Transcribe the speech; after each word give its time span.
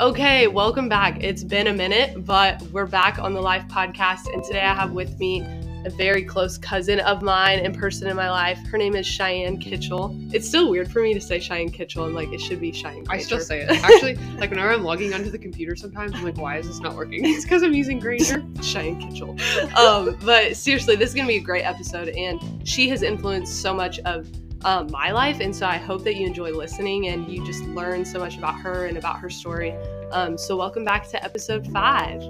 Okay, 0.00 0.46
welcome 0.46 0.88
back. 0.88 1.22
It's 1.22 1.44
been 1.44 1.66
a 1.66 1.74
minute, 1.74 2.24
but 2.24 2.62
we're 2.72 2.86
back 2.86 3.18
on 3.18 3.34
the 3.34 3.40
Life 3.42 3.68
podcast. 3.68 4.32
And 4.32 4.42
today 4.42 4.62
I 4.62 4.72
have 4.72 4.92
with 4.92 5.18
me 5.18 5.42
a 5.84 5.90
very 5.90 6.24
close 6.24 6.56
cousin 6.56 7.00
of 7.00 7.20
mine 7.20 7.58
and 7.58 7.76
person 7.76 8.08
in 8.08 8.16
my 8.16 8.30
life. 8.30 8.58
Her 8.68 8.78
name 8.78 8.96
is 8.96 9.06
Cheyenne 9.06 9.58
Kitchell. 9.58 10.18
It's 10.32 10.48
still 10.48 10.70
weird 10.70 10.90
for 10.90 11.02
me 11.02 11.12
to 11.12 11.20
say 11.20 11.38
Cheyenne 11.38 11.68
Kitchell 11.68 12.06
and 12.06 12.14
like 12.14 12.32
it 12.32 12.40
should 12.40 12.62
be 12.62 12.72
Cheyenne. 12.72 13.04
I 13.10 13.18
still 13.18 13.40
say 13.40 13.60
it. 13.60 13.70
Actually, 13.70 14.14
like 14.38 14.48
whenever 14.48 14.72
I'm 14.72 14.84
logging 14.84 15.12
onto 15.12 15.30
the 15.30 15.38
computer 15.38 15.76
sometimes, 15.76 16.14
I'm 16.14 16.24
like, 16.24 16.38
why 16.38 16.56
is 16.56 16.66
this 16.66 16.80
not 16.80 16.96
working? 16.96 17.26
It's 17.26 17.44
because 17.44 17.62
I'm 17.62 17.74
using 17.74 17.98
Granger. 17.98 18.42
Cheyenne 18.62 19.02
Kitchell. 19.02 19.36
Um, 19.76 20.16
but 20.24 20.56
seriously, 20.56 20.96
this 20.96 21.10
is 21.10 21.14
gonna 21.14 21.28
be 21.28 21.36
a 21.36 21.40
great 21.40 21.64
episode, 21.64 22.08
and 22.08 22.66
she 22.66 22.88
has 22.88 23.02
influenced 23.02 23.60
so 23.60 23.74
much 23.74 23.98
of 24.00 24.26
um, 24.62 24.90
my 24.90 25.10
life, 25.10 25.40
and 25.40 25.56
so 25.56 25.66
I 25.66 25.78
hope 25.78 26.04
that 26.04 26.16
you 26.16 26.26
enjoy 26.26 26.50
listening 26.50 27.08
and 27.08 27.30
you 27.32 27.44
just 27.46 27.62
learn 27.64 28.04
so 28.04 28.18
much 28.18 28.36
about 28.36 28.58
her 28.60 28.86
and 28.86 28.98
about 28.98 29.18
her 29.18 29.30
story. 29.30 29.72
Um, 30.12 30.36
so 30.36 30.56
welcome 30.56 30.84
back 30.84 31.08
to 31.10 31.24
episode 31.24 31.66
five. 31.68 32.20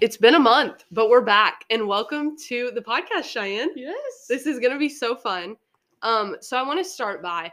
It's 0.00 0.16
been 0.16 0.34
a 0.34 0.40
month, 0.40 0.84
but 0.90 1.10
we're 1.10 1.20
back, 1.20 1.64
and 1.70 1.86
welcome 1.86 2.36
to 2.48 2.70
the 2.74 2.80
podcast, 2.80 3.24
Cheyenne. 3.24 3.70
Yes. 3.76 4.26
This 4.28 4.46
is 4.46 4.58
gonna 4.58 4.78
be 4.78 4.88
so 4.88 5.14
fun. 5.14 5.56
Um, 6.00 6.36
so 6.40 6.56
I 6.56 6.62
want 6.62 6.78
to 6.78 6.84
start 6.84 7.22
by 7.22 7.52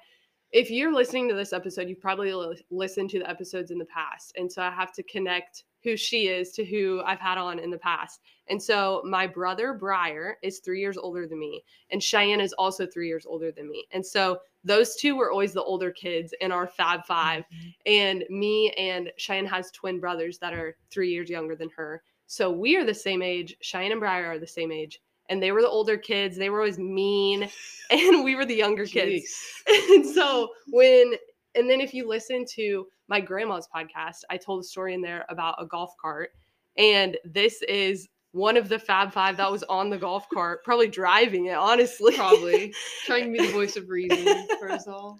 if 0.51 0.69
you're 0.69 0.93
listening 0.93 1.29
to 1.29 1.35
this 1.35 1.53
episode, 1.53 1.87
you've 1.87 2.01
probably 2.01 2.33
li- 2.33 2.61
listened 2.69 3.09
to 3.11 3.19
the 3.19 3.29
episodes 3.29 3.71
in 3.71 3.77
the 3.77 3.85
past. 3.85 4.33
And 4.37 4.51
so 4.51 4.61
I 4.61 4.69
have 4.69 4.91
to 4.93 5.03
connect 5.03 5.63
who 5.83 5.95
she 5.95 6.27
is 6.27 6.51
to 6.51 6.65
who 6.65 7.01
I've 7.05 7.19
had 7.19 7.37
on 7.37 7.59
in 7.59 7.69
the 7.69 7.77
past. 7.77 8.19
And 8.51 8.61
so 8.61 9.01
my 9.05 9.27
brother 9.27 9.73
Briar 9.73 10.37
is 10.43 10.59
three 10.59 10.81
years 10.81 10.97
older 10.97 11.25
than 11.25 11.39
me, 11.39 11.63
and 11.89 12.03
Cheyenne 12.03 12.41
is 12.41 12.51
also 12.53 12.85
three 12.85 13.07
years 13.07 13.25
older 13.25 13.49
than 13.49 13.69
me. 13.69 13.87
And 13.91 14.05
so 14.05 14.39
those 14.65 14.97
two 14.97 15.15
were 15.15 15.31
always 15.31 15.53
the 15.53 15.63
older 15.63 15.89
kids 15.89 16.33
in 16.41 16.51
our 16.51 16.67
Fab 16.67 17.05
5 17.05 17.43
mm-hmm. 17.43 17.69
And 17.85 18.25
me 18.29 18.71
and 18.71 19.09
Cheyenne 19.17 19.45
has 19.45 19.71
twin 19.71 20.01
brothers 20.01 20.37
that 20.39 20.53
are 20.53 20.75
three 20.91 21.09
years 21.09 21.29
younger 21.29 21.55
than 21.55 21.69
her. 21.77 22.03
So 22.27 22.51
we 22.51 22.75
are 22.75 22.83
the 22.83 22.93
same 22.93 23.21
age. 23.21 23.55
Cheyenne 23.61 23.93
and 23.93 24.01
Briar 24.01 24.25
are 24.31 24.39
the 24.39 24.45
same 24.45 24.71
age. 24.71 25.01
And 25.29 25.41
they 25.41 25.53
were 25.53 25.61
the 25.61 25.69
older 25.69 25.95
kids. 25.95 26.35
They 26.35 26.49
were 26.49 26.59
always 26.59 26.77
mean. 26.77 27.49
And 27.89 28.23
we 28.23 28.35
were 28.35 28.45
the 28.45 28.55
younger 28.55 28.85
kids. 28.85 29.35
And 29.67 30.05
so 30.05 30.49
when 30.69 31.13
and 31.55 31.69
then 31.69 31.81
if 31.81 31.93
you 31.93 32.07
listen 32.07 32.45
to 32.55 32.87
my 33.09 33.19
grandma's 33.19 33.67
podcast, 33.73 34.21
I 34.29 34.37
told 34.37 34.61
a 34.61 34.63
story 34.63 34.93
in 34.93 35.01
there 35.01 35.25
about 35.27 35.55
a 35.57 35.65
golf 35.65 35.93
cart. 36.01 36.29
And 36.77 37.17
this 37.25 37.61
is 37.63 38.07
one 38.31 38.55
of 38.55 38.69
the 38.69 38.79
Fab 38.79 39.11
Five 39.11 39.37
that 39.37 39.51
was 39.51 39.63
on 39.63 39.89
the 39.89 39.97
golf 39.97 40.27
cart, 40.33 40.63
probably 40.63 40.87
driving 40.87 41.47
it, 41.47 41.55
honestly. 41.55 42.15
Probably 42.15 42.73
trying 43.05 43.25
to 43.25 43.39
be 43.39 43.45
the 43.45 43.51
voice 43.51 43.75
of 43.75 43.89
reason 43.89 44.47
for 44.59 44.71
us 44.71 44.87
all. 44.87 45.19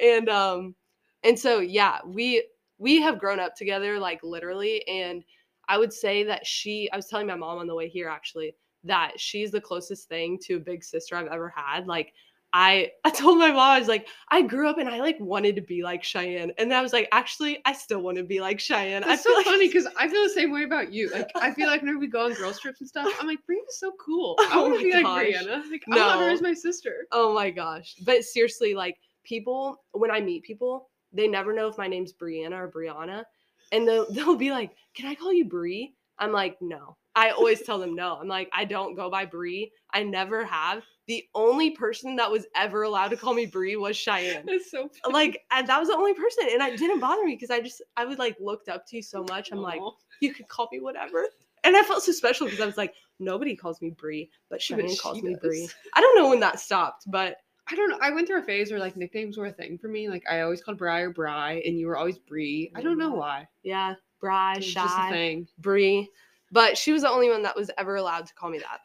and 0.00 0.28
um 0.28 0.74
and 1.24 1.38
so 1.38 1.58
yeah, 1.58 1.98
we 2.06 2.46
we 2.78 3.00
have 3.00 3.18
grown 3.18 3.40
up 3.40 3.54
together 3.56 3.98
like 3.98 4.20
literally 4.22 4.86
and 4.86 5.24
I 5.68 5.78
would 5.78 5.92
say 5.92 6.22
that 6.24 6.46
she 6.46 6.88
I 6.92 6.96
was 6.96 7.06
telling 7.06 7.26
my 7.26 7.34
mom 7.34 7.58
on 7.58 7.66
the 7.66 7.74
way 7.74 7.88
here 7.88 8.08
actually 8.08 8.54
that 8.84 9.18
she's 9.18 9.50
the 9.50 9.60
closest 9.60 10.08
thing 10.08 10.38
to 10.44 10.54
a 10.54 10.60
big 10.60 10.84
sister 10.84 11.16
I've 11.16 11.26
ever 11.26 11.48
had. 11.48 11.88
Like 11.88 12.12
I 12.58 12.90
I 13.04 13.10
told 13.10 13.38
my 13.38 13.48
mom 13.50 13.58
I 13.58 13.78
was 13.78 13.86
like 13.86 14.08
I 14.30 14.40
grew 14.40 14.66
up 14.66 14.78
and 14.78 14.88
I 14.88 14.98
like 14.98 15.18
wanted 15.20 15.56
to 15.56 15.60
be 15.60 15.82
like 15.82 16.02
Cheyenne 16.02 16.52
and 16.56 16.72
I 16.72 16.80
was 16.80 16.90
like 16.90 17.06
actually 17.12 17.58
I 17.66 17.74
still 17.74 18.00
want 18.00 18.16
to 18.16 18.24
be 18.24 18.40
like 18.40 18.58
Cheyenne. 18.60 19.04
I 19.04 19.08
feel 19.08 19.18
so 19.18 19.34
like 19.34 19.44
funny 19.44 19.68
because 19.68 19.86
I 19.98 20.08
feel 20.08 20.22
the 20.22 20.30
same 20.30 20.50
way 20.50 20.62
about 20.64 20.90
you. 20.90 21.10
Like 21.10 21.28
I 21.34 21.50
feel 21.52 21.66
like 21.66 21.82
whenever 21.82 21.98
we 21.98 22.06
go 22.06 22.24
on 22.24 22.32
girls 22.32 22.58
trips 22.58 22.80
and 22.80 22.88
stuff, 22.88 23.12
I'm 23.20 23.26
like, 23.26 23.40
Brianna's 23.40 23.78
so 23.78 23.92
cool. 24.02 24.36
I 24.40 24.52
Oh 24.54 24.62
want 24.70 24.72
to 24.72 24.78
my 24.78 24.84
be 24.84 24.94
like 24.94 25.02
gosh. 25.04 25.26
Brianna. 25.26 25.70
Like 25.70 25.84
I 25.92 26.06
want 26.06 26.20
her 26.22 26.30
as 26.30 26.40
my 26.40 26.54
sister. 26.54 27.06
Oh 27.12 27.34
my 27.34 27.50
gosh. 27.50 27.94
But 28.06 28.24
seriously, 28.24 28.72
like 28.74 28.96
people, 29.22 29.84
when 29.92 30.10
I 30.10 30.20
meet 30.22 30.42
people, 30.44 30.88
they 31.12 31.28
never 31.28 31.52
know 31.52 31.68
if 31.68 31.76
my 31.76 31.88
name's 31.88 32.14
Brianna 32.14 32.52
or 32.52 32.72
Brianna. 32.74 33.24
And 33.70 33.86
they'll, 33.86 34.06
they'll 34.10 34.34
be 34.36 34.50
like, 34.50 34.70
Can 34.94 35.10
I 35.10 35.14
call 35.14 35.30
you 35.30 35.44
Brie? 35.44 35.94
I'm 36.18 36.32
like, 36.32 36.56
No. 36.62 36.96
I 37.14 37.30
always 37.30 37.60
tell 37.62 37.78
them 37.78 37.94
no. 37.94 38.16
I'm 38.16 38.28
like, 38.28 38.48
I 38.54 38.64
don't 38.64 38.94
go 38.94 39.10
by 39.10 39.26
Brie. 39.26 39.72
I 39.92 40.02
never 40.04 40.42
have. 40.46 40.82
The 41.06 41.24
only 41.34 41.70
person 41.70 42.16
that 42.16 42.30
was 42.30 42.46
ever 42.56 42.82
allowed 42.82 43.08
to 43.08 43.16
call 43.16 43.32
me 43.32 43.46
Brie 43.46 43.76
was 43.76 43.96
Cheyenne. 43.96 44.44
That's 44.44 44.70
so 44.70 44.88
funny. 45.02 45.14
Like, 45.14 45.44
and 45.52 45.66
that 45.68 45.78
was 45.78 45.88
the 45.88 45.94
only 45.94 46.14
person. 46.14 46.48
And 46.50 46.60
it 46.62 46.78
didn't 46.78 47.00
bother 47.00 47.24
me 47.24 47.34
because 47.36 47.50
I 47.50 47.60
just, 47.60 47.80
I 47.96 48.04
would 48.04 48.18
like 48.18 48.36
looked 48.40 48.68
up 48.68 48.86
to 48.88 48.96
you 48.96 49.02
so 49.02 49.24
much. 49.28 49.50
I'm 49.52 49.62
like, 49.62 49.80
You 50.20 50.34
could 50.34 50.48
call 50.48 50.68
me 50.72 50.80
whatever. 50.80 51.26
And 51.64 51.76
I 51.76 51.82
felt 51.82 52.02
so 52.02 52.12
special 52.12 52.46
because 52.46 52.60
I 52.60 52.66
was 52.66 52.76
like, 52.76 52.94
Nobody 53.18 53.54
calls 53.56 53.80
me 53.80 53.90
Brie, 53.90 54.30
but 54.50 54.56
But 54.56 54.62
Cheyenne 54.62 54.88
she 54.88 54.96
calls 54.96 55.22
me 55.22 55.32
does. 55.34 55.40
Brie. 55.40 55.68
I 55.94 56.00
don't 56.00 56.16
know 56.16 56.28
when 56.28 56.40
that 56.40 56.60
stopped, 56.60 57.04
but 57.10 57.36
I 57.68 57.74
don't 57.74 57.90
know. 57.90 57.98
I 58.00 58.10
went 58.10 58.26
through 58.26 58.40
a 58.40 58.44
phase 58.44 58.70
where 58.70 58.78
like 58.78 58.96
nicknames 58.96 59.36
were 59.38 59.46
a 59.46 59.52
thing 59.52 59.78
for 59.78 59.88
me. 59.88 60.08
Like 60.08 60.22
I 60.30 60.42
always 60.42 60.62
called 60.62 60.78
Briar 60.78 61.10
Bri, 61.10 61.66
and 61.66 61.78
you 61.78 61.86
were 61.86 61.96
always 61.96 62.18
Bree. 62.18 62.70
I 62.74 62.82
don't 62.82 62.98
know 62.98 63.12
mm. 63.12 63.18
why. 63.18 63.48
yeah, 63.62 63.94
Bri, 64.20 64.52
It 64.52 64.56
was 64.58 64.74
just 64.74 64.94
a 64.94 64.96
Shy. 64.96 65.10
thing. 65.10 65.48
Brie, 65.58 66.08
but 66.52 66.78
she 66.78 66.92
was 66.92 67.02
the 67.02 67.10
only 67.10 67.28
one 67.28 67.42
that 67.42 67.56
was 67.56 67.70
ever 67.78 67.96
allowed 67.96 68.26
to 68.26 68.34
call 68.34 68.50
me 68.50 68.58
that. 68.58 68.80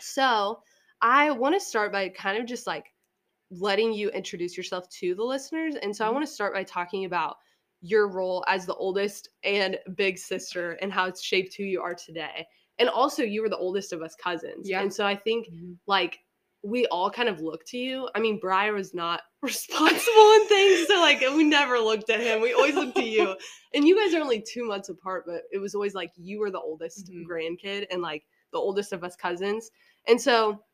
So 0.00 0.60
I 1.04 1.30
want 1.32 1.54
to 1.54 1.60
start 1.60 1.92
by 1.92 2.08
kind 2.08 2.38
of 2.38 2.46
just 2.46 2.66
like 2.66 2.86
letting 3.50 3.92
you 3.92 4.08
introduce 4.10 4.56
yourself 4.56 4.88
to 4.88 5.14
the 5.14 5.22
listeners. 5.22 5.76
And 5.76 5.94
so 5.94 6.06
I 6.06 6.08
Mhm. 6.08 6.14
want 6.14 6.26
to 6.26 6.32
start 6.32 6.54
by 6.54 6.64
talking 6.64 7.04
about 7.04 7.36
your 7.82 8.08
role 8.08 8.42
as 8.48 8.64
the 8.64 8.74
oldest 8.76 9.28
and 9.42 9.78
big 9.96 10.16
sister 10.16 10.72
and 10.80 10.90
how 10.90 11.04
it's 11.04 11.22
shaped 11.22 11.54
who 11.54 11.64
you 11.64 11.82
are 11.82 11.94
today. 11.94 12.46
And 12.78 12.88
also, 12.88 13.22
you 13.22 13.42
were 13.42 13.50
the 13.50 13.58
oldest 13.58 13.92
of 13.92 14.02
us 14.02 14.14
cousins. 14.16 14.68
Yeah. 14.68 14.80
And 14.80 14.92
so 14.92 15.04
I 15.06 15.14
think 15.14 15.48
like 15.86 16.20
we 16.62 16.86
all 16.86 17.10
kind 17.10 17.28
of 17.28 17.42
look 17.42 17.66
to 17.66 17.76
you. 17.78 18.08
I 18.14 18.20
mean, 18.20 18.40
Briar 18.40 18.72
was 18.72 18.94
not 18.94 19.20
responsible 19.42 20.32
in 20.32 20.48
things, 20.48 20.86
so 20.88 21.00
like 21.00 21.20
we 21.20 21.44
never 21.44 21.78
looked 21.78 22.08
at 22.08 22.20
him. 22.20 22.40
We 22.40 22.54
always 22.54 22.74
looked 22.76 22.96
to 22.96 23.04
you. 23.04 23.36
And 23.74 23.86
you 23.86 23.96
guys 23.96 24.14
are 24.14 24.20
only 24.22 24.40
two 24.40 24.64
months 24.64 24.88
apart, 24.88 25.24
but 25.26 25.42
it 25.52 25.58
was 25.58 25.74
always 25.74 25.94
like 25.94 26.12
you 26.16 26.38
were 26.38 26.50
the 26.50 26.60
oldest 26.60 27.10
Mhm. 27.10 27.26
grandkid 27.26 27.86
and 27.90 28.00
like 28.00 28.24
the 28.52 28.58
oldest 28.58 28.92
of 28.94 29.04
us 29.04 29.16
cousins. 29.16 29.70
And 30.06 30.18
so, 30.20 30.64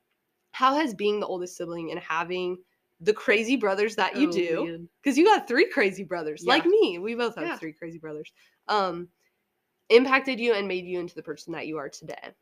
how 0.52 0.74
has 0.76 0.94
being 0.94 1.20
the 1.20 1.26
oldest 1.26 1.56
sibling 1.56 1.90
and 1.90 2.00
having 2.00 2.58
the 3.00 3.12
crazy 3.14 3.56
brothers 3.56 3.96
that 3.96 4.16
you 4.16 4.26
Oh, 4.26 4.32
do, 4.32 4.88
because 5.02 5.16
you 5.16 5.24
got 5.24 5.48
three 5.48 5.68
crazy 5.70 6.04
brothers, 6.04 6.46
like 6.46 6.66
me, 6.66 6.98
we 6.98 7.14
both 7.14 7.36
have 7.36 7.46
Yeah. 7.46 7.58
three 7.58 7.72
crazy 7.72 7.98
brothers, 7.98 8.32
um, 8.68 9.08
impacted 9.90 10.40
you 10.40 10.54
and 10.54 10.68
made 10.68 10.86
you 10.86 11.00
into 11.00 11.14
the 11.14 11.22
person 11.22 11.52
that 11.54 11.66
you 11.66 11.78
are 11.78 11.88
today? 11.90 12.34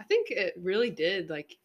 I 0.00 0.04
think 0.04 0.30
it 0.30 0.54
really 0.58 0.90
did. 0.90 1.30
Like 1.30 1.58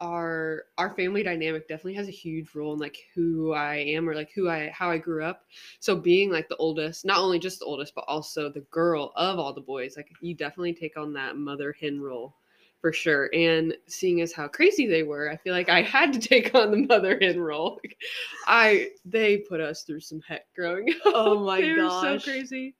our 0.00 0.64
our 0.78 0.94
family 0.96 1.22
dynamic 1.22 1.68
definitely 1.68 1.94
has 1.94 2.08
a 2.08 2.12
huge 2.12 2.54
role 2.54 2.74
in 2.74 2.78
like 2.80 2.98
who 3.14 3.52
I 3.52 3.76
am 3.76 4.08
or 4.08 4.14
like 4.14 4.32
who 4.32 4.48
I 4.48 4.70
how 4.70 4.90
I 4.90 4.98
grew 4.98 5.24
up. 5.24 5.46
So 5.80 5.96
being 5.96 6.30
like 6.30 6.48
the 6.48 6.56
oldest, 6.56 7.04
not 7.04 7.18
only 7.20 7.38
just 7.38 7.60
the 7.60 7.66
oldest, 7.66 7.94
but 7.94 8.04
also 8.08 8.50
the 8.50 8.62
girl 8.62 9.12
of 9.16 9.38
all 9.38 9.52
the 9.54 9.60
boys, 9.60 9.96
like 9.96 10.10
you 10.20 10.34
definitely 10.34 10.74
take 10.74 10.96
on 10.96 11.12
that 11.14 11.36
mother 11.36 11.74
hen 11.80 12.00
role 12.00 12.37
for 12.80 12.92
sure. 12.92 13.28
And 13.34 13.74
seeing 13.86 14.20
as 14.20 14.32
how 14.32 14.48
crazy 14.48 14.86
they 14.86 15.02
were, 15.02 15.30
I 15.30 15.36
feel 15.36 15.52
like 15.52 15.68
I 15.68 15.82
had 15.82 16.12
to 16.12 16.18
take 16.28 16.54
on 16.54 16.70
the 16.70 16.86
mother 16.86 17.18
hen 17.20 17.40
role. 17.40 17.80
Like, 17.84 17.96
I 18.46 18.90
they 19.04 19.38
put 19.38 19.60
us 19.60 19.82
through 19.82 20.00
some 20.00 20.20
heck 20.26 20.46
growing 20.54 20.90
up. 21.06 21.12
Oh 21.14 21.44
my 21.44 21.60
gosh. 21.60 21.66
they 21.66 21.82
were 21.82 22.18
so 22.18 22.18
crazy. 22.20 22.74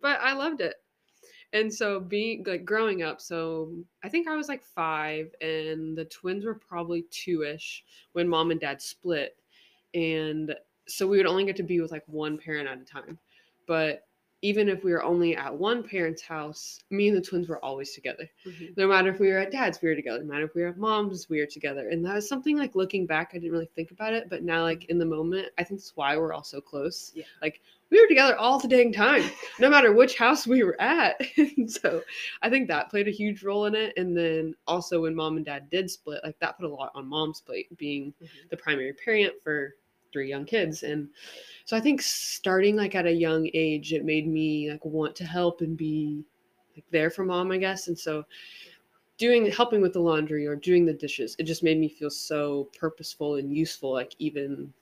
But 0.00 0.20
I 0.20 0.32
loved 0.32 0.60
it 0.60 0.74
and 1.52 1.72
so 1.72 1.98
being 1.98 2.44
like 2.46 2.64
growing 2.64 3.02
up 3.02 3.20
so 3.20 3.72
i 4.04 4.08
think 4.08 4.28
i 4.28 4.36
was 4.36 4.48
like 4.48 4.62
five 4.62 5.34
and 5.40 5.96
the 5.96 6.04
twins 6.06 6.44
were 6.44 6.54
probably 6.54 7.04
two-ish 7.10 7.84
when 8.12 8.28
mom 8.28 8.50
and 8.50 8.60
dad 8.60 8.80
split 8.80 9.36
and 9.94 10.54
so 10.86 11.06
we 11.06 11.16
would 11.16 11.26
only 11.26 11.44
get 11.44 11.56
to 11.56 11.62
be 11.62 11.80
with 11.80 11.90
like 11.92 12.04
one 12.06 12.36
parent 12.38 12.68
at 12.68 12.80
a 12.80 12.84
time 12.84 13.18
but 13.66 14.07
even 14.40 14.68
if 14.68 14.84
we 14.84 14.92
were 14.92 15.02
only 15.02 15.34
at 15.36 15.52
one 15.52 15.82
parent's 15.82 16.22
house 16.22 16.78
me 16.90 17.08
and 17.08 17.16
the 17.16 17.20
twins 17.20 17.48
were 17.48 17.62
always 17.64 17.92
together. 17.92 18.28
Mhm. 18.46 18.76
no 18.76 18.86
matter 18.86 19.10
if 19.10 19.18
we 19.18 19.28
were 19.28 19.38
at 19.38 19.50
dad's 19.50 19.80
we 19.82 19.88
were 19.88 19.96
together. 19.96 20.20
No 20.22 20.32
matter 20.32 20.44
if 20.44 20.54
we 20.54 20.62
were 20.62 20.68
at 20.68 20.78
mom's 20.78 21.28
we 21.28 21.40
were 21.40 21.46
together. 21.46 21.88
And 21.88 22.04
that 22.04 22.14
was 22.14 22.28
something 22.28 22.56
like 22.56 22.74
looking 22.76 23.04
back 23.06 23.30
i 23.32 23.38
didn't 23.38 23.50
really 23.52 23.70
think 23.74 23.90
about 23.90 24.12
it. 24.14 24.28
But 24.30 24.42
now 24.44 24.62
like 24.62 24.84
in 24.86 24.98
the 24.98 25.04
moment 25.06 25.48
i 25.58 25.64
think 25.64 25.80
that's 25.80 25.96
why 25.96 26.16
we're 26.16 26.32
all 26.32 26.44
so 26.44 26.60
close. 26.60 27.12
Yeah. 27.14 27.24
like 27.42 27.60
we 27.90 28.00
were 28.00 28.06
together 28.06 28.36
all 28.36 28.58
the 28.58 28.68
dang 28.68 28.92
time 28.92 29.24
no 29.58 29.70
matter 29.70 29.92
which 29.92 30.16
house 30.18 30.46
we 30.46 30.62
were 30.62 30.80
at. 30.80 31.20
And 31.56 31.70
so 31.70 32.02
i 32.42 32.48
think 32.50 32.68
that 32.68 32.90
played 32.90 33.08
a 33.08 33.10
huge 33.22 33.42
role 33.42 33.66
in 33.66 33.74
it. 33.74 33.92
And 33.96 34.16
then 34.16 34.54
also 34.66 35.02
when 35.02 35.14
mom 35.16 35.36
and 35.36 35.44
dad 35.46 35.68
did 35.70 35.90
split 35.90 36.20
like 36.22 36.38
that 36.38 36.56
put 36.58 36.66
a 36.66 36.68
lot 36.68 36.92
on 36.94 37.06
mom's 37.08 37.40
plate 37.40 37.76
being 37.76 38.14
Mhm. 38.22 38.50
the 38.50 38.56
primary 38.56 38.92
parent 38.92 39.34
for 39.42 39.74
three 40.12 40.28
young 40.28 40.44
kids 40.44 40.82
and 40.82 41.08
so 41.64 41.76
i 41.76 41.80
think 41.80 42.00
starting 42.02 42.76
like 42.76 42.94
at 42.94 43.06
a 43.06 43.12
young 43.12 43.48
age 43.54 43.92
it 43.92 44.04
made 44.04 44.26
me 44.26 44.70
like 44.70 44.84
want 44.84 45.14
to 45.16 45.24
help 45.24 45.60
and 45.60 45.76
be 45.76 46.24
like 46.76 46.84
there 46.90 47.10
for 47.10 47.24
mom 47.24 47.50
i 47.52 47.56
guess 47.56 47.88
and 47.88 47.98
so 47.98 48.24
doing 49.16 49.50
helping 49.50 49.80
with 49.80 49.92
the 49.92 50.00
laundry 50.00 50.46
or 50.46 50.54
doing 50.56 50.86
the 50.86 50.92
dishes 50.92 51.34
it 51.38 51.44
just 51.44 51.62
made 51.62 51.78
me 51.78 51.88
feel 51.88 52.10
so 52.10 52.68
purposeful 52.78 53.36
and 53.36 53.52
useful 53.54 53.92
like 53.92 54.14
even 54.18 54.72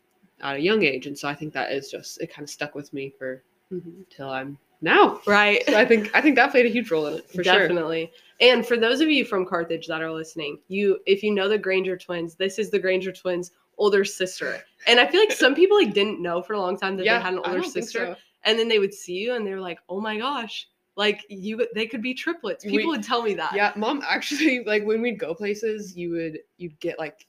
at 0.43 0.57
a 0.57 0.61
young 0.61 0.83
age 0.83 1.07
and 1.07 1.19
so 1.19 1.29
i 1.29 1.35
think 1.35 1.53
that 1.53 1.73
is 1.73 1.91
just 1.91 2.21
it 2.21 2.33
kind 2.33 2.45
of 2.45 2.51
stuck 2.51 2.75
with 2.75 2.93
me 2.93 3.13
for 3.19 3.43
Mhm. 3.73 4.05
till 4.11 4.29
i'm 4.31 4.57
now 4.81 5.21
Right. 5.27 5.65
so 5.67 5.77
i 5.77 5.85
think 5.85 6.11
i 6.15 6.21
think 6.21 6.37
that 6.37 6.51
played 6.53 6.67
a 6.67 6.69
huge 6.69 6.91
role 6.91 7.07
in 7.07 7.15
it 7.15 7.29
for 7.31 7.43
sure 7.43 7.63
Definitely. 7.63 8.13
And 8.39 8.67
for 8.67 8.77
those 8.77 9.01
of 9.01 9.09
you 9.09 9.25
from 9.25 9.47
Carthage 9.47 9.87
that 9.87 10.03
are 10.03 10.13
listening, 10.13 10.59
you 10.69 11.01
if 11.07 11.23
you 11.23 11.33
know 11.33 11.49
the 11.49 11.57
Granger 11.57 11.97
twins, 11.97 12.35
this 12.35 12.59
is 12.59 12.71
the 12.71 12.79
Granger 12.79 13.11
twins 13.11 13.53
older 13.79 14.05
sister. 14.05 14.63
And 14.87 15.01
I 15.01 15.07
feel 15.07 15.21
like 15.21 15.33
some 15.33 15.55
people 15.55 15.77
like 15.77 15.93
didn't 15.95 16.21
know 16.23 16.43
for 16.43 16.53
a 16.55 16.61
long 16.61 16.77
time 16.79 16.97
that 16.97 17.05
yeah, 17.05 17.19
they 17.19 17.25
had 17.25 17.35
an 17.35 17.41
older 17.45 17.63
sister. 17.63 18.07
so. 18.07 18.17
And 18.45 18.59
then 18.59 18.69
they 18.69 18.79
would 18.79 18.95
see 18.95 19.15
you 19.15 19.35
and 19.35 19.47
they 19.47 19.53
were 19.53 19.61
like, 19.61 19.81
"Oh 19.89 20.01
my 20.01 20.17
gosh." 20.19 20.69
Like 20.97 21.25
you 21.29 21.67
they 21.75 21.87
could 21.87 22.01
be 22.01 22.15
triplets. 22.15 22.65
We- 22.65 22.71
People 22.79 22.91
would 22.93 23.03
tell 23.03 23.23
me 23.23 23.35
that. 23.35 23.53
Yeah, 23.55 23.73
mom 23.77 24.03
actually 24.07 24.65
like 24.65 24.85
when 24.85 25.03
we'd 25.03 25.19
go 25.19 25.35
places, 25.35 25.97
you 25.97 26.11
would 26.11 26.39
you'd 26.57 26.79
get 26.81 26.99
like 26.99 27.27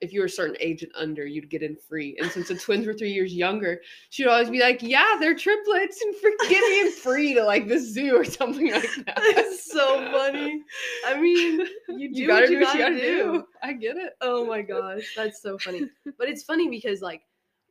if 0.00 0.12
you 0.12 0.20
were 0.20 0.26
a 0.26 0.30
certain 0.30 0.56
age 0.60 0.82
and 0.82 0.92
under, 0.94 1.24
you'd 1.26 1.48
get 1.50 1.62
in 1.62 1.76
free. 1.76 2.16
And 2.20 2.30
since 2.30 2.48
the 2.48 2.56
twins 2.56 2.86
were 2.86 2.92
three 2.94 3.12
years 3.12 3.34
younger, 3.34 3.80
she'd 4.10 4.26
always 4.26 4.50
be 4.50 4.60
like, 4.60 4.82
"Yeah, 4.82 5.16
they're 5.18 5.34
triplets, 5.34 6.00
and 6.02 6.14
for 6.16 6.30
get 6.48 6.60
me 6.70 6.80
in 6.80 6.92
free 6.92 7.34
to 7.34 7.44
like 7.44 7.66
the 7.68 7.78
zoo 7.78 8.14
or 8.16 8.24
something 8.24 8.70
like 8.72 8.82
that." 9.06 9.16
That's 9.34 9.70
so 9.72 10.10
funny. 10.12 10.62
I 11.06 11.20
mean, 11.20 11.66
you 11.88 12.12
do 12.14 12.20
You 12.22 12.26
gotta 12.28 12.42
what 12.42 12.46
do 12.46 12.52
you 12.52 12.60
what 12.60 12.74
gotta, 12.74 12.78
you 12.78 12.84
gotta 12.84 13.06
do. 13.06 13.32
do. 13.32 13.44
I 13.62 13.72
get 13.72 13.96
it. 13.96 14.12
Oh 14.20 14.44
my 14.46 14.62
gosh, 14.62 15.12
that's 15.14 15.40
so 15.40 15.58
funny. 15.58 15.88
But 16.18 16.28
it's 16.28 16.42
funny 16.42 16.68
because 16.68 17.00
like 17.00 17.22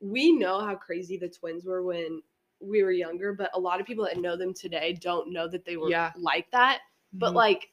we 0.01 0.31
know 0.31 0.59
how 0.65 0.75
crazy 0.75 1.17
the 1.17 1.29
twins 1.29 1.65
were 1.65 1.83
when 1.83 2.21
we 2.59 2.83
were 2.83 2.91
younger, 2.91 3.33
but 3.33 3.51
a 3.53 3.59
lot 3.59 3.79
of 3.79 3.85
people 3.85 4.05
that 4.05 4.17
know 4.17 4.35
them 4.35 4.53
today 4.53 4.93
don't 4.93 5.31
know 5.31 5.47
that 5.47 5.65
they 5.65 5.77
were 5.77 5.89
Yeah. 5.89 6.11
like 6.17 6.49
that. 6.51 6.79
But 7.13 7.31
Mhm. 7.31 7.35
like 7.35 7.69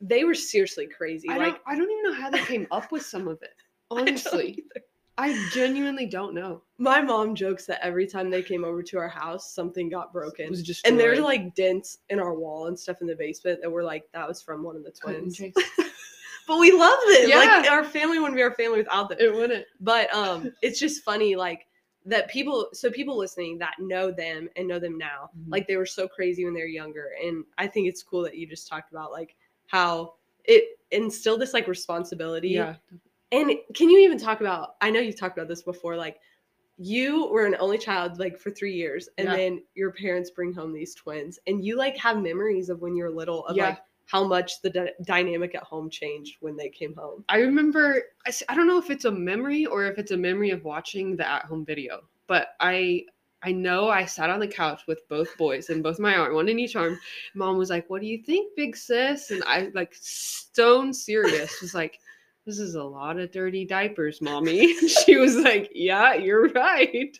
they 0.00 0.24
were 0.24 0.34
seriously 0.34 0.86
crazy. 0.86 1.28
I 1.30 1.38
like 1.38 1.54
don't, 1.54 1.62
I 1.66 1.76
don't 1.76 1.90
even 1.90 2.02
know 2.04 2.12
how 2.14 2.30
they 2.30 2.38
came 2.40 2.66
up 2.70 2.92
with 2.92 3.04
some 3.04 3.28
of 3.28 3.42
it. 3.42 3.54
I 3.90 4.00
Honestly, 4.00 4.64
I, 5.18 5.48
genuinely 5.52 6.06
don't 6.06 6.34
know. 6.34 6.62
my 6.78 7.00
mom 7.00 7.34
jokes 7.34 7.66
that 7.66 7.84
every 7.84 8.06
time 8.06 8.30
they 8.30 8.42
came 8.42 8.64
over 8.64 8.82
to 8.82 8.98
our 8.98 9.08
house, 9.08 9.52
something 9.52 9.88
got 9.88 10.08
It 10.08 10.12
broken. 10.12 10.50
was 10.50 10.62
just 10.62 10.86
And 10.86 10.98
there's 10.98 11.20
like 11.20 11.54
dents 11.54 11.98
in 12.10 12.18
our 12.18 12.34
wall 12.34 12.66
and 12.66 12.78
stuff 12.78 13.00
in 13.00 13.06
the 13.06 13.14
basement 13.16 13.60
that 13.62 13.70
were 13.70 13.84
like 13.84 14.04
that 14.12 14.26
was 14.28 14.42
from 14.42 14.62
one 14.62 14.76
of 14.76 14.84
the 14.84 14.90
twins. 14.90 15.40
But 16.48 16.60
we 16.60 16.70
love 16.70 16.98
them. 17.12 17.30
Like 17.30 17.68
our 17.68 17.82
family 17.82 18.20
wouldn't 18.20 18.36
be 18.36 18.42
our 18.42 18.54
family 18.54 18.78
without 18.78 19.08
them. 19.08 19.18
It 19.20 19.34
wouldn't. 19.34 19.66
but 19.80 20.12
um 20.14 20.52
it's 20.62 20.78
just 20.78 21.02
funny 21.02 21.34
like 21.34 21.66
that 22.04 22.28
people 22.30 22.68
so 22.72 22.88
people 22.88 23.16
listening 23.18 23.58
that 23.58 23.74
know 23.80 24.12
them 24.12 24.48
and 24.54 24.68
know 24.68 24.78
them 24.78 24.96
now 24.96 25.30
Mhm. 25.36 25.50
like 25.50 25.66
they 25.66 25.76
were 25.76 25.84
so 25.86 26.06
crazy 26.06 26.44
when 26.44 26.54
they 26.54 26.60
were 26.60 26.66
younger 26.66 27.10
and 27.20 27.44
i 27.58 27.66
think 27.66 27.88
it's 27.88 28.00
cool 28.00 28.22
that 28.22 28.36
you 28.36 28.46
just 28.46 28.68
talked 28.68 28.92
about 28.92 29.10
like 29.10 29.34
how 29.66 30.14
it 30.44 30.78
instilled 30.92 31.40
this 31.40 31.52
like 31.52 31.66
responsibility 31.66 32.50
Yeah. 32.50 32.76
And 33.32 33.50
can 33.74 33.90
you 33.90 33.98
even 33.98 34.18
talk 34.18 34.40
about 34.40 34.76
i 34.80 34.90
know 34.90 35.00
you've 35.00 35.18
talked 35.18 35.36
about 35.36 35.48
this 35.48 35.62
before 35.62 35.96
like 35.96 36.18
you 36.78 37.28
were 37.30 37.46
an 37.46 37.56
only 37.58 37.78
child 37.78 38.18
like 38.18 38.38
for 38.38 38.50
three 38.50 38.74
years 38.74 39.08
and 39.18 39.26
Yeah. 39.28 39.36
then 39.36 39.62
your 39.74 39.92
parents 39.92 40.30
bring 40.30 40.52
home 40.52 40.72
these 40.72 40.94
twins 40.94 41.38
and 41.46 41.64
you 41.64 41.76
like 41.76 41.96
have 41.96 42.22
memories 42.22 42.68
of 42.68 42.80
when 42.82 42.94
you 42.94 43.04
were 43.04 43.10
little 43.10 43.46
of 43.46 43.56
Yeah. 43.56 43.68
like 43.68 43.78
how 44.04 44.24
much 44.24 44.60
the 44.62 44.70
dy- 44.70 44.92
dynamic 45.04 45.54
at 45.54 45.62
home 45.64 45.88
changed 45.90 46.36
when 46.40 46.56
they 46.56 46.68
came 46.68 46.94
home 46.94 47.24
I 47.28 47.38
remember. 47.38 48.02
I, 48.26 48.32
I 48.48 48.54
don't 48.54 48.68
know 48.68 48.78
if 48.78 48.90
it's 48.90 49.04
a 49.06 49.10
memory 49.10 49.66
or 49.66 49.84
if 49.86 49.98
it's 49.98 50.12
a 50.12 50.16
memory 50.16 50.50
of 50.50 50.62
watching 50.64 51.16
the 51.16 51.28
at-home 51.28 51.64
video, 51.64 52.02
but 52.26 52.48
I 52.60 53.06
I 53.42 53.52
know 53.52 53.88
I 53.88 54.04
sat 54.04 54.30
on 54.30 54.38
the 54.40 54.46
couch 54.48 54.82
with 54.86 55.06
both 55.08 55.36
boys 55.36 55.70
in 55.70 55.82
both 55.82 55.98
my 55.98 56.14
arm, 56.16 56.34
one 56.34 56.48
in 56.48 56.58
each 56.58 56.76
arm. 56.76 56.98
Mom 57.34 57.58
was 57.58 57.68
like, 57.70 57.88
"What 57.90 58.00
do 58.00 58.06
you 58.06 58.18
think, 58.22 58.54
big 58.56 58.76
sis?" 58.76 59.30
And 59.30 59.42
I 59.44 59.70
like 59.74 59.94
stone 59.94 60.92
serious 60.94 61.60
was 61.60 61.74
like, 61.74 61.98
"This 62.46 62.58
is 62.58 62.74
a 62.76 62.84
lot 62.84 63.18
of 63.18 63.32
dirty 63.32 63.64
diapers, 63.66 64.22
mommy." 64.22 64.74
she 64.88 65.16
was 65.16 65.36
like, 65.36 65.70
"Yeah, 65.74 66.14
you're 66.14 66.48
right." 66.50 67.18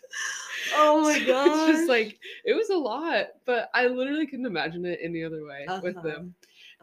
oh 0.73 1.01
my 1.03 1.19
god 1.27 1.47
it's 1.47 1.65
just 1.65 1.87
like 1.89 2.19
it 2.45 2.53
was 2.53 2.69
a 2.69 2.77
lot, 2.77 3.27
but 3.45 3.69
I 3.73 3.87
literally 3.87 4.27
couldn't 4.27 4.45
imagine 4.45 4.85
it 4.85 4.99
any 5.03 5.23
other 5.23 5.45
way 5.45 5.67
with 5.81 5.95
Uh-huh. 5.95 6.01
them. 6.01 6.35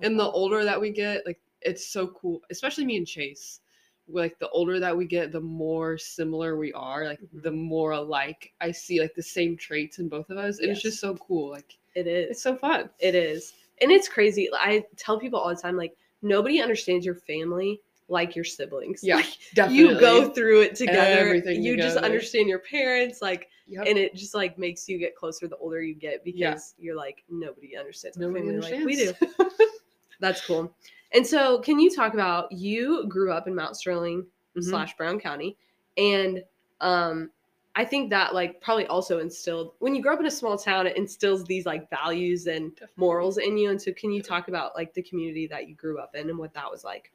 And 0.03 0.19
the 0.19 0.25
older 0.31 0.65
that 0.65 0.81
we 0.81 0.91
get, 0.91 1.27
like 1.27 1.41
it's 1.63 1.87
so 1.89 2.09
cool, 2.09 2.43
especially 2.51 2.85
me 2.85 2.97
and 2.97 3.07
Chase. 3.07 3.61
Like 4.07 4.39
the 4.39 4.51
older 4.51 4.79
that 4.81 4.97
we 4.97 5.07
get, 5.07 5.33
the 5.33 5.41
more 5.41 5.97
similar 5.97 6.57
we 6.59 6.73
are. 6.75 7.07
Like 7.07 7.21
the 7.33 7.51
more 7.51 7.93
alike 7.93 8.53
I 8.61 8.71
see, 8.71 9.01
like 9.01 9.15
the 9.15 9.23
same 9.23 9.57
traits 9.57 9.99
in 9.99 10.09
both 10.09 10.29
of 10.31 10.37
us, 10.37 10.59
and 10.59 10.71
it's 10.71 10.83
just 10.83 11.01
so 11.01 11.15
cool. 11.17 11.51
Like 11.51 11.79
it 11.95 12.07
is 12.07 12.31
it's 12.33 12.43
so 12.43 12.55
fun. 12.57 12.91
It 12.99 13.15
is. 13.15 13.55
And 13.81 13.91
it's 13.91 14.09
crazy. 14.09 14.49
I 14.53 14.85
tell 14.97 15.19
people 15.19 15.39
all 15.41 15.49
the 15.49 15.61
time, 15.61 15.77
like, 15.77 15.97
nobody 16.23 16.61
understands 16.61 17.05
your 17.05 17.17
family 17.17 17.81
like 18.09 18.37
your 18.37 18.45
siblings. 18.45 19.03
Yeah, 19.03 19.17
Like, 19.17 19.39
Definitely. 19.55 19.95
you 19.95 20.01
go 20.01 20.31
through 20.31 20.61
it 20.63 20.75
together. 20.75 20.99
Everything 21.19 21.63
you 21.63 21.77
just 21.77 21.97
understand 21.97 22.49
your 22.49 22.59
parents, 22.59 23.23
like, 23.23 23.49
Yep. 23.67 23.87
and 23.89 23.99
it 23.99 24.15
just 24.15 24.35
like 24.35 24.59
makes 24.59 24.87
you 24.89 24.99
get 24.99 25.17
closer 25.17 25.49
the 25.49 25.57
older 25.57 25.83
you 25.83 25.95
get 25.95 26.23
because 26.23 26.39
Yeah. 26.79 26.85
you're 26.85 26.97
like, 26.97 27.25
nobody 27.31 27.77
understands 27.77 28.19
Nobody 28.19 28.47
family 28.47 28.61
like 28.61 28.85
we 28.85 28.97
do. 28.97 29.15
That's 30.21 30.45
cool. 30.47 30.75
And 31.13 31.27
so, 31.27 31.61
can 31.61 31.79
you 31.79 31.95
talk 31.95 32.15
about 32.15 32.51
you 32.53 33.07
grew 33.09 33.33
up 33.33 33.47
in 33.47 33.55
Mount 33.55 33.77
Sterling 33.77 34.27
Mhm. 34.57 34.65
slash 34.65 34.97
Brown 34.97 35.19
County, 35.19 35.57
and 35.97 36.45
um, 36.81 37.31
I 37.77 37.85
think 37.85 38.11
that 38.11 38.35
like 38.35 38.61
probably 38.61 38.87
also 38.87 39.19
instilled 39.21 39.75
when 39.79 39.95
you 39.95 40.03
grow 40.03 40.13
up 40.15 40.21
in 40.21 40.27
a 40.27 40.31
small 40.31 40.59
town, 40.59 40.87
it 40.87 40.97
instills 40.97 41.45
these 41.45 41.67
like 41.67 41.89
values 41.91 42.47
and 42.47 42.71
Definitely. 42.73 42.95
morals 42.97 43.39
in 43.39 43.57
you. 43.57 43.71
And 43.71 43.81
so, 43.81 43.93
can 43.93 44.13
you 44.13 44.23
talk 44.23 44.49
about 44.49 44.75
like 44.77 44.93
the 44.95 45.03
community 45.03 45.47
that 45.49 45.69
you 45.69 45.75
grew 45.75 45.99
up 45.99 46.15
in 46.15 46.29
and 46.29 46.39
what 46.39 46.53
that 46.55 46.71
was 46.71 46.85
like? 46.85 47.13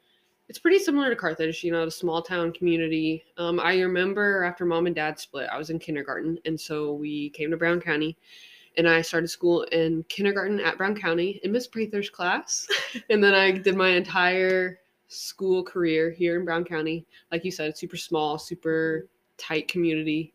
It's 0.50 0.58
pretty 0.58 0.80
similar 0.80 1.08
to 1.08 1.14
Carthage, 1.14 1.62
you 1.62 1.70
know, 1.70 1.84
the 1.84 1.92
small 1.92 2.20
town 2.20 2.52
community. 2.52 3.22
Um, 3.36 3.60
I 3.60 3.78
remember 3.78 4.42
after 4.42 4.66
mom 4.66 4.86
and 4.86 4.96
dad 4.96 5.16
split, 5.16 5.48
I 5.48 5.56
was 5.56 5.70
in 5.70 5.78
kindergarten, 5.78 6.40
and 6.44 6.60
so 6.60 6.92
we 6.92 7.30
came 7.30 7.52
to 7.52 7.56
Brown 7.56 7.80
County, 7.80 8.18
and 8.76 8.88
I 8.88 9.00
started 9.00 9.28
school 9.28 9.62
in 9.70 10.04
kindergarten 10.08 10.58
at 10.58 10.76
Brown 10.76 10.96
County 10.96 11.40
in 11.44 11.52
Miss 11.52 11.68
Prather's 11.68 12.10
class, 12.10 12.66
and 13.10 13.22
then 13.22 13.32
I 13.32 13.52
did 13.52 13.76
my 13.76 13.90
entire 13.90 14.80
school 15.06 15.62
career 15.62 16.10
here 16.10 16.36
in 16.36 16.44
Brown 16.44 16.64
County. 16.64 17.06
Like 17.30 17.44
you 17.44 17.52
said, 17.52 17.78
super 17.78 17.96
small, 17.96 18.36
super 18.36 19.06
tight 19.38 19.68
community. 19.68 20.34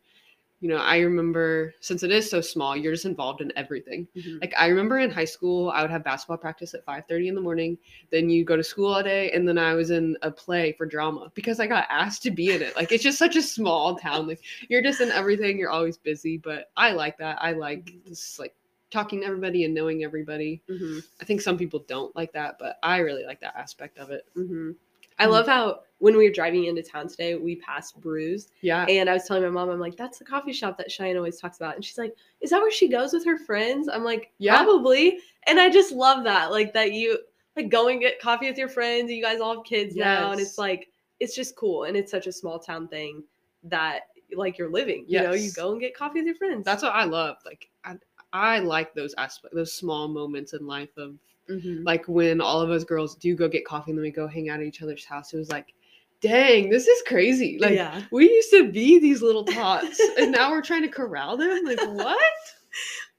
You 0.60 0.70
know, 0.70 0.78
I 0.78 1.00
remember 1.00 1.74
since 1.80 2.02
it 2.02 2.10
is 2.10 2.30
so 2.30 2.40
small, 2.40 2.74
you're 2.74 2.92
just 2.94 3.04
involved 3.04 3.42
in 3.42 3.52
everything. 3.56 4.08
Like 4.40 4.54
I 4.58 4.68
remember 4.68 4.98
in 4.98 5.10
high 5.10 5.26
school, 5.26 5.70
I 5.70 5.82
would 5.82 5.90
have 5.90 6.02
basketball 6.02 6.38
practice 6.38 6.72
at 6.72 6.84
5:30 6.84 7.28
in 7.28 7.34
the 7.34 7.42
morning. 7.42 7.76
Then 8.10 8.30
you 8.30 8.42
go 8.42 8.56
to 8.56 8.64
school 8.64 8.94
all 8.94 9.02
day, 9.02 9.30
and 9.32 9.46
then 9.46 9.58
I 9.58 9.74
was 9.74 9.90
in 9.90 10.16
a 10.22 10.30
play 10.30 10.72
for 10.72 10.86
drama 10.86 11.30
because 11.34 11.60
I 11.60 11.66
got 11.66 11.86
asked 11.90 12.22
to 12.22 12.30
be 12.30 12.52
in 12.52 12.62
it. 12.62 12.74
Like 12.74 12.90
it's 12.90 13.02
just 13.02 13.18
such 13.18 13.36
a 13.36 13.42
small 13.42 13.96
town. 13.96 14.26
Like 14.26 14.40
you're 14.68 14.82
just 14.82 15.00
in 15.02 15.10
everything. 15.10 15.58
You're 15.58 15.70
always 15.70 15.98
busy, 15.98 16.38
but 16.38 16.70
I 16.76 16.92
like 16.92 17.18
that. 17.18 17.36
I 17.40 17.52
like 17.52 17.92
this 18.06 18.38
like 18.38 18.54
talking 18.90 19.20
to 19.20 19.26
everybody 19.26 19.64
and 19.64 19.74
knowing 19.74 20.04
everybody. 20.04 20.62
hmm 20.68 21.00
I 21.20 21.24
think 21.24 21.40
some 21.42 21.58
people 21.58 21.84
don't 21.86 22.14
like 22.16 22.32
that, 22.32 22.58
but 22.58 22.78
I 22.82 22.98
really 22.98 23.24
like 23.26 23.40
that 23.40 23.56
aspect 23.56 23.98
of 23.98 24.10
it. 24.10 24.24
hmm 24.34 24.72
I 25.18 25.26
love 25.26 25.46
how 25.46 25.80
when 25.98 26.16
we 26.16 26.24
were 26.28 26.32
driving 26.32 26.64
into 26.64 26.82
town 26.82 27.08
today, 27.08 27.34
we 27.36 27.56
passed 27.56 27.98
Brews, 28.00 28.48
Yeah. 28.60 28.84
and 28.86 29.08
I 29.08 29.14
was 29.14 29.24
telling 29.24 29.42
my 29.42 29.48
mom, 29.48 29.70
I'm 29.70 29.80
like, 29.80 29.96
"That's 29.96 30.18
the 30.18 30.24
coffee 30.24 30.52
shop 30.52 30.76
that 30.78 30.90
Cheyenne 30.90 31.16
always 31.16 31.40
talks 31.40 31.56
about," 31.56 31.74
and 31.74 31.84
she's 31.84 31.96
like, 31.98 32.14
"Is 32.40 32.50
that 32.50 32.60
where 32.60 32.70
she 32.70 32.88
goes 32.88 33.12
with 33.12 33.24
her 33.24 33.38
friends?" 33.38 33.88
I'm 33.88 34.04
like, 34.04 34.30
Yeah. 34.38 34.62
"Probably," 34.62 35.20
and 35.46 35.58
I 35.58 35.70
just 35.70 35.92
love 35.92 36.24
that, 36.24 36.50
like 36.50 36.72
that 36.74 36.92
you 36.92 37.18
like 37.56 37.70
go 37.70 37.88
and 37.88 38.00
get 38.00 38.20
coffee 38.20 38.48
with 38.48 38.58
your 38.58 38.68
friends. 38.68 39.10
You 39.10 39.22
guys 39.22 39.40
all 39.40 39.54
have 39.56 39.64
kids 39.64 39.96
now, 39.96 40.32
and 40.32 40.40
it's 40.40 40.58
like 40.58 40.90
it's 41.20 41.34
just 41.34 41.56
cool, 41.56 41.84
and 41.84 41.96
it's 41.96 42.10
such 42.10 42.26
a 42.26 42.32
small 42.32 42.58
town 42.58 42.88
thing 42.88 43.24
that 43.64 44.08
like 44.34 44.58
you're 44.58 44.68
living. 44.70 45.04
You 45.08 45.22
know, 45.22 45.32
you 45.32 45.50
go 45.52 45.70
and 45.72 45.80
get 45.80 45.94
coffee 45.94 46.18
with 46.18 46.26
your 46.26 46.34
friends. 46.34 46.64
That's 46.64 46.82
what 46.82 46.92
I 46.92 47.04
love. 47.04 47.38
Like 47.46 47.70
I 47.84 47.94
I 48.34 48.58
like 48.58 48.92
those 48.92 49.14
aspects, 49.16 49.54
those 49.54 49.72
small 49.72 50.08
moments 50.08 50.52
in 50.52 50.66
life 50.66 50.94
of 50.98 51.16
Mhm. 51.48 51.86
like 51.86 52.04
when 52.08 52.40
all 52.40 52.60
of 52.60 52.70
us 52.70 52.82
girls 52.84 53.14
do 53.14 53.34
go 53.36 53.48
get 53.48 53.64
coffee 53.64 53.92
and 53.92 53.98
then 53.98 54.02
we 54.02 54.10
go 54.10 54.26
hang 54.26 54.48
out 54.50 54.58
at 54.60 54.66
each 54.66 54.82
other's 54.82 55.04
house. 55.04 55.32
It 55.32 55.38
was 55.38 55.48
like, 55.48 55.72
dang, 56.20 56.70
this 56.70 56.86
is 56.86 57.02
crazy. 57.06 57.58
Like 57.60 57.74
yeah, 57.74 58.02
we 58.10 58.30
used 58.30 58.50
to 58.50 58.70
be 58.70 58.98
these 58.98 59.22
little 59.22 59.44
tots 59.44 60.00
and 60.18 60.32
now 60.32 60.50
we're 60.50 60.62
trying 60.62 60.82
to 60.82 60.88
corral 60.88 61.36
them. 61.36 61.64
Like 61.64 61.80
what? 61.86 62.18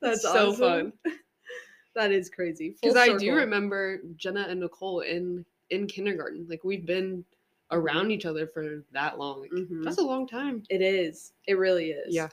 that's 0.01 0.23
It's 0.23 0.23
so 0.23 0.51
awesome. 0.51 0.93
that 1.95 2.11
is 2.11 2.29
crazy. 2.29 2.75
Because 2.81 2.95
I 2.95 3.17
do 3.17 3.33
remember 3.33 3.99
Jenna 4.15 4.47
and 4.49 4.59
Nicole 4.59 5.01
in 5.01 5.45
in 5.69 5.87
kindergarten. 5.87 6.47
Like 6.49 6.63
we've 6.63 6.85
been 6.85 7.25
around 7.71 8.11
each 8.11 8.25
other 8.25 8.47
for 8.47 8.83
that 8.93 9.19
long. 9.19 9.41
Like, 9.41 9.51
Mhm. 9.51 9.83
That's 9.83 9.97
a 9.97 10.03
long 10.03 10.27
time. 10.27 10.63
It 10.69 10.81
is. 10.81 11.33
It 11.47 11.57
really 11.57 11.91
is. 11.91 12.13
Yeah. 12.13 12.29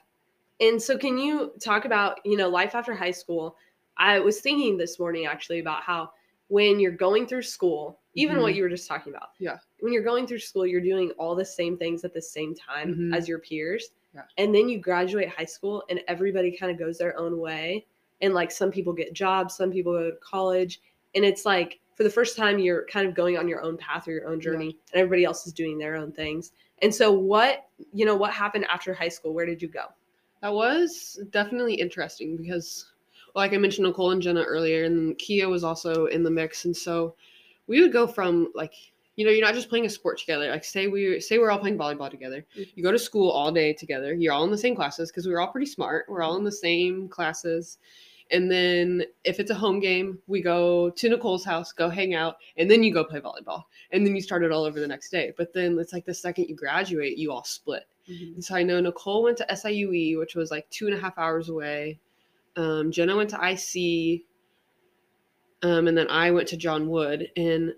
And 0.61 0.81
so 0.81 0.97
can 0.97 1.19
you 1.19 1.53
talk 1.61 1.85
about, 1.85 2.25
you 2.25 2.37
know, 2.37 2.49
life 2.49 2.75
after 2.77 2.95
high 2.95 3.11
school? 3.11 3.57
I 3.97 4.21
was 4.21 4.41
thinking 4.41 4.77
this 4.77 4.99
morning 4.99 5.27
actually 5.27 5.59
about 5.59 5.83
how 5.83 6.13
when 6.49 6.79
you're 6.79 6.93
going 6.93 7.27
through 7.27 7.43
school, 7.43 7.99
even 8.15 8.41
what 8.41 8.53
Mhm. 8.53 8.57
you 8.57 8.63
were 8.63 8.69
just 8.69 8.87
talking 8.89 9.13
about. 9.15 9.31
Yeah. 9.39 9.59
When 9.81 9.93
you're 9.93 10.03
going 10.03 10.27
through 10.27 10.39
school, 10.39 10.67
you're 10.67 10.81
doing 10.81 11.11
all 11.13 11.35
the 11.35 11.45
same 11.45 11.77
things 11.77 12.05
at 12.05 12.13
the 12.13 12.23
same 12.23 12.55
time 12.55 12.95
Mhm. 12.95 13.17
as 13.17 13.29
your 13.29 13.39
peers. 13.39 13.91
Yeah. 14.15 14.23
And 14.39 14.55
then 14.55 14.69
you 14.69 14.79
graduate 14.79 15.29
high 15.29 15.45
school 15.45 15.85
and 15.91 16.01
everybody 16.07 16.57
kind 16.57 16.71
of 16.71 16.79
goes 16.79 16.99
their 16.99 17.19
own 17.19 17.39
way. 17.39 17.87
And 18.21 18.33
like 18.33 18.51
some 18.51 18.71
people 18.71 18.93
get 18.93 19.13
jobs, 19.13 19.57
some 19.57 19.73
people 19.73 19.93
go 19.93 20.11
to 20.11 20.17
college. 20.19 20.81
And 21.15 21.25
it's 21.25 21.45
like 21.45 21.81
for 21.95 22.05
the 22.05 22.11
first 22.11 22.37
time 22.37 22.59
you're 22.59 22.87
kind 22.87 23.09
of 23.09 23.15
going 23.15 23.37
on 23.37 23.49
your 23.49 23.63
own 23.63 23.77
path 23.77 24.07
or 24.07 24.13
your 24.13 24.29
own 24.29 24.39
Yeah. 24.39 24.45
journey 24.45 24.79
and 24.93 25.01
everybody 25.01 25.25
else 25.25 25.47
is 25.47 25.53
doing 25.53 25.79
their 25.79 25.97
own 25.97 26.13
things. 26.13 26.53
And 26.83 26.95
so 26.95 27.11
what, 27.13 27.69
you 27.93 28.05
know, 28.05 28.17
what 28.17 28.33
happened 28.33 28.67
after 28.67 28.95
high 28.95 29.09
school? 29.09 29.33
Where 29.35 29.47
did 29.47 29.61
you 29.63 29.69
go? 29.69 29.87
That 30.43 30.53
was 30.53 31.21
definitely 31.31 31.75
interesting 31.75 32.37
because, 32.37 32.93
like 33.35 33.53
I 33.53 33.57
mentioned, 33.59 33.87
Nicole 33.87 34.11
and 34.11 34.21
Jenna 34.21 34.43
earlier, 34.43 34.85
and 34.85 35.17
Kia 35.19 35.49
was 35.49 35.65
also 35.65 36.07
in 36.07 36.23
the 36.23 36.31
mix, 36.31 36.67
and 36.67 36.77
so 36.77 37.15
we 37.67 37.81
would 37.81 37.93
go 37.93 38.07
from 38.07 38.51
like 38.55 38.73
you 39.17 39.25
know, 39.25 39.31
you're 39.31 39.47
not 39.47 39.55
just 39.55 39.69
playing 39.69 39.87
a 39.87 39.89
sport 39.89 40.19
together. 40.19 40.51
Like 40.51 40.65
say 40.65 40.89
we 40.89 41.21
say 41.21 41.39
we're 41.39 41.51
all 41.51 41.59
playing 41.61 41.79
volleyball 41.79 42.11
together. 42.11 42.45
Mhm. 42.59 42.73
You 42.75 42.83
go 42.83 42.91
to 42.91 42.99
school 42.99 43.31
all 43.31 43.53
day 43.53 43.73
together. 43.73 44.13
You're 44.13 44.33
all 44.33 44.43
in 44.45 44.51
the 44.51 44.59
same 44.59 44.75
classes 44.75 45.11
because 45.11 45.25
we 45.27 45.33
were 45.33 45.41
all 45.41 45.53
pretty 45.53 45.67
smart. 45.71 46.07
We're 46.09 46.23
all 46.23 46.37
in 46.37 46.43
the 46.43 46.51
same 46.51 47.09
classes. 47.09 47.79
And 48.33 48.51
then 48.51 49.05
if 49.23 49.39
it's 49.39 49.53
a 49.53 49.55
home 49.55 49.79
game, 49.79 50.19
we 50.27 50.41
go 50.41 50.91
to 50.91 51.09
Nicole's 51.09 51.45
house, 51.45 51.71
go 51.73 51.89
hang 51.89 52.15
out, 52.15 52.37
and 52.57 52.69
then 52.69 52.83
you 52.83 52.93
go 52.93 53.05
play 53.05 53.21
volleyball. 53.21 53.65
And 53.93 54.05
then 54.05 54.17
you 54.17 54.23
start 54.23 54.43
it 54.43 54.51
all 54.51 54.65
over 54.65 54.81
the 54.81 54.89
next 54.89 55.11
day. 55.11 55.33
But 55.37 55.53
then 55.53 55.79
it's 55.79 55.93
like 55.93 56.07
the 56.07 56.15
second 56.15 56.49
you 56.49 56.57
graduate, 56.57 57.17
you 57.17 57.31
all 57.31 57.45
split. 57.45 57.85
Mhm. 58.09 58.35
And 58.35 58.45
so 58.45 58.57
I 58.57 58.65
know 58.65 58.81
Nicole 58.81 59.23
went 59.23 59.37
to 59.39 59.47
SIUE, 59.49 60.19
which 60.19 60.35
was 60.35 60.51
like 60.51 60.69
two 60.71 60.87
and 60.87 60.97
a 60.97 60.99
half 60.99 61.17
hours 61.19 61.51
away. 61.51 62.01
Um, 62.57 62.91
Jenna 62.91 63.15
went 63.15 63.31
to 63.31 63.39
IC. 63.41 64.25
Um, 65.65 65.89
and 65.89 65.99
then 65.99 66.09
I 66.09 66.31
went 66.31 66.47
to 66.49 66.57
John 66.57 66.89
Wood. 66.89 67.29
And 67.37 67.75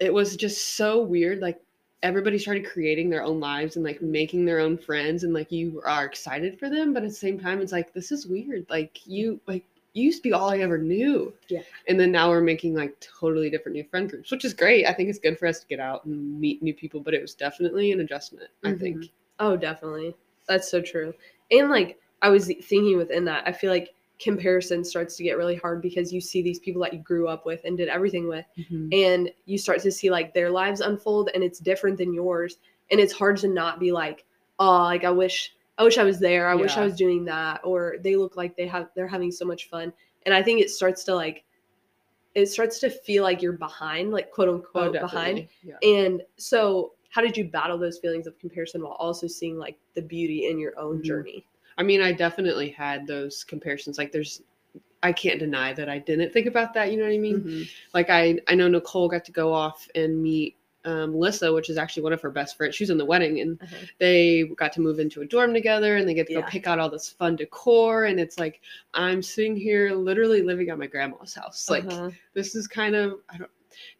it 0.00 0.12
was 0.12 0.34
just 0.34 0.74
so 0.76 1.00
weird. 1.00 1.38
Like 1.38 1.60
everybody 2.02 2.38
started 2.38 2.66
creating 2.66 3.08
their 3.10 3.22
own 3.22 3.38
lives 3.38 3.76
and 3.76 3.84
like 3.84 4.02
making 4.02 4.44
their 4.44 4.58
own 4.58 4.76
friends. 4.76 5.22
And 5.22 5.32
like 5.32 5.52
you 5.52 5.80
are 5.86 6.04
excited 6.04 6.58
for 6.58 6.68
them. 6.68 6.92
But 6.92 7.04
at 7.04 7.10
the 7.10 7.14
same 7.14 7.38
time, 7.38 7.60
it's 7.60 7.70
like, 7.70 7.92
this 7.92 8.10
is 8.10 8.26
weird. 8.26 8.66
Like 8.68 9.06
you, 9.06 9.40
like, 9.46 9.64
you 9.94 10.04
used 10.04 10.22
to 10.22 10.28
be 10.30 10.32
all 10.32 10.50
I 10.50 10.58
ever 10.58 10.78
knew. 10.78 11.34
Yeah. 11.48 11.60
And 11.86 12.00
then 12.00 12.10
now 12.10 12.30
we're 12.30 12.40
making 12.40 12.74
like 12.74 12.98
totally 13.00 13.50
different 13.50 13.76
new 13.76 13.84
friend 13.84 14.08
groups, 14.08 14.30
which 14.30 14.44
is 14.44 14.54
great. 14.54 14.86
I 14.86 14.92
think 14.94 15.10
it's 15.10 15.18
good 15.18 15.38
for 15.38 15.46
us 15.46 15.60
to 15.60 15.66
get 15.66 15.80
out 15.80 16.06
and 16.06 16.40
meet 16.40 16.62
new 16.62 16.72
people, 16.72 17.00
but 17.00 17.12
it 17.12 17.20
was 17.20 17.34
definitely 17.34 17.92
an 17.92 18.00
adjustment, 18.00 18.48
I 18.64 18.72
think. 18.72 19.10
Oh, 19.38 19.54
definitely. 19.54 20.16
That's 20.48 20.70
so 20.70 20.80
true. 20.80 21.12
And 21.50 21.68
like 21.68 22.00
I 22.22 22.30
was 22.30 22.46
thinking 22.46 22.96
within 22.96 23.26
that, 23.26 23.46
I 23.46 23.52
feel 23.52 23.70
like 23.70 23.94
comparison 24.20 24.84
starts 24.84 25.16
to 25.16 25.22
get 25.24 25.36
really 25.36 25.56
hard 25.56 25.82
because 25.82 26.12
you 26.12 26.20
see 26.20 26.42
these 26.42 26.58
people 26.60 26.80
that 26.82 26.92
you 26.92 27.00
grew 27.00 27.26
up 27.28 27.44
with 27.44 27.60
and 27.64 27.76
did 27.76 27.88
everything 27.88 28.28
with 28.28 28.44
and 28.92 29.30
you 29.46 29.58
start 29.58 29.80
to 29.80 29.90
see 29.90 30.10
like 30.10 30.32
their 30.32 30.50
lives 30.50 30.80
unfold 30.80 31.30
and 31.34 31.42
it's 31.42 31.58
different 31.58 31.98
than 31.98 32.12
yours 32.14 32.58
and 32.90 33.00
it's 33.00 33.12
hard 33.12 33.36
to 33.38 33.48
not 33.48 33.80
be 33.80 33.90
like, 33.90 34.24
"Oh, 34.58 34.82
like 34.82 35.02
I 35.04 35.10
wish 35.10 35.54
I 35.78 35.82
wish 35.84 35.96
I 35.98 36.04
was 36.04 36.18
there. 36.20 36.46
I 36.48 36.54
wish 36.54 36.76
I 36.76 36.84
was 36.84 36.94
doing 36.94 37.24
that." 37.24 37.62
Or 37.64 37.96
they 38.02 38.16
look 38.16 38.36
like 38.36 38.54
they 38.56 38.66
have 38.66 38.90
they're 38.94 39.08
having 39.08 39.32
so 39.32 39.44
much 39.46 39.68
fun. 39.68 39.92
And 40.26 40.34
I 40.34 40.42
think 40.42 40.60
it 40.60 40.70
starts 40.70 41.02
to 41.04 41.14
like 41.14 41.44
it 42.34 42.46
starts 42.46 42.78
to 42.80 42.90
feel 42.90 43.22
like 43.22 43.42
you're 43.42 43.52
behind, 43.54 44.10
like 44.12 44.30
quote 44.30 44.48
Oh, 44.48 44.54
unquote 44.54 44.92
behind. 44.92 45.48
Yeah. 45.62 45.76
And 45.82 46.22
so, 46.36 46.92
how 47.10 47.22
did 47.22 47.36
you 47.36 47.44
battle 47.44 47.78
those 47.78 47.98
feelings 47.98 48.26
of 48.26 48.38
comparison 48.38 48.82
while 48.82 48.92
also 48.92 49.26
seeing 49.26 49.58
like 49.58 49.78
the 49.94 50.02
beauty 50.02 50.46
in 50.48 50.58
your 50.58 50.78
own 50.78 51.00
Mhm. 51.00 51.04
journey? 51.04 51.46
I 51.78 51.82
mean, 51.82 52.00
I 52.02 52.12
definitely 52.12 52.70
had 52.70 53.06
those 53.06 53.44
comparisons. 53.44 53.98
Like, 53.98 54.12
there's, 54.12 54.42
I 55.02 55.12
can't 55.12 55.38
deny 55.40 55.72
that 55.74 55.88
I 55.88 55.98
didn't 55.98 56.32
think 56.32 56.46
about 56.46 56.74
that. 56.74 56.90
You 56.92 56.98
know 56.98 57.04
what 57.04 57.12
I 57.14 57.18
mean? 57.18 57.40
Mhm. 57.42 57.68
Like, 57.94 58.10
I 58.10 58.38
I 58.48 58.54
know 58.54 58.68
Nicole 58.68 59.08
got 59.08 59.24
to 59.26 59.32
go 59.32 59.52
off 59.52 59.88
and 59.94 60.22
meet 60.22 60.56
um, 60.84 61.12
Melissa, 61.12 61.52
which 61.52 61.70
is 61.70 61.76
actually 61.78 62.02
one 62.02 62.12
of 62.12 62.20
her 62.22 62.30
best 62.30 62.56
friends. 62.56 62.74
She 62.74 62.82
was 62.84 62.90
in 62.90 62.98
the 62.98 63.04
wedding, 63.04 63.40
and 63.40 63.60
Uh-huh. 63.62 63.76
they 63.98 64.44
got 64.56 64.72
to 64.74 64.80
move 64.80 64.98
into 64.98 65.20
a 65.20 65.26
dorm 65.26 65.54
together, 65.54 65.96
and 65.96 66.08
they 66.08 66.14
get 66.14 66.26
to 66.28 66.34
go 66.34 66.42
pick 66.42 66.66
out 66.66 66.78
all 66.80 66.90
this 66.90 67.08
fun 67.08 67.36
decor. 67.36 68.04
And 68.06 68.18
it's 68.20 68.38
like 68.38 68.60
I'm 68.94 69.22
sitting 69.22 69.56
here, 69.56 69.92
literally 69.94 70.42
living 70.42 70.70
at 70.70 70.78
my 70.78 70.86
grandma's 70.86 71.34
house. 71.34 71.68
Like, 71.70 71.84
Uh-huh. 71.84 72.10
this 72.34 72.54
is 72.56 72.66
kind 72.68 72.94
of 72.96 73.20
I 73.30 73.38
don't. 73.38 73.50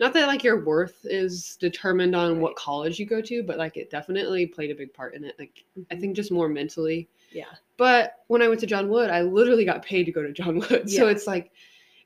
Not 0.00 0.12
that 0.14 0.26
like 0.26 0.44
your 0.44 0.64
worth 0.64 0.98
is 1.04 1.56
determined 1.60 2.14
on 2.14 2.40
what 2.40 2.56
college 2.56 2.98
you 2.98 3.06
go 3.06 3.22
to, 3.22 3.42
but 3.42 3.58
like 3.58 3.76
it 3.76 3.88
definitely 3.90 4.46
played 4.46 4.70
a 4.70 4.74
big 4.74 4.92
part 4.92 5.14
in 5.14 5.24
it. 5.24 5.34
Like 5.38 5.64
I 5.90 5.94
Mhm. 5.94 6.00
think 6.00 6.16
just 6.16 6.30
more 6.32 6.48
mentally. 6.48 7.08
Yeah, 7.32 7.54
But 7.76 8.14
when 8.28 8.42
I 8.42 8.48
went 8.48 8.60
to 8.60 8.66
John 8.66 8.88
Wood, 8.88 9.10
I 9.10 9.22
literally 9.22 9.64
got 9.64 9.82
paid 9.84 10.04
to 10.04 10.12
go 10.12 10.22
to 10.22 10.32
John 10.32 10.58
Wood. 10.58 10.84
So 10.90 11.08
it's 11.08 11.26
like 11.26 11.50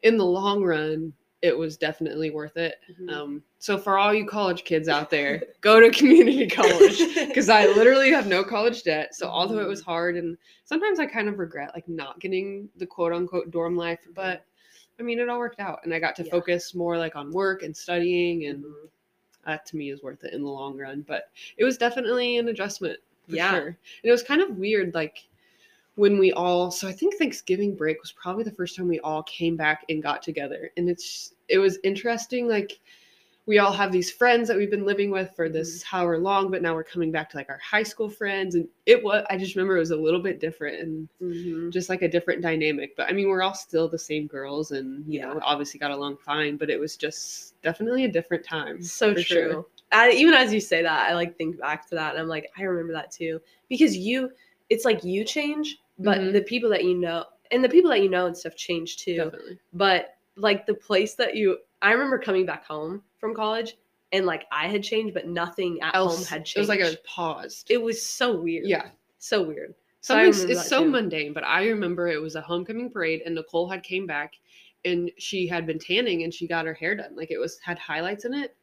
in 0.02 0.16
the 0.16 0.24
long 0.24 0.62
run, 0.62 1.12
it 1.42 1.56
was 1.56 1.76
definitely 1.76 2.30
worth 2.30 2.56
it. 2.56 2.76
Mhm. 2.90 3.10
Um, 3.12 3.42
so 3.58 3.78
for 3.78 3.98
all 3.98 4.14
you 4.14 4.26
college 4.26 4.64
kids 4.64 4.88
out 4.88 5.10
there, 5.10 5.42
go 5.60 5.80
to 5.80 5.90
community 5.90 6.46
college 6.50 6.98
because 7.28 7.48
I 7.48 7.66
literally 7.66 8.10
have 8.10 8.26
no 8.26 8.42
college 8.44 8.82
debt. 8.82 9.14
So 9.14 9.28
although 9.28 9.60
it 9.60 9.68
was 9.68 9.82
hard 9.82 10.16
and 10.16 10.36
sometimes 10.64 10.98
I 11.00 11.06
kind 11.06 11.28
of 11.28 11.38
regret 11.38 11.72
like 11.74 11.88
not 11.88 12.20
getting 12.20 12.68
the 12.76 12.86
quote 12.86 13.12
unquote 13.12 13.50
dorm 13.50 13.76
life, 13.76 14.00
but 14.14 14.44
I 14.98 15.02
mean 15.02 15.18
it 15.18 15.28
all 15.28 15.38
worked 15.38 15.60
out 15.60 15.80
and 15.84 15.92
I 15.94 15.98
got 15.98 16.16
to 16.16 16.24
Yeah. 16.24 16.30
focus 16.30 16.74
more 16.74 16.98
like 16.98 17.16
on 17.16 17.32
work 17.32 17.62
and 17.62 17.76
studying 17.76 18.46
and 18.46 18.64
Mhm. 18.64 18.88
that 19.46 19.66
to 19.66 19.76
me 19.76 19.90
is 19.90 20.02
worth 20.02 20.24
it 20.24 20.32
in 20.34 20.42
the 20.42 20.48
long 20.50 20.76
run. 20.76 21.02
But 21.02 21.30
it 21.56 21.64
was 21.64 21.78
definitely 21.78 22.38
an 22.38 22.48
adjustment. 22.48 22.98
Yeah. 23.28 23.50
Sure. 23.50 23.66
And 23.68 23.76
it 24.04 24.10
was 24.10 24.22
kind 24.22 24.40
of 24.40 24.50
weird, 24.58 24.94
like 24.94 25.28
when 25.96 26.18
we 26.18 26.32
all 26.32 26.70
so 26.70 26.86
I 26.86 26.92
think 26.92 27.14
Thanksgiving 27.16 27.74
break 27.74 28.00
was 28.02 28.12
probably 28.12 28.44
the 28.44 28.50
first 28.50 28.76
time 28.76 28.86
we 28.88 29.00
all 29.00 29.22
came 29.24 29.56
back 29.56 29.84
and 29.88 30.02
got 30.02 30.22
together. 30.22 30.70
And 30.76 30.88
it's 30.90 31.34
it 31.48 31.58
was 31.58 31.78
interesting, 31.84 32.48
like 32.48 32.80
we 33.46 33.58
all 33.60 33.72
have 33.72 33.92
these 33.92 34.10
friends 34.10 34.48
that 34.48 34.56
we've 34.56 34.72
been 34.72 34.84
living 34.84 35.08
with 35.10 35.30
for 35.36 35.48
this 35.48 35.80
however 35.82 36.18
long, 36.18 36.50
but 36.50 36.62
now 36.62 36.74
we're 36.74 36.82
coming 36.82 37.12
back 37.12 37.30
to 37.30 37.36
like 37.36 37.48
our 37.48 37.58
high 37.58 37.84
school 37.84 38.10
friends. 38.10 38.56
And 38.56 38.66
it 38.86 39.02
was 39.02 39.24
I 39.30 39.36
just 39.38 39.54
remember 39.54 39.76
it 39.76 39.80
was 39.80 39.92
a 39.92 39.96
little 39.96 40.20
bit 40.20 40.40
different 40.40 40.80
and 40.80 41.08
Mhm. 41.22 41.72
just 41.72 41.88
like 41.88 42.02
a 42.02 42.08
different 42.08 42.42
dynamic. 42.42 42.94
But 42.96 43.08
I 43.08 43.12
mean, 43.12 43.28
we're 43.28 43.42
all 43.42 43.54
still 43.54 43.88
the 43.88 43.98
same 43.98 44.26
girls 44.26 44.72
and 44.72 45.04
you 45.12 45.20
know, 45.20 45.34
Yeah. 45.34 45.40
obviously 45.42 45.78
got 45.80 45.92
along 45.92 46.16
fine, 46.18 46.56
but 46.56 46.70
it 46.70 46.78
was 46.80 46.96
just 46.96 47.60
definitely 47.62 48.04
a 48.04 48.08
different 48.08 48.44
time. 48.44 48.82
So 48.82 49.14
true. 49.14 49.22
sure. 49.22 49.66
I, 49.92 50.10
even 50.10 50.34
as 50.34 50.52
you 50.52 50.60
say 50.60 50.82
that, 50.82 51.08
I 51.10 51.14
like 51.14 51.36
think 51.36 51.58
back 51.60 51.88
to 51.88 51.94
that, 51.94 52.12
and 52.12 52.20
I'm 52.20 52.28
like, 52.28 52.50
I 52.58 52.62
remember 52.62 52.92
that 52.94 53.10
too, 53.10 53.40
because 53.68 53.96
you, 53.96 54.30
it's 54.68 54.84
like 54.84 55.04
you 55.04 55.24
change, 55.24 55.78
but 55.98 56.18
Mhm. 56.18 56.32
the 56.32 56.42
people 56.42 56.68
that 56.70 56.84
you 56.84 56.94
know, 56.94 57.24
and 57.50 57.62
the 57.62 57.68
people 57.68 57.90
that 57.90 58.02
you 58.02 58.08
know 58.08 58.26
and 58.26 58.36
stuff 58.36 58.56
change 58.56 58.96
too. 58.98 59.16
Definitely. 59.16 59.58
But 59.72 60.16
like 60.36 60.66
the 60.66 60.74
place 60.74 61.14
that 61.14 61.36
you, 61.36 61.58
I 61.82 61.92
remember 61.92 62.18
coming 62.18 62.44
back 62.44 62.64
home 62.66 63.02
from 63.18 63.34
college, 63.34 63.76
and 64.12 64.26
like 64.26 64.46
I 64.50 64.66
had 64.68 64.82
changed, 64.82 65.14
but 65.14 65.26
nothing 65.28 65.80
at 65.82 65.94
home 65.94 66.08
Else, 66.08 66.28
had 66.28 66.44
changed. 66.44 66.56
it 66.56 66.60
was 66.60 66.68
like 66.68 66.80
a 66.80 66.96
pause. 67.04 67.64
It 67.68 67.80
was 67.80 68.02
so 68.02 68.36
weird. 68.40 68.66
Yeah. 68.66 68.88
so 69.18 69.42
weird. 69.42 69.74
So 70.00 70.16
it's 70.20 70.68
so 70.68 70.84
too. 70.84 70.90
mundane, 70.90 71.32
but 71.32 71.42
I 71.44 71.66
remember 71.66 72.06
it 72.06 72.20
was 72.22 72.36
a 72.36 72.40
homecoming 72.40 72.90
parade 72.90 73.22
and 73.26 73.34
Nicole 73.34 73.68
had 73.68 73.82
came 73.82 74.06
back 74.06 74.34
and 74.84 75.10
she 75.18 75.48
had 75.48 75.66
been 75.66 75.80
tanning 75.80 76.22
and 76.22 76.32
she 76.32 76.46
got 76.46 76.64
her 76.64 76.74
hair 76.74 76.94
done. 76.94 77.16
Like 77.16 77.32
it 77.32 77.38
was 77.38 77.58
had 77.58 77.76
highlights 77.78 78.24
in 78.24 78.32
it. 78.32 78.54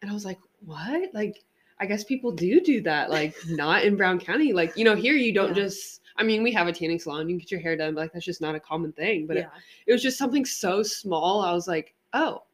And 0.00 0.08
I 0.10 0.14
was 0.14 0.24
like, 0.24 0.38
"What? 0.64 1.12
Like 1.14 1.42
I 1.78 1.86
guess 1.86 2.04
people 2.04 2.32
do 2.32 2.60
do 2.60 2.80
that 2.82 3.10
like 3.10 3.34
not 3.48 3.84
in 3.84 3.96
Brown 3.96 4.18
County. 4.18 4.52
Like, 4.52 4.76
you 4.76 4.84
know, 4.84 4.94
here 4.94 5.14
you 5.14 5.32
don't 5.32 5.48
Yeah. 5.56 5.64
just 5.64 6.00
I 6.18 6.22
mean, 6.22 6.42
we 6.42 6.50
have 6.52 6.66
a 6.66 6.72
tanning 6.72 6.98
salon, 6.98 7.28
you 7.28 7.34
can 7.34 7.40
get 7.40 7.50
your 7.50 7.60
hair 7.60 7.76
done, 7.76 7.94
but 7.94 8.00
like 8.02 8.12
that's 8.12 8.24
just 8.24 8.40
not 8.40 8.54
a 8.54 8.60
common 8.60 8.92
thing. 8.92 9.26
But 9.26 9.36
it, 9.36 9.40
yeah, 9.40 9.60
it 9.86 9.92
was 9.92 10.02
just 10.02 10.16
something 10.16 10.46
so 10.46 10.82
small. 10.82 11.42
I 11.42 11.52
was 11.52 11.68
like, 11.68 11.94
"Oh, 12.14 12.44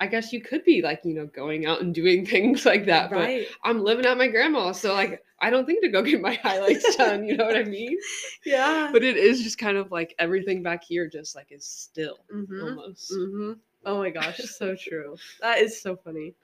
I 0.00 0.06
guess 0.06 0.34
you 0.34 0.42
could 0.42 0.64
be 0.64 0.82
like, 0.82 1.00
you 1.02 1.14
know, 1.14 1.26
going 1.26 1.64
out 1.64 1.80
and 1.80 1.94
doing 1.94 2.26
things 2.34 2.66
like 2.66 2.84
that." 2.86 3.10
But. 3.10 3.30
I'm 3.64 3.82
living 3.82 4.04
at 4.06 4.18
my 4.18 4.28
grandma's, 4.28 4.80
so 4.80 4.92
like 4.92 5.22
I 5.40 5.50
don't 5.50 5.66
think 5.66 5.82
to 5.82 5.88
go 5.88 6.02
get 6.02 6.20
my 6.20 6.34
highlights 6.42 6.96
done. 6.96 7.24
You 7.24 7.36
know 7.36 7.46
what 7.46 7.56
I 7.56 7.64
mean? 7.64 7.96
Yeah. 8.44 8.90
But 8.92 9.02
it 9.02 9.16
is 9.16 9.42
just 9.42 9.58
kind 9.58 9.76
of 9.76 9.90
like 9.90 10.14
everything 10.18 10.62
back 10.62 10.84
here 10.84 11.08
just 11.08 11.34
like 11.34 11.48
is 11.50 11.64
still 11.66 12.18
Mhm. 12.32 12.62
almost. 12.62 13.12
hmm 13.12 13.52
Oh 13.84 13.98
my 13.98 14.10
gosh, 14.10 14.38
so 14.38 14.74
true. 14.74 15.16
That 15.40 15.58
is 15.60 15.80
so 15.80 15.96
funny. 15.96 16.34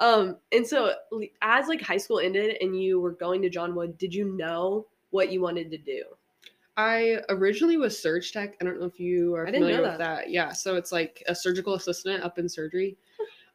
Um, 0.00 0.38
and 0.50 0.66
so 0.66 0.94
as 1.42 1.68
like 1.68 1.82
high 1.82 1.98
school 1.98 2.18
ended 2.20 2.56
and 2.60 2.80
you 2.80 3.00
were 3.00 3.12
going 3.12 3.42
to 3.42 3.50
John 3.50 3.74
Wood, 3.74 3.98
did 3.98 4.14
you 4.14 4.24
know 4.36 4.86
what 5.10 5.30
you 5.30 5.40
wanted 5.40 5.70
to 5.70 5.78
do? 5.78 6.04
I 6.76 7.18
originally 7.28 7.76
was 7.76 8.00
surge 8.00 8.32
tech. 8.32 8.56
I 8.60 8.64
don't 8.64 8.80
know 8.80 8.86
if 8.86 8.98
you 8.98 9.34
are 9.34 9.46
I 9.46 9.50
didn't 9.50 9.62
know 9.62 9.66
familiar 9.68 9.90
with 9.90 9.98
that. 9.98 10.30
Yeah, 10.30 10.52
so 10.52 10.76
it's 10.76 10.92
like 10.92 11.22
a 11.28 11.34
surgical 11.34 11.74
assistant 11.74 12.24
up 12.24 12.38
in 12.38 12.48
surgery. 12.48 12.96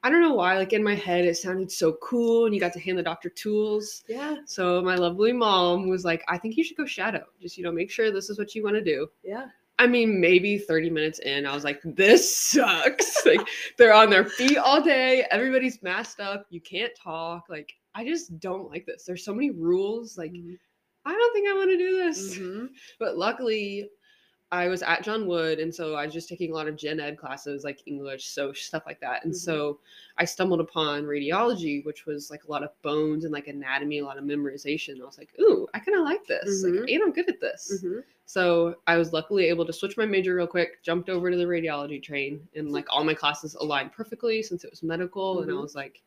I 0.03 0.09
don't 0.11 0.21
know 0.21 0.35
why. 0.35 0.55
Like 0.55 0.73
in 0.73 0.83
my 0.83 0.93
head, 0.93 1.25
it 1.25 1.35
sounded 1.35 1.71
so 1.71 1.93
cool, 1.93 2.45
and 2.45 2.53
you 2.53 2.61
got 2.61 2.73
to 2.73 2.79
hand 2.79 2.99
the 2.99 3.03
doctor 3.03 3.29
tools. 3.29 4.03
Yeah, 4.07 4.35
So 4.45 4.79
my 4.83 4.93
lovely 4.93 5.33
mom 5.33 5.89
was 5.89 6.05
like, 6.05 6.23
"I 6.27 6.37
think 6.37 6.57
you 6.57 6.63
should 6.63 6.77
go 6.77 6.85
shadow. 6.85 7.25
Just 7.41 7.57
you 7.57 7.63
know, 7.63 7.71
make 7.71 7.89
sure 7.89 8.11
this 8.11 8.29
is 8.29 8.37
what 8.37 8.53
you 8.53 8.63
want 8.63 8.75
to 8.75 8.83
do." 8.83 9.09
yeah. 9.23 9.47
I 9.77 9.87
mean, 9.87 10.21
maybe 10.21 10.57
30 10.57 10.89
minutes 10.89 11.19
in, 11.19 11.45
I 11.45 11.53
was 11.53 11.63
like, 11.65 11.81
this 11.83 12.35
sucks. 12.37 13.23
like, 13.25 13.45
they're 13.77 13.93
on 13.93 14.09
their 14.09 14.25
feet 14.25 14.57
all 14.57 14.81
day. 14.81 15.25
Everybody's 15.31 15.83
masked 15.83 16.21
up. 16.21 16.45
You 16.49 16.61
can't 16.61 16.93
talk. 16.95 17.45
Like, 17.49 17.73
I 17.93 18.05
just 18.05 18.39
don't 18.39 18.69
like 18.69 18.85
this. 18.85 19.03
There's 19.05 19.25
so 19.25 19.33
many 19.33 19.51
rules. 19.51 20.17
Like, 20.17 20.31
Mhm. 20.31 20.57
I 21.05 21.11
don't 21.11 21.33
think 21.33 21.47
I 21.49 21.53
want 21.53 21.69
to 21.71 21.77
do 21.77 21.97
this. 21.97 22.37
Mhm. 22.37 22.69
But 22.99 23.17
luckily, 23.17 23.89
I 24.51 24.67
was 24.67 24.81
at 24.83 25.03
John 25.03 25.27
Wood. 25.27 25.59
And 25.59 25.73
so 25.73 25.95
I 25.95 26.05
was 26.05 26.13
just 26.13 26.29
taking 26.29 26.51
a 26.51 26.53
lot 26.55 26.67
of 26.67 26.75
gen 26.75 26.99
ed 26.99 27.17
classes, 27.17 27.63
like 27.63 27.81
English, 27.85 28.27
so 28.27 28.53
stuff 28.53 28.83
like 28.85 28.99
that. 29.01 29.23
And 29.25 29.33
Mhm. 29.33 29.35
so 29.35 29.79
I 30.17 30.25
stumbled 30.25 30.59
upon 30.61 31.03
radiology, 31.03 31.83
which 31.85 32.05
was 32.05 32.29
like 32.29 32.43
a 32.45 32.51
lot 32.51 32.63
of 32.63 32.69
bones 32.81 33.23
and 33.25 33.33
like 33.33 33.47
anatomy, 33.47 33.99
a 33.99 34.05
lot 34.05 34.17
of 34.17 34.23
memorization. 34.23 35.01
I 35.01 35.05
was 35.05 35.17
like, 35.17 35.33
ooh, 35.39 35.67
I 35.73 35.79
kind 35.79 35.97
of 35.97 36.03
like 36.03 36.25
this. 36.27 36.63
Like, 36.63 36.75
Mhm. 36.75 36.87
and 36.87 37.03
I'm 37.03 37.11
good 37.11 37.29
at 37.29 37.39
this. 37.41 37.85
Mhm. 37.85 38.03
So 38.27 38.75
I 38.87 38.97
was 38.97 39.13
luckily 39.13 39.45
able 39.45 39.65
to 39.65 39.73
switch 39.73 39.97
my 39.97 40.05
major 40.05 40.35
real 40.35 40.47
quick, 40.47 40.81
jumped 40.83 41.09
over 41.09 41.29
to 41.29 41.37
the 41.37 41.43
radiology 41.45 42.01
train, 42.01 42.47
and 42.55 42.71
like 42.71 42.85
all 42.89 43.03
my 43.03 43.13
classes 43.13 43.55
aligned 43.55 43.91
perfectly 43.91 44.41
since 44.41 44.63
it 44.63 44.71
was 44.71 44.81
medical. 44.83 45.41
And 45.43 45.51
I 45.51 45.55
Mhm. 45.55 45.61
was 45.61 45.75
like, 45.75 46.01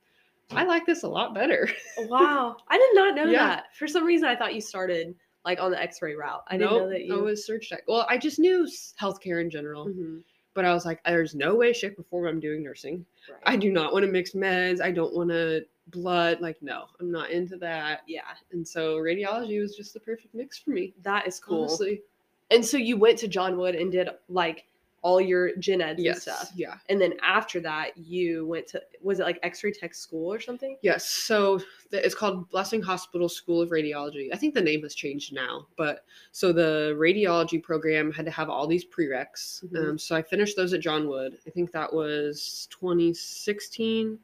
I 0.57 0.64
like 0.64 0.87
this 0.87 1.02
a 1.04 1.09
lot 1.09 1.35
better. 1.35 1.68
Wow, 1.97 2.57
I 2.68 2.78
did 2.78 2.95
not 2.95 3.14
know 3.14 3.26
Yeah. 3.33 3.33
that. 3.33 3.75
For 3.76 3.87
some 3.88 4.04
reason, 4.04 4.28
I 4.28 4.37
thought 4.37 4.54
you 4.54 4.61
started 4.61 5.16
like 5.45 5.61
on 5.61 5.71
the 5.71 5.80
X-ray 5.80 6.14
route. 6.14 6.42
I 6.49 6.57
didn't 6.57 6.71
know 6.73 6.78
Nope, 6.80 6.90
that 6.90 7.04
you. 7.04 7.18
I 7.18 7.23
was 7.23 7.47
surge 7.47 7.68
tech. 7.68 7.83
Well, 7.88 8.07
I 8.09 8.18
just 8.18 8.38
knew 8.38 8.64
s- 8.64 8.95
healthcare 9.00 9.40
in 9.40 9.50
general, 9.50 9.87
Mhm. 9.87 10.23
But 10.54 10.64
I 10.64 10.75
was 10.75 10.85
like, 10.85 11.00
there's 11.04 11.37
no 11.37 11.54
way, 11.54 11.73
shape, 11.73 11.97
or 12.00 12.02
form 12.02 12.26
I'm 12.26 12.40
doing 12.40 12.64
nursing. 12.64 13.07
Right. 13.30 13.38
I 13.45 13.57
do 13.57 13.71
not 13.71 13.92
want 13.92 14.04
to 14.04 14.11
mix 14.11 14.33
meds. 14.33 14.80
I 14.80 14.90
don't 14.90 15.14
want 15.14 15.30
to 15.30 15.64
blood. 15.88 16.40
Like, 16.40 16.61
no, 16.62 16.87
I'm 16.99 17.12
not 17.12 17.30
into 17.30 17.57
that. 17.59 18.02
yeah, 18.09 18.23
And 18.50 18.66
so 18.66 18.97
radiology 18.97 19.61
was 19.61 19.76
just 19.76 19.95
the 19.95 20.00
perfect 20.00 20.35
mix 20.35 20.59
for 20.59 20.71
me. 20.71 20.95
that 21.02 21.28
is 21.28 21.38
cool. 21.38 21.61
Honestly. 21.64 22.02
And 22.50 22.64
so 22.64 22.76
you 22.76 22.97
went 22.97 23.18
to 23.18 23.28
John 23.28 23.57
Wood 23.57 23.76
and 23.76 23.92
did 23.92 24.09
like 24.28 24.66
all 25.02 25.21
your 25.21 25.55
gen 25.57 25.81
eds 25.81 26.02
and 26.02 26.17
stuff. 26.17 26.50
Yeah. 26.55 26.75
And 26.88 27.00
then 27.00 27.14
after 27.23 27.61
that, 27.61 27.97
you 27.97 28.47
went 28.47 28.67
to 28.69 28.83
was 29.00 29.21
it 29.21 29.25
like 29.25 29.38
X-ray 29.43 29.73
tech 29.73 29.95
school 29.95 30.33
or 30.33 30.40
something? 30.40 30.76
Yes. 30.83 31.09
So 31.09 31.61
the, 31.90 32.05
it's 32.05 32.14
called 32.14 32.49
Blessing 32.50 32.83
Hospital 32.83 33.28
School 33.28 33.62
of 33.62 33.71
Radiology. 33.71 34.28
I 34.33 34.37
think 34.37 34.55
the 34.55 34.61
name 34.61 34.83
has 34.83 34.95
changed 34.95 35.33
now, 35.33 35.67
but 35.76 36.05
so 36.33 36.52
the 36.52 36.97
radiology 36.99 37.62
program 37.62 38.11
had 38.12 38.25
to 38.26 38.33
have 38.33 38.50
all 38.50 38.67
these 38.67 38.85
prereqs. 38.85 39.64
Mhm. 39.67 39.90
Um, 39.90 39.99
so 39.99 40.17
I 40.17 40.23
finished 40.23 40.57
those 40.57 40.73
at 40.73 40.81
John 40.81 41.09
Wood. 41.09 41.38
I 41.47 41.50
think 41.50 41.71
that 41.73 41.93
was 41.93 42.69
2016. 42.71 44.19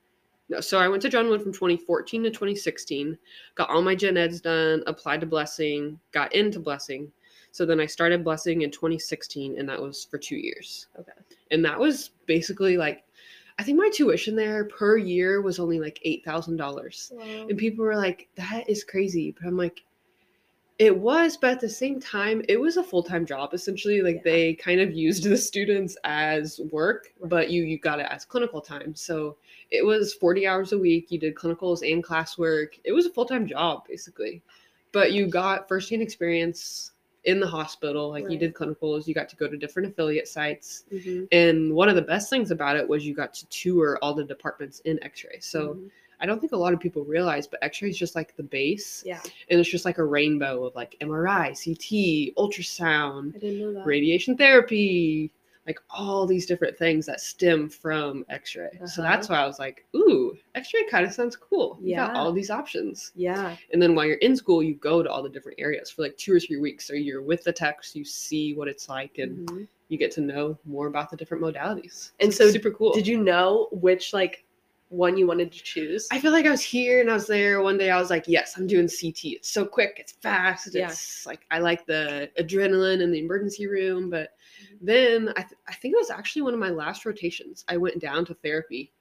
No, 0.51 0.61
so 0.61 0.79
I 0.79 0.89
went 0.89 1.01
to 1.03 1.09
John 1.09 1.29
Wood 1.29 1.43
from 1.43 1.53
2014 1.53 2.25
to 2.25 2.31
2016. 2.31 3.17
Got 3.55 3.71
all 3.71 3.81
my 3.81 3.95
gen 3.95 4.17
eds 4.17 4.41
done. 4.41 4.83
Applied 4.87 5.21
to 5.21 5.27
Blessing. 5.27 5.99
Got 6.13 6.35
into 6.35 6.61
Blessing. 6.61 7.11
So 7.55 7.65
then 7.65 7.79
I 7.79 7.87
started 7.87 8.25
Blessing 8.25 8.63
in 8.63 8.73
2016, 8.73 9.61
and 9.61 9.69
that 9.69 9.81
was 9.81 10.07
for 10.07 10.19
two 10.19 10.35
years. 10.35 10.89
Okay. 10.99 11.13
And 11.53 11.65
that 11.65 11.79
was 11.79 12.11
basically 12.27 12.77
like, 12.77 13.05
I 13.61 13.63
think 13.63 13.79
my 13.79 13.89
tuition 13.91 14.35
there 14.35 14.65
per 14.65 14.97
year 14.97 15.41
was 15.41 15.61
only 15.61 15.79
like 15.79 16.01
eight 16.03 16.25
thousand 16.25 16.57
dollars. 16.57 17.13
And 17.23 17.57
people 17.57 17.85
were 17.85 17.95
like, 17.95 18.27
that 18.35 18.69
is 18.69 18.83
crazy. 18.83 19.37
But 19.39 19.47
I'm 19.47 19.57
like, 19.57 19.85
it 20.81 20.99
was, 20.99 21.37
but 21.37 21.53
at 21.53 21.61
the 21.61 21.69
same 21.69 22.01
time, 22.01 22.43
it 22.49 22.57
was 22.61 22.77
a 22.77 22.83
full 22.83 23.05
time 23.05 23.25
job 23.25 23.55
essentially. 23.55 24.03
Like 24.03 24.17
Yeah. 24.17 24.33
they 24.33 24.55
kind 24.55 24.81
of 24.81 24.93
used 24.93 25.23
the 25.31 25.37
students 25.37 25.97
as 26.03 26.61
work, 26.73 27.13
Right. 27.21 27.31
but 27.31 27.51
you 27.51 27.63
you 27.63 27.79
got 27.79 28.01
it 28.01 28.07
as 28.11 28.25
clinical 28.25 28.61
time. 28.63 28.97
So 28.97 29.37
it 29.71 29.87
was 29.87 30.13
40 30.15 30.45
hours 30.49 30.73
a 30.73 30.79
week. 30.79 31.13
You 31.13 31.21
did 31.21 31.37
clinicals 31.37 31.89
and 31.89 32.03
classwork. 32.03 32.81
It 32.83 32.91
was 32.91 33.07
a 33.07 33.11
full 33.11 33.27
time 33.27 33.47
job 33.47 33.87
basically. 33.87 34.43
But 34.91 35.13
you 35.13 35.29
got 35.29 35.69
firsthand 35.69 36.03
experience 36.03 36.91
in 37.25 37.41
the 37.41 37.47
hospital. 37.47 38.11
Like 38.11 38.31
you 38.31 38.39
did 38.39 38.55
clinicals, 38.55 39.07
you 39.07 39.15
got 39.15 39.29
to 39.31 39.37
go 39.37 39.49
to 39.49 39.57
different 39.57 39.89
affiliate 39.89 40.29
sites. 40.29 40.85
Mhm. 40.93 41.29
And 41.33 41.73
one 41.75 41.89
of 41.89 41.97
the 41.97 42.03
best 42.03 42.31
things 42.31 42.51
about 42.51 42.77
it 42.77 42.87
was 42.89 43.07
you 43.07 43.15
got 43.15 43.33
to 43.35 43.47
tour 43.49 43.99
all 44.03 44.15
the 44.15 44.25
departments 44.25 44.81
in 44.81 45.03
X-ray. 45.03 45.39
So 45.41 45.75
Mhm. 45.75 45.91
I 46.21 46.27
don't 46.27 46.39
think 46.41 46.53
a 46.53 46.57
lot 46.57 46.73
of 46.73 46.81
people 46.81 47.05
realize, 47.05 47.47
but 47.47 47.59
X-ray 47.63 47.89
is 47.91 47.99
just 47.99 48.15
like 48.15 48.37
the 48.37 48.43
base, 48.43 49.03
yeah, 49.05 49.21
and 49.51 49.59
it's 49.61 49.69
just 49.69 49.85
like 49.85 49.99
a 49.99 50.05
rainbow 50.05 50.65
of 50.65 50.75
like 50.75 50.97
MRI, 51.01 51.53
CT, 51.53 52.33
ultrasound, 52.37 53.35
I 53.35 53.39
didn't 53.39 53.59
know 53.59 53.73
that. 53.73 53.85
radiation 53.87 54.37
therapy, 54.37 55.31
like 55.67 55.79
all 55.89 56.27
these 56.27 56.47
different 56.47 56.77
things 56.77 57.07
that 57.07 57.21
stem 57.21 57.69
from 57.69 58.25
X-ray. 58.29 58.69
So 58.87 59.03
Uh-huh. 59.03 59.03
that's 59.03 59.29
why 59.29 59.37
I 59.37 59.47
was 59.47 59.59
like, 59.59 59.87
ooh, 59.97 60.37
X-ray 60.55 60.85
kind 60.91 61.07
of 61.07 61.13
sounds 61.13 61.37
cool. 61.37 61.79
You 61.83 61.97
got 61.97 62.13
Yeah. 62.15 62.21
all 62.21 62.33
these 62.33 62.51
options. 62.51 63.13
Yeah, 63.15 63.57
And 63.73 63.81
then 63.81 63.95
while 63.95 64.05
you're 64.05 64.17
in 64.19 64.37
school, 64.37 64.63
you 64.63 64.75
go 64.75 65.03
to 65.03 65.11
all 65.11 65.23
the 65.23 65.29
different 65.29 65.59
areas 65.59 65.91
for 65.91 66.03
like 66.03 66.17
two 66.19 66.35
or 66.35 66.41
three 66.41 66.59
weeks. 66.59 66.87
So 66.87 66.93
you're 66.95 67.23
with 67.23 67.45
the 67.45 67.53
techs, 67.53 67.97
you 67.97 68.05
see 68.05 68.55
what 68.55 68.69
it's 68.69 68.89
like, 68.89 69.19
and 69.19 69.49
Mhm. 69.49 69.69
you 69.89 69.97
get 69.99 70.11
to 70.13 70.21
know 70.21 70.59
more 70.65 70.87
about 70.87 71.11
the 71.11 71.17
different 71.17 71.43
modalities. 71.43 72.13
And 72.21 72.29
it's 72.29 72.37
so 72.37 72.51
super 72.51 72.71
cool. 72.71 72.93
Did 72.93 73.07
you 73.07 73.19
know 73.23 73.69
which 73.73 74.13
like 74.13 74.45
one 74.89 75.17
you 75.17 75.27
wanted 75.27 75.51
to 75.53 75.63
choose? 75.63 76.07
I 76.13 76.21
feel 76.21 76.33
like 76.33 76.47
I 76.47 76.51
was 76.51 76.63
here 76.63 77.01
and 77.01 77.11
I 77.11 77.15
was 77.15 77.27
there 77.27 77.63
one 77.63 77.79
day. 77.79 77.91
I 77.91 77.99
was 77.99 78.11
like, 78.11 78.25
yes, 78.29 78.57
I'm 78.57 78.67
doing 78.67 78.89
CT. 78.89 79.25
It's 79.25 79.51
so 79.51 79.65
quick, 79.65 79.97
it's 79.99 80.13
fast. 80.13 80.75
Yeah. 80.75 80.89
It's 80.89 81.27
like 81.27 81.47
I 81.51 81.59
like 81.59 81.87
the 81.87 82.31
adrenaline 82.39 83.01
in 83.03 83.11
the 83.11 83.19
emergency 83.19 83.67
room. 83.67 84.11
But 84.11 84.31
then 84.81 85.31
I, 85.31 85.43
th- 85.43 85.61
I 85.69 85.75
think 85.75 85.95
it 85.95 85.99
was 85.99 86.11
actually 86.11 86.43
one 86.43 86.55
of 86.55 86.61
my 86.61 86.71
last 86.71 87.05
rotations. 87.07 87.65
I 87.69 87.77
went 87.77 88.01
down 88.01 88.25
to 88.27 88.35
therapy 88.35 88.93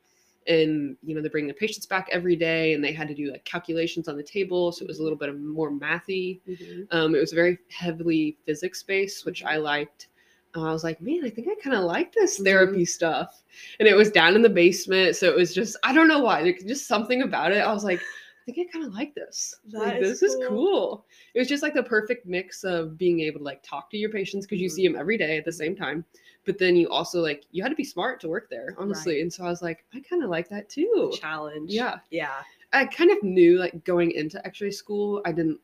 and 0.47 0.97
you 1.03 1.15
know 1.15 1.21
they 1.21 1.29
bring 1.29 1.47
the 1.47 1.53
patients 1.53 1.85
back 1.85 2.09
every 2.11 2.35
day 2.35 2.73
and 2.73 2.83
they 2.83 2.91
had 2.91 3.07
to 3.07 3.13
do 3.13 3.31
like 3.31 3.45
calculations 3.45 4.07
on 4.07 4.17
the 4.17 4.23
table 4.23 4.71
so 4.71 4.83
it 4.83 4.87
was 4.87 4.99
a 4.99 5.03
little 5.03 5.17
bit 5.17 5.29
of 5.29 5.39
more 5.39 5.71
mathy 5.71 6.41
Mhm. 6.47 6.87
um, 6.91 7.15
it 7.15 7.19
was 7.19 7.31
a 7.31 7.35
very 7.35 7.57
heavily 7.69 8.37
physics 8.45 8.83
based 8.83 9.25
which 9.25 9.43
i 9.45 9.55
liked 9.55 10.07
i 10.55 10.71
was 10.71 10.83
like 10.83 11.01
man 11.01 11.21
i 11.25 11.29
think 11.29 11.47
i 11.47 11.55
kind 11.63 11.75
of 11.75 11.83
like 11.83 12.13
this 12.13 12.39
Mhm. 12.39 12.43
therapy 12.45 12.85
stuff 12.85 13.43
and 13.79 13.87
it 13.87 13.95
was 13.95 14.09
down 14.11 14.35
in 14.35 14.41
the 14.41 14.49
basement 14.49 15.15
so 15.15 15.27
it 15.29 15.35
was 15.35 15.53
just 15.53 15.75
i 15.83 15.93
don't 15.93 16.07
know 16.07 16.19
why 16.19 16.43
there's 16.43 16.63
just 16.63 16.87
something 16.87 17.21
about 17.23 17.51
it 17.51 17.59
i 17.59 17.71
was 17.73 17.83
like 17.83 17.99
i 17.99 18.51
think 18.51 18.57
i 18.67 18.71
kind 18.71 18.85
of 18.85 18.93
like 18.93 19.13
this 19.15 19.55
like 19.71 20.01
is 20.01 20.19
this 20.19 20.21
is 20.31 20.35
cool. 20.47 20.47
cool 20.49 21.05
it 21.33 21.39
was 21.39 21.47
just 21.47 21.63
like 21.63 21.73
the 21.73 21.83
perfect 21.83 22.25
mix 22.25 22.63
of 22.63 22.97
being 22.97 23.19
able 23.21 23.39
to 23.39 23.43
like 23.45 23.63
talk 23.63 23.89
to 23.89 23.97
your 23.97 24.09
patients 24.09 24.45
because 24.45 24.61
you 24.61 24.69
Mhm. 24.69 24.73
see 24.73 24.87
them 24.87 24.95
every 24.97 25.17
day 25.17 25.37
at 25.37 25.45
the 25.45 25.51
same 25.51 25.75
time 25.75 26.05
but 26.45 26.57
then 26.57 26.75
you 26.75 26.89
also 26.89 27.19
like 27.21 27.45
you 27.51 27.63
had 27.63 27.69
to 27.69 27.75
be 27.75 27.83
smart 27.85 28.19
to 28.21 28.27
work 28.27 28.49
there 28.49 28.75
honestly 28.77 29.13
Right. 29.15 29.21
and 29.21 29.31
so 29.33 29.45
i 29.45 29.49
was 29.49 29.61
like 29.61 29.85
i 29.93 29.99
kind 30.01 30.23
of 30.23 30.29
like 30.29 30.49
that 30.49 30.69
too 30.69 31.11
Challenge. 31.19 31.71
yeah 31.71 31.99
Yeah. 32.11 32.41
I 32.75 32.85
kind 32.87 33.11
of 33.11 33.21
knew 33.21 33.59
like 33.59 33.83
going 33.85 34.09
into 34.13 34.43
X-ray 34.47 34.71
school, 34.71 35.21
I 35.25 35.31
didn't. 35.31 35.59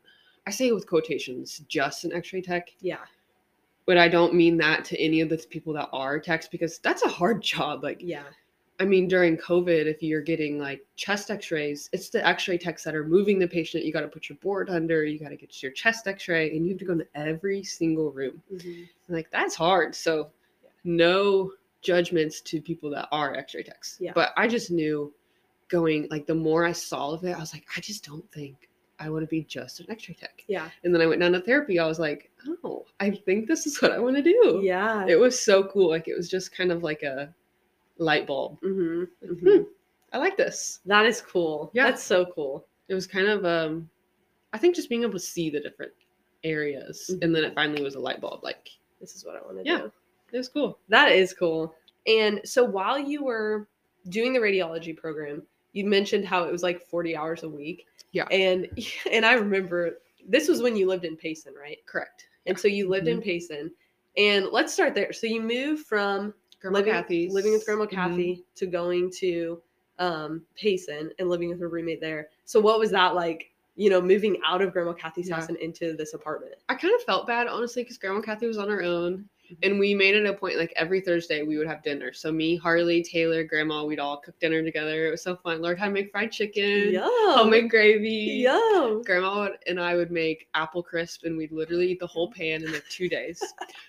I 0.46 0.52
say 0.52 0.68
it 0.68 0.76
with 0.76 0.86
quotations, 0.86 1.64
just 1.68 2.06
an 2.06 2.14
X-ray 2.14 2.44
tech, 2.44 2.70
Yeah. 2.82 3.00
But 3.90 3.98
I 3.98 4.08
don't 4.08 4.36
mean 4.36 4.56
that 4.58 4.86
to 4.86 5.02
any 5.02 5.20
of 5.22 5.30
the 5.30 5.38
people 5.50 5.74
that 5.74 5.90
are 5.92 6.20
techs 6.20 6.48
because 6.48 6.78
that's 6.78 7.02
a 7.02 7.08
hard 7.08 7.42
job. 7.54 7.84
Like, 7.84 7.98
Yeah. 8.04 8.22
I 8.80 8.86
mean, 8.86 9.08
during 9.08 9.36
COVID, 9.36 9.88
if 9.88 10.04
you're 10.04 10.22
getting 10.22 10.60
like 10.60 10.86
chest 10.96 11.32
X-rays, 11.32 11.90
it's 11.92 12.10
the 12.10 12.24
X-ray 12.26 12.60
techs 12.60 12.84
that 12.84 12.94
are 12.94 13.04
moving 13.04 13.40
the 13.40 13.48
patient. 13.48 13.84
You 13.84 13.92
got 13.92 14.02
to 14.02 14.08
put 14.08 14.30
your 14.30 14.38
board 14.38 14.70
under. 14.70 15.04
You 15.04 15.18
got 15.18 15.30
to 15.30 15.36
get 15.36 15.64
your 15.64 15.72
chest 15.72 16.08
X-ray, 16.08 16.56
and 16.56 16.64
you 16.66 16.74
have 16.74 16.78
to 16.80 16.86
go 16.86 16.94
into 16.94 17.08
every 17.16 17.64
single 17.64 18.12
room. 18.12 18.44
Mhm. 18.54 18.88
Like 19.08 19.32
that's 19.32 19.56
hard. 19.56 19.96
So, 19.96 20.30
no 20.84 21.54
judgments 21.82 22.42
to 22.42 22.62
people 22.62 22.92
that 22.92 23.08
are 23.12 23.36
X-ray 23.36 23.64
techs. 23.64 23.98
Yeah. 24.00 24.12
But 24.14 24.34
I 24.38 24.48
just 24.48 24.70
knew 24.70 25.12
going 25.68 26.08
like 26.12 26.28
the 26.28 26.36
more 26.36 26.64
I 26.64 26.74
saw 26.74 27.14
of 27.14 27.24
it, 27.24 27.36
I 27.36 27.40
was 27.40 27.54
like, 27.54 27.66
I 27.76 27.80
just 27.82 28.06
don't 28.06 28.32
think 28.32 28.69
I 29.00 29.10
want 29.10 29.24
to 29.24 29.28
be 29.28 29.44
just 29.44 29.80
an 29.80 29.90
X-ray 29.90 30.16
tech. 30.16 30.44
Yeah. 30.48 30.70
And 30.84 30.94
then 30.94 31.02
I 31.02 31.08
went 31.08 31.22
down 31.22 31.32
to 31.32 31.40
therapy. 31.42 31.80
I 31.80 31.88
was 31.88 32.00
like, 32.00 32.32
oh, 32.64 32.86
I 33.00 33.12
think 33.12 33.48
this 33.48 33.66
is 33.66 33.82
what 33.82 33.92
I 33.92 34.00
want 34.00 34.18
to 34.18 34.22
do. 34.22 34.62
Yeah. 34.64 35.06
It 35.08 35.18
was 35.20 35.40
so 35.40 35.64
cool. 35.64 35.90
Like 35.90 36.08
it 36.08 36.18
was 36.18 36.30
just 36.30 36.56
kind 36.56 36.72
of 36.72 36.84
like 36.84 37.04
a 37.04 37.34
light 37.98 38.28
bulb. 38.28 38.60
hmm 38.62 39.04
Like, 39.22 39.40
hmm 39.40 39.62
I 40.12 40.18
like 40.18 40.38
this. 40.38 40.80
That 40.86 41.06
is 41.06 41.22
cool. 41.22 41.72
Yeah. 41.74 41.86
That's 41.86 42.04
so 42.04 42.26
cool. 42.34 42.66
It 42.88 42.94
was 42.96 43.08
kind 43.08 43.28
of 43.28 43.46
um 43.46 43.90
I 44.54 44.58
think 44.58 44.76
just 44.76 44.90
being 44.90 45.04
able 45.04 45.14
to 45.14 45.20
see 45.20 45.50
the 45.50 45.60
different 45.60 45.92
areas. 46.44 47.10
And 47.22 47.36
then 47.36 47.44
it 47.44 47.54
finally 47.56 47.82
was 47.84 47.96
a 47.96 48.00
light 48.00 48.20
bulb. 48.22 48.44
Like 48.44 48.70
This 49.00 49.16
is 49.16 49.24
what 49.26 49.36
I 49.36 49.42
want 49.46 49.58
to 49.60 49.64
Yeah. 49.66 49.78
do. 49.80 49.92
it 50.34 50.38
was 50.38 50.50
cool. 50.50 50.80
That 50.90 51.12
is 51.12 51.34
cool. 51.34 51.74
And 52.08 52.42
so 52.44 52.64
while 52.64 52.98
you 53.00 53.24
were 53.24 53.68
doing 54.10 54.34
the 54.34 54.40
radiology 54.40 54.96
program, 54.98 55.44
you 55.74 55.86
mentioned 55.86 56.26
how 56.26 56.44
it 56.46 56.52
was 56.52 56.64
like 56.64 56.82
40 56.82 57.16
hours 57.16 57.44
a 57.44 57.50
week. 57.50 57.86
Yeah. 58.12 58.26
And 58.32 58.68
and 59.12 59.26
I 59.26 59.34
remember 59.34 60.00
this 60.28 60.48
was 60.48 60.62
when 60.62 60.76
you 60.76 60.88
lived 60.88 61.06
in 61.06 61.16
Payson, 61.16 61.54
right? 61.60 61.78
Correct. 61.86 62.28
And 62.46 62.58
so 62.58 62.68
you 62.68 62.90
lived 62.90 63.08
in 63.08 63.22
Payson. 63.22 63.72
And 64.18 64.48
let's 64.52 64.74
start 64.74 64.96
there. 64.96 65.14
So 65.14 65.28
you 65.28 65.42
moved 65.42 65.86
from 65.86 66.34
Grandma 66.62 66.80
living, 66.80 66.94
Kathy's. 66.94 67.34
living 67.34 67.52
with 67.54 67.66
Grandma. 67.66 67.86
Kathy 67.86 68.44
to 68.56 68.66
going 68.66 69.12
to 69.20 69.62
um, 69.98 70.42
Payson 70.56 71.12
and 71.20 71.30
living 71.30 71.50
with 71.50 71.60
her 71.60 71.70
roommate 71.70 72.02
there. 72.02 72.30
So 72.46 72.60
what 72.60 72.80
was 72.80 72.92
that 72.92 73.16
like? 73.16 73.52
You 73.76 73.90
know, 73.90 74.02
moving 74.02 74.38
out 74.46 74.62
of 74.62 74.74
Grandma 74.74 74.92
Kathy's 74.92 75.30
house 75.30 75.48
and 75.48 75.58
into 75.58 75.96
this 75.96 76.14
apartment. 76.14 76.56
I 76.68 76.76
kind 76.76 76.94
of 76.94 77.02
felt 77.04 77.28
bad, 77.28 77.48
honestly, 77.48 77.84
because 77.84 77.98
Grandma 77.98 78.20
Kathy 78.20 78.46
was 78.46 78.58
on 78.58 78.68
her 78.68 78.84
own. 78.84 79.30
Mm-hmm. 79.52 79.56
And 79.64 79.80
we 79.80 79.96
made 79.96 80.16
it 80.16 80.26
a 80.26 80.34
point 80.34 80.58
like 80.58 80.74
every 80.76 81.02
Thursday 81.02 81.42
we 81.44 81.58
would 81.58 81.68
have 81.68 81.82
dinner. 81.82 82.14
So 82.14 82.32
me, 82.32 82.56
Harley, 82.56 83.02
Taylor, 83.02 83.44
Grandma, 83.44 83.84
we'd 83.84 84.00
all 84.00 84.18
cook 84.18 84.40
dinner 84.40 84.62
together. 84.64 85.08
It 85.08 85.12
was 85.12 85.24
so 85.24 85.36
fun. 85.36 85.62
Learned 85.62 85.80
how 85.80 85.86
to 85.86 85.92
make 85.92 86.12
fried 86.12 86.32
chicken, 86.32 86.92
Yum. 86.94 87.10
homemade 87.38 87.70
gravy. 87.70 88.44
Yum. 88.44 89.02
Grandma 89.04 89.42
would, 89.42 89.58
and 89.68 89.80
I 89.80 89.96
would 89.96 90.12
make 90.12 90.48
apple 90.54 90.84
crisp, 90.84 91.24
and 91.24 91.36
we'd 91.38 91.52
literally 91.52 91.92
eat 91.92 92.00
the 92.00 92.08
whole 92.08 92.32
pan 92.36 92.64
in 92.64 92.72
like 92.72 92.88
two 92.90 93.10
days. 93.10 93.42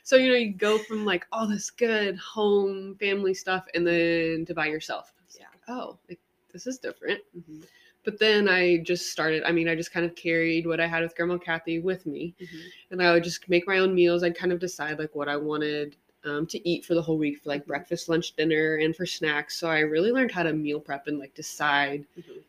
so 0.03 0.17
you 0.17 0.29
know, 0.31 0.37
you 0.37 0.53
go 0.53 0.79
from 0.79 1.05
like 1.05 1.27
all 1.33 1.47
this 1.47 1.71
good 1.71 2.17
home 2.19 2.97
family 2.99 3.35
stuff, 3.35 3.67
and 3.75 3.87
then 3.87 4.45
to 4.47 4.55
by 4.55 4.67
yourself. 4.67 5.13
Yeah. 5.39 5.47
like, 5.53 5.77
oh, 5.79 5.99
like, 6.09 6.19
this 6.53 6.67
is 6.67 6.79
different. 6.79 7.21
Mhm. 7.39 7.65
But 8.05 8.19
then 8.19 8.49
I 8.49 8.79
just 8.79 9.11
started. 9.13 9.43
I 9.45 9.53
mean, 9.53 9.69
I 9.69 9.75
just 9.75 9.93
kind 9.93 10.07
of 10.07 10.15
carried 10.15 10.67
what 10.67 10.81
I 10.81 10.87
had 10.87 11.03
with 11.03 11.15
Grandma 11.15 11.37
Kathy 11.39 11.81
with 11.81 12.07
me, 12.07 12.35
Mhm. 12.41 12.61
and 12.91 13.03
I 13.03 13.13
would 13.13 13.25
just 13.25 13.49
make 13.49 13.67
my 13.67 13.79
own 13.79 13.95
meals. 13.95 14.23
I'd 14.23 14.37
kind 14.37 14.53
of 14.53 14.59
decide 14.59 14.99
like 14.99 15.15
what 15.15 15.29
I 15.29 15.37
wanted 15.37 15.97
um, 16.25 16.47
to 16.47 16.69
eat 16.69 16.85
for 16.85 16.95
the 16.95 17.01
whole 17.03 17.17
week 17.17 17.39
for 17.41 17.49
like 17.49 17.63
Mhm. 17.65 17.69
breakfast, 17.69 18.09
lunch, 18.11 18.37
dinner, 18.37 18.77
and 18.77 18.95
for 18.95 19.07
snacks. 19.07 19.57
So 19.59 19.69
I 19.69 19.81
really 19.81 20.13
learned 20.13 20.31
how 20.33 20.43
to 20.43 20.53
meal 20.53 20.79
prep 20.79 21.07
and 21.07 21.19
like 21.19 21.33
decide 21.35 22.05
Mhm. 22.19 22.43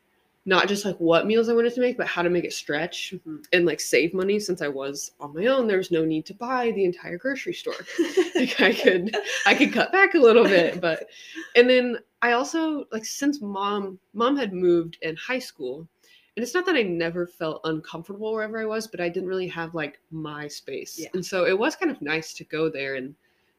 not 0.46 0.68
just 0.68 0.84
like 0.86 0.98
what 0.98 1.26
meals 1.28 1.48
I 1.50 1.54
wanted 1.54 1.74
to 1.76 1.82
make, 1.82 1.96
but 1.98 2.08
how 2.08 2.22
to 2.22 2.30
make 2.30 2.44
it 2.44 2.52
stretch 2.52 3.14
Mhm. 3.14 3.46
and 3.54 3.66
like 3.66 3.80
save 3.80 4.14
money. 4.14 4.40
Since 4.40 4.62
I 4.62 4.68
was 4.68 5.12
on 5.22 5.34
my 5.34 5.46
own, 5.48 5.68
there 5.68 5.78
was 5.78 5.92
no 5.92 6.04
need 6.04 6.26
to 6.26 6.34
buy 6.34 6.72
the 6.72 6.84
entire 6.84 7.18
grocery 7.18 7.54
store. 7.54 7.76
like 8.36 8.60
I 8.60 8.74
could 8.74 9.16
I 9.46 9.54
could 9.56 9.72
cut 9.72 9.92
back 9.92 10.16
a 10.16 10.20
little 10.20 10.44
bit, 10.46 10.82
but 10.82 11.10
and 11.56 11.70
then 11.70 12.00
I 12.22 12.34
also 12.34 12.86
like 12.92 13.06
since 13.06 13.42
mom 13.42 14.00
mom 14.14 14.38
had 14.38 14.54
moved 14.54 14.98
in 15.02 15.16
high 15.16 15.40
school, 15.40 15.88
and 16.36 16.44
it's 16.44 16.54
not 16.54 16.66
that 16.68 16.76
I 16.76 16.84
never 16.84 17.26
felt 17.26 17.62
uncomfortable 17.64 18.32
wherever 18.34 18.60
I 18.62 18.66
was, 18.66 18.88
but 18.88 19.00
I 19.02 19.10
didn't 19.10 19.30
really 19.30 19.48
have 19.48 19.74
like 19.74 20.00
my 20.12 20.48
space, 20.48 21.00
Yeah. 21.00 21.10
and 21.14 21.26
so 21.26 21.46
it 21.46 21.58
was 21.58 21.76
kind 21.76 21.92
of 21.92 22.02
nice 22.02 22.34
to 22.36 22.44
go 22.44 22.70
there 22.70 22.96
and 22.96 23.16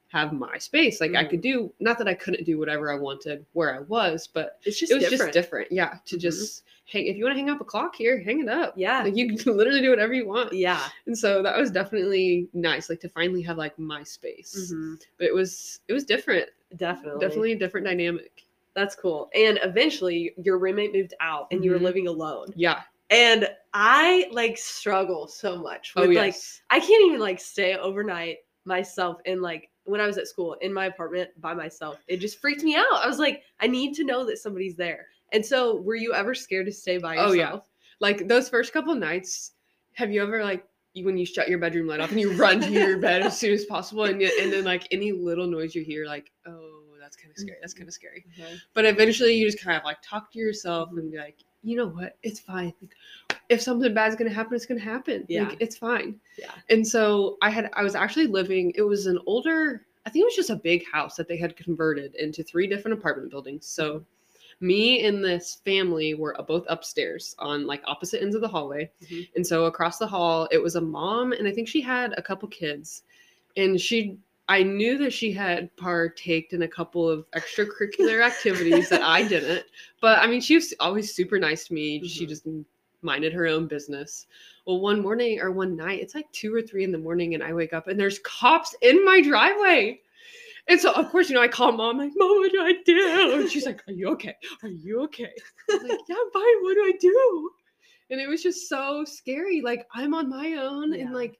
have 0.08 0.32
my 0.34 0.58
space. 0.58 1.00
Like 1.00 1.14
I 1.14 1.24
Mhm. 1.24 1.30
could 1.30 1.40
do 1.40 1.72
not 1.80 1.96
that 1.98 2.06
I 2.06 2.12
couldn't 2.14 2.44
do 2.44 2.58
whatever 2.58 2.92
I 2.92 2.96
wanted 2.98 3.46
where 3.54 3.74
I 3.74 3.80
was, 3.80 4.26
but 4.26 4.58
It's 4.64 4.78
just 4.78 4.92
it 4.92 4.96
was 4.96 5.04
different. 5.04 5.32
just 5.32 5.44
different. 5.46 5.72
Yeah, 5.72 5.98
to 6.04 6.16
Mhm. 6.16 6.20
just 6.20 6.64
hang. 6.84 7.06
If 7.06 7.16
you 7.16 7.24
want 7.24 7.34
to 7.34 7.38
hang 7.40 7.48
up 7.48 7.62
a 7.62 7.64
clock 7.64 7.96
here, 7.96 8.20
hang 8.20 8.40
it 8.40 8.48
up. 8.48 8.74
Yeah. 8.76 9.02
like 9.04 9.16
you 9.16 9.34
can 9.34 9.36
literally 9.56 9.80
do 9.80 9.88
whatever 9.88 10.12
you 10.12 10.26
want. 10.26 10.52
Yeah. 10.52 10.86
And 11.06 11.16
so 11.18 11.42
that 11.42 11.56
was 11.58 11.70
definitely 11.70 12.46
nice, 12.52 12.90
like 12.90 13.00
to 13.00 13.08
finally 13.08 13.40
have 13.42 13.56
like 13.56 13.78
my 13.78 14.02
space. 14.02 14.54
Mhm. 14.70 15.02
But 15.16 15.28
it 15.28 15.34
was 15.34 15.80
it 15.88 15.94
was 15.94 16.04
different. 16.04 16.50
Definitely. 16.76 17.20
Definitely 17.20 17.52
a 17.52 17.58
different 17.58 17.86
dynamic. 17.86 18.44
That's 18.74 18.94
cool. 18.94 19.28
And 19.34 19.58
eventually 19.62 20.32
your 20.42 20.58
roommate 20.58 20.92
moved 20.94 21.14
out 21.20 21.46
and 21.50 21.64
you 21.64 21.72
were 21.72 21.78
Mhm. 21.78 21.82
living 21.82 22.06
alone. 22.08 22.46
Yeah. 22.56 22.82
And 23.10 23.48
I 23.74 24.28
like 24.32 24.56
struggle 24.56 25.28
so 25.28 25.58
much 25.58 25.94
with 25.94 26.04
oh 26.04 26.08
like 26.08 26.32
yes. 26.34 26.62
I 26.70 26.80
can't 26.80 27.04
even 27.06 27.20
like 27.20 27.40
stay 27.40 27.76
overnight 27.76 28.38
myself 28.64 29.18
in 29.26 29.42
like 29.42 29.68
when 29.84 30.00
I 30.00 30.06
was 30.06 30.16
at 30.16 30.28
school 30.28 30.54
in 30.62 30.72
my 30.72 30.86
apartment 30.86 31.28
by 31.40 31.52
myself. 31.52 31.98
It 32.08 32.18
just 32.18 32.40
freaked 32.40 32.62
me 32.62 32.74
out. 32.76 32.86
I 32.94 33.06
was 33.06 33.18
like, 33.18 33.42
I 33.60 33.66
need 33.66 33.94
to 33.94 34.04
know 34.04 34.24
that 34.26 34.38
somebody's 34.38 34.76
there. 34.76 35.06
And 35.32 35.44
so 35.44 35.80
were 35.82 35.96
you 35.96 36.14
ever 36.14 36.34
scared 36.34 36.66
to 36.66 36.72
stay 36.72 36.98
by 36.98 37.14
yourself? 37.14 37.30
Oh, 37.30 37.34
yeah. 37.34 37.58
like 38.00 38.28
those 38.28 38.48
first 38.48 38.72
couple 38.72 38.94
nights. 38.94 39.52
Have 39.94 40.10
you 40.10 40.22
ever 40.22 40.42
like 40.42 40.64
when 40.94 41.16
you 41.18 41.26
shut 41.26 41.48
your 41.48 41.58
bedroom 41.58 41.86
light 41.88 42.00
off 42.00 42.10
and 42.12 42.20
you 42.20 42.32
run 42.34 42.60
to 42.60 42.70
your 42.70 42.98
bed 42.98 43.22
as 43.22 43.38
soon 43.38 43.52
as 43.52 43.64
possible, 43.66 44.04
and 44.04 44.20
you, 44.20 44.30
and 44.40 44.52
then 44.52 44.64
like 44.64 44.86
any 44.90 45.10
little 45.12 45.46
noise 45.46 45.74
you 45.74 45.82
hear, 45.82 46.06
like 46.06 46.30
oh 46.46 46.81
that's 47.12 47.22
kind 47.22 47.30
of 47.32 47.38
scary. 47.38 47.58
That's 47.60 47.74
kind 47.74 47.88
of 47.88 47.94
scary. 47.94 48.24
Mhm. 48.38 48.60
But 48.74 48.84
eventually, 48.86 49.34
you 49.34 49.46
just 49.46 49.62
kind 49.62 49.76
of 49.76 49.84
like 49.84 49.98
talk 50.02 50.32
to 50.32 50.38
yourself 50.38 50.90
and 50.92 51.10
be 51.10 51.18
like, 51.18 51.36
you 51.62 51.76
know 51.76 51.88
what, 51.88 52.16
it's 52.22 52.40
fine. 52.40 52.72
Like, 52.80 52.94
if 53.48 53.60
something 53.60 53.92
bad's 53.92 54.16
gonna 54.16 54.30
happen, 54.30 54.54
it's 54.54 54.66
gonna 54.66 54.80
happen. 54.80 55.24
Yeah. 55.28 55.48
Like, 55.48 55.58
it's 55.60 55.76
fine. 55.76 56.18
Yeah. 56.38 56.52
And 56.70 56.86
so 56.86 57.36
I 57.42 57.50
had 57.50 57.70
I 57.74 57.82
was 57.82 57.94
actually 57.94 58.26
living. 58.26 58.72
It 58.74 58.82
was 58.82 59.06
an 59.06 59.18
older. 59.26 59.86
I 60.06 60.10
think 60.10 60.22
it 60.22 60.26
was 60.26 60.36
just 60.36 60.50
a 60.50 60.56
big 60.56 60.84
house 60.90 61.16
that 61.16 61.28
they 61.28 61.36
had 61.36 61.56
converted 61.56 62.14
into 62.16 62.42
three 62.42 62.66
different 62.66 62.98
apartment 62.98 63.30
buildings. 63.30 63.66
So 63.66 64.04
me 64.60 65.04
and 65.04 65.24
this 65.24 65.60
family 65.64 66.14
were 66.14 66.36
both 66.48 66.64
upstairs 66.68 67.34
on 67.38 67.66
like 67.66 67.82
opposite 67.84 68.22
ends 68.22 68.34
of 68.34 68.40
the 68.40 68.48
hallway. 68.48 68.90
Mhm. 69.02 69.28
And 69.36 69.46
so 69.46 69.66
across 69.66 69.98
the 69.98 70.06
hall, 70.06 70.48
it 70.50 70.58
was 70.58 70.76
a 70.76 70.80
mom, 70.80 71.32
and 71.32 71.46
I 71.46 71.52
think 71.52 71.68
she 71.68 71.80
had 71.80 72.14
a 72.16 72.22
couple 72.22 72.48
kids. 72.48 73.02
And 73.56 73.80
she, 73.80 74.16
I 74.48 74.62
knew 74.62 74.98
that 74.98 75.12
she 75.12 75.32
had 75.32 75.74
partaked 75.76 76.52
in 76.52 76.62
a 76.62 76.68
couple 76.68 77.08
of 77.08 77.24
extracurricular 77.30 78.24
activities 78.24 78.88
that 78.90 79.02
I 79.02 79.26
didn't. 79.26 79.64
But 80.00 80.18
I 80.18 80.26
mean, 80.26 80.40
she 80.40 80.56
was 80.56 80.74
always 80.80 81.14
super 81.14 81.38
nice 81.38 81.68
to 81.68 81.74
me. 81.74 82.06
She 82.06 82.26
Mhm. 82.26 82.28
just 82.28 82.46
minded 83.02 83.32
her 83.32 83.46
own 83.46 83.66
business. 83.66 84.26
Well, 84.66 84.80
one 84.80 85.00
morning 85.00 85.40
or 85.40 85.50
one 85.52 85.76
night, 85.76 86.00
it's 86.00 86.14
like 86.14 86.30
two 86.32 86.54
or 86.54 86.62
three 86.62 86.84
in 86.84 86.92
the 86.92 86.98
morning, 86.98 87.34
and 87.34 87.42
I 87.42 87.52
wake 87.52 87.72
up 87.72 87.88
and 87.88 87.98
there's 87.98 88.18
cops 88.20 88.74
in 88.82 89.04
my 89.04 89.20
driveway. 89.20 90.00
And 90.68 90.80
so, 90.80 90.92
of 90.92 91.10
course, 91.10 91.28
you 91.28 91.34
know, 91.34 91.42
I 91.42 91.48
call 91.48 91.72
mom, 91.72 91.98
like, 91.98 92.12
Mom, 92.14 92.38
what 92.38 92.52
do 92.52 92.62
I 92.62 92.74
do? 92.84 93.40
And 93.40 93.50
she's 93.50 93.66
like, 93.66 93.82
Are 93.88 93.92
you 93.92 94.08
okay? 94.10 94.36
Are 94.62 94.68
you 94.68 95.02
okay? 95.02 95.32
I 95.70 95.74
was 95.74 95.82
like, 95.82 96.00
Yeah, 96.08 96.16
I'm 96.16 96.30
fine. 96.30 96.62
What 96.62 96.74
do 96.74 96.80
I 96.84 96.92
do? 97.00 97.50
And 98.10 98.20
it 98.20 98.28
was 98.28 98.42
just 98.42 98.68
so 98.68 99.04
scary. 99.04 99.60
Like, 99.60 99.86
I'm 99.94 100.14
on 100.14 100.28
my 100.28 100.52
own, 100.54 100.92
Yeah. 100.92 101.02
and 101.06 101.14
like, 101.14 101.38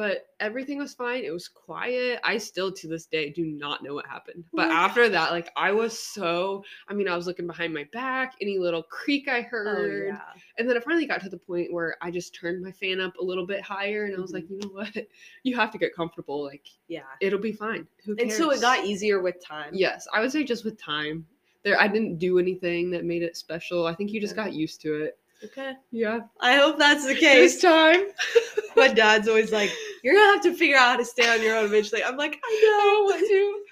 but 0.00 0.28
everything 0.40 0.78
was 0.78 0.94
fine. 0.94 1.24
It 1.24 1.30
was 1.30 1.46
quiet. 1.46 2.20
I 2.24 2.38
still 2.38 2.72
to 2.72 2.88
this 2.88 3.04
day 3.04 3.28
do 3.28 3.44
not 3.44 3.82
know 3.82 3.92
what 3.92 4.06
happened. 4.06 4.44
But 4.50 4.68
Oh 4.68 4.72
after 4.72 5.10
that, 5.10 5.30
like, 5.30 5.50
I 5.56 5.72
was 5.72 5.98
so, 5.98 6.64
I 6.88 6.94
mean, 6.94 7.06
I 7.06 7.14
was 7.16 7.26
looking 7.26 7.46
behind 7.46 7.74
my 7.74 7.86
back, 7.92 8.32
any 8.40 8.58
little 8.58 8.82
creak 8.84 9.28
I 9.28 9.42
heard. 9.42 9.68
Oh 9.68 9.74
heard. 9.82 10.06
yeah. 10.06 10.20
And 10.56 10.66
then 10.66 10.74
it 10.78 10.84
finally 10.84 11.04
got 11.04 11.20
to 11.20 11.28
the 11.28 11.36
point 11.36 11.70
where 11.70 11.96
I 12.00 12.10
just 12.10 12.34
turned 12.34 12.62
my 12.64 12.72
fan 12.72 12.98
up 12.98 13.14
a 13.18 13.22
little 13.22 13.46
bit 13.46 13.60
higher 13.60 14.04
and 14.06 14.16
I 14.16 14.20
was 14.20 14.32
like, 14.32 14.44
Mm-hmm. 14.44 14.54
you 14.54 14.60
know 14.62 14.68
what? 14.72 14.96
You 15.42 15.54
have 15.56 15.70
to 15.72 15.78
get 15.78 15.94
comfortable. 15.94 16.42
Like, 16.42 16.66
Yeah. 16.88 17.02
it'll 17.20 17.38
be 17.38 17.52
fine. 17.52 17.86
Who 18.06 18.16
And 18.18 18.32
so 18.32 18.50
it 18.52 18.62
got 18.62 18.86
easier 18.86 19.20
with 19.20 19.44
time. 19.44 19.72
Yes, 19.74 20.08
I 20.14 20.20
would 20.22 20.32
say 20.32 20.44
just 20.44 20.64
with 20.64 20.80
time. 20.80 21.26
There, 21.62 21.78
I 21.78 21.88
didn't 21.88 22.16
do 22.16 22.38
anything 22.38 22.90
that 22.92 23.04
made 23.04 23.22
it 23.22 23.36
special. 23.36 23.86
I 23.86 23.94
think 23.94 24.12
you 24.12 24.20
just 24.22 24.34
Yeah. 24.34 24.44
got 24.44 24.54
used 24.54 24.80
to 24.80 24.94
it. 25.02 25.18
Okay. 25.44 25.72
Yeah, 25.90 26.20
I 26.40 26.56
hope 26.56 26.78
that's 26.78 27.06
the 27.06 27.14
case. 27.14 27.54
this 27.54 27.62
time. 27.62 28.02
My 28.76 28.88
dad's 28.88 29.26
always 29.28 29.52
like, 29.52 29.70
You're 30.02 30.14
gonna 30.14 30.34
have 30.34 30.42
to 30.42 30.54
figure 30.54 30.76
out 30.76 30.90
how 30.90 30.96
to 30.98 31.04
stay 31.04 31.28
on 31.28 31.42
your 31.42 31.56
own 31.56 31.64
eventually. 31.64 32.04
I'm 32.04 32.16
like, 32.16 32.38
I 32.44 32.48
I 32.48 32.60
don't 32.66 33.04
want 33.04 33.20
know. 33.22 33.26
to. 33.28 33.62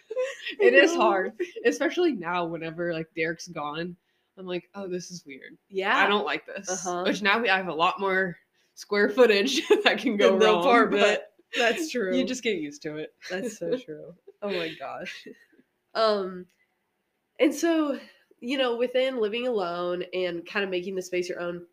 I 0.64 0.66
It 0.66 0.74
is 0.74 0.94
hard, 0.94 1.32
especially 1.66 2.12
now. 2.12 2.46
Whenever 2.46 2.92
like 2.92 3.08
Derek's 3.14 3.48
gone, 3.48 3.96
I'm 4.38 4.46
like, 4.46 4.68
oh, 4.74 4.88
this 4.88 5.10
is 5.10 5.24
weird. 5.26 5.56
Yeah. 5.68 5.96
I 5.96 6.06
don't 6.06 6.24
like 6.24 6.46
this. 6.46 6.68
Uh-huh. 6.86 7.02
Which 7.04 7.20
now 7.22 7.38
we 7.40 7.50
I 7.50 7.56
have 7.58 7.68
a 7.68 7.74
lot 7.74 8.00
more 8.00 8.36
square 8.74 9.10
footage 9.10 9.60
that 9.84 9.98
can 9.98 10.16
go 10.16 10.36
wrong. 10.36 10.60
apartment. 10.60 11.02
but 11.02 11.32
That's 11.56 11.90
true. 11.90 12.16
You 12.16 12.24
just 12.24 12.42
get 12.42 12.56
used 12.58 12.82
to 12.82 12.96
it. 12.96 13.12
That's 13.30 13.58
so 13.58 13.76
true. 13.76 14.14
Oh 14.42 14.50
my 14.50 14.72
gosh. 14.78 15.26
Um 15.94 16.46
and 17.40 17.54
so, 17.54 17.98
you 18.40 18.58
know, 18.58 18.76
within 18.76 19.20
living 19.20 19.46
alone 19.46 20.04
and 20.14 20.46
kind 20.46 20.64
of 20.64 20.70
making 20.70 20.94
the 20.94 21.02
space 21.02 21.28
your 21.28 21.40
own, 21.40 21.66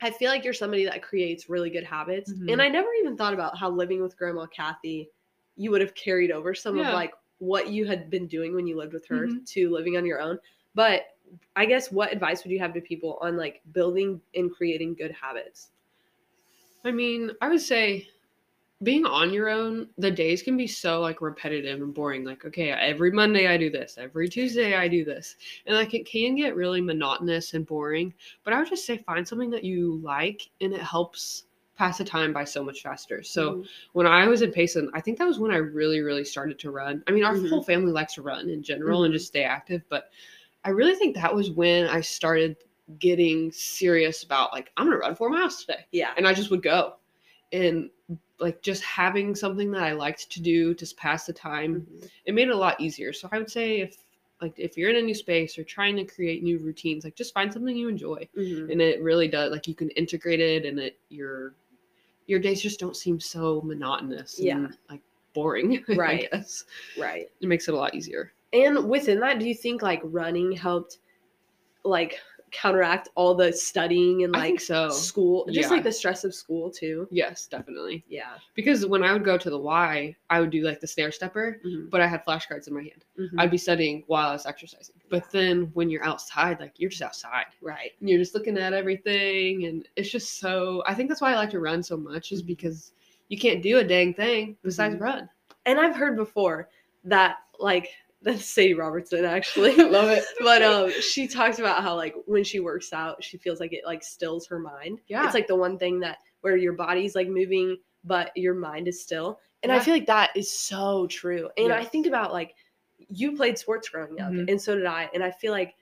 I 0.00 0.10
feel 0.10 0.30
like 0.30 0.44
you're 0.44 0.52
somebody 0.52 0.84
that 0.84 1.02
creates 1.02 1.48
really 1.48 1.70
good 1.70 1.84
habits. 1.84 2.32
Mhm. 2.32 2.52
And 2.52 2.62
I 2.62 2.68
never 2.68 2.92
even 3.00 3.16
thought 3.16 3.34
about 3.34 3.56
how 3.56 3.70
living 3.70 4.02
with 4.02 4.16
grandma 4.16 4.46
Kathy, 4.46 5.10
you 5.56 5.70
would 5.70 5.80
have 5.80 5.94
carried 5.94 6.30
over 6.30 6.54
some 6.54 6.78
of 6.78 6.86
like 6.88 7.14
what 7.38 7.68
you 7.70 7.86
had 7.86 8.10
been 8.10 8.26
doing 8.26 8.54
when 8.54 8.66
you 8.66 8.76
lived 8.76 8.92
with 8.92 9.06
her 9.06 9.26
Mhm. 9.26 9.46
to 9.46 9.70
living 9.70 9.96
on 9.96 10.04
your 10.04 10.20
own. 10.20 10.38
But 10.74 11.16
I 11.56 11.64
guess 11.66 11.90
what 11.90 12.12
advice 12.12 12.44
would 12.44 12.52
you 12.52 12.58
have 12.58 12.74
to 12.74 12.80
people 12.80 13.18
on 13.20 13.36
like 13.36 13.62
building 13.72 14.20
and 14.34 14.52
creating 14.52 14.94
good 14.94 15.12
habits? 15.12 15.70
I 16.84 16.92
mean, 16.92 17.32
I 17.40 17.48
would 17.48 17.60
say 17.60 18.08
being 18.82 19.06
on 19.06 19.32
your 19.32 19.48
own, 19.48 19.88
the 19.96 20.10
days 20.10 20.42
can 20.42 20.56
be 20.56 20.66
so 20.66 21.00
like 21.00 21.22
repetitive 21.22 21.80
and 21.80 21.94
boring. 21.94 22.24
Like, 22.24 22.44
okay, 22.44 22.70
every 22.70 23.10
Monday 23.10 23.46
I 23.46 23.56
do 23.56 23.70
this, 23.70 23.96
every 23.98 24.28
Tuesday 24.28 24.74
I 24.74 24.86
do 24.86 25.04
this. 25.04 25.36
And 25.66 25.74
like 25.74 25.94
it 25.94 26.06
can 26.06 26.36
get 26.36 26.56
really 26.56 26.82
monotonous 26.82 27.54
and 27.54 27.66
boring. 27.66 28.12
But 28.44 28.52
I 28.52 28.58
would 28.58 28.68
just 28.68 28.84
say 28.84 28.98
find 28.98 29.26
something 29.26 29.50
that 29.50 29.64
you 29.64 29.98
like 30.02 30.42
and 30.60 30.74
it 30.74 30.82
helps 30.82 31.44
pass 31.74 31.98
the 31.98 32.04
time 32.04 32.32
by 32.32 32.44
so 32.44 32.62
much 32.62 32.82
faster. 32.82 33.22
So 33.22 33.54
Mhm. 33.56 33.68
when 33.92 34.06
I 34.06 34.26
was 34.28 34.42
in 34.42 34.52
Payson, 34.52 34.90
I 34.94 35.00
think 35.00 35.18
that 35.18 35.26
was 35.26 35.38
when 35.38 35.50
I 35.50 35.56
really, 35.56 36.00
really 36.00 36.24
started 36.24 36.58
to 36.58 36.70
run. 36.70 37.02
I 37.06 37.12
mean, 37.12 37.24
our 37.24 37.34
Mhm. 37.34 37.48
whole 37.48 37.62
family 37.62 37.92
likes 37.92 38.14
to 38.14 38.22
run 38.22 38.48
in 38.48 38.62
general 38.62 39.04
and 39.04 39.12
Mhm. 39.12 39.16
just 39.16 39.28
stay 39.28 39.44
active, 39.44 39.82
but 39.88 40.10
I 40.64 40.70
really 40.70 40.94
think 40.94 41.14
that 41.14 41.34
was 41.34 41.50
when 41.50 41.86
I 41.86 42.00
started 42.00 42.56
getting 42.98 43.52
serious 43.52 44.22
about 44.22 44.52
like, 44.52 44.70
I'm 44.76 44.86
gonna 44.86 44.98
run 44.98 45.14
four 45.14 45.28
miles 45.30 45.64
today 45.64 45.86
yeah. 45.92 46.12
and 46.16 46.26
I 46.26 46.34
just 46.34 46.50
would 46.50 46.62
go. 46.62 46.96
And 47.52 47.90
like 48.38 48.60
just 48.62 48.82
having 48.82 49.34
something 49.34 49.70
that 49.72 49.82
I 49.82 49.92
liked 49.92 50.30
to 50.30 50.42
do 50.42 50.74
to 50.74 50.94
pass 50.96 51.26
the 51.26 51.32
time, 51.32 51.86
Mhm. 51.90 52.10
it 52.26 52.34
made 52.34 52.48
it 52.48 52.54
a 52.54 52.56
lot 52.56 52.80
easier. 52.80 53.12
So 53.12 53.28
I 53.32 53.38
would 53.38 53.50
say 53.50 53.80
if 53.80 53.96
like 54.42 54.52
if 54.58 54.76
you're 54.76 54.90
in 54.90 54.96
a 54.96 55.02
new 55.02 55.14
space 55.14 55.56
or 55.58 55.64
trying 55.64 55.96
to 55.96 56.04
create 56.04 56.42
new 56.42 56.58
routines, 56.58 57.04
like 57.04 57.14
just 57.14 57.32
find 57.32 57.50
something 57.50 57.74
you 57.74 57.88
enjoy. 57.88 58.28
Mhm. 58.36 58.70
And 58.70 58.82
it 58.82 59.00
really 59.02 59.28
does 59.28 59.50
like 59.50 59.66
you 59.66 59.74
can 59.74 59.88
integrate 59.90 60.40
it 60.40 60.64
and 60.66 60.78
it 60.78 60.98
your 61.08 61.54
your 62.26 62.38
days 62.40 62.60
just 62.60 62.78
don't 62.80 62.96
seem 62.96 63.18
so 63.20 63.62
monotonous 63.62 64.38
Yeah. 64.38 64.56
and 64.56 64.76
like 64.90 65.00
boring. 65.32 65.82
Right. 65.88 66.28
I 66.32 66.36
guess. 66.36 66.64
Right. 66.98 67.30
It 67.40 67.46
makes 67.48 67.68
it 67.68 67.74
a 67.74 67.76
lot 67.76 67.94
easier. 67.94 68.32
And 68.52 68.88
within 68.90 69.20
that, 69.20 69.38
do 69.38 69.46
you 69.46 69.54
think 69.54 69.80
like 69.80 70.00
running 70.04 70.52
helped 70.52 70.98
like 71.84 72.18
counteract 72.60 73.08
all 73.14 73.34
the 73.34 73.52
studying 73.52 74.24
and 74.24 74.32
like 74.32 74.60
so. 74.60 74.88
school, 74.88 75.44
just 75.46 75.68
Yeah. 75.68 75.76
like 75.76 75.84
the 75.84 75.92
stress 75.92 76.24
of 76.24 76.34
school 76.34 76.70
too? 76.70 77.06
Yes, 77.10 77.46
definitely. 77.46 78.02
Yeah. 78.08 78.38
Because 78.54 78.86
when 78.86 79.02
I 79.04 79.12
would 79.12 79.24
go 79.24 79.36
to 79.36 79.50
the 79.50 79.58
Y, 79.58 80.16
I 80.30 80.40
would 80.40 80.50
do 80.50 80.62
like 80.62 80.80
the 80.80 80.86
stair 80.86 81.12
stepper, 81.12 81.60
Mhm. 81.64 81.90
but 81.90 82.00
I 82.00 82.06
had 82.06 82.24
flashcards 82.24 82.66
in 82.68 82.74
my 82.74 82.82
hand. 82.82 83.04
Mhm. 83.18 83.34
I'd 83.38 83.50
be 83.50 83.58
studying 83.58 84.04
while 84.06 84.30
I 84.30 84.32
was 84.32 84.46
exercising. 84.46 84.96
But 85.10 85.30
then 85.30 85.70
when 85.74 85.90
you're 85.90 86.04
outside, 86.04 86.58
like 86.60 86.72
you're 86.78 86.90
just 86.90 87.02
outside. 87.02 87.46
right. 87.60 87.92
And 88.00 88.08
you're 88.08 88.18
just 88.18 88.34
looking 88.34 88.56
at 88.58 88.72
everything 88.72 89.64
and 89.66 89.88
it's 89.96 90.10
just 90.10 90.38
so 90.38 90.82
I 90.86 90.94
think 90.94 91.08
that's 91.08 91.20
why 91.20 91.32
I 91.32 91.36
like 91.36 91.50
to 91.50 91.60
run 91.60 91.82
so 91.82 91.96
much 91.96 92.32
is 92.32 92.42
because 92.42 92.92
you 93.28 93.36
can't 93.38 93.62
do 93.62 93.78
a 93.78 93.84
dang 93.84 94.14
thing 94.14 94.56
besides 94.62 94.94
Mhm. 94.94 95.00
run. 95.00 95.28
And 95.66 95.78
I've 95.80 95.96
heard 95.96 96.16
before 96.16 96.68
that 97.04 97.38
like 97.58 97.88
that's 98.26 98.44
Sadie 98.44 98.74
Robertson 98.74 99.24
actually. 99.24 99.74
Love 99.76 100.10
it. 100.10 100.24
but 100.40 100.60
um 100.62 100.90
she 101.00 101.26
talks 101.28 101.58
about 101.60 101.82
how 101.82 101.94
like 101.94 102.14
when 102.26 102.44
she 102.44 102.60
works 102.60 102.92
out, 102.92 103.22
she 103.24 103.38
feels 103.38 103.60
like 103.60 103.72
it 103.72 103.82
like 103.86 104.02
stills 104.02 104.46
her 104.48 104.58
mind. 104.58 105.00
Yeah. 105.06 105.24
It's 105.24 105.32
like 105.34 105.46
the 105.46 105.56
one 105.56 105.78
thing 105.78 106.00
that 106.00 106.18
where 106.40 106.56
your 106.56 106.74
body's 106.74 107.14
like 107.14 107.28
moving 107.28 107.78
but 108.04 108.30
your 108.36 108.54
mind 108.54 108.86
is 108.88 109.02
still. 109.02 109.38
And 109.62 109.72
I 109.72 109.78
feel 109.80 109.94
like 109.94 110.06
that 110.06 110.30
is 110.36 110.52
so 110.52 111.06
true. 111.08 111.48
And 111.56 111.72
I 111.72 111.82
think 111.84 112.06
about 112.06 112.32
like 112.32 112.54
you 113.08 113.36
played 113.36 113.58
sports 113.58 113.88
growing 113.88 114.20
up 114.20 114.32
Mhm. 114.32 114.50
and 114.50 114.60
so 114.60 114.74
did 114.74 114.86
I 114.86 115.08
and 115.14 115.22
I 115.22 115.30
feel 115.30 115.52
like 115.52 115.74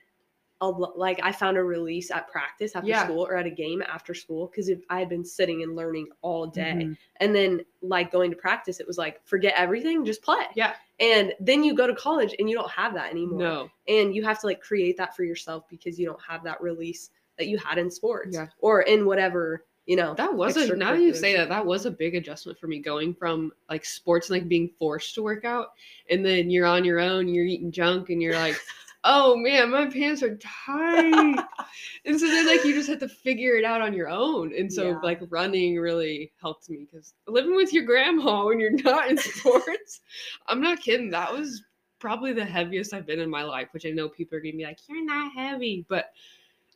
a 0.69 0.99
like 0.99 1.21
I 1.23 1.33
found 1.33 1.57
a 1.57 1.63
release 1.63 2.11
at 2.11 2.29
practice 2.29 2.75
after 2.77 2.89
Yeah. 2.89 3.05
school 3.05 3.27
or 3.27 3.37
at 3.37 3.47
a 3.47 3.51
game 3.51 3.83
after 3.83 4.15
school 4.15 4.47
because 4.47 4.69
if 4.69 4.81
I 4.91 4.99
had 4.99 5.09
been 5.09 5.25
sitting 5.25 5.63
and 5.63 5.75
learning 5.77 6.09
all 6.23 6.47
day 6.47 6.75
Mhm. 6.77 6.97
and 7.17 7.35
then 7.35 7.65
like 7.83 8.11
going 8.13 8.31
to 8.31 8.37
practice 8.37 8.81
it 8.81 8.87
was 8.87 8.99
like 8.99 9.21
forget 9.27 9.55
everything 9.57 10.05
just 10.05 10.23
play 10.23 10.45
Yeah. 10.55 10.75
and 11.01 11.33
then 11.41 11.65
you 11.65 11.75
go 11.75 11.87
to 11.87 11.95
college 11.95 12.35
and 12.39 12.49
you 12.49 12.57
don't 12.57 12.71
have 12.71 12.95
that 12.95 13.11
anymore 13.11 13.39
No. 13.39 13.71
and 13.89 14.15
you 14.15 14.23
have 14.25 14.41
to 14.41 14.47
like 14.47 14.61
create 14.61 14.97
that 14.97 15.15
for 15.15 15.25
yourself 15.25 15.69
because 15.69 15.99
you 15.99 16.07
don't 16.07 16.23
have 16.23 16.43
that 16.45 16.61
release 16.63 17.11
that 17.39 17.49
you 17.49 17.59
had 17.59 17.79
in 17.79 17.91
sports 17.91 18.35
Yeah. 18.37 18.47
or 18.61 18.83
in 18.83 19.07
whatever 19.07 19.65
you 19.87 19.97
know. 19.97 20.15
That 20.15 20.33
was 20.35 20.57
a 20.57 20.75
now 20.77 20.93
that 20.93 21.03
you 21.03 21.13
say 21.13 21.37
that 21.37 21.51
that 21.51 21.67
was 21.67 21.85
a 21.85 21.91
big 21.91 22.15
adjustment 22.15 22.59
for 22.59 22.67
me 22.69 22.79
going 22.79 23.13
from 23.13 23.53
like 23.69 23.85
sports 23.85 24.31
and 24.31 24.39
like 24.41 24.49
being 24.49 24.71
forced 24.79 25.15
to 25.17 25.23
work 25.23 25.45
out 25.45 25.73
and 26.09 26.25
then 26.25 26.49
you're 26.49 26.65
on 26.65 26.87
your 26.87 27.01
own 27.01 27.29
you're 27.29 27.45
eating 27.45 27.71
junk 27.71 28.09
and 28.09 28.23
you're 28.23 28.33
like 28.35 28.57
oh 29.05 29.37
man 29.37 29.71
my 29.71 29.87
pants 29.87 30.23
are 30.23 30.37
tight 30.39 31.45
and 32.07 32.19
so 32.19 32.27
then 32.27 32.47
like 32.47 32.65
you 32.65 32.73
just 32.75 32.89
have 32.89 32.99
to 32.99 33.09
figure 33.09 33.55
it 33.57 33.65
out 33.65 33.81
on 33.83 33.93
your 33.93 34.09
own 34.09 34.53
and 34.57 34.73
so 34.73 34.91
Yeah. 34.91 34.99
like 35.03 35.21
running 35.29 35.77
really 35.79 36.33
helped 36.41 36.69
me 36.71 36.87
because 36.91 37.15
living 37.29 37.55
with 37.55 37.73
your 37.73 37.85
grandma 37.85 38.45
when 38.47 38.59
you're 38.59 38.71
not 38.83 39.09
in 39.11 39.19
sports 39.19 40.01
i'm 40.47 40.61
not 40.61 40.81
kidding 40.81 41.11
that 41.11 41.33
was 41.33 41.63
probably 41.99 42.33
the 42.33 42.45
heaviest 42.45 42.93
i've 42.95 43.07
been 43.07 43.21
in 43.21 43.31
my 43.31 43.43
life 43.43 43.69
which 43.73 43.87
i 43.87 43.91
know 43.91 44.09
people 44.09 44.37
are 44.37 44.41
gonna 44.41 44.57
be 44.57 44.65
like 44.65 44.79
you're 44.89 45.05
not 45.05 45.33
heavy 45.33 45.85
but 45.89 46.11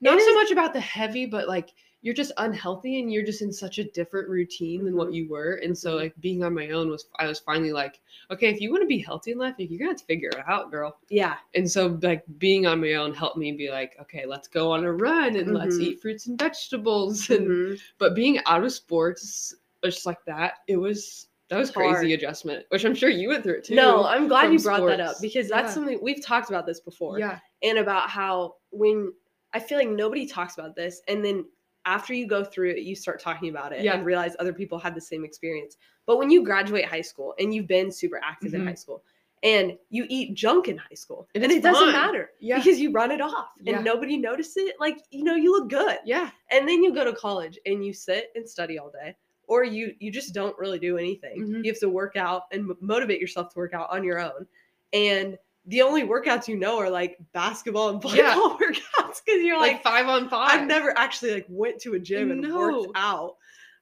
not 0.00 0.18
It 0.18 0.22
so 0.22 0.30
is- 0.30 0.34
much 0.36 0.50
about 0.50 0.72
the 0.74 0.80
heavy 0.80 1.26
but 1.26 1.48
like 1.48 1.70
you're 2.02 2.14
just 2.14 2.32
unhealthy 2.36 3.00
and 3.00 3.12
you're 3.12 3.24
just 3.24 3.42
in 3.42 3.52
such 3.52 3.78
a 3.78 3.84
different 3.90 4.28
routine 4.28 4.84
than 4.84 4.96
what 4.96 5.08
Mhm. 5.08 5.14
you 5.14 5.28
were 5.28 5.54
and 5.64 5.76
so 5.76 5.94
Mhm. 5.94 5.96
like 5.96 6.20
being 6.20 6.44
on 6.44 6.54
my 6.54 6.70
own 6.70 6.88
was 6.88 7.06
i 7.18 7.26
was 7.26 7.40
finally 7.40 7.72
like 7.72 8.00
okay 8.30 8.48
if 8.48 8.60
you 8.60 8.70
want 8.70 8.82
to 8.82 8.86
be 8.86 8.98
healthy 8.98 9.32
in 9.32 9.38
life 9.38 9.54
like, 9.58 9.68
you're 9.68 9.78
gonna 9.80 9.90
have 9.90 9.98
to 9.98 10.04
figure 10.04 10.28
it 10.30 10.44
out 10.46 10.70
girl 10.70 10.96
Yeah. 11.08 11.36
and 11.54 11.68
so 11.70 11.98
like 12.02 12.22
being 12.38 12.66
on 12.66 12.80
my 12.80 12.94
own 12.94 13.12
helped 13.14 13.36
me 13.36 13.50
be 13.52 13.70
like 13.70 13.96
okay 14.00 14.26
let's 14.26 14.46
go 14.48 14.70
on 14.72 14.84
a 14.84 14.92
run 14.92 15.36
and 15.36 15.54
let's 15.54 15.76
Mhm. 15.76 15.82
eat 15.82 16.00
fruits 16.00 16.26
and 16.26 16.38
vegetables 16.38 17.28
and 17.30 17.48
Mhm. 17.48 17.80
but 17.98 18.14
being 18.14 18.38
out 18.46 18.62
of 18.64 18.72
sports 18.72 19.54
just 19.84 20.06
like 20.06 20.24
that 20.24 20.58
it 20.68 20.76
was 20.76 21.28
that 21.48 21.58
was 21.58 21.70
crazy 21.70 21.90
Hard. 21.90 22.04
adjustment 22.10 22.66
which 22.68 22.84
i'm 22.84 22.94
sure 22.94 23.08
you 23.08 23.28
went 23.28 23.42
through 23.42 23.54
it 23.54 23.64
too 23.64 23.74
No, 23.74 24.04
I'm 24.04 24.28
glad 24.28 24.52
you 24.52 24.58
brought 24.60 24.86
that 24.86 25.00
up 25.00 25.16
because 25.20 25.48
that's 25.48 25.70
Yeah. 25.70 25.74
something 25.74 25.98
we've 26.02 26.22
talked 26.24 26.48
about 26.50 26.66
this 26.66 26.78
before. 26.80 27.18
yeah 27.18 27.38
and 27.62 27.78
about 27.78 28.08
how 28.08 28.54
when 28.70 29.12
I 29.52 29.58
feel 29.60 29.78
like 29.78 29.88
nobody 29.88 30.26
talks 30.26 30.54
about 30.58 30.76
this, 30.76 31.00
and 31.08 31.24
then 31.24 31.46
after 31.84 32.12
you 32.14 32.26
go 32.26 32.44
through 32.44 32.70
it, 32.70 32.78
you 32.82 32.94
start 32.94 33.20
talking 33.20 33.48
about 33.48 33.72
it 33.72 33.82
Yeah. 33.82 33.94
and 33.96 34.04
realize 34.04 34.34
other 34.38 34.52
people 34.52 34.78
had 34.78 34.94
the 34.94 35.00
same 35.00 35.24
experience. 35.24 35.76
But 36.06 36.18
when 36.18 36.30
you 36.30 36.42
graduate 36.44 36.84
high 36.84 37.00
school 37.02 37.34
and 37.38 37.54
you've 37.54 37.66
been 37.66 37.90
super 37.90 38.20
active 38.22 38.54
in 38.54 38.62
Mhm. 38.62 38.68
high 38.68 38.74
school 38.74 39.02
and 39.42 39.78
you 39.90 40.04
eat 40.08 40.34
junk 40.34 40.68
in 40.68 40.76
high 40.76 40.94
school, 40.94 41.28
And 41.34 41.44
and, 41.44 41.52
it 41.52 41.62
doesn't 41.62 41.92
matter 41.92 42.32
Yeah. 42.40 42.58
because 42.58 42.80
you 42.80 42.90
run 42.90 43.10
it 43.10 43.20
off 43.20 43.50
Yeah. 43.60 43.76
and 43.76 43.84
nobody 43.84 44.16
notices 44.16 44.56
it, 44.68 44.80
like 44.80 44.98
you 45.10 45.22
know, 45.24 45.34
you 45.36 45.52
look 45.52 45.68
good. 45.70 45.98
yeah 46.04 46.30
And 46.50 46.68
then 46.68 46.82
you 46.82 46.92
go 46.92 47.04
to 47.04 47.12
college 47.12 47.58
and 47.66 47.84
you 47.86 47.92
sit 47.92 48.32
and 48.34 48.48
study 48.48 48.78
all 48.78 48.90
day. 48.90 49.16
Or 49.46 49.64
you 49.64 49.94
you 49.98 50.10
just 50.10 50.34
don't 50.34 50.58
really 50.58 50.78
do 50.78 50.98
anything. 50.98 51.40
Mhm. 51.46 51.64
You 51.64 51.70
have 51.72 51.80
to 51.80 51.88
work 51.88 52.16
out 52.16 52.42
and 52.52 52.70
motivate 52.80 53.20
yourself 53.20 53.50
to 53.54 53.58
work 53.58 53.72
out 53.72 53.88
on 53.90 54.04
your 54.04 54.18
own. 54.18 54.46
And 54.92 55.38
the 55.68 55.82
only 55.82 56.02
workouts 56.02 56.48
you 56.48 56.56
know 56.56 56.78
are 56.78 56.90
like 56.90 57.18
basketball 57.32 57.90
and 57.90 58.02
volleyball 58.02 58.16
Yeah. 58.16 58.34
workouts 58.60 59.20
because 59.24 59.42
you're 59.42 59.58
like, 59.58 59.74
like, 59.74 59.82
five 59.82 60.06
on 60.08 60.28
5 60.28 60.50
I've 60.50 60.66
never 60.66 60.96
actually 60.98 61.32
like 61.34 61.46
went 61.48 61.80
to 61.82 61.94
a 61.94 61.98
gym 62.00 62.30
and 62.30 62.42
No. 62.42 62.80
worked 62.82 62.88
out. 62.96 63.36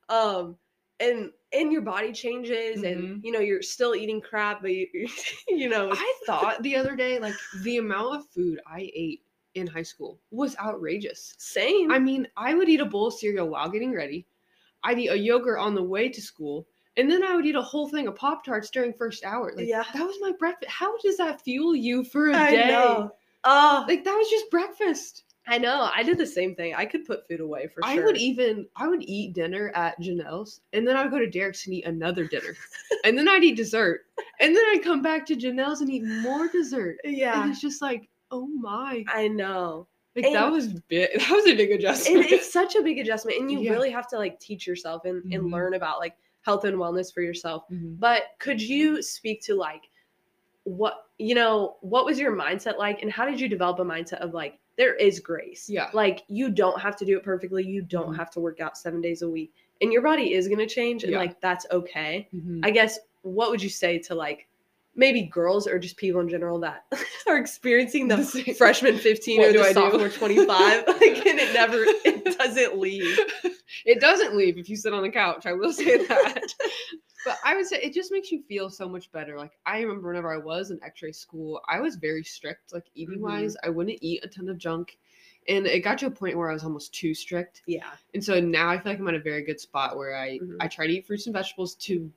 Um 0.09 0.57
and 1.01 1.31
and 1.53 1.73
your 1.73 1.83
body 1.83 2.13
changes 2.13 2.83
Mhm. 2.83 2.85
and 2.85 3.25
you 3.25 3.33
know 3.33 3.39
you're 3.41 3.63
still 3.63 3.95
eating 3.95 4.21
crap 4.21 4.63
but 4.63 4.73
you 4.73 4.89
you 5.49 5.69
know 5.69 5.91
I 5.93 6.15
thought 6.27 6.63
the 6.63 6.77
other 6.77 6.97
day, 6.97 7.19
like 7.19 7.35
the 7.63 7.79
amount 7.79 8.17
of 8.17 8.27
food 8.29 8.61
I 8.67 8.91
ate 8.95 9.23
in 9.55 9.67
high 9.67 9.83
school 9.83 10.21
was 10.31 10.57
outrageous. 10.59 11.35
same 11.39 11.91
I 11.91 11.99
mean, 11.99 12.29
I 12.37 12.55
would 12.55 12.69
eat 12.69 12.81
a 12.81 12.85
bowl 12.87 13.07
of 13.09 13.15
cereal 13.15 13.49
while 13.49 13.69
getting 13.71 13.95
ready. 13.95 14.27
I'd 14.85 14.99
eat 14.99 15.09
a 15.09 15.19
yogurt 15.19 15.59
on 15.59 15.75
the 15.75 15.83
way 15.83 16.09
to 16.09 16.21
school, 16.23 16.67
and 16.97 17.11
then 17.11 17.23
I 17.25 17.35
would 17.35 17.47
eat 17.47 17.55
a 17.57 17.63
whole 17.63 17.89
thing 17.89 18.07
of 18.07 18.17
Pop 18.17 18.45
Tarts 18.45 18.71
during 18.71 18.93
first 18.93 19.25
hour. 19.25 19.53
Like 19.57 19.69
Yeah. 19.69 19.85
that 19.93 20.07
was 20.07 20.17
my 20.21 20.33
breakfast. 20.39 20.71
How 20.71 20.97
does 20.99 21.17
that 21.19 21.41
fuel 21.43 21.75
you 21.77 22.05
for 22.05 22.29
a 22.31 22.37
I 22.37 22.51
day? 22.51 22.69
know. 22.69 23.11
Oh, 23.45 23.85
Like 23.89 24.05
that 24.05 24.15
was 24.15 24.29
just 24.29 24.51
breakfast. 24.51 25.25
I 25.49 25.59
know. 25.59 25.89
I 25.95 26.03
did 26.03 26.19
the 26.19 26.27
same 26.27 26.55
thing. 26.57 26.75
I 26.75 26.85
could 26.85 27.05
put 27.05 27.27
food 27.29 27.41
away 27.41 27.69
for 27.69 27.81
sure. 27.83 28.03
I 28.03 28.05
would 28.05 28.17
even 28.17 28.67
I 28.75 28.89
would 28.89 29.05
eat 29.09 29.33
dinner 29.35 29.71
at 29.75 30.01
Janelle's, 30.01 30.61
and 30.73 30.87
then 30.87 30.97
I 30.97 31.03
would 31.03 31.13
go 31.13 31.21
to 31.21 31.31
Derek's 31.31 31.67
and 31.67 31.75
eat 31.77 31.85
another 31.85 32.27
dinner, 32.27 32.57
and 33.05 33.17
then 33.17 33.29
I'd 33.29 33.45
eat 33.45 33.57
dessert, 33.57 34.07
and 34.41 34.57
then 34.57 34.65
I'd 34.73 34.83
come 34.83 35.03
back 35.03 35.25
to 35.27 35.37
Janelle's 35.37 35.81
and 35.83 35.91
eat 35.91 36.05
more 36.05 36.49
dessert. 36.49 36.97
And 37.05 37.17
Yeah, 37.17 37.49
it's 37.49 37.61
just 37.61 37.81
like, 37.81 38.09
oh 38.33 38.47
my, 38.47 39.05
I 39.07 39.29
know. 39.29 39.87
like 40.17 40.33
that 40.33 40.51
was 40.51 40.67
big. 40.89 41.11
That 41.21 41.31
was 41.31 41.47
a 41.47 41.55
big 41.55 41.71
adjustment. 41.71 42.25
It, 42.27 42.33
it's 42.33 42.53
such 42.53 42.75
a 42.75 42.83
big 42.83 42.99
adjustment, 42.99 43.39
and 43.39 43.49
you 43.49 43.61
Yeah. 43.61 43.71
really 43.71 43.91
have 43.91 44.09
to 44.09 44.17
like 44.17 44.41
teach 44.41 44.67
yourself 44.67 45.05
and, 45.05 45.23
and 45.33 45.43
mm-hmm. 45.45 45.55
learn 45.55 45.75
about 45.75 46.01
like 46.01 46.17
health 46.47 46.65
and 46.65 46.79
wellness 46.79 47.13
for 47.13 47.21
yourself. 47.23 47.65
Mhm. 47.71 47.99
But 47.99 48.23
could 48.39 48.63
you 48.63 49.03
speak 49.03 49.43
to 49.43 49.55
like 49.55 49.83
what 50.65 51.07
you 51.19 51.35
know? 51.35 51.77
What 51.81 52.05
was 52.07 52.19
your 52.19 52.35
mindset 52.35 52.79
like, 52.79 53.03
and 53.03 53.11
how 53.11 53.27
did 53.27 53.41
you 53.41 53.49
develop 53.49 53.79
a 53.81 53.85
mindset 53.85 54.21
of 54.21 54.33
like 54.33 54.59
there 54.77 54.95
is 54.95 55.21
grace? 55.21 55.69
Yeah. 55.69 55.91
like 55.93 56.23
you 56.29 56.51
don't 56.51 56.81
have 56.81 56.97
to 56.97 57.05
do 57.05 57.17
it 57.19 57.23
perfectly. 57.25 57.65
You 57.65 57.83
don't 57.83 58.13
Mhm. 58.13 58.17
have 58.17 58.31
to 58.33 58.41
work 58.41 58.61
out 58.61 58.79
seven 58.79 59.01
days 59.01 59.23
a 59.23 59.29
week, 59.29 59.53
and 59.81 59.93
your 59.93 60.03
body 60.03 60.33
is 60.35 60.47
going 60.49 60.59
to 60.59 60.67
change, 60.67 61.03
and 61.03 61.13
Yeah. 61.13 61.19
like 61.19 61.41
that's 61.41 61.67
okay. 61.71 62.29
Mhm. 62.35 62.61
I 62.65 62.71
guess 62.71 62.99
what 63.23 63.51
would 63.51 63.63
you 63.63 63.69
say 63.71 63.99
to 63.99 64.15
like 64.15 64.47
maybe 64.97 65.23
girls 65.23 65.67
or 65.67 65.79
just 65.79 65.97
people 65.97 66.21
in 66.21 66.29
general 66.29 66.59
that 66.61 66.85
are 67.29 67.37
experiencing 67.37 68.09
the 68.09 68.19
freshman 68.57 68.97
15 68.99 69.39
What 69.39 69.49
or 69.49 69.53
do 69.53 69.59
the 69.59 69.65
I 69.65 69.69
do? 69.69 69.75
sophomore 69.75 70.09
25 70.09 70.47
like 70.89 71.01
and 71.27 71.39
it 71.39 71.53
never 71.55 71.85
it 71.85 72.39
doesn't 72.39 72.79
leave 72.79 73.19
it 73.85 74.01
doesn't 74.01 74.37
leave 74.37 74.59
if 74.59 74.69
you 74.69 74.77
sit 74.77 74.93
on 74.95 75.03
the 75.03 75.11
couch. 75.11 75.47
I 75.47 75.53
will 75.53 75.73
say 75.73 76.05
that. 76.07 76.43
but 77.25 77.37
I 77.45 77.57
would 77.57 77.67
say 77.67 77.79
it 77.83 77.93
just 77.93 78.11
makes 78.13 78.31
you 78.33 78.43
feel 78.49 78.71
so 78.71 78.89
much 78.89 79.11
better. 79.13 79.37
Like 79.39 79.53
I 79.67 79.81
remember 79.81 80.09
whenever 80.09 80.33
I 80.33 80.39
was 80.39 80.71
in 80.71 80.79
X-ray 80.85 81.13
school, 81.13 81.61
I 81.69 81.81
was 81.81 81.97
very 81.97 82.25
strict, 82.25 82.73
like 82.73 82.87
eating 82.95 83.21
wise. 83.21 83.57
I 83.65 83.69
wouldn't 83.69 83.99
eat 84.01 84.25
a 84.25 84.29
ton 84.29 84.49
of 84.49 84.59
junk. 84.59 84.99
And 85.49 85.65
it 85.67 85.81
got 85.81 85.99
to 85.99 86.07
a 86.07 86.11
point 86.11 86.37
where 86.37 86.51
I 86.51 86.55
was 86.55 86.65
almost 86.65 86.93
too 86.95 87.15
strict. 87.15 87.63
yeah 87.67 87.91
And 88.15 88.25
so 88.25 88.41
now 88.41 88.69
I 88.69 88.79
feel 88.81 88.93
like 88.93 88.99
I'm 88.99 89.07
at 89.09 89.15
a 89.15 89.21
very 89.21 89.43
good 89.45 89.61
spot 89.61 89.97
where 89.97 90.17
I 90.17 90.39
Mhm. 90.39 90.57
I 90.61 90.67
try 90.69 90.87
to 90.87 90.93
eat 90.93 91.07
fruits 91.07 91.27
and 91.27 91.35
vegetables 91.35 91.75
to 91.87 92.11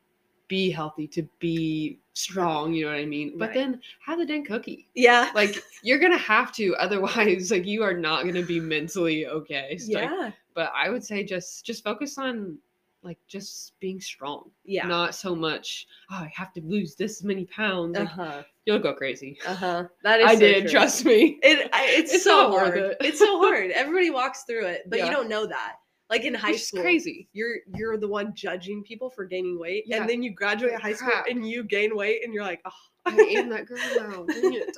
be 0.50 0.70
healthy, 0.70 1.08
to 1.08 1.24
be 1.40 2.00
strong, 2.14 2.74
you 2.74 2.84
know 2.86 2.92
what 2.92 3.00
I 3.00 3.06
mean? 3.06 3.38
But 3.38 3.50
Right. 3.50 3.54
then 3.56 3.82
have 4.06 4.20
the 4.20 4.26
dang 4.26 4.44
cookie. 4.44 4.90
yeah 4.96 5.32
Like 5.34 5.64
you're 5.84 6.00
gonna 6.00 6.18
have 6.18 6.52
to, 6.56 6.76
otherwise, 6.76 7.50
like 7.56 7.66
you 7.66 7.84
are 7.84 7.94
not 7.94 8.26
gonna 8.26 8.44
be 8.44 8.60
mentally 8.60 9.26
okay. 9.28 9.78
So, 9.78 9.94
like, 9.94 10.10
yeah 10.10 10.32
but 10.56 10.74
I 10.76 10.90
would 10.90 11.04
say 11.06 11.24
just 11.24 11.66
just 11.66 11.84
focus 11.86 12.18
on 12.18 12.58
like 13.02 13.18
just 13.28 13.80
being 13.80 14.02
strong. 14.02 14.52
yeah 14.66 14.86
Not 14.88 15.16
so 15.16 15.34
much, 15.34 15.88
oh, 16.12 16.16
I 16.16 16.32
have 16.36 16.52
to 16.56 16.62
lose 16.62 16.96
this 16.96 17.24
many 17.24 17.46
pounds. 17.46 17.98
Like, 17.98 18.10
uh-huh 18.10 18.44
You'll 18.66 18.80
go 18.80 18.94
crazy. 18.94 19.38
uh-huh 19.48 19.86
that 20.04 20.20
is 20.20 20.28
I 20.30 20.34
so 20.36 20.40
did, 20.42 20.62
true. 20.64 20.72
trust 20.72 21.06
me. 21.06 21.40
it 21.42 21.70
I, 21.72 21.86
it's, 21.92 22.14
It's 22.16 22.24
so 22.26 22.52
hard 22.52 22.78
it. 22.78 22.98
it's 23.00 23.20
so 23.20 23.40
hard 23.40 23.72
everybody 23.72 24.10
walks 24.10 24.44
through 24.44 24.66
it 24.66 24.82
but 24.90 25.00
Yeah. 25.00 25.06
you 25.06 25.12
don't 25.12 25.30
know 25.30 25.46
that 25.48 25.76
like 26.10 26.24
in 26.24 26.34
high 26.34 26.52
Which 26.52 26.64
school 26.64 26.82
crazy. 26.82 27.28
you're 27.34 27.58
you're 27.76 27.98
the 27.98 28.08
one 28.08 28.34
judging 28.34 28.84
people 28.84 29.10
for 29.10 29.26
gaining 29.26 29.60
weight 29.60 29.84
Yeah. 29.88 29.98
and 30.02 30.10
then 30.10 30.24
you 30.24 30.32
graduate 30.34 30.80
high 30.82 30.94
school 30.94 31.12
and 31.30 31.48
you 31.48 31.64
gain 31.64 31.96
weight 31.96 32.24
and 32.24 32.34
you're 32.34 32.44
like 32.44 32.62
oh 32.66 32.72
I 33.06 33.16
am 33.38 33.50
that 33.50 33.66
girl 33.66 33.78
now. 33.96 34.26
Dang 34.26 34.54
it. 34.54 34.76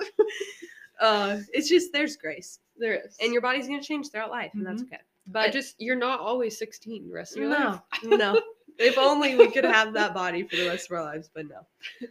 uh 1.02 1.38
it's 1.54 1.68
just 1.70 1.92
there's 1.94 2.16
grace 2.18 2.60
There 2.78 2.94
is. 2.96 3.18
and 3.22 3.32
your 3.34 3.42
body's 3.42 3.68
gonna 3.68 3.82
change 3.82 4.10
throughout 4.12 4.30
life 4.30 4.52
and 4.54 4.66
that's 4.66 4.84
Mhm. 4.84 4.88
okay 4.88 5.00
but 5.28 5.46
but 5.46 5.52
just 5.54 5.76
you're 5.80 5.96
not 5.96 6.20
always 6.20 6.58
16 6.58 7.08
the 7.08 7.14
rest 7.14 7.34
of 7.36 7.42
your 7.44 7.50
life. 7.50 7.80
no 8.04 8.16
no 8.34 8.42
if 8.78 8.98
only 8.98 9.36
we 9.36 9.50
could 9.52 9.64
have 9.66 9.94
that 9.94 10.14
body 10.14 10.44
for 10.48 10.56
the 10.56 10.68
rest 10.68 10.90
of 10.92 10.98
our 10.98 11.04
lives 11.04 11.30
but 11.34 11.46
no 11.48 11.66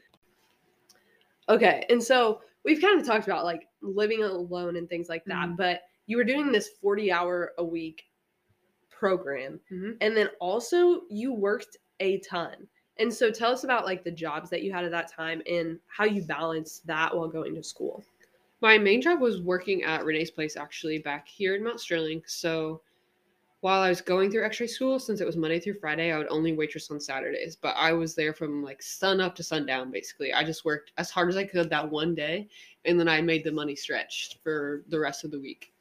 okay 1.49 1.85
and 1.91 2.03
so 2.03 2.41
we've 2.65 2.81
kind 2.81 3.01
of 3.01 3.07
talked 3.07 3.27
about 3.27 3.45
like 3.45 3.69
living 3.83 4.23
alone 4.23 4.77
and 4.77 4.89
things 4.89 5.09
like 5.09 5.25
that 5.27 5.49
Mhm. 5.49 5.57
but 5.57 5.83
you 6.07 6.17
were 6.17 6.25
doing 6.25 6.51
this 6.51 6.69
40 6.83 7.13
hour 7.13 7.53
a 7.59 7.65
week 7.65 8.05
program 9.01 9.59
Mhm. 9.73 9.97
and 10.01 10.17
then 10.17 10.29
also 10.41 11.03
you 11.09 11.33
worked 11.33 11.79
a 12.01 12.19
ton 12.19 12.69
and 12.99 13.13
so 13.13 13.31
tell 13.31 13.51
us 13.51 13.65
about 13.65 13.87
like 13.87 14.05
the 14.05 14.11
jobs 14.11 14.51
that 14.51 14.63
you 14.63 14.71
had 14.71 14.85
at 14.85 14.91
that 14.91 15.11
time 15.11 15.43
and 15.51 15.81
how 15.87 16.05
you 16.05 16.23
balanced 16.23 16.87
that 16.87 17.17
while 17.17 17.27
going 17.29 17.55
to 17.55 17.63
school 17.63 18.05
My 18.63 18.77
main 18.77 19.01
job 19.01 19.23
was 19.23 19.41
working 19.41 19.85
at 19.85 20.05
Renee's 20.05 20.31
Place, 20.31 20.55
actually, 20.55 20.99
back 20.99 21.27
here 21.27 21.55
in 21.57 21.65
Mount 21.65 21.81
Sterling. 21.81 22.23
So 22.27 22.83
while 23.63 23.81
I 23.81 23.89
was 23.89 24.03
going 24.03 24.31
through 24.31 24.45
X-ray 24.45 24.67
school, 24.67 24.99
since 24.99 25.23
it 25.23 25.27
was 25.27 25.39
Monday 25.39 25.59
through 25.61 25.79
Friday, 25.81 26.13
I 26.13 26.19
would 26.19 26.29
only 26.29 26.53
waitress 26.53 26.91
on 26.91 27.01
Saturdays. 27.01 27.57
But 27.57 27.75
I 27.79 27.95
was 27.95 28.15
there 28.15 28.35
from 28.35 28.63
like 28.63 28.83
sun 28.83 29.19
up 29.19 29.35
to 29.37 29.43
sundown, 29.43 29.91
basically. 29.91 30.35
I 30.35 30.45
just 30.45 30.67
worked 30.67 30.93
as 30.99 31.09
hard 31.09 31.31
as 31.31 31.39
I 31.39 31.45
could 31.45 31.71
that 31.71 31.91
one 31.91 32.15
day, 32.15 32.49
and 32.85 33.01
then 33.01 33.09
I 33.09 33.23
made 33.23 33.45
the 33.45 33.53
money 33.53 33.75
stretch 33.75 34.39
for 34.43 34.85
the 34.89 35.01
rest 35.01 35.25
of 35.25 35.31
the 35.31 35.41
week. 35.41 35.73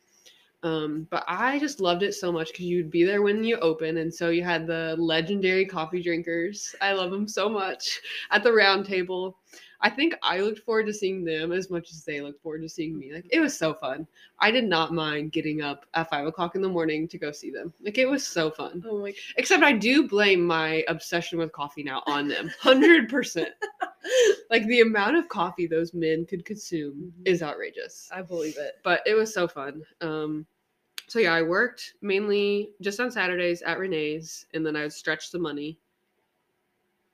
Um, 0.62 1.08
but 1.10 1.24
I 1.28 1.58
just 1.60 1.80
loved 1.80 2.04
it 2.04 2.14
so 2.14 2.32
much 2.32 2.48
because 2.48 2.66
you'd 2.66 2.92
be 2.92 3.06
there 3.06 3.22
when 3.22 3.44
you 3.44 3.58
open, 3.60 3.98
and 3.98 4.14
so 4.14 4.30
you 4.30 4.44
had 4.44 4.68
the 4.68 4.96
legendary 5.00 5.66
coffee 5.66 6.02
drinkers. 6.02 6.76
I 6.82 6.94
love 6.94 7.12
them 7.12 7.28
so 7.28 7.48
much 7.48 8.02
at 8.32 8.44
the 8.44 8.52
round 8.52 8.86
table. 8.86 9.38
I 9.82 9.90
think 9.90 10.14
I 10.22 10.40
looked 10.42 10.60
forward 10.60 10.88
to 10.88 10.94
seeing 10.94 11.24
them 11.24 11.52
as 11.52 11.70
much 11.70 11.92
as 11.92 12.04
they 12.04 12.20
looked 12.22 12.42
forward 12.42 12.62
to 12.64 12.70
seeing 12.70 12.98
me. 12.98 13.14
Like 13.14 13.28
it 13.32 13.40
was 13.40 13.58
so 13.58 13.74
fun. 13.74 14.06
I 14.40 14.52
did 14.52 14.66
not 14.66 14.94
mind 14.94 15.32
getting 15.32 15.62
up 15.62 15.86
at 15.94 16.10
five 16.10 16.28
o'clock 16.28 16.56
in 16.56 16.62
the 16.62 16.68
morning 16.70 17.08
to 17.08 17.18
go 17.18 17.32
see 17.32 17.50
them. 17.50 17.74
Like 17.82 17.98
it 17.98 18.06
was 18.10 18.26
so 18.28 18.52
fun. 18.52 18.84
oh 18.86 19.00
my 19.02 19.14
Except 19.38 19.64
I 19.64 19.72
do 19.74 20.08
blame 20.08 20.46
my 20.46 20.84
obsession 20.90 21.40
with 21.40 21.52
coffee 21.54 21.84
now 21.84 22.04
on 22.08 22.28
them. 22.28 22.52
Hundred 22.60 23.10
percent. 23.10 23.50
Like 24.50 24.66
the 24.66 24.80
amount 24.82 25.18
of 25.18 25.28
coffee 25.30 25.68
those 25.68 25.94
men 25.94 26.26
could 26.26 26.44
consume 26.46 27.14
Mhm. 27.20 27.28
is 27.28 27.44
outrageous. 27.44 28.10
i 28.12 28.22
believe 28.22 28.58
it 28.58 28.76
But 28.84 29.02
it 29.06 29.14
was 29.14 29.34
so 29.34 29.48
fun. 29.48 29.84
Um 30.02 30.46
So 31.08 31.20
yeah, 31.20 31.34
I 31.34 31.42
worked 31.42 31.94
mainly 32.02 32.72
just 32.82 33.00
on 33.00 33.12
Saturdays 33.12 33.62
at 33.62 33.78
Renee's, 33.80 34.46
and 34.54 34.66
then 34.66 34.76
I 34.76 34.84
would 34.84 34.94
stretch 34.94 35.32
the 35.32 35.40
money. 35.40 35.78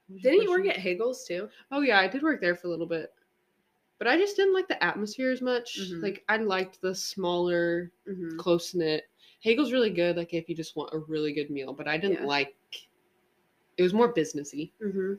What 0.08 0.16
was 0.16 0.24
your 0.24 0.32
Didn't 0.34 0.44
you 0.44 0.50
work 0.52 0.68
at 0.68 0.78
Hagel's 0.78 1.26
too? 1.26 1.50
Oh 1.72 1.82
yeah, 1.82 2.00
I 2.00 2.08
did 2.08 2.22
work 2.24 2.42
there 2.42 2.56
for 2.56 2.68
a 2.68 2.70
little 2.70 2.86
bit, 2.88 3.14
but 3.98 4.08
I 4.08 4.18
just 4.18 4.36
didn't 4.36 4.54
like 4.54 4.68
the 4.68 4.84
atmosphere 4.84 5.32
as 5.32 5.42
much. 5.42 5.80
Mhm. 5.80 6.02
Like 6.04 6.24
I 6.30 6.38
liked 6.38 6.82
the 6.82 6.94
smaller, 6.94 7.92
Mm-hmm. 8.08 8.38
close 8.38 8.74
knit. 8.74 9.04
Hagel's 9.40 9.72
really 9.72 9.90
good, 9.92 10.18
like 10.18 10.34
if 10.34 10.50
you 10.50 10.56
just 10.56 10.76
want 10.76 10.94
a 10.94 11.00
really 11.00 11.34
good 11.34 11.50
meal, 11.50 11.74
but 11.74 11.88
I 11.88 11.98
didn't 11.98 12.22
Yeah. 12.22 12.26
like. 12.28 12.56
It 13.78 13.84
was 13.84 13.94
more 13.94 14.14
businessy. 14.14 14.72
Mm-hmm. 14.82 15.14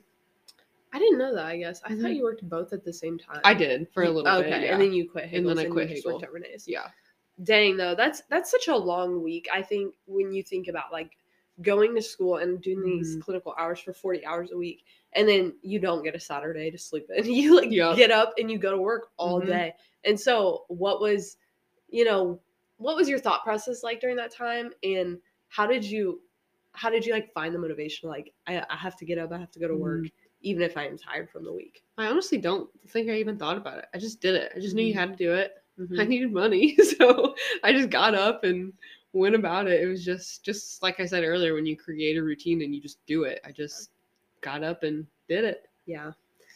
I 0.92 0.98
didn't 0.98 1.18
know 1.18 1.34
that. 1.34 1.44
I 1.44 1.58
guess 1.58 1.82
I 1.84 1.88
thought 1.90 1.98
Mhm. 2.10 2.16
you 2.16 2.22
worked 2.22 2.48
both 2.48 2.72
at 2.72 2.84
the 2.84 2.92
same 2.92 3.18
time. 3.18 3.40
I 3.44 3.52
did 3.52 3.86
for 3.90 4.04
a 4.04 4.10
little 4.10 4.26
okay, 4.38 4.48
bit. 4.50 4.62
Yeah. 4.62 4.72
and 4.72 4.80
then 4.82 4.92
you 4.94 5.10
quit. 5.10 5.30
And 5.32 5.46
then 5.46 5.58
I 5.58 5.66
quit 5.66 5.90
just 5.90 6.06
worked 6.06 6.22
at 6.22 6.32
Renee's. 6.32 6.66
yeah. 6.66 6.90
Dang 7.42 7.76
though, 7.76 7.94
that's 7.94 8.22
that's 8.30 8.50
such 8.50 8.68
a 8.68 8.76
long 8.76 9.22
week. 9.22 9.46
I 9.52 9.60
think 9.60 9.94
when 10.06 10.32
you 10.32 10.42
think 10.42 10.68
about 10.68 10.90
like 10.90 11.18
going 11.62 11.94
to 11.94 12.02
school 12.02 12.36
and 12.36 12.60
doing 12.60 12.82
these 12.82 13.16
Mhm. 13.16 13.20
clinical 13.20 13.54
hours 13.58 13.80
for 13.80 13.92
40 13.92 14.24
hours 14.26 14.50
a 14.52 14.56
week 14.56 14.84
and 15.14 15.26
then 15.28 15.54
you 15.62 15.78
don't 15.78 16.02
get 16.04 16.14
a 16.14 16.20
Saturday 16.20 16.70
to 16.70 16.78
sleep 16.78 17.08
in. 17.16 17.24
You 17.32 17.56
like 17.56 17.70
Yup. 17.70 17.96
get 17.96 18.10
up 18.10 18.34
and 18.38 18.50
you 18.50 18.58
go 18.58 18.70
to 18.70 18.78
work 18.78 19.08
all 19.16 19.40
Mhm. 19.40 19.46
day. 19.46 19.74
And 20.04 20.18
so 20.20 20.64
what 20.68 21.00
was 21.00 21.36
you 21.88 22.04
know, 22.04 22.40
what 22.78 22.96
was 22.96 23.08
your 23.08 23.18
thought 23.18 23.42
process 23.44 23.82
like 23.82 24.00
during 24.00 24.16
that 24.16 24.30
time 24.30 24.70
and 24.82 25.18
how 25.48 25.66
did 25.66 25.84
you 25.84 26.20
how 26.72 26.90
did 26.90 27.06
you 27.06 27.12
like 27.14 27.32
find 27.32 27.54
the 27.54 27.58
motivation 27.58 28.08
like 28.08 28.34
I, 28.46 28.62
I 28.68 28.76
have 28.76 28.96
to 28.98 29.06
get 29.06 29.18
up, 29.18 29.32
I 29.32 29.38
have 29.38 29.50
to 29.52 29.58
go 29.58 29.68
to 29.68 29.76
work 29.76 30.04
Mhm. 30.04 30.10
even 30.42 30.62
if 30.62 30.76
I 30.76 30.86
am 30.86 30.98
tired 30.98 31.30
from 31.30 31.44
the 31.44 31.52
week. 31.52 31.82
I 31.96 32.06
honestly 32.06 32.36
don't 32.38 32.68
think 32.88 33.08
I 33.08 33.14
even 33.14 33.38
thought 33.38 33.56
about 33.56 33.78
it. 33.78 33.86
I 33.94 33.98
just 33.98 34.20
did 34.20 34.34
it. 34.34 34.52
I 34.54 34.60
just 34.60 34.74
knew 34.74 34.84
you 34.84 34.94
Mhm. 34.94 34.98
had 34.98 35.10
to 35.12 35.16
do 35.16 35.32
it. 35.32 35.54
Mhm. 35.78 35.98
I 36.00 36.04
needed 36.04 36.32
money, 36.32 36.76
so 36.98 37.34
I 37.62 37.72
just 37.72 37.88
got 37.90 38.14
up 38.14 38.44
and 38.44 38.72
went 39.16 39.34
about 39.34 39.66
it. 39.66 39.80
It 39.80 39.86
was 39.86 40.04
just 40.04 40.44
just 40.44 40.82
like 40.82 41.00
I 41.00 41.06
said 41.06 41.24
earlier 41.24 41.54
when 41.54 41.66
you 41.66 41.76
create 41.76 42.16
a 42.16 42.22
routine 42.22 42.62
and 42.62 42.74
you 42.74 42.80
just 42.80 43.04
do 43.06 43.24
it. 43.24 43.40
I 43.44 43.52
just 43.52 43.90
got 44.40 44.62
up 44.62 44.82
and 44.82 45.06
did 45.28 45.44
it. 45.44 45.68
Yeah. 45.86 46.12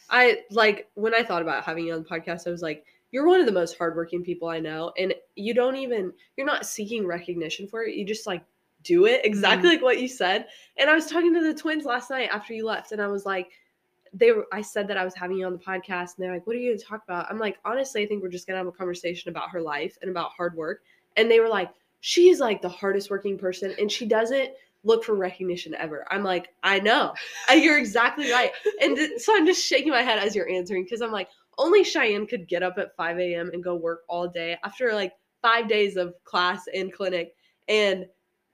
I 0.09 0.41
like 0.51 0.89
when 0.95 1.13
I 1.13 1.23
thought 1.23 1.41
about 1.41 1.63
having 1.63 1.87
you 1.87 1.93
on 1.93 2.03
the 2.03 2.09
podcast, 2.09 2.47
I 2.47 2.51
was 2.51 2.61
like, 2.61 2.85
you're 3.11 3.25
one 3.25 3.39
of 3.39 3.45
the 3.45 3.51
most 3.51 3.77
hardworking 3.77 4.23
people 4.23 4.49
I 4.49 4.59
know. 4.59 4.91
And 4.97 5.13
you 5.35 5.53
don't 5.53 5.75
even, 5.75 6.13
you're 6.37 6.47
not 6.47 6.65
seeking 6.65 7.05
recognition 7.05 7.67
for 7.67 7.83
it. 7.83 7.95
You 7.95 8.05
just 8.05 8.27
like 8.27 8.43
do 8.83 9.05
it 9.05 9.19
mm-hmm. 9.19 9.27
exactly 9.27 9.69
like 9.69 9.81
what 9.81 9.99
you 9.99 10.07
said. 10.07 10.47
And 10.77 10.89
I 10.89 10.95
was 10.95 11.07
talking 11.07 11.33
to 11.33 11.41
the 11.41 11.53
twins 11.53 11.85
last 11.85 12.09
night 12.09 12.29
after 12.31 12.53
you 12.53 12.65
left, 12.65 12.91
and 12.91 13.01
I 13.01 13.07
was 13.07 13.25
like, 13.25 13.51
they 14.13 14.31
were, 14.31 14.47
I 14.51 14.61
said 14.61 14.87
that 14.89 14.97
I 14.97 15.05
was 15.05 15.15
having 15.15 15.37
you 15.37 15.45
on 15.45 15.53
the 15.53 15.59
podcast, 15.59 16.15
and 16.15 16.19
they're 16.19 16.33
like, 16.33 16.45
what 16.47 16.55
are 16.55 16.59
you 16.59 16.69
going 16.69 16.79
to 16.79 16.85
talk 16.85 17.03
about? 17.03 17.29
I'm 17.29 17.39
like, 17.39 17.57
honestly, 17.63 18.03
I 18.03 18.07
think 18.07 18.21
we're 18.21 18.29
just 18.29 18.47
going 18.47 18.55
to 18.55 18.57
have 18.57 18.67
a 18.67 18.71
conversation 18.71 19.29
about 19.29 19.49
her 19.49 19.61
life 19.61 19.97
and 20.01 20.11
about 20.11 20.31
hard 20.35 20.55
work. 20.55 20.81
And 21.15 21.29
they 21.29 21.39
were 21.39 21.49
like, 21.49 21.71
she's 22.01 22.39
like 22.39 22.61
the 22.61 22.69
hardest 22.69 23.09
working 23.09 23.37
person, 23.37 23.73
and 23.79 23.91
she 23.91 24.05
doesn't 24.05 24.49
look 24.83 25.03
for 25.03 25.15
recognition 25.15 25.73
ever. 25.75 26.05
I'm 26.11 26.23
like, 26.23 26.49
I 26.63 26.79
know. 26.79 27.13
You're 27.55 27.77
exactly 27.77 28.31
right. 28.31 28.51
And 28.81 28.95
th- 28.97 29.19
so 29.21 29.35
I'm 29.35 29.45
just 29.45 29.63
shaking 29.65 29.91
my 29.91 30.01
head 30.01 30.17
as 30.19 30.35
you're 30.35 30.49
answering 30.49 30.83
because 30.83 31.01
I'm 31.01 31.11
like, 31.11 31.29
only 31.57 31.83
Cheyenne 31.83 32.25
could 32.25 32.47
get 32.47 32.63
up 32.63 32.77
at 32.79 32.95
5 32.95 33.19
a.m. 33.19 33.51
and 33.53 33.63
go 33.63 33.75
work 33.75 34.01
all 34.07 34.27
day 34.27 34.57
after 34.63 34.93
like 34.93 35.13
five 35.41 35.69
days 35.69 35.97
of 35.97 36.15
class 36.23 36.63
and 36.73 36.91
clinic 36.91 37.35
and 37.67 38.05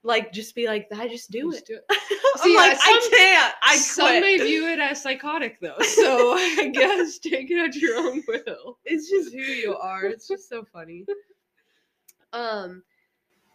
like 0.02 0.32
just 0.32 0.54
be 0.54 0.66
like, 0.66 0.86
I 0.94 1.08
just 1.08 1.30
do 1.30 1.50
Just 1.50 1.62
it. 1.62 1.66
do 1.66 1.74
it. 1.76 1.84
I'm 2.36 2.42
See, 2.42 2.56
like, 2.56 2.76
uh, 2.76 2.80
I 2.84 3.08
can't. 3.16 3.54
I 3.62 3.76
Some 3.76 4.20
may 4.20 4.36
view 4.38 4.68
it 4.68 4.78
as 4.78 5.02
psychotic 5.02 5.58
though, 5.60 5.78
so 5.80 6.34
I 6.34 6.70
guess 6.72 7.18
take 7.18 7.50
it 7.50 7.58
at 7.58 7.74
your 7.74 7.96
own 7.96 8.22
will. 8.28 8.78
it's 8.84 9.08
just 9.08 9.32
who 9.32 9.40
you 9.40 9.76
are. 9.76 10.04
It's 10.04 10.28
just 10.28 10.48
so 10.48 10.64
funny. 10.72 11.06
Um, 12.34 12.82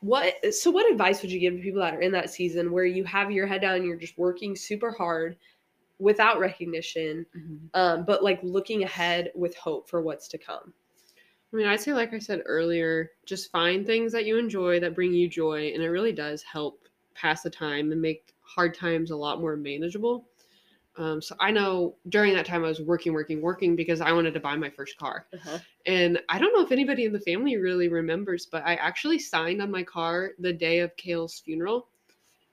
what? 0.04 0.54
So, 0.54 0.70
what 0.70 0.92
advice 0.92 1.22
would 1.22 1.32
you 1.32 1.40
give 1.40 1.56
to 1.56 1.62
people 1.62 1.82
that 1.82 1.94
are 1.94 2.02
in 2.02 2.12
that 2.12 2.30
season 2.30 2.72
where 2.72 2.86
you 2.86 3.04
have 3.06 3.32
your 3.32 3.48
head 3.48 3.62
down, 3.62 3.76
and 3.76 3.86
you're 3.86 3.96
just 3.96 4.18
working 4.18 4.56
super 4.56 4.92
hard 4.92 5.38
without 6.00 6.40
recognition, 6.40 7.26
um, 7.74 8.04
but 8.06 8.24
like 8.24 8.40
looking 8.44 8.84
ahead 8.84 9.32
with 9.36 9.56
hope 9.56 9.90
for 9.90 10.02
what's 10.02 10.28
to 10.28 10.38
come? 10.38 10.74
I 11.54 11.56
mean, 11.56 11.68
I'd 11.68 11.80
say, 11.80 11.94
like 11.94 12.14
I 12.14 12.20
said 12.20 12.42
earlier, 12.46 13.12
just 13.26 13.52
find 13.52 13.86
things 13.86 14.12
that 14.12 14.26
you 14.26 14.38
enjoy 14.38 14.80
that 14.80 14.96
bring 14.96 15.14
you 15.14 15.30
joy, 15.30 15.72
and 15.74 15.84
it 15.84 15.90
really 15.90 16.12
does 16.12 16.44
help 16.44 16.88
pass 17.16 17.44
the 17.44 17.50
time 17.50 17.92
and 17.92 18.02
make 18.02 18.34
hard 18.42 18.76
times 18.76 19.12
a 19.12 19.16
lot 19.16 19.40
more 19.40 19.56
manageable. 19.56 20.28
Um, 20.96 21.22
so 21.22 21.36
I 21.40 21.50
know 21.52 21.96
during 22.10 22.34
that 22.36 22.46
time 22.46 22.64
I 22.64 22.68
was 22.68 22.82
working, 22.82 23.14
working, 23.14 23.42
working 23.42 23.76
because 23.76 24.00
I 24.00 24.12
wanted 24.12 24.34
to 24.36 24.40
buy 24.40 24.56
my 24.56 24.70
first 24.70 24.98
car. 24.98 25.26
Uh-huh. 25.34 25.58
And 25.86 26.20
I 26.30 26.38
don't 26.38 26.54
know 26.54 26.64
if 26.64 26.72
anybody 26.72 27.06
in 27.06 27.14
the 27.14 27.20
family 27.20 27.58
really 27.58 27.88
remembers, 27.88 28.46
but 28.46 28.64
I 28.66 28.76
actually 28.76 29.20
signed 29.20 29.62
on 29.62 29.72
my 29.72 29.84
car 29.84 30.32
the 30.40 30.54
day 30.54 30.80
of 30.80 30.96
Kale's 30.96 31.40
funeral. 31.40 31.88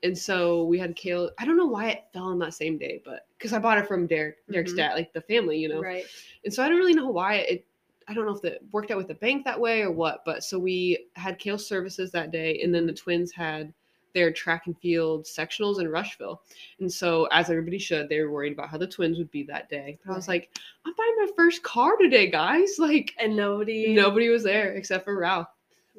And 0.02 0.16
so 0.16 0.64
we 0.64 0.78
had 0.78 0.96
Kale. 0.96 1.30
I 1.38 1.44
don't 1.44 1.58
know 1.58 1.66
why 1.66 1.90
it 1.90 2.04
fell 2.12 2.24
on 2.24 2.38
that 2.38 2.54
same 2.54 2.78
day, 2.78 3.02
but 3.04 3.26
because 3.36 3.52
I 3.52 3.58
bought 3.58 3.76
it 3.76 3.86
from 3.86 4.06
Derek, 4.06 4.36
Derek's 4.50 4.72
Mhm. 4.72 4.76
dad, 4.76 4.94
like 4.94 5.12
the 5.12 5.20
family, 5.20 5.58
you 5.58 5.68
know. 5.68 5.82
Right. 5.82 6.06
And 6.44 6.52
so 6.52 6.64
I 6.64 6.68
don't 6.68 6.78
really 6.78 6.94
know 6.94 7.10
why 7.10 7.34
it. 7.36 7.66
I 8.08 8.14
don't 8.14 8.24
know 8.24 8.34
if 8.34 8.44
it 8.44 8.62
worked 8.72 8.90
out 8.90 8.96
with 8.96 9.08
the 9.08 9.14
bank 9.14 9.44
that 9.44 9.60
way 9.60 9.82
or 9.82 9.92
what, 9.92 10.24
but 10.24 10.42
so 10.42 10.58
we 10.58 11.06
had 11.14 11.38
Kale 11.38 11.58
services 11.58 12.10
that 12.12 12.32
day, 12.32 12.60
and 12.62 12.74
then 12.74 12.86
the 12.86 12.92
twins 12.94 13.30
had 13.30 13.72
their 14.14 14.32
track 14.32 14.66
and 14.66 14.78
field 14.78 15.24
sectionals 15.24 15.80
in 15.80 15.88
Rushville. 15.88 16.42
And 16.80 16.92
so, 16.92 17.26
as 17.32 17.50
everybody 17.50 17.78
should, 17.78 18.08
they 18.08 18.20
were 18.20 18.30
worried 18.30 18.52
about 18.52 18.68
how 18.68 18.78
the 18.78 18.86
twins 18.86 19.18
would 19.18 19.30
be 19.30 19.42
that 19.44 19.68
day. 19.68 19.98
But 20.04 20.12
I 20.12 20.16
was 20.16 20.28
like, 20.28 20.50
I'm 20.86 20.94
buying 20.96 21.16
my 21.18 21.28
first 21.36 21.62
car 21.62 21.96
today, 21.96 22.30
guys. 22.30 22.70
Like, 22.78 23.14
And 23.18 23.36
nobody. 23.36 23.94
nobody 23.94 24.28
was 24.28 24.42
there 24.42 24.72
except 24.74 25.04
for 25.04 25.16
Ralph. 25.18 25.48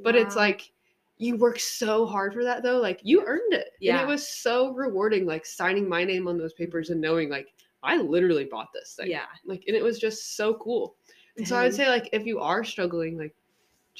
But 0.04 0.15
it's 0.15 0.36
like, 0.36 0.71
you 1.17 1.36
work 1.38 1.60
so 1.60 2.06
hard 2.08 2.34
for 2.34 2.43
that 2.43 2.63
though. 2.63 2.80
Like, 2.80 3.00
you 3.04 3.24
earned 3.26 3.54
it. 3.54 3.67
And 3.76 3.82
Yeah. 3.82 4.02
it 4.02 4.08
was 4.08 4.28
so 4.28 4.74
rewarding, 4.74 5.26
like 5.28 5.45
signing 5.45 5.88
my 5.88 6.04
name 6.04 6.28
on 6.28 6.38
those 6.38 6.54
papers 6.54 6.89
and 6.89 7.00
knowing, 7.00 7.30
like, 7.30 7.47
I 7.84 7.97
literally 7.97 8.45
bought 8.45 8.69
this 8.74 8.95
thing. 8.95 9.10
yeah. 9.10 9.26
Like, 9.45 9.63
and 9.67 9.76
it 9.76 9.84
was 9.84 10.00
just 10.00 10.36
so 10.36 10.56
cool. 10.56 10.95
And 11.38 11.47
so 11.47 11.56
I 11.56 11.63
would 11.63 11.74
say, 11.74 11.88
like, 11.88 12.10
if 12.12 12.26
you 12.26 12.39
are 12.39 12.63
struggling, 12.63 13.17
like, 13.17 13.34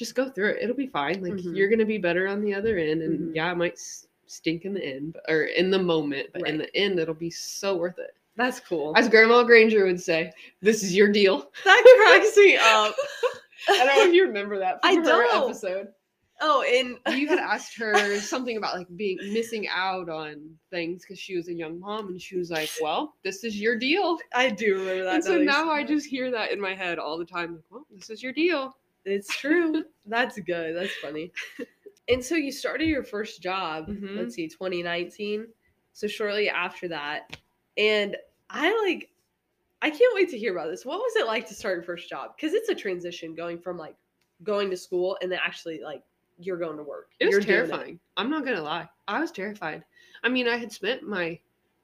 just 0.02 0.14
go 0.14 0.28
through 0.28 0.50
it. 0.50 0.62
It'll 0.62 0.76
be 0.76 0.86
fine. 0.88 1.22
Like, 1.22 1.34
Mhm. 1.34 1.56
you're 1.56 1.68
gonna 1.68 1.84
be 1.86 1.98
better 1.98 2.26
on 2.26 2.40
the 2.42 2.52
other 2.54 2.76
end. 2.78 3.02
And 3.02 3.30
Mhm. 3.30 3.34
yeah, 3.36 3.52
it 3.52 3.56
might 3.56 3.78
stink 4.26 4.64
in 4.64 4.74
the 4.74 4.84
end, 4.84 5.12
but, 5.14 5.24
or 5.32 5.44
in 5.44 5.70
the 5.70 5.78
moment, 5.78 6.30
but 6.32 6.48
in 6.48 6.58
the 6.58 6.74
end, 6.76 6.98
it'll 6.98 7.14
be 7.14 7.30
so 7.30 7.76
worth 7.76 7.98
it. 7.98 8.14
That's 8.36 8.60
cool. 8.60 8.94
As 8.96 9.08
Grandma 9.08 9.42
Granger 9.42 9.84
would 9.84 10.00
say, 10.00 10.32
"This 10.62 10.82
is 10.82 10.96
your 10.96 11.08
deal." 11.08 11.50
that 11.64 11.84
cracks 12.24 12.36
me 12.36 12.56
up. 12.56 12.94
I 13.68 13.84
don't 13.84 13.96
know 13.98 14.08
if 14.08 14.14
you 14.14 14.24
remember 14.26 14.58
that 14.58 14.80
I 14.82 14.94
her 14.96 15.02
don't. 15.02 15.50
episode. 15.50 15.88
Oh, 16.44 16.62
and 16.62 16.98
You 17.16 17.28
had 17.28 17.38
asked 17.54 17.76
her 17.78 18.18
something 18.18 18.56
about 18.56 18.76
like 18.76 18.88
being 18.96 19.18
missing 19.32 19.68
out 19.68 20.08
on 20.08 20.58
things 20.70 21.02
because 21.02 21.18
she 21.18 21.36
was 21.36 21.46
a 21.48 21.52
young 21.52 21.78
mom, 21.78 22.08
and 22.08 22.20
she 22.20 22.36
was 22.36 22.50
like, 22.50 22.70
"Well, 22.80 23.14
this 23.22 23.44
is 23.44 23.60
your 23.60 23.76
deal." 23.76 24.18
I 24.34 24.48
do 24.48 24.78
remember 24.80 25.04
that. 25.04 25.14
and 25.16 25.24
so 25.24 25.38
now 25.38 25.70
I 25.70 25.84
just 25.84 26.06
hear 26.06 26.30
that 26.32 26.50
in 26.50 26.60
my 26.60 26.74
head 26.74 26.98
all 26.98 27.16
the 27.18 27.24
time. 27.26 27.54
Like, 27.54 27.64
well, 27.70 27.86
this 27.90 28.08
is 28.10 28.22
your 28.22 28.32
deal. 28.32 28.74
It's 29.04 29.34
true. 29.36 29.84
That's 30.06 30.38
good. 30.40 30.76
That's 30.76 30.94
funny. 30.96 31.32
And 32.08 32.24
so 32.24 32.34
you 32.34 32.50
started 32.52 32.86
your 32.88 33.04
first 33.04 33.40
job, 33.42 33.86
Mhm. 33.88 34.16
let's 34.16 34.34
see, 34.34 34.48
2019. 34.48 35.46
So 35.92 36.06
shortly 36.08 36.48
after 36.48 36.88
that. 36.88 37.36
And 37.76 38.16
I 38.50 38.72
like 38.84 39.08
I 39.82 39.90
can't 39.90 40.14
wait 40.14 40.28
to 40.30 40.38
hear 40.38 40.52
about 40.56 40.70
this. 40.70 40.84
What 40.86 40.98
was 40.98 41.16
it 41.16 41.26
like 41.26 41.46
to 41.48 41.54
start 41.54 41.74
your 41.76 41.82
first 41.82 42.08
job? 42.08 42.36
Because 42.36 42.54
it's 42.54 42.68
a 42.68 42.74
transition 42.74 43.34
going 43.34 43.58
from 43.58 43.76
like 43.76 43.96
going 44.44 44.70
to 44.70 44.76
school 44.76 45.18
and 45.20 45.30
then 45.30 45.40
actually 45.42 45.80
like 45.80 46.04
you're 46.38 46.56
going 46.58 46.76
to 46.76 46.84
work. 46.84 47.10
It 47.18 47.26
was 47.26 47.32
You're 47.32 47.40
terrifying. 47.42 47.98
I'm 48.16 48.30
not 48.30 48.44
gonna 48.44 48.62
lie. 48.62 48.88
I 49.08 49.20
was 49.20 49.32
terrified. 49.32 49.84
I 50.22 50.28
mean, 50.28 50.46
I 50.48 50.56
had 50.56 50.70
spent 50.72 51.02
my 51.02 51.38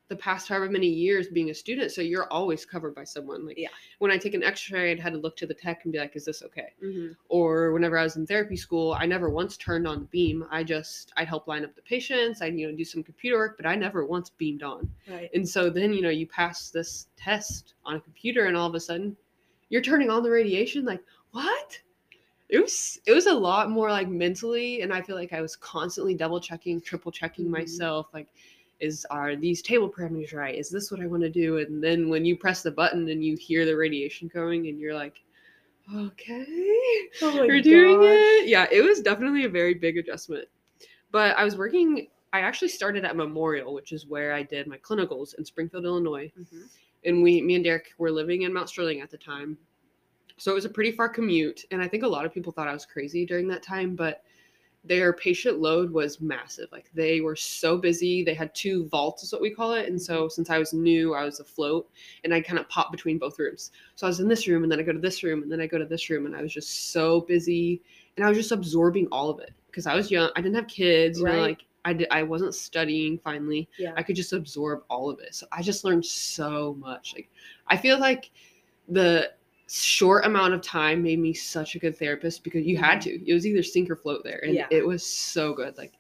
the 0.09 0.17
past 0.17 0.49
however 0.49 0.71
many 0.71 0.87
years 0.89 1.29
being 1.29 1.51
a 1.51 1.55
student, 1.55 1.93
so 1.93 2.01
you're 2.01 2.31
always 2.33 2.65
covered 2.65 2.95
by 2.95 3.05
someone. 3.05 3.45
Like 3.47 3.59
Yeah. 3.59 3.69
when 3.99 4.11
I 4.11 4.17
take 4.17 4.33
an 4.35 4.43
X-ray, 4.43 4.91
I'd 4.91 4.99
had 5.01 5.13
to 5.13 5.19
look 5.19 5.37
to 5.37 5.47
the 5.47 5.53
tech 5.55 5.85
and 5.85 5.93
be 5.93 5.99
like, 5.99 6.17
"Is 6.17 6.25
this 6.25 6.43
okay?" 6.43 6.73
Mhm. 6.83 7.15
Or 7.29 7.73
whenever 7.73 7.99
I 7.99 8.05
was 8.05 8.17
in 8.17 8.27
therapy 8.27 8.57
school, 8.57 8.95
I 8.99 9.05
never 9.05 9.29
once 9.29 9.57
turned 9.59 9.87
on 9.87 10.01
the 10.01 10.07
beam. 10.07 10.47
I 10.51 10.65
just 10.65 11.13
I'd 11.17 11.29
help 11.29 11.47
line 11.47 11.65
up 11.65 11.75
the 11.75 11.83
patients. 11.83 12.41
I'd 12.41 12.59
you 12.59 12.71
know 12.71 12.77
do 12.77 12.85
some 12.85 13.03
computer 13.03 13.37
work, 13.37 13.57
but 13.59 13.67
I 13.67 13.75
never 13.77 14.07
once 14.07 14.31
beamed 14.31 14.63
on. 14.63 14.91
Right. 15.07 15.31
And 15.35 15.47
so 15.47 15.69
then 15.69 15.93
you 15.93 16.01
know 16.01 16.09
you 16.11 16.27
pass 16.27 16.71
this 16.71 17.09
test 17.17 17.75
on 17.85 17.97
a 17.97 18.01
computer, 18.01 18.47
and 18.47 18.57
all 18.57 18.67
of 18.69 18.75
a 18.75 18.81
sudden 18.81 19.17
you're 19.69 19.83
turning 19.83 20.09
on 20.11 20.23
the 20.23 20.31
radiation. 20.31 20.85
Like 20.87 21.03
what? 21.33 21.81
It 22.49 22.61
was 22.63 22.99
it 23.05 23.13
was 23.13 23.27
a 23.27 23.35
lot 23.35 23.69
more 23.69 23.91
like 23.91 24.09
mentally, 24.09 24.81
and 24.81 24.91
I 24.91 25.03
feel 25.03 25.17
like 25.17 25.35
I 25.35 25.43
was 25.43 25.55
constantly 25.55 26.15
double 26.15 26.41
checking, 26.41 26.81
triple 26.81 27.13
checking 27.13 27.45
Mhm. 27.45 27.51
myself. 27.51 28.09
Like, 28.15 28.29
is 28.81 29.05
are 29.11 29.35
these 29.37 29.63
table 29.63 29.91
parameters 29.91 30.35
right? 30.35 30.55
Is 30.55 30.71
this 30.71 30.91
what 30.91 31.01
I 31.01 31.07
want 31.07 31.23
to 31.23 31.31
do? 31.31 31.59
And 31.59 31.83
then 31.83 32.09
when 32.09 32.25
you 32.25 32.37
press 32.37 32.63
the 32.63 32.71
button 32.71 33.09
and 33.09 33.25
you 33.25 33.37
hear 33.37 33.65
the 33.65 33.77
radiation 33.77 34.31
going, 34.33 34.69
and 34.69 34.79
you're 34.79 34.95
like, 34.95 35.23
okay, 35.95 36.47
Oh 37.23 37.45
we're 37.47 37.61
doing 37.61 38.01
gosh. 38.01 38.07
it. 38.11 38.49
Yeah, 38.49 38.67
it 38.71 38.83
was 38.83 39.01
definitely 39.01 39.45
a 39.45 39.49
very 39.49 39.75
big 39.75 39.99
adjustment. 39.99 40.49
But 41.11 41.37
I 41.37 41.45
was 41.45 41.57
working. 41.57 42.09
I 42.33 42.41
actually 42.41 42.69
started 42.69 43.05
at 43.05 43.17
Memorial, 43.17 43.73
which 43.73 43.93
is 43.93 44.07
where 44.07 44.35
I 44.35 44.43
did 44.43 44.67
my 44.67 44.77
clinicals 44.79 45.35
in 45.39 45.45
Springfield, 45.45 45.85
Illinois 45.87 46.31
Mhm. 46.39 46.69
and 47.05 47.23
we 47.23 47.41
me 47.41 47.55
and 47.55 47.65
Derek 47.65 47.93
were 47.99 48.11
living 48.11 48.43
in 48.43 48.53
Mount 48.53 48.69
Sterling 48.69 49.01
at 49.01 49.11
the 49.11 49.17
time. 49.17 49.57
So 50.37 50.53
it 50.53 50.55
was 50.55 50.65
a 50.65 50.69
pretty 50.71 50.93
far 50.93 51.09
commute 51.09 51.65
and 51.71 51.81
I 51.81 51.89
think 51.89 52.03
a 52.03 52.09
lot 52.09 52.27
of 52.27 52.33
people 52.35 52.53
thought 52.53 52.69
I 52.69 52.73
was 52.73 52.85
crazy 52.87 53.25
during 53.25 53.49
that 53.49 53.63
time, 53.63 53.97
but 53.97 54.23
their 54.85 55.13
patient 55.13 55.59
load 55.59 55.91
was 55.91 56.21
massive. 56.21 56.69
Like 56.73 56.91
they 56.95 57.21
were 57.21 57.37
so 57.37 57.77
busy. 57.77 58.23
They 58.23 58.35
had 58.35 58.55
two 58.55 58.87
vaults, 58.87 59.23
is 59.23 59.33
what 59.33 59.43
we 59.43 59.51
call 59.51 59.75
it. 59.75 59.89
And 59.89 60.01
so 60.01 60.29
since 60.29 60.51
I 60.51 60.59
was 60.59 60.73
new, 60.73 61.15
I 61.15 61.25
was 61.25 61.41
afloat 61.41 61.91
and 62.25 62.33
I 62.33 62.41
kind 62.41 62.59
of 62.59 62.69
popped 62.69 62.93
between 62.93 63.19
both 63.19 63.39
rooms. 63.39 63.73
So 63.97 64.07
I 64.07 64.11
was 64.11 64.21
in 64.21 64.29
this 64.29 64.47
room 64.47 64.63
and 64.63 64.71
then 64.71 64.79
I 64.79 64.83
go 64.85 64.93
to 64.93 64.99
this 64.99 65.23
room 65.23 65.43
and 65.43 65.51
then 65.51 65.61
I 65.61 65.67
go 65.67 65.79
to 65.79 65.85
this 65.85 66.09
room 66.11 66.27
and 66.27 66.35
I 66.37 66.43
was 66.43 66.53
just 66.55 66.93
so 66.93 67.23
busy 67.23 67.83
and 68.17 68.25
I 68.25 68.29
was 68.29 68.39
just 68.39 68.53
absorbing 68.53 69.09
all 69.13 69.29
of 69.31 69.41
it 69.41 69.53
because 69.67 69.87
I 69.87 69.95
was 69.95 70.11
young. 70.11 70.31
I 70.37 70.41
didn't 70.41 70.57
have 70.57 70.69
kids, 70.69 71.19
you 71.19 71.25
know, 71.27 71.33
Right. 71.33 71.41
like 71.41 71.65
I 71.85 71.93
did, 71.93 72.09
I 72.11 72.23
wasn't 72.23 72.55
studying 72.55 73.19
finally. 73.19 73.69
Yeah. 73.79 73.93
I 73.97 74.03
could 74.03 74.17
just 74.17 74.33
absorb 74.33 74.85
all 74.89 75.11
of 75.11 75.19
it. 75.21 75.35
So 75.35 75.47
I 75.53 75.63
just 75.63 75.85
learned 75.85 76.05
so 76.07 76.77
much. 76.79 77.15
Like 77.15 77.29
I 77.67 77.77
feel 77.77 77.99
like 77.99 78.31
the 78.89 79.33
short 79.71 80.25
amount 80.25 80.55
of 80.55 80.63
time 80.63 81.03
made 81.03 81.19
me 81.19 81.33
such 81.35 81.75
a 81.75 81.79
good 81.79 81.97
therapist 81.99 82.43
because 82.45 82.65
you 82.67 82.77
had 82.79 83.01
to. 83.03 83.11
It 83.29 83.35
was 83.35 83.47
either 83.47 83.63
sink 83.63 83.91
or 83.91 83.97
float 83.97 84.23
there. 84.25 84.41
And 84.45 84.55
Yeah. 84.55 84.67
it 84.71 84.87
was 84.87 85.05
so 85.05 85.53
good. 85.53 85.77
Like 85.77 85.93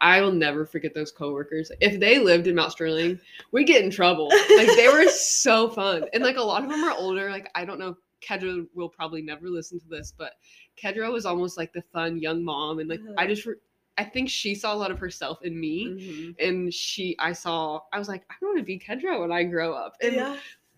I 0.00 0.20
will 0.20 0.32
never 0.32 0.66
forget 0.66 0.92
those 0.94 1.10
coworkers. 1.10 1.70
If 1.80 1.98
they 2.00 2.18
lived 2.18 2.46
in 2.46 2.54
Mount 2.54 2.72
Sterling, 2.72 3.18
we 3.52 3.64
get 3.64 3.82
in 3.84 3.90
trouble. 3.90 4.28
Like 4.28 4.68
they 4.76 4.88
were 4.88 5.08
so 5.08 5.68
fun. 5.70 6.04
And 6.12 6.22
like 6.22 6.36
a 6.36 6.42
lot 6.42 6.62
of 6.64 6.68
them 6.70 6.84
are 6.84 6.94
older. 6.96 7.30
Like 7.30 7.48
I 7.54 7.64
don't 7.64 7.78
know, 7.78 7.96
Kedra 8.22 8.66
will 8.74 8.88
probably 8.88 9.22
never 9.22 9.48
listen 9.48 9.78
to 9.80 9.88
this, 9.88 10.12
but 10.16 10.32
Kedra 10.76 11.10
was 11.12 11.24
almost 11.24 11.56
like 11.56 11.72
the 11.72 11.82
fun 11.92 12.18
young 12.18 12.44
mom. 12.44 12.78
And 12.80 12.88
like 12.90 13.00
I 13.16 13.22
Uh-huh. 13.22 13.26
just 13.28 13.46
re- 13.46 13.54
I 13.96 14.02
think 14.04 14.28
she 14.28 14.54
saw 14.56 14.74
a 14.74 14.76
lot 14.76 14.90
of 14.90 14.98
herself 14.98 15.40
in 15.42 15.58
me 15.58 15.86
Mhm. 15.86 16.34
and 16.40 16.74
she 16.74 17.14
i 17.20 17.32
saw 17.32 17.80
i 17.92 17.98
was 18.00 18.08
like 18.08 18.24
i 18.28 18.34
want 18.42 18.58
to 18.58 18.64
be 18.64 18.76
kendra 18.76 19.20
when 19.20 19.30
i 19.30 19.44
grow 19.44 19.72
up 19.72 19.94
and 20.02 20.16
yeah. 20.16 20.36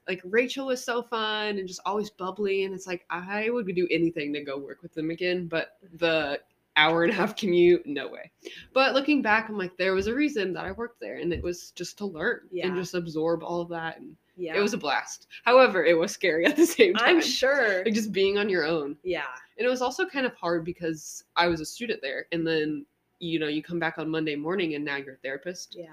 Like 0.09 0.21
rachel 0.25 0.67
was 0.67 0.83
so 0.85 1.03
fun 1.03 1.59
and 1.59 1.67
just 1.69 1.81
always 1.85 2.11
bubbly 2.11 2.65
and 2.65 2.75
it's 2.75 2.87
like 2.87 3.05
i 3.11 3.49
would 3.51 3.67
do 3.75 3.89
anything 3.91 4.33
to 4.33 4.41
go 4.43 4.57
work 4.59 4.83
with 4.83 4.93
them 4.95 5.11
again 5.11 5.47
but 5.47 5.77
the 5.99 6.39
hour 6.77 7.05
and 7.05 7.13
a 7.13 7.15
half 7.17 7.35
commute 7.37 7.87
no 7.87 8.07
way 8.09 8.31
but 8.75 8.95
looking 8.95 9.23
back 9.23 9.49
i'm 9.49 9.57
like 9.57 9.77
there 9.77 9.95
was 9.95 10.07
a 10.07 10.15
reason 10.15 10.53
that 10.53 10.65
i 10.65 10.73
worked 10.73 11.01
there 11.01 11.17
and 11.17 11.33
it 11.33 11.43
was 11.43 11.71
just 11.73 11.97
to 11.99 12.05
learn 12.07 12.41
Yeah. 12.51 12.67
and 12.67 12.77
just 12.77 12.95
absorb 12.95 13.43
all 13.43 13.61
of 13.63 13.69
that 13.71 13.99
and 13.99 14.15
Yeah. 14.37 14.55
it 14.57 14.61
was 14.61 14.75
a 14.75 14.79
blast 14.79 15.27
however 15.45 15.85
it 15.85 15.97
was 15.99 16.13
scary 16.13 16.45
at 16.47 16.57
the 16.57 16.67
same 16.67 16.95
time 16.95 17.17
I'm 17.17 17.23
sure. 17.23 17.83
like 17.85 17.95
just 17.95 18.13
being 18.13 18.37
on 18.39 18.49
your 18.51 18.65
own 18.67 18.97
Yeah. 19.03 19.25
and 19.59 19.67
it 19.67 19.71
was 19.71 19.81
also 19.81 20.05
kind 20.07 20.27
of 20.27 20.35
hard 20.35 20.65
because 20.65 21.25
i 21.37 21.47
was 21.49 21.61
a 21.61 21.65
student 21.67 22.01
there 22.03 22.27
and 22.33 22.47
then 22.47 22.85
you 23.21 23.39
know 23.39 23.49
you 23.49 23.63
come 23.63 23.79
back 23.79 23.97
on 23.97 24.11
monday 24.11 24.37
morning 24.37 24.75
and 24.75 24.85
now 24.85 24.97
you're 24.97 25.15
a 25.15 25.19
therapist 25.19 25.75
Yeah. 25.79 25.87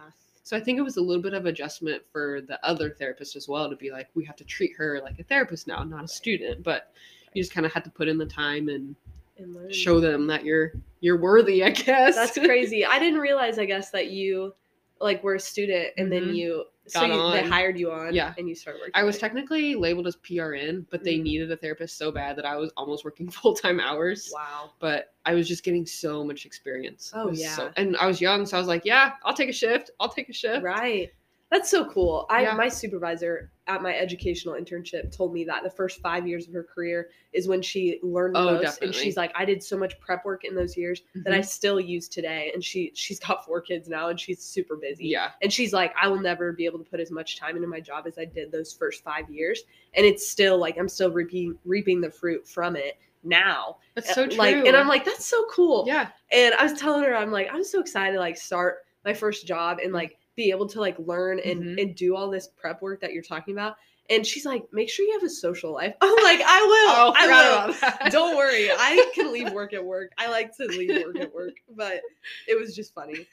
So 0.43 0.57
I 0.57 0.59
think 0.59 0.77
it 0.77 0.81
was 0.81 0.97
a 0.97 1.01
little 1.01 1.23
bit 1.23 1.33
of 1.33 1.45
adjustment 1.45 2.03
for 2.11 2.41
the 2.41 2.63
other 2.65 2.89
therapist 2.89 3.37
as 3.37 3.47
well 3.47 3.69
to 3.69 3.77
be 3.77 3.91
like, 3.91 4.09
we 4.13 4.25
have 4.25 4.35
to 4.35 4.43
treat 4.43 4.71
her 4.77 4.99
like 5.01 5.17
a 5.19 5.23
therapist 5.23 5.67
now, 5.67 5.83
not 5.83 6.03
a 6.03 6.07
student. 6.07 6.63
But 6.63 6.91
you 7.33 7.41
just 7.41 7.53
kind 7.53 7.65
of 7.65 7.71
had 7.71 7.85
to 7.85 7.89
put 7.89 8.09
in 8.09 8.17
the 8.17 8.25
time 8.25 8.67
and 8.67 8.95
And 9.37 9.73
show 9.73 9.99
them 9.99 10.27
that 10.27 10.43
you're 10.43 10.73
you're 10.99 11.17
worthy, 11.17 11.63
I 11.63 11.69
guess. 11.69 12.15
That's 12.15 12.37
crazy. 12.37 12.85
I 12.85 12.99
didn't 12.99 13.19
realize, 13.19 13.57
I 13.57 13.65
guess, 13.65 13.89
that 13.91 14.11
you 14.11 14.53
like 14.99 15.23
were 15.23 15.35
a 15.35 15.39
student 15.39 15.89
and 15.97 16.11
then 16.11 16.23
Mhm. 16.25 16.35
you 16.35 16.65
so 16.85 17.05
you, 17.05 17.31
they 17.31 17.47
hired 17.47 17.79
you 17.79 17.91
on 17.93 18.13
Yeah. 18.13 18.33
and 18.37 18.47
you 18.49 18.55
start 18.55 18.75
working. 18.77 18.91
I 18.93 19.03
was 19.03 19.17
technically 19.17 19.73
labeled 19.73 20.05
as 20.05 20.17
PRN, 20.17 20.85
but 20.89 21.01
they 21.01 21.15
Mhm. 21.17 21.23
needed 21.23 21.51
a 21.51 21.55
therapist 21.55 21.97
so 21.97 22.11
bad 22.11 22.35
that 22.37 22.45
I 22.45 22.57
was 22.57 22.71
almost 22.75 23.05
working 23.05 23.29
full 23.31 23.53
time 23.53 23.79
hours. 23.79 24.29
Wow. 24.33 24.71
But 24.79 25.13
I 25.25 25.33
was 25.33 25.47
just 25.47 25.63
getting 25.63 25.85
so 25.85 26.25
much 26.25 26.45
experience. 26.45 27.11
Oh, 27.15 27.31
yeah. 27.31 27.55
so- 27.55 27.71
and 27.77 27.95
I 27.97 28.05
was 28.05 28.19
young, 28.19 28.45
so 28.45 28.57
I 28.57 28.59
was 28.59 28.67
like, 28.67 28.83
yeah, 28.83 29.13
I'll 29.23 29.33
take 29.33 29.47
a 29.49 29.53
shift. 29.53 29.91
I'll 30.01 30.09
take 30.09 30.27
a 30.27 30.33
shift. 30.33 30.61
Right. 30.61 31.09
That's 31.49 31.69
so 31.69 31.85
cool. 31.85 32.25
I 32.29 32.41
Yeah. 32.41 32.55
my 32.55 32.67
supervisor 32.67 33.49
at 33.67 33.81
my 33.81 33.95
educational 33.95 34.55
internship 34.55 35.15
told 35.15 35.33
me 35.33 35.45
that 35.45 35.63
the 35.63 35.69
first 35.69 36.01
five 36.01 36.27
years 36.27 36.47
of 36.47 36.53
her 36.53 36.63
career 36.63 37.09
is 37.31 37.47
when 37.47 37.61
she 37.61 37.97
learned 38.03 38.35
the 38.35 38.39
Oh, 38.39 38.61
most. 38.61 38.81
And 38.81 38.93
she's 38.93 39.15
like, 39.15 39.31
I 39.35 39.45
did 39.45 39.63
so 39.63 39.77
much 39.77 39.97
prep 40.01 40.25
work 40.25 40.43
in 40.43 40.53
those 40.53 40.75
years 40.75 41.01
that 41.15 41.33
I 41.33 41.39
Mhm. 41.39 41.45
still 41.45 41.79
use 41.79 42.09
today. 42.09 42.51
And 42.53 42.61
she 42.63 42.91
she's 42.93 43.19
got 43.19 43.45
four 43.45 43.61
kids 43.61 43.87
now 43.87 44.09
and 44.09 44.19
she's 44.19 44.41
super 44.41 44.75
busy. 44.75 45.07
Yeah. 45.07 45.31
And 45.41 45.51
she's 45.51 45.71
like, 45.71 45.93
I 46.01 46.09
will 46.09 46.19
never 46.19 46.51
be 46.51 46.65
able 46.65 46.79
to 46.79 46.85
put 46.85 46.99
as 46.99 47.09
much 47.09 47.37
time 47.39 47.55
into 47.55 47.67
my 47.67 47.79
job 47.79 48.05
as 48.05 48.17
I 48.17 48.25
did 48.25 48.51
those 48.51 48.73
first 48.73 49.01
five 49.03 49.29
years. 49.29 49.61
And 49.93 50.05
it's 50.05 50.27
still 50.29 50.57
like 50.57 50.77
I'm 50.77 50.89
still 50.89 51.11
reaping 51.11 51.57
reaping 51.63 52.01
the 52.01 52.11
fruit 52.11 52.45
from 52.47 52.75
it 52.75 52.97
now. 53.23 53.77
That's 53.95 54.13
so 54.13 54.27
true. 54.27 54.35
Like, 54.37 54.55
and 54.57 54.75
I'm 54.75 54.89
like, 54.89 55.05
that's 55.05 55.25
so 55.25 55.45
cool. 55.49 55.85
yeah. 55.87 56.09
And 56.33 56.53
I 56.55 56.63
was 56.63 56.73
telling 56.73 57.03
her, 57.05 57.15
I'm 57.15 57.31
like, 57.31 57.47
I'm 57.53 57.63
so 57.63 57.79
excited 57.79 58.13
to 58.15 58.19
like 58.19 58.35
start 58.35 58.79
my 59.05 59.13
first 59.13 59.47
job 59.47 59.77
and 59.81 59.93
like 59.93 60.17
be 60.35 60.49
able 60.49 60.67
to 60.69 60.79
like 60.79 60.97
learn 60.99 61.39
and 61.39 61.61
Mhm. 61.63 61.81
and 61.81 61.95
do 61.95 62.15
all 62.15 62.29
this 62.29 62.47
prep 62.47 62.81
work 62.81 63.01
that 63.01 63.13
you're 63.13 63.23
talking 63.23 63.53
about. 63.53 63.75
And 64.09 64.27
she's 64.27 64.45
like, 64.45 64.63
make 64.73 64.89
sure 64.89 65.05
you 65.05 65.13
have 65.13 65.23
a 65.23 65.29
social 65.29 65.71
life. 65.73 65.95
I'm 66.01 66.23
like, 66.23 66.41
I 66.45 66.61
will. 66.61 66.95
Oh, 66.95 67.13
I 67.15 67.71
will. 68.03 68.09
Don't 68.09 68.35
worry. 68.35 68.69
I 68.69 69.09
can 69.15 69.31
leave 69.31 69.51
work 69.53 69.73
at 69.73 69.83
work. 69.83 70.11
I 70.17 70.29
like 70.29 70.55
to 70.57 70.65
leave 70.65 71.03
work 71.05 71.19
at 71.19 71.33
work, 71.33 71.53
but 71.75 72.01
it 72.47 72.59
was 72.59 72.75
just 72.75 72.93
funny. 72.93 73.25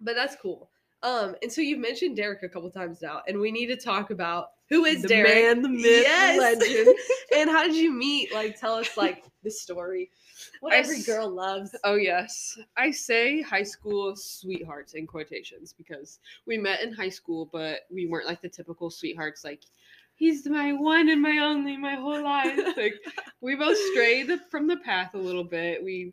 But 0.00 0.14
that's 0.14 0.36
cool. 0.36 0.70
Um, 1.02 1.36
and 1.42 1.52
so 1.52 1.60
you've 1.60 1.78
mentioned 1.78 2.16
Derek 2.16 2.42
a 2.42 2.48
couple 2.48 2.70
times 2.70 3.00
now, 3.02 3.22
and 3.28 3.38
we 3.38 3.52
need 3.52 3.66
to 3.66 3.76
talk 3.76 4.10
about 4.10 4.50
who 4.68 4.84
is 4.84 5.02
the 5.02 5.08
Derek 5.08 5.32
man, 5.32 5.62
the 5.62 5.68
myth, 5.68 5.82
Yes. 5.82 6.36
the 6.36 6.66
legend. 6.66 6.96
and 7.36 7.50
how 7.50 7.62
did 7.64 7.76
you 7.76 7.92
meet? 7.92 8.32
Like, 8.34 8.58
tell 8.58 8.74
us 8.74 8.96
like 8.96 9.24
the 9.42 9.50
story. 9.50 10.10
What 10.60 10.72
I 10.74 10.78
every 10.78 10.96
s- 10.96 11.06
girl 11.06 11.30
loves. 11.30 11.74
Oh 11.84 11.94
yes, 11.94 12.58
I 12.76 12.90
say 12.90 13.40
high 13.42 13.62
school 13.62 14.14
sweethearts 14.16 14.94
in 14.94 15.06
quotations 15.06 15.72
because 15.72 16.18
we 16.46 16.58
met 16.58 16.82
in 16.82 16.92
high 16.92 17.08
school, 17.08 17.48
but 17.52 17.80
we 17.90 18.06
weren't 18.06 18.26
like 18.26 18.42
the 18.42 18.48
typical 18.48 18.90
sweethearts. 18.90 19.44
Like 19.44 19.62
he's 20.16 20.46
my 20.48 20.72
one 20.72 21.08
and 21.08 21.22
my 21.22 21.38
only, 21.38 21.76
my 21.76 21.94
whole 21.94 22.22
life. 22.22 22.58
Like 22.76 22.94
we 23.40 23.54
both 23.56 23.78
strayed 23.92 24.30
from 24.50 24.66
the 24.66 24.76
path 24.78 25.14
a 25.14 25.18
little 25.18 25.44
bit. 25.44 25.82
We 25.82 26.12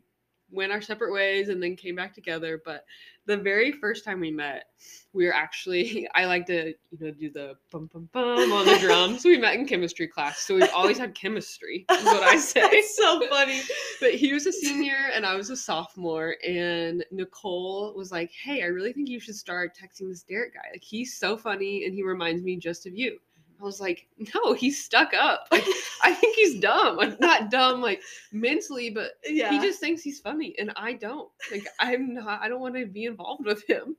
went 0.50 0.72
our 0.72 0.80
separate 0.80 1.12
ways 1.12 1.48
and 1.48 1.62
then 1.62 1.76
came 1.76 1.96
back 1.96 2.14
together. 2.14 2.60
But 2.64 2.84
the 3.26 3.36
very 3.36 3.72
first 3.72 4.04
time 4.04 4.20
we 4.20 4.30
met, 4.30 4.66
we 5.12 5.26
were 5.26 5.34
actually 5.34 6.08
I 6.14 6.26
like 6.26 6.46
to 6.46 6.68
you 6.90 6.98
know 6.98 7.10
do 7.10 7.30
the 7.30 7.54
bum 7.70 7.90
bum 7.92 8.08
bum 8.12 8.52
on 8.52 8.66
the 8.66 8.78
drums. 8.80 9.24
we 9.24 9.38
met 9.38 9.54
in 9.54 9.66
chemistry 9.66 10.06
class, 10.06 10.38
so 10.38 10.54
we've 10.54 10.70
always 10.74 10.98
had 10.98 11.14
chemistry. 11.14 11.84
Is 11.90 12.04
what 12.04 12.22
I 12.22 12.36
say. 12.38 12.82
So 12.82 13.26
funny. 13.28 13.60
But 14.00 14.14
he 14.14 14.32
was 14.32 14.46
a 14.46 14.52
senior 14.52 15.10
and 15.14 15.26
I 15.26 15.36
was 15.36 15.50
a 15.50 15.56
sophomore. 15.56 16.36
And 16.46 17.04
Nicole 17.10 17.94
was 17.94 18.12
like, 18.12 18.30
Hey, 18.30 18.62
I 18.62 18.66
really 18.66 18.92
think 18.92 19.08
you 19.08 19.20
should 19.20 19.36
start 19.36 19.76
texting 19.76 20.08
this 20.08 20.22
Derek 20.22 20.54
guy. 20.54 20.68
Like, 20.72 20.84
he's 20.84 21.18
so 21.18 21.36
funny 21.36 21.84
and 21.84 21.94
he 21.94 22.02
reminds 22.02 22.42
me 22.42 22.56
just 22.56 22.86
of 22.86 22.94
you. 22.94 23.18
I 23.60 23.64
was 23.64 23.80
like, 23.80 24.06
No, 24.34 24.52
he's 24.52 24.82
stuck 24.84 25.12
up. 25.14 25.48
Like, 25.50 25.64
I 26.02 26.12
think 26.12 26.36
he's 26.36 26.60
dumb. 26.60 26.96
Like, 26.96 27.18
not 27.20 27.50
dumb, 27.50 27.80
like 27.80 28.02
mentally, 28.32 28.90
but 28.90 29.12
Yeah. 29.26 29.50
he 29.50 29.58
just 29.66 29.80
thinks 29.80 30.02
he's 30.02 30.20
funny. 30.20 30.54
And 30.58 30.72
I 30.76 30.92
don't. 30.94 31.28
Like, 31.50 31.66
I'm 31.80 32.14
not, 32.14 32.40
I 32.42 32.48
don't 32.48 32.60
want 32.60 32.74
to 32.76 32.86
be 32.86 33.04
involved 33.06 33.44
with 33.46 33.66
him. 33.68 33.96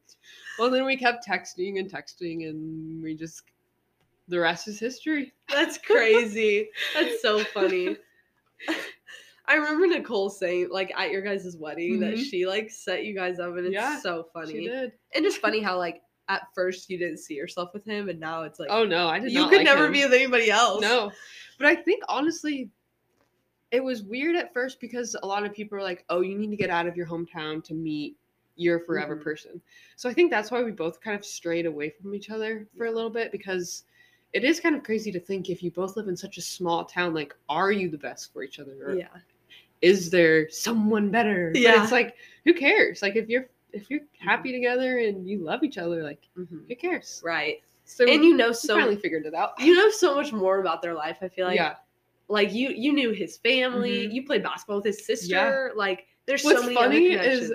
Well, 0.59 0.69
then 0.69 0.85
we 0.85 0.95
kept 0.97 1.27
texting 1.27 1.79
and 1.79 1.91
texting 1.91 2.47
and 2.49 3.01
we 3.01 3.15
just, 3.15 3.43
the 4.27 4.39
rest 4.39 4.67
is 4.67 4.79
history. 4.79 5.33
That's 5.49 5.77
crazy. 5.85 6.69
That's 6.93 7.21
so 7.21 7.43
funny. 7.45 7.97
I 9.49 9.55
remember 9.55 9.87
Nicole 9.87 10.29
saying, 10.29 10.69
like, 10.71 10.91
at 10.97 11.09
your 11.11 11.21
guys' 11.21 11.55
wedding, 11.57 12.01
that 12.01 12.15
Mhm. 12.15 12.29
she 12.29 12.45
like 12.45 12.69
set 12.69 13.05
you 13.05 13.15
guys 13.15 13.39
up, 13.39 13.55
and 13.55 13.65
it's 13.67 13.73
Yeah, 13.73 13.99
so 14.01 14.23
She 14.45 14.53
funny. 14.53 14.67
did. 14.67 14.91
And 15.15 15.23
just 15.23 15.37
funny 15.39 15.61
how 15.61 15.77
like 15.77 16.01
at 16.29 16.47
first 16.53 16.89
you 16.89 16.97
didn't 16.97 17.17
see 17.17 17.35
yourself 17.35 17.73
with 17.73 17.85
him, 17.85 18.09
and 18.09 18.19
now 18.19 18.43
it's 18.43 18.59
like 18.59 18.69
Oh, 18.71 18.85
no, 18.85 19.07
I 19.07 19.19
did 19.19 19.31
you 19.31 19.47
could 19.47 19.57
like 19.57 19.65
never 19.65 19.85
him. 19.87 19.93
be 19.93 20.03
with 20.03 20.13
anybody 20.13 20.49
else. 20.51 20.81
No. 20.81 21.11
But 21.57 21.67
I 21.67 21.75
think 21.75 22.03
honestly, 22.09 22.69
it 23.71 23.83
was 23.83 24.03
weird 24.03 24.35
at 24.35 24.53
first 24.53 24.79
because 24.79 25.15
a 25.21 25.25
lot 25.27 25.45
of 25.45 25.53
people 25.53 25.77
are 25.77 25.83
like, 25.83 26.05
oh, 26.09 26.21
you 26.21 26.37
need 26.37 26.49
to 26.51 26.55
get 26.55 26.69
out 26.69 26.87
of 26.87 26.95
your 26.95 27.05
hometown 27.05 27.63
to 27.65 27.73
meet 27.73 28.15
your 28.55 28.79
forever 28.79 29.15
Mhm. 29.15 29.21
person. 29.23 29.61
So 29.97 30.09
I 30.09 30.13
think 30.13 30.31
that's 30.31 30.51
why 30.51 30.63
we 30.63 30.71
both 30.71 30.99
kind 31.01 31.15
of 31.17 31.25
strayed 31.25 31.65
away 31.65 31.89
from 31.89 32.15
each 32.15 32.29
other 32.29 32.67
for 32.77 32.85
a 32.87 32.91
little 32.91 33.09
bit 33.09 33.31
because 33.31 33.83
it 34.33 34.43
is 34.43 34.59
kind 34.59 34.75
of 34.75 34.83
crazy 34.83 35.11
to 35.11 35.19
think 35.19 35.49
if 35.49 35.61
you 35.61 35.71
both 35.71 35.95
live 35.95 36.07
in 36.07 36.17
such 36.17 36.37
a 36.37 36.41
small 36.41 36.83
town, 36.85 37.13
like, 37.13 37.35
are 37.49 37.71
you 37.71 37.87
the 37.89 37.97
best 37.97 38.33
for 38.33 38.43
each 38.43 38.59
other? 38.59 38.73
Or 38.83 38.95
Yeah. 38.95 39.09
is 39.81 40.09
there 40.09 40.49
someone 40.49 41.11
better? 41.11 41.51
But 41.53 41.61
Yeah. 41.61 41.83
it's 41.83 41.91
like, 41.91 42.15
who 42.45 42.53
cares? 42.53 43.01
Like 43.01 43.15
if 43.15 43.29
you're 43.29 43.47
if 43.77 43.89
you're 43.89 44.01
happy 44.19 44.51
together 44.51 44.99
and 44.99 45.27
you 45.27 45.39
love 45.39 45.63
each 45.63 45.77
other, 45.77 46.03
like 46.03 46.27
Mhm. 46.37 46.67
who 46.67 46.75
cares? 46.75 47.21
Right. 47.23 47.61
So 47.85 48.05
And 48.05 48.23
you 48.23 48.35
know 48.35 48.51
so 48.51 48.75
finally 48.75 48.97
figured 48.97 49.25
it 49.25 49.33
out. 49.33 49.53
you 49.59 49.73
know 49.75 49.89
so 49.89 50.15
much 50.15 50.33
more 50.33 50.59
about 50.59 50.81
their 50.81 50.93
life. 50.93 51.17
I 51.21 51.29
feel 51.29 51.45
like 51.47 51.55
yeah. 51.55 51.75
like 52.27 52.51
you 52.51 52.69
you 52.69 52.91
knew 52.91 53.11
his 53.11 53.37
family. 53.37 54.07
Mhm. 54.07 54.13
You 54.13 54.25
played 54.25 54.43
basketball 54.43 54.77
with 54.77 54.85
his 54.85 55.05
sister. 55.05 55.69
Yeah. 55.73 55.77
Like 55.77 56.07
there's 56.25 56.43
What's 56.43 56.59
so 56.59 56.63
many 56.65 56.75
funny 56.75 57.13
is. 57.13 57.53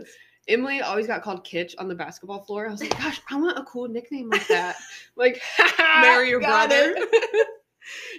Emily 0.49 0.81
always 0.81 1.07
got 1.07 1.23
called 1.23 1.45
Kitch 1.45 1.77
on 1.79 1.87
the 1.87 1.95
basketball 1.95 2.41
floor. 2.43 2.67
I 2.67 2.73
was 2.73 2.81
like, 2.81 2.91
gosh, 2.99 3.21
I 3.31 3.37
want 3.37 3.57
a 3.59 3.63
cool 3.63 3.87
nickname 3.87 4.29
like 4.29 4.49
that. 4.49 4.75
like, 5.17 5.41
Marry 5.79 6.31
your 6.31 6.41
brother. 6.41 6.97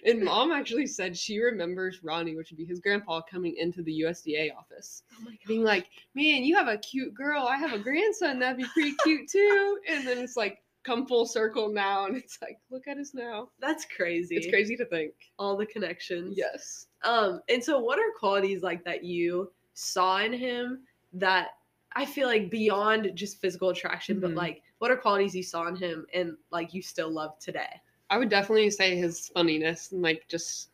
and 0.05 0.23
mom 0.23 0.51
actually 0.51 0.87
said 0.87 1.17
she 1.17 1.39
remembers 1.39 2.03
Ronnie, 2.03 2.35
which 2.35 2.51
would 2.51 2.57
be 2.57 2.65
his 2.65 2.79
grandpa, 2.79 3.21
coming 3.21 3.55
into 3.57 3.81
the 3.81 4.01
USDA 4.01 4.55
office, 4.55 5.03
oh 5.21 5.31
being 5.47 5.63
like, 5.63 5.89
man, 6.15 6.43
you 6.43 6.55
have 6.55 6.67
a 6.67 6.77
cute 6.77 7.13
girl. 7.13 7.43
I 7.43 7.57
have 7.57 7.73
a 7.73 7.79
grandson. 7.79 8.39
That'd 8.39 8.57
be 8.57 8.65
pretty 8.73 8.95
cute 9.03 9.29
too. 9.29 9.79
And 9.89 10.05
then 10.07 10.17
it's 10.17 10.37
like, 10.37 10.61
come 10.83 11.05
full 11.05 11.25
circle 11.25 11.69
now. 11.69 12.05
And 12.05 12.15
it's 12.15 12.39
like, 12.41 12.59
look 12.69 12.87
at 12.87 12.97
us 12.97 13.13
now. 13.13 13.49
That's 13.59 13.85
crazy. 13.85 14.35
It's 14.35 14.47
crazy 14.47 14.75
to 14.77 14.85
think. 14.85 15.13
All 15.39 15.55
the 15.55 15.65
connections. 15.65 16.35
Yes. 16.37 16.87
Um, 17.03 17.41
and 17.49 17.63
so 17.63 17.79
what 17.79 17.99
are 17.99 18.11
qualities 18.19 18.61
like 18.63 18.83
that 18.85 19.03
you 19.03 19.51
saw 19.73 20.19
in 20.19 20.33
him 20.33 20.81
that 21.13 21.51
I 21.95 22.05
feel 22.05 22.27
like 22.27 22.49
beyond 22.49 23.11
just 23.15 23.39
physical 23.39 23.69
attraction, 23.69 24.19
but 24.19 24.31
Mhm. 24.31 24.35
like 24.35 24.63
what 24.79 24.91
are 24.91 24.97
qualities 24.97 25.35
you 25.35 25.43
saw 25.43 25.67
in 25.67 25.75
him 25.75 26.05
and 26.13 26.35
like 26.51 26.73
you 26.73 26.81
still 26.81 27.09
love 27.09 27.37
today? 27.39 27.79
I 28.09 28.17
would 28.17 28.29
definitely 28.29 28.69
say 28.69 28.95
his 28.95 29.29
funniness 29.29 29.91
and 29.91 30.01
like 30.01 30.25
just 30.27 30.69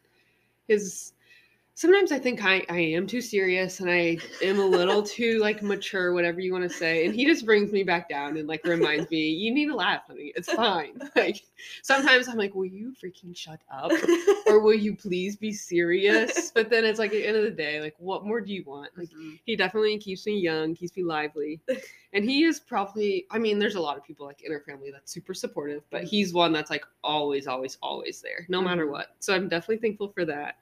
his 0.68 1.14
sometimes 1.80 2.12
I 2.12 2.20
think 2.20 2.44
I, 2.44 2.66
I 2.68 2.78
am 2.80 3.08
too 3.08 3.22
serious 3.22 3.80
and 3.80 3.90
I 3.90 4.18
am 4.42 4.60
a 4.60 4.66
little 4.66 5.02
too 5.02 5.40
like 5.40 5.64
mature, 5.64 6.12
whatever 6.12 6.42
you 6.42 6.52
want 6.52 6.70
to 6.70 6.78
say. 6.78 7.06
And 7.06 7.16
he 7.16 7.26
just 7.26 7.46
brings 7.46 7.72
me 7.72 7.84
back 7.84 8.10
down 8.10 8.36
and 8.36 8.50
like 8.50 8.66
reminds 8.66 9.10
me, 9.10 9.30
you 9.30 9.54
need 9.54 9.68
to 9.68 9.76
laugh, 9.76 10.02
honey. 10.06 10.34
It's 10.36 10.52
fine. 10.52 11.00
Like 11.16 11.42
sometimes 11.82 12.28
I'm 12.28 12.38
like, 12.38 12.54
will 12.54 12.66
you 12.66 12.94
freaking 13.02 13.36
shut 13.36 13.62
up? 13.72 13.92
Or 14.48 14.60
will 14.60 14.74
you 14.74 14.94
please 14.96 15.38
be 15.38 15.54
serious? 15.54 16.52
But 16.54 16.70
then 16.70 16.84
it's 16.84 17.00
like 17.00 17.12
at 17.12 17.14
the 17.14 17.26
end 17.28 17.38
of 17.38 17.44
the 17.44 17.52
day, 17.52 17.80
like 17.80 17.96
what 17.98 18.26
more 18.26 18.42
do 18.42 18.54
you 18.54 18.64
want? 18.66 18.90
Like 18.98 19.10
Mhm. 19.10 19.40
he 19.46 19.56
definitely 19.56 19.98
keeps 20.00 20.26
me 20.26 20.38
young, 20.38 20.76
keeps 20.76 20.98
me 20.98 21.04
lively. 21.04 21.62
And 22.12 22.26
he 22.26 22.44
is 22.44 22.60
probably, 22.60 23.26
I 23.32 23.38
mean, 23.40 23.58
there's 23.60 23.76
a 23.76 23.82
lot 23.82 23.96
of 23.98 24.04
people 24.04 24.26
like 24.26 24.42
in 24.42 24.52
our 24.52 24.62
family 24.62 24.92
that's 24.92 25.14
super 25.14 25.34
supportive, 25.34 25.84
but 25.92 26.04
he's 26.04 26.34
one 26.34 26.52
that's 26.52 26.70
like 26.72 26.84
always, 27.04 27.48
always, 27.48 27.78
always 27.82 28.22
there, 28.22 28.46
no 28.50 28.62
matter 28.62 28.86
Mhm. 28.86 28.92
what. 28.92 29.16
So 29.20 29.34
I'm 29.34 29.48
definitely 29.48 29.78
thankful 29.78 30.10
for 30.10 30.26
that. 30.26 30.58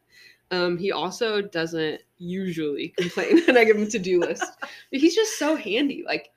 Um, 0.51 0.77
he 0.77 0.91
also 0.91 1.41
doesn't 1.41 2.01
usually 2.17 2.89
complain 2.97 3.41
when 3.47 3.57
I 3.57 3.63
give 3.65 3.75
him 3.75 3.83
a 3.83 3.87
to-do 3.87 4.19
list. 4.21 4.43
But 4.91 4.99
he's 5.01 5.15
just 5.15 5.37
so 5.37 5.55
handy. 5.55 6.03
Like 6.05 6.31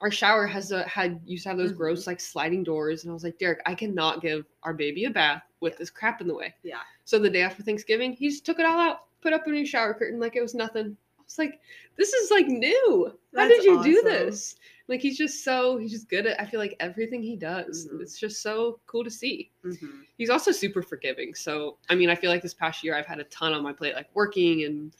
our 0.00 0.10
shower 0.10 0.46
has 0.46 0.72
a 0.72 0.82
had 0.88 1.20
used 1.24 1.44
to 1.44 1.50
have 1.50 1.58
those 1.58 1.72
Mhm. 1.72 1.76
gross 1.76 2.06
like 2.06 2.20
sliding 2.20 2.64
doors, 2.64 3.04
and 3.04 3.10
I 3.10 3.14
was 3.14 3.22
like, 3.24 3.38
Derek, 3.38 3.60
I 3.66 3.74
cannot 3.74 4.20
give 4.20 4.44
our 4.64 4.74
baby 4.74 5.04
a 5.04 5.10
bath 5.10 5.42
with 5.60 5.74
Yeah. 5.74 5.78
this 5.78 5.90
crap 5.90 6.20
in 6.20 6.26
the 6.26 6.34
way. 6.34 6.52
Yeah. 6.64 6.80
So 7.04 7.18
the 7.18 7.30
day 7.30 7.42
after 7.42 7.62
Thanksgiving, 7.62 8.12
he 8.12 8.28
just 8.28 8.44
took 8.44 8.58
it 8.58 8.66
all 8.66 8.78
out, 8.78 9.04
put 9.20 9.32
up 9.32 9.46
a 9.46 9.50
new 9.50 9.64
shower 9.64 9.94
curtain 9.94 10.18
like 10.18 10.34
it 10.36 10.42
was 10.42 10.54
nothing. 10.54 10.96
Was 11.24 11.38
like, 11.38 11.60
this 11.96 12.12
is 12.12 12.30
like 12.30 12.46
new. 12.46 13.12
How 13.34 13.48
That's 13.48 13.62
did 13.62 13.64
you 13.64 13.82
do 13.82 14.02
this? 14.02 14.56
Like 14.86 15.00
he's 15.00 15.16
just 15.16 15.44
so 15.44 15.78
he's 15.78 15.92
just 15.92 16.10
good 16.10 16.26
at 16.26 16.38
I 16.40 16.44
feel 16.44 16.60
like 16.60 16.76
everything 16.78 17.22
he 17.22 17.36
does. 17.36 17.88
Mhm. 17.88 18.02
It's 18.02 18.18
just 18.18 18.42
so 18.42 18.80
cool 18.86 19.02
to 19.02 19.10
see. 19.10 19.50
Mhm. 19.64 20.02
He's 20.18 20.28
also 20.28 20.52
super 20.52 20.82
forgiving. 20.82 21.34
So 21.34 21.78
I 21.88 21.94
mean, 21.94 22.10
I 22.10 22.14
feel 22.14 22.30
like 22.30 22.42
this 22.42 22.52
past 22.54 22.84
year 22.84 22.94
I've 22.94 23.06
had 23.06 23.18
a 23.18 23.24
ton 23.24 23.54
on 23.54 23.62
my 23.62 23.72
plate, 23.72 23.94
like 23.94 24.14
working 24.14 24.64
and 24.64 24.94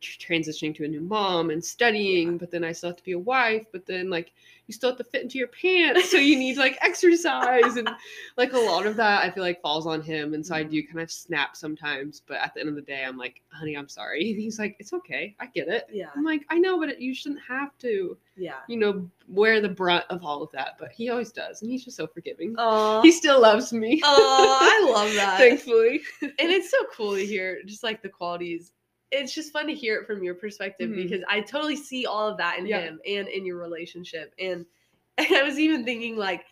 transitioning 0.00 0.74
to 0.76 0.84
a 0.84 0.88
new 0.88 1.00
mom 1.00 1.50
and 1.50 1.64
studying, 1.64 2.38
but 2.38 2.50
then 2.50 2.64
I 2.64 2.72
still 2.72 2.90
have 2.90 2.96
to 2.96 3.04
be 3.04 3.12
a 3.12 3.18
wife, 3.18 3.66
but 3.72 3.86
then 3.86 4.08
like 4.10 4.32
you 4.66 4.72
still 4.74 4.90
have 4.90 4.98
to 4.98 5.04
fit 5.04 5.22
into 5.22 5.36
your 5.38 5.48
pants, 5.48 6.10
so 6.10 6.16
you 6.16 6.36
need 6.36 6.56
like 6.56 6.78
exercise 6.80 7.76
and 7.76 7.90
like 8.36 8.52
a 8.52 8.58
lot 8.58 8.86
of 8.86 8.96
that 8.96 9.24
I 9.24 9.30
feel 9.30 9.42
like 9.42 9.60
falls 9.60 9.86
on 9.86 10.00
him, 10.00 10.32
and 10.34 10.44
so 10.46 10.54
I 10.54 10.64
Mhm. 10.64 10.70
do 10.70 10.86
kind 10.86 11.00
of 11.00 11.10
snap 11.10 11.56
sometimes. 11.56 12.22
But 12.26 12.38
at 12.38 12.54
the 12.54 12.60
end 12.60 12.68
of 12.68 12.74
the 12.76 12.82
day, 12.82 13.04
I'm 13.04 13.16
like, 13.18 13.42
honey, 13.48 13.76
I'm 13.76 13.88
sorry. 13.88 14.30
And 14.30 14.40
he's 14.40 14.58
like, 14.58 14.76
it's 14.78 14.92
okay, 14.92 15.34
I 15.40 15.46
get 15.46 15.68
it. 15.68 15.86
Yeah. 15.92 16.10
I'm 16.16 16.24
like, 16.24 16.44
I 16.50 16.58
know, 16.58 16.78
but 16.78 16.88
it, 16.90 16.98
you 17.00 17.14
shouldn't 17.14 17.40
have 17.46 17.76
to, 17.78 18.16
Yeah. 18.36 18.54
you 18.68 18.76
know, 18.76 19.10
wear 19.28 19.60
the 19.60 19.68
brunt 19.68 20.04
of 20.10 20.24
all 20.24 20.42
of 20.42 20.50
that. 20.52 20.76
But 20.78 20.92
he 20.92 21.10
always 21.10 21.32
does, 21.32 21.62
and 21.62 21.70
he's 21.70 21.84
just 21.84 21.96
so 21.96 22.06
forgiving. 22.06 22.54
Oh, 22.58 23.02
He 23.02 23.10
still 23.12 23.40
loves 23.40 23.72
me. 23.72 24.00
oh, 24.04 24.58
I 24.62 24.90
love 24.92 25.12
that. 25.14 25.38
Thankfully. 25.38 26.00
and 26.22 26.32
it's 26.38 26.70
so 26.70 26.78
cool 26.96 27.14
to 27.16 27.26
hear 27.26 27.62
just 27.64 27.82
like 27.82 28.02
the 28.02 28.08
qualities. 28.08 28.72
It's 29.10 29.34
just 29.34 29.52
fun 29.52 29.66
to 29.66 29.74
hear 29.74 29.96
it 30.00 30.06
from 30.06 30.22
your 30.22 30.34
perspective 30.34 30.90
Mhm. 30.90 30.96
because 30.96 31.22
I 31.28 31.40
totally 31.40 31.76
see 31.76 32.06
all 32.06 32.28
of 32.28 32.36
that 32.38 32.58
in 32.58 32.66
Yeah. 32.66 32.80
him 32.80 33.00
and 33.06 33.28
in 33.28 33.44
your 33.44 33.56
relationship. 33.56 34.34
And, 34.38 34.66
and 35.18 35.26
I 35.34 35.42
was 35.42 35.58
even 35.58 35.84
thinking 35.84 36.16
like, 36.16 36.44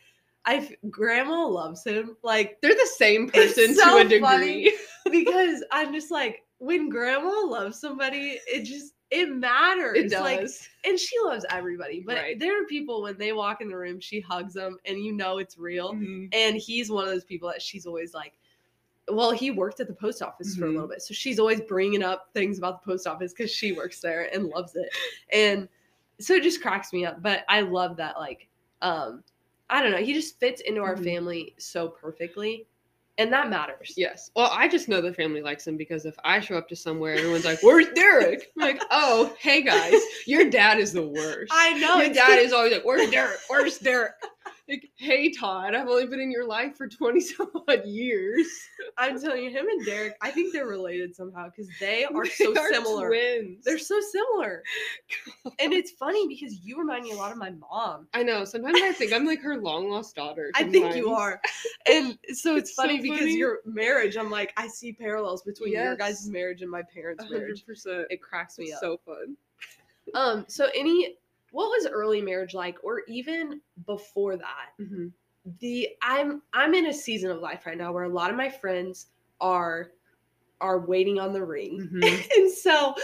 I 0.45 0.77
grandma 0.89 1.47
loves 1.47 1.85
him 1.85 2.17
like 2.23 2.61
They're 2.63 2.75
the 2.75 2.91
same 2.97 3.29
person 3.29 3.75
so 3.75 3.99
to 3.99 4.07
a 4.07 4.09
degree. 4.09 4.75
because 5.11 5.63
I'm 5.71 5.93
just 5.93 6.11
like 6.11 6.45
when 6.59 6.89
grandma 6.89 7.45
loves 7.47 7.79
somebody, 7.81 8.41
it 8.47 8.65
just 8.65 8.95
it 9.11 9.31
matters. 9.31 9.97
It 9.97 10.11
does. 10.11 10.21
Like, 10.23 10.49
and 10.85 10.99
she 10.99 11.17
loves 11.25 11.45
everybody, 11.51 12.01
but 12.01 12.17
Right. 12.17 12.39
there 12.39 12.61
are 12.63 12.67
people 12.67 13.03
when 13.03 13.17
they 13.17 13.33
walk 13.33 13.61
in 13.63 13.69
the 13.69 13.77
room, 13.77 14.01
she 14.01 14.21
hugs 14.21 14.55
them, 14.55 14.79
and 14.85 14.99
you 15.03 15.13
know 15.13 15.39
it's 15.39 15.57
real. 15.57 15.95
Mhm. 15.95 16.29
And 16.33 16.57
he's 16.57 16.91
one 16.91 17.05
of 17.05 17.11
those 17.11 17.25
people 17.25 17.49
that 17.49 17.63
she's 17.63 17.87
always 17.87 18.13
like, 18.13 18.38
well, 19.11 19.31
he 19.31 19.51
worked 19.51 19.81
at 19.81 19.87
the 19.87 19.95
post 19.95 20.23
office 20.23 20.55
for 20.57 20.67
a 20.67 20.71
little 20.71 20.89
bit. 20.89 21.03
So 21.03 21.15
she's 21.15 21.39
always 21.39 21.61
bringing 21.61 22.03
up 22.03 22.29
things 22.35 22.59
about 22.59 22.83
the 22.83 22.91
post 22.93 23.07
office 23.07 23.33
because 23.33 23.51
she 23.51 23.73
works 23.73 24.01
there 24.01 24.29
and 24.35 24.47
loves 24.47 24.75
it. 24.77 24.89
And 25.33 25.69
so 26.21 26.35
it 26.35 26.43
just 26.43 26.61
cracks 26.63 26.93
me 26.93 27.05
up. 27.07 27.23
But 27.23 27.45
I 27.49 27.61
love 27.63 27.97
that, 27.97 28.19
like, 28.19 28.49
um, 28.83 29.23
I 29.71 29.83
don't 29.83 29.93
know, 29.93 29.99
he 29.99 30.15
just 30.15 30.39
fits 30.41 30.61
into 30.63 30.81
our 30.83 30.97
Mhm. 30.97 31.05
family 31.05 31.55
so 31.59 31.89
perfectly. 31.89 32.67
And 33.19 33.33
that 33.33 33.51
matters. 33.51 33.95
Yes. 33.97 34.31
Well, 34.37 34.49
I 34.53 34.69
just 34.69 34.89
know 34.89 35.01
the 35.01 35.13
family 35.13 35.43
likes 35.43 35.67
him 35.67 35.77
because 35.77 36.07
if 36.07 36.17
I 36.23 36.39
show 36.39 36.57
up 36.57 36.69
to 36.69 36.77
somewhere, 36.77 37.15
everyone's 37.15 37.45
like, 37.45 37.61
"Where's 37.65 37.89
Derek?" 37.97 38.53
I'm 38.57 38.63
like, 38.63 38.83
"Oh, 38.93 39.35
hey 39.41 39.61
guys, 39.63 40.01
your 40.25 40.49
dad 40.49 40.79
is 40.79 40.93
the 40.93 41.03
worst." 41.03 41.53
I 41.53 41.73
know. 41.81 41.97
Your 41.97 42.15
dad 42.15 42.39
is 42.39 42.53
always 42.53 42.73
like, 42.73 42.85
"Where's 42.85 43.11
Derek? 43.11 43.41
Where's 43.49 43.79
Derek?" 43.79 44.13
Like, 44.69 44.91
hey 44.97 45.31
Todd, 45.33 45.75
I've 45.75 45.89
only 45.89 46.07
been 46.07 46.21
in 46.21 46.31
your 46.31 46.47
life 46.47 46.77
for 46.77 46.89
twenty 46.89 47.21
some 47.23 47.51
odd 47.69 47.87
years. 47.87 48.47
I'm 48.99 49.19
telling 49.21 49.45
you, 49.45 49.51
him 49.51 49.67
and 49.67 49.85
Derek, 49.87 50.17
I 50.21 50.31
think 50.31 50.53
they're 50.53 50.67
related 50.67 51.17
somehow 51.17 51.47
because 51.49 51.71
they 51.81 52.05
are 52.05 52.27
so 52.27 52.53
They 52.53 52.61
are 52.61 52.73
similar. 52.73 53.09
Twins. 53.09 53.65
They're 53.65 53.79
so 53.79 53.99
similar. 54.13 54.63
and 55.59 55.73
it's 55.73 55.93
funny 55.93 56.29
because 56.29 56.61
you 56.63 56.79
remind 56.79 57.05
me 57.05 57.13
a 57.13 57.17
lot 57.17 57.33
of 57.33 57.39
my 57.39 57.51
mom. 57.51 58.09
I 58.13 58.23
know. 58.23 58.45
Sometimes 58.45 58.79
I 58.83 58.93
think 58.93 59.13
I'm 59.15 59.25
like 59.25 59.41
her 59.41 59.57
long 59.57 59.89
lost 59.91 60.17
daughter. 60.17 60.51
I 60.55 60.65
think 60.65 60.95
you 60.95 61.13
are. 61.13 61.41
And 61.91 62.19
so 62.35 62.57
it's, 62.57 62.69
It's 62.71 62.77
so 62.77 62.83
funny 62.83 63.01
because 63.01 63.21
funny. 63.21 63.37
your 63.39 63.61
marriage, 63.65 64.17
I'm 64.19 64.31
like, 64.31 64.53
I 64.59 64.69
see 64.69 64.93
parallels 64.93 65.43
between 65.43 65.73
your 65.73 65.97
guys' 65.97 66.29
marriage 66.29 66.61
and 66.61 66.71
my 66.71 66.83
parents' 66.83 67.25
marriage. 67.31 67.41
hundred 67.63 67.67
percent. 67.67 68.07
It 68.11 68.21
cracks 68.21 68.59
me 68.59 68.67
It's 68.67 68.75
up. 68.75 68.81
so 68.81 69.01
fun. 69.07 69.37
um, 70.15 70.45
so 70.49 70.69
any 70.77 71.17
what 71.51 71.69
was 71.69 71.87
early 71.87 72.21
marriage 72.23 72.55
like, 72.55 72.79
or 72.83 73.03
even 73.09 73.61
before 73.87 74.37
that? 74.37 74.71
Mhm. 74.81 75.13
The 75.61 75.89
I'm 76.03 76.43
I'm 76.53 76.75
in 76.75 76.87
a 76.87 76.93
season 76.93 77.31
of 77.31 77.41
life 77.41 77.65
right 77.67 77.79
now 77.79 77.93
where 77.93 78.05
a 78.05 78.09
lot 78.09 78.31
of 78.31 78.37
my 78.37 78.49
friends 78.49 79.07
are 79.41 79.93
are 80.61 80.81
waiting 80.81 81.19
on 81.19 81.33
the 81.33 81.45
ring. 81.45 81.89
Mhm. 81.93 82.29
and 82.37 82.51
so 82.53 82.95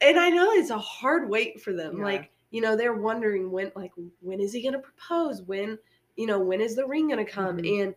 and 0.00 0.18
I 0.18 0.28
know 0.28 0.50
it's 0.52 0.70
a 0.70 0.78
hard 0.78 1.28
wait 1.28 1.60
for 1.60 1.72
them. 1.72 1.98
Yeah. 1.98 2.04
Like, 2.04 2.30
you 2.50 2.60
know, 2.60 2.76
they're 2.76 2.94
wondering 2.94 3.50
when 3.50 3.72
like 3.74 3.92
when 4.20 4.40
is 4.40 4.52
he 4.52 4.62
gonna 4.62 4.78
propose? 4.78 5.42
When, 5.42 5.78
you 6.16 6.26
know, 6.26 6.38
when 6.38 6.60
is 6.60 6.76
the 6.76 6.86
ring 6.86 7.08
gonna 7.08 7.24
come? 7.24 7.58
Mhm. 7.58 7.82
And 7.82 7.94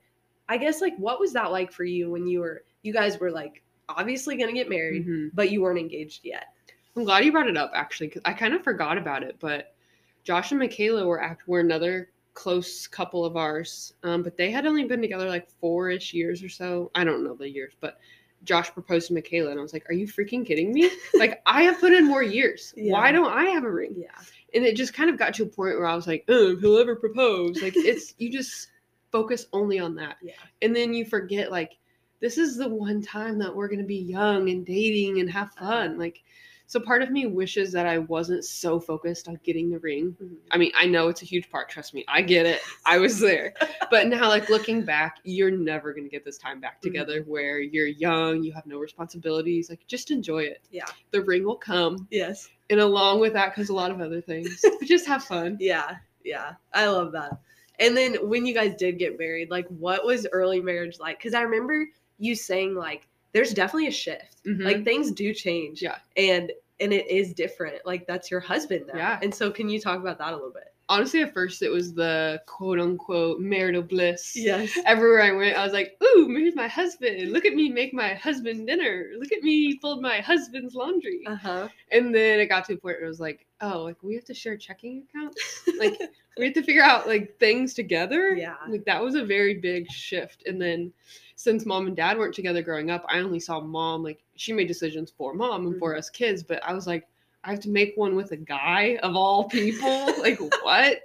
I 0.50 0.58
guess 0.58 0.82
like 0.82 0.96
what 0.98 1.20
was 1.20 1.32
that 1.34 1.52
like 1.52 1.72
for 1.72 1.84
you 1.84 2.10
when 2.10 2.26
you 2.28 2.40
were 2.40 2.64
you 2.82 2.92
guys 2.94 3.20
were 3.20 3.32
like 3.32 3.62
obviously 3.90 4.36
gonna 4.36 4.54
get 4.54 4.70
married, 4.70 5.06
Mhm. 5.06 5.32
but 5.34 5.52
you 5.52 5.62
weren't 5.62 5.78
engaged 5.80 6.26
yet? 6.26 6.48
I'm 6.96 7.04
glad 7.04 7.24
you 7.24 7.32
brought 7.32 7.48
it 7.48 7.56
up 7.58 7.72
actually, 7.76 8.08
because 8.08 8.24
I 8.26 8.34
kind 8.34 8.54
of 8.54 8.64
forgot 8.64 8.98
about 8.98 9.22
it. 9.24 9.36
But 9.40 9.76
Josh 10.24 10.52
and 10.52 10.60
Michaela 10.60 11.06
were 11.06 11.22
act 11.22 11.48
were 11.48 11.60
another 11.60 12.10
close 12.34 12.88
couple 12.88 13.26
of 13.26 13.36
ours, 13.36 13.94
um, 14.04 14.24
but 14.24 14.38
they 14.38 14.52
had 14.52 14.66
only 14.66 14.86
been 14.86 15.02
together 15.02 15.28
like 15.28 15.50
four 15.60 15.90
ish 15.90 16.14
years 16.14 16.44
or 16.44 16.50
so. 16.50 16.92
I 16.96 17.04
don't 17.04 17.24
know 17.24 17.36
the 17.36 17.50
years, 17.50 17.74
but 17.80 18.00
Josh 18.44 18.72
proposed 18.72 19.08
to 19.08 19.14
Michaela, 19.14 19.52
and 19.52 19.60
I 19.60 19.62
was 19.62 19.74
like, 19.74 19.90
"Are 19.90 19.94
you 19.94 20.08
freaking 20.08 20.46
kidding 20.46 20.74
me? 20.74 20.90
like 21.16 21.42
I 21.46 21.64
have 21.64 21.80
put 21.80 21.94
in 21.94 22.08
more 22.08 22.24
years. 22.24 22.74
Why 22.78 23.12
don't 23.12 23.32
I 23.32 23.46
have 23.46 23.64
a 23.64 23.72
ring?" 23.72 23.94
Yeah. 23.98 24.10
And 24.54 24.66
it 24.66 24.76
just 24.76 24.94
kind 24.94 25.10
of 25.10 25.18
got 25.18 25.34
to 25.36 25.44
a 25.44 25.48
point 25.48 25.78
where 25.78 25.88
I 25.88 25.96
was 25.96 26.08
like, 26.08 26.26
"Oh, 26.28 26.56
he'll 26.58 26.78
ever 26.78 26.96
propose." 26.96 27.62
Like 27.62 27.74
it's 27.76 28.16
you 28.18 28.32
just 28.32 28.68
focus 29.12 29.46
only 29.54 29.78
on 29.80 29.96
that, 29.96 30.18
Yeah. 30.22 30.34
and 30.62 30.76
then 30.76 30.94
you 30.94 31.06
forget 31.06 31.52
like 31.52 31.78
this 32.22 32.38
is 32.38 32.56
the 32.56 32.70
one 32.70 33.02
time 33.02 33.38
that 33.40 33.54
we're 33.54 33.68
gonna 33.68 33.84
be 33.84 33.98
young 33.98 34.50
and 34.50 34.66
dating 34.66 35.20
and 35.20 35.30
have 35.30 35.52
fun. 35.54 35.98
Like, 35.98 36.24
so 36.72 36.80
part 36.80 37.02
of 37.02 37.12
me 37.12 37.26
wishes 37.26 37.74
that 37.74 37.86
I 37.86 37.98
wasn't 37.98 38.46
so 38.46 38.80
focused 38.80 39.28
on 39.28 39.38
getting 39.44 39.70
the 39.70 39.80
ring. 39.80 40.16
Mm-hmm. 40.24 40.36
I 40.52 40.58
mean, 40.58 40.72
I 40.74 40.86
know 40.86 41.10
it's 41.10 41.22
a 41.22 41.26
huge 41.26 41.52
part. 41.52 41.68
Trust 41.68 41.94
me, 41.94 42.06
I 42.08 42.22
get 42.22 42.46
it. 42.46 42.62
I 42.86 42.98
was 42.98 43.20
there. 43.20 43.54
But 43.90 44.08
now, 44.08 44.30
like 44.30 44.48
looking 44.48 44.86
back, 44.86 45.18
you're 45.26 45.52
never 45.52 45.94
gonna 45.94 46.08
get 46.08 46.24
this 46.24 46.38
time 46.38 46.62
back 46.62 46.78
mm-hmm. 46.78 46.88
together 46.88 47.24
where 47.28 47.60
you're 47.60 47.88
young, 47.88 48.42
you 48.42 48.54
have 48.54 48.66
no 48.66 48.80
responsibilities. 48.80 49.70
Like, 49.70 49.86
just 49.88 50.12
enjoy 50.12 50.44
it. 50.44 50.62
Yeah. 50.72 50.86
The 51.12 51.22
ring 51.22 51.44
will 51.44 51.58
come, 51.58 52.08
Yes. 52.10 52.48
and 52.70 52.80
along 52.80 53.20
with 53.20 53.34
that 53.34 53.54
comes 53.54 53.68
a 53.68 53.74
lot 53.74 53.92
of 53.92 54.00
other 54.00 54.22
things. 54.22 54.64
Just 54.86 55.06
have 55.08 55.26
fun. 55.26 55.58
Yeah. 55.60 55.98
Yeah. 56.24 56.54
I 56.74 56.88
love 56.88 57.12
that. 57.12 57.38
And 57.80 57.98
then 57.98 58.16
when 58.30 58.46
you 58.46 58.54
guys 58.54 58.76
did 58.76 58.98
get 58.98 59.20
married, 59.20 59.52
like 59.52 59.68
what 59.68 60.06
was 60.06 60.26
early 60.32 60.62
marriage 60.62 61.00
like? 61.02 61.18
Because 61.18 61.34
I 61.34 61.42
remember 61.42 61.86
you 62.18 62.34
saying 62.34 62.76
like 62.76 63.10
there's 63.34 63.54
definitely 63.54 63.88
a 63.88 63.92
shift. 63.92 64.44
Mhm. 64.46 64.64
Like 64.64 64.84
things 64.84 65.12
do 65.12 65.34
change. 65.34 65.82
Yeah. 65.82 65.98
And 66.18 66.52
and 66.80 66.92
it 66.92 67.10
is 67.10 67.34
different. 67.34 67.86
Like 67.86 68.08
that's 68.08 68.32
your 68.32 68.40
husband 68.40 68.88
now. 68.88 68.98
Yeah. 68.98 69.20
And 69.22 69.34
so 69.34 69.52
can 69.52 69.70
you 69.70 69.80
talk 69.80 70.00
about 70.00 70.18
that 70.18 70.34
a 70.34 70.36
little 70.36 70.52
bit? 70.52 70.64
Honestly, 70.90 71.22
at 71.22 71.34
first 71.34 71.62
it 71.62 71.70
was 71.70 71.94
the 71.94 72.42
quote 72.48 72.78
unquote 72.80 73.40
marital 73.40 73.82
bliss. 73.84 74.34
Yes. 74.36 74.78
everywhere 74.86 75.22
I 75.22 75.32
went, 75.32 75.56
I 75.56 75.64
was 75.64 75.72
like, 75.72 75.96
"Ooh, 76.04 76.28
here's 76.36 76.56
my 76.56 76.68
husband! 76.68 77.32
Look 77.32 77.46
at 77.46 77.54
me 77.54 77.70
make 77.70 77.94
my 77.94 78.14
husband 78.16 78.68
dinner! 78.68 79.12
Look 79.18 79.32
at 79.32 79.42
me 79.42 79.78
fold 79.80 80.02
my 80.02 80.20
husband's 80.20 80.76
laundry!" 80.76 81.22
Uh-huh. 81.26 81.70
And 81.92 82.14
then 82.14 82.42
it 82.42 82.48
got 82.48 82.66
to 82.66 82.74
a 82.74 82.76
point 82.78 82.98
where 82.98 83.06
it 83.06 83.08
was 83.08 83.22
like, 83.22 83.46
"Oh, 83.62 83.84
like 83.84 84.04
we 84.04 84.16
have 84.16 84.26
to 84.26 84.34
share 84.34 84.58
checking 84.58 85.06
accounts. 85.08 85.62
Like 85.80 85.98
we 86.38 86.46
have 86.46 86.54
to 86.56 86.64
figure 86.64 86.84
out 86.84 87.08
like 87.08 87.38
things 87.40 87.74
together." 87.74 88.36
Yeah. 88.36 88.56
Like 88.68 88.84
that 88.86 89.02
was 89.02 89.16
a 89.16 89.24
very 89.24 89.54
big 89.60 89.90
shift. 89.90 90.44
And 90.46 90.62
then 90.62 90.92
since 91.42 91.66
mom 91.66 91.88
and 91.88 91.96
dad 91.96 92.18
weren't 92.18 92.36
together 92.36 92.62
growing 92.62 92.92
up, 92.92 93.04
I 93.10 93.20
only 93.20 93.40
saw 93.40 93.60
mom 93.60 94.04
like 94.04 94.20
she 94.36 94.54
made 94.54 94.68
decisions 94.68 95.10
for 95.18 95.34
mom 95.34 95.66
and 95.66 95.80
for 95.80 95.94
Mhm. 95.94 95.98
us 95.98 96.10
kids. 96.10 96.44
But 96.44 96.64
I 96.64 96.74
was 96.74 96.86
like, 96.86 97.08
I 97.44 97.50
have 97.50 97.60
to 97.62 97.70
make 97.70 97.94
one 97.96 98.16
with 98.16 98.32
a 98.32 98.38
guy 98.38 98.98
of 99.02 99.16
all 99.16 99.46
people. 99.50 100.06
like 100.20 100.40
what? 100.64 101.02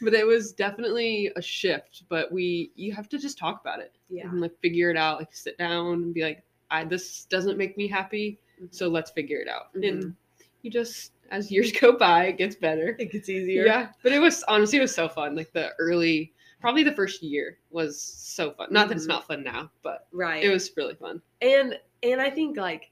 But 0.00 0.14
it 0.14 0.26
was 0.26 0.52
definitely 0.52 1.32
a 1.36 1.42
shift. 1.42 2.04
But 2.08 2.30
we 2.30 2.70
you 2.76 2.92
have 2.92 3.08
to 3.08 3.18
just 3.18 3.38
talk 3.38 3.60
about 3.60 3.80
it 3.80 3.92
Yeah. 4.08 4.28
and 4.30 4.40
like 4.40 4.56
figure 4.60 4.90
it 4.90 4.96
out. 4.96 5.18
Like 5.18 5.34
sit 5.34 5.58
down 5.58 5.94
and 5.94 6.14
be 6.14 6.22
like, 6.22 6.44
I 6.70 6.84
this 6.84 7.24
doesn't 7.24 7.58
make 7.58 7.76
me 7.76 7.88
happy, 7.88 8.38
so 8.70 8.88
let's 8.88 9.10
figure 9.10 9.38
it 9.38 9.48
out. 9.48 9.72
Mhm. 9.74 9.88
And 9.88 10.16
you 10.62 10.70
just 10.70 11.12
as 11.30 11.50
years 11.50 11.72
go 11.80 11.96
by, 11.96 12.26
it 12.26 12.36
gets 12.38 12.54
better. 12.54 12.94
it 12.98 13.10
gets 13.10 13.28
easier. 13.28 13.64
Yeah, 13.66 13.88
but 14.02 14.12
it 14.12 14.20
was 14.20 14.44
honestly 14.46 14.78
it 14.78 14.82
was 14.82 14.94
so 14.94 15.08
fun. 15.08 15.34
Like 15.34 15.52
the 15.52 15.70
early, 15.80 16.32
probably 16.66 16.82
the 16.82 16.92
first 16.96 17.22
year 17.22 17.58
was 17.70 18.00
so 18.02 18.50
fun. 18.50 18.66
Not 18.72 18.88
that 18.88 18.96
it's 18.96 19.04
Mhm. 19.06 19.10
not 19.10 19.26
fun 19.28 19.44
now, 19.44 19.70
but 19.82 20.08
Right. 20.12 20.42
it 20.42 20.50
was 20.50 20.70
really 20.76 20.96
fun. 20.96 21.22
and 21.40 21.78
and 22.02 22.20
I 22.20 22.28
think 22.28 22.56
like 22.56 22.90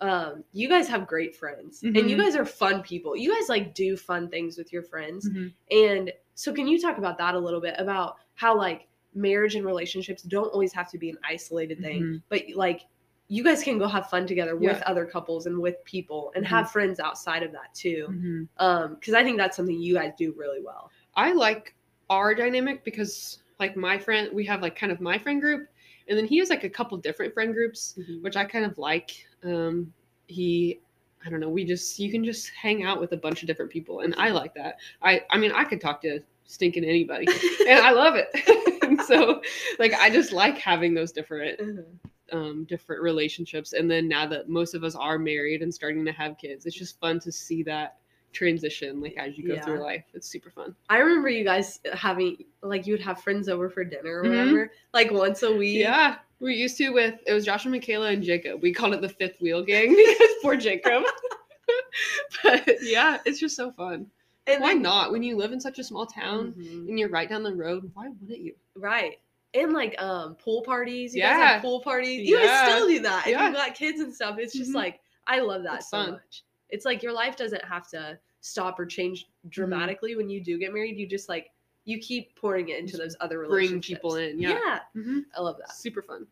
um 0.00 0.42
you 0.52 0.66
guys 0.68 0.88
have 0.88 1.06
great 1.06 1.36
friends 1.36 1.82
and 1.82 1.94
you 1.96 2.16
Mhm. 2.16 2.20
guys 2.22 2.34
are 2.36 2.44
fun 2.46 2.82
people. 2.82 3.14
You 3.16 3.32
guys 3.34 3.48
like 3.50 3.74
do 3.74 3.96
fun 3.96 4.28
things 4.30 4.56
with 4.56 4.72
your 4.72 4.82
friends. 4.82 5.28
And 5.70 6.10
so 6.34 6.52
can 6.54 6.66
you 6.66 6.80
talk 6.80 6.96
about 6.98 7.18
that 7.18 7.34
a 7.34 7.38
little 7.38 7.60
bit 7.60 7.74
about 7.78 8.16
how 8.34 8.56
like 8.56 8.88
marriage 9.14 9.54
and 9.56 9.64
relationships 9.66 10.22
don't 10.22 10.48
always 10.48 10.72
have 10.72 10.90
to 10.90 10.98
be 10.98 11.10
an 11.10 11.18
isolated 11.22 11.80
thing, 11.80 12.02
Mhm. 12.02 12.22
but 12.30 12.42
like 12.54 12.86
you 13.28 13.44
guys 13.44 13.62
can 13.62 13.78
go 13.78 13.86
have 13.86 14.08
fun 14.10 14.26
together 14.26 14.56
with 14.56 14.78
Yeah. 14.78 14.82
other 14.86 15.04
couples 15.06 15.46
and 15.46 15.58
with 15.60 15.82
people 15.84 16.32
and 16.34 16.44
Mhm. 16.44 16.48
have 16.48 16.70
friends 16.72 16.98
outside 16.98 17.42
of 17.42 17.52
that 17.52 17.72
too. 17.74 18.48
Um 18.56 18.96
cuz 18.96 19.12
I 19.14 19.22
think 19.22 19.36
that's 19.36 19.56
something 19.56 19.78
you 19.78 19.94
guys 19.94 20.12
do 20.18 20.32
really 20.32 20.62
well. 20.62 20.90
I 21.14 21.32
like 21.32 21.74
our 22.10 22.34
dynamic 22.34 22.84
because 22.84 23.38
like 23.60 23.76
my 23.76 23.98
friend, 23.98 24.28
we 24.32 24.44
have 24.46 24.60
like 24.62 24.76
kind 24.76 24.90
of 24.92 25.00
my 25.00 25.18
friend 25.18 25.40
group, 25.40 25.68
and 26.08 26.18
then 26.18 26.26
he 26.26 26.38
has 26.38 26.50
like 26.50 26.64
a 26.64 26.70
couple 26.70 26.96
different 26.98 27.32
friend 27.32 27.54
groups, 27.54 27.98
which 28.20 28.36
I 28.36 28.44
kind 28.44 28.64
of 28.64 28.78
like. 28.78 29.26
Um, 29.44 29.92
he, 30.28 30.80
I 31.24 31.30
don't 31.30 31.40
know, 31.40 31.48
we 31.48 31.64
just 31.64 31.98
you 31.98 32.10
can 32.10 32.24
just 32.24 32.50
hang 32.50 32.84
out 32.84 33.00
with 33.00 33.12
a 33.12 33.16
bunch 33.16 33.42
of 33.42 33.46
different 33.46 33.70
people, 33.70 34.00
and 34.00 34.14
I 34.16 34.30
like 34.30 34.54
that. 34.54 34.76
I, 35.02 35.22
I 35.30 35.38
mean, 35.38 35.52
I 35.52 35.64
could 35.64 35.80
talk 35.80 36.00
to 36.02 36.20
stinking 36.44 36.84
anybody, 36.84 37.26
and 37.68 37.78
I 37.80 37.92
love 37.92 38.14
it. 38.16 38.82
and 38.82 39.00
so, 39.06 39.40
like, 39.78 39.94
I 39.94 40.10
just 40.10 40.32
like 40.32 40.58
having 40.58 40.94
those 40.94 41.12
different 41.12 41.60
Mhm. 41.60 41.84
um, 42.32 42.64
different 42.64 43.02
relationships. 43.02 43.74
And 43.74 43.90
then 43.90 44.08
now 44.08 44.26
that 44.26 44.48
most 44.48 44.74
of 44.74 44.84
us 44.84 44.94
are 44.96 45.18
married 45.18 45.62
and 45.62 45.72
starting 45.72 46.04
to 46.06 46.12
have 46.12 46.38
kids, 46.38 46.66
it's 46.66 46.76
just 46.76 46.98
fun 46.98 47.20
to 47.20 47.30
see 47.30 47.62
that 47.64 47.98
transition 48.32 49.00
like 49.00 49.14
as 49.16 49.36
you 49.38 49.46
go 49.46 49.60
through 49.60 49.82
life. 49.82 50.04
It's 50.14 50.26
super 50.28 50.50
fun. 50.50 50.74
I 50.90 50.98
remember 50.98 51.28
you 51.28 51.44
guys 51.44 51.80
having 51.92 52.44
like 52.62 52.86
you 52.86 52.94
would 52.94 53.00
have 53.02 53.20
friends 53.22 53.48
over 53.48 53.68
for 53.70 53.84
dinner 53.84 54.20
or 54.20 54.24
Mhm. 54.24 54.28
whatever, 54.30 54.72
like 54.94 55.10
once 55.10 55.42
a 55.42 55.52
week. 55.54 55.78
Yeah. 55.78 56.16
We 56.40 56.54
used 56.54 56.76
to 56.78 56.90
with 56.90 57.20
it 57.26 57.32
was 57.32 57.44
Joshua, 57.44 57.70
Michaela, 57.70 58.08
and 58.08 58.22
Jacob. 58.22 58.62
We 58.62 58.72
called 58.72 58.94
it 58.94 59.00
the 59.00 59.08
fifth 59.08 59.40
wheel 59.40 59.62
gang 59.62 59.90
because 59.96 60.28
poor 60.42 60.56
Jacob. 60.56 61.04
but 62.42 62.68
yeah, 62.82 63.18
it's 63.24 63.38
just 63.38 63.56
so 63.56 63.70
fun. 63.72 64.06
And 64.46 64.60
Why 64.60 64.72
not? 64.72 65.12
When 65.12 65.22
you 65.22 65.36
live 65.36 65.52
in 65.52 65.60
such 65.60 65.78
a 65.78 65.84
small 65.84 66.04
town 66.06 66.52
Mhm. 66.58 66.88
and 66.88 66.98
you're 66.98 67.08
right 67.08 67.28
down 67.28 67.42
the 67.44 67.54
road, 67.54 67.88
why 67.94 68.08
wouldn't 68.08 68.40
you? 68.40 68.54
Right. 68.74 69.18
And 69.54 69.72
like 69.72 70.00
um 70.02 70.34
pool 70.36 70.62
parties. 70.62 71.14
You 71.14 71.22
guys 71.22 71.38
Yeah. 71.38 71.48
have 71.54 71.62
pool 71.62 71.80
parties. 71.80 72.28
You 72.28 72.38
guys 72.38 72.68
still 72.72 72.88
do 72.88 73.00
that. 73.00 73.26
If 73.26 73.32
Yeah. 73.32 73.46
you've 73.46 73.54
got 73.54 73.74
kids 73.74 74.00
and 74.00 74.12
stuff, 74.12 74.38
it's 74.38 74.54
just 74.54 74.72
Mhm. 74.72 74.76
like 74.76 75.00
I 75.26 75.38
love 75.38 75.62
that 75.62 75.76
It's 75.80 75.90
so 75.90 75.98
fun. 75.98 76.10
much. 76.12 76.42
It's 76.72 76.84
like 76.84 77.02
your 77.02 77.12
life 77.12 77.36
doesn't 77.36 77.64
have 77.64 77.88
to 77.90 78.18
stop 78.40 78.80
or 78.80 78.86
change 78.86 79.28
dramatically 79.48 80.16
when 80.16 80.28
you 80.28 80.40
do 80.40 80.58
get 80.58 80.72
married. 80.72 80.98
You 80.98 81.06
just 81.06 81.28
like 81.28 81.50
you 81.84 81.98
keep 81.98 82.34
pouring 82.34 82.68
it 82.70 82.78
into 82.80 82.96
those 82.96 83.14
other 83.20 83.38
relationships. 83.38 83.86
bring 83.86 83.96
people 83.96 84.16
in, 84.16 84.38
yeah. 84.40 84.80
Mm-hmm. 84.96 85.20
I 85.36 85.40
love 85.40 85.56
that. 85.58 85.72
Super 85.72 86.02
fun. 86.02 86.26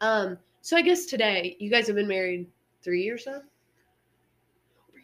Um 0.00 0.38
so 0.60 0.76
I 0.76 0.82
guess 0.82 1.06
today 1.06 1.56
you 1.58 1.70
guys 1.70 1.86
have 1.88 1.96
been 1.96 2.08
married 2.08 2.46
three 2.82 3.02
years 3.02 3.24
now? 3.26 3.42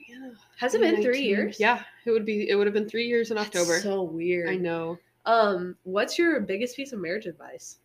Yeah. 0.08 0.30
Has 0.58 0.74
it 0.74 0.80
been 0.80 1.02
three 1.02 1.22
years? 1.22 1.58
Yeah, 1.58 1.82
it 2.04 2.10
would 2.10 2.24
be. 2.24 2.48
It 2.48 2.54
would 2.54 2.66
have 2.66 2.74
been 2.74 2.88
three 2.88 3.06
years 3.06 3.30
in 3.30 3.36
That's 3.36 3.48
October. 3.48 3.80
so 3.80 4.02
weird. 4.02 4.48
I 4.48 4.54
know. 4.56 4.98
Um, 5.24 5.76
what's 5.82 6.16
your 6.18 6.40
biggest 6.40 6.76
piece 6.76 6.92
of 6.92 7.00
marriage 7.00 7.26
advice? 7.26 7.78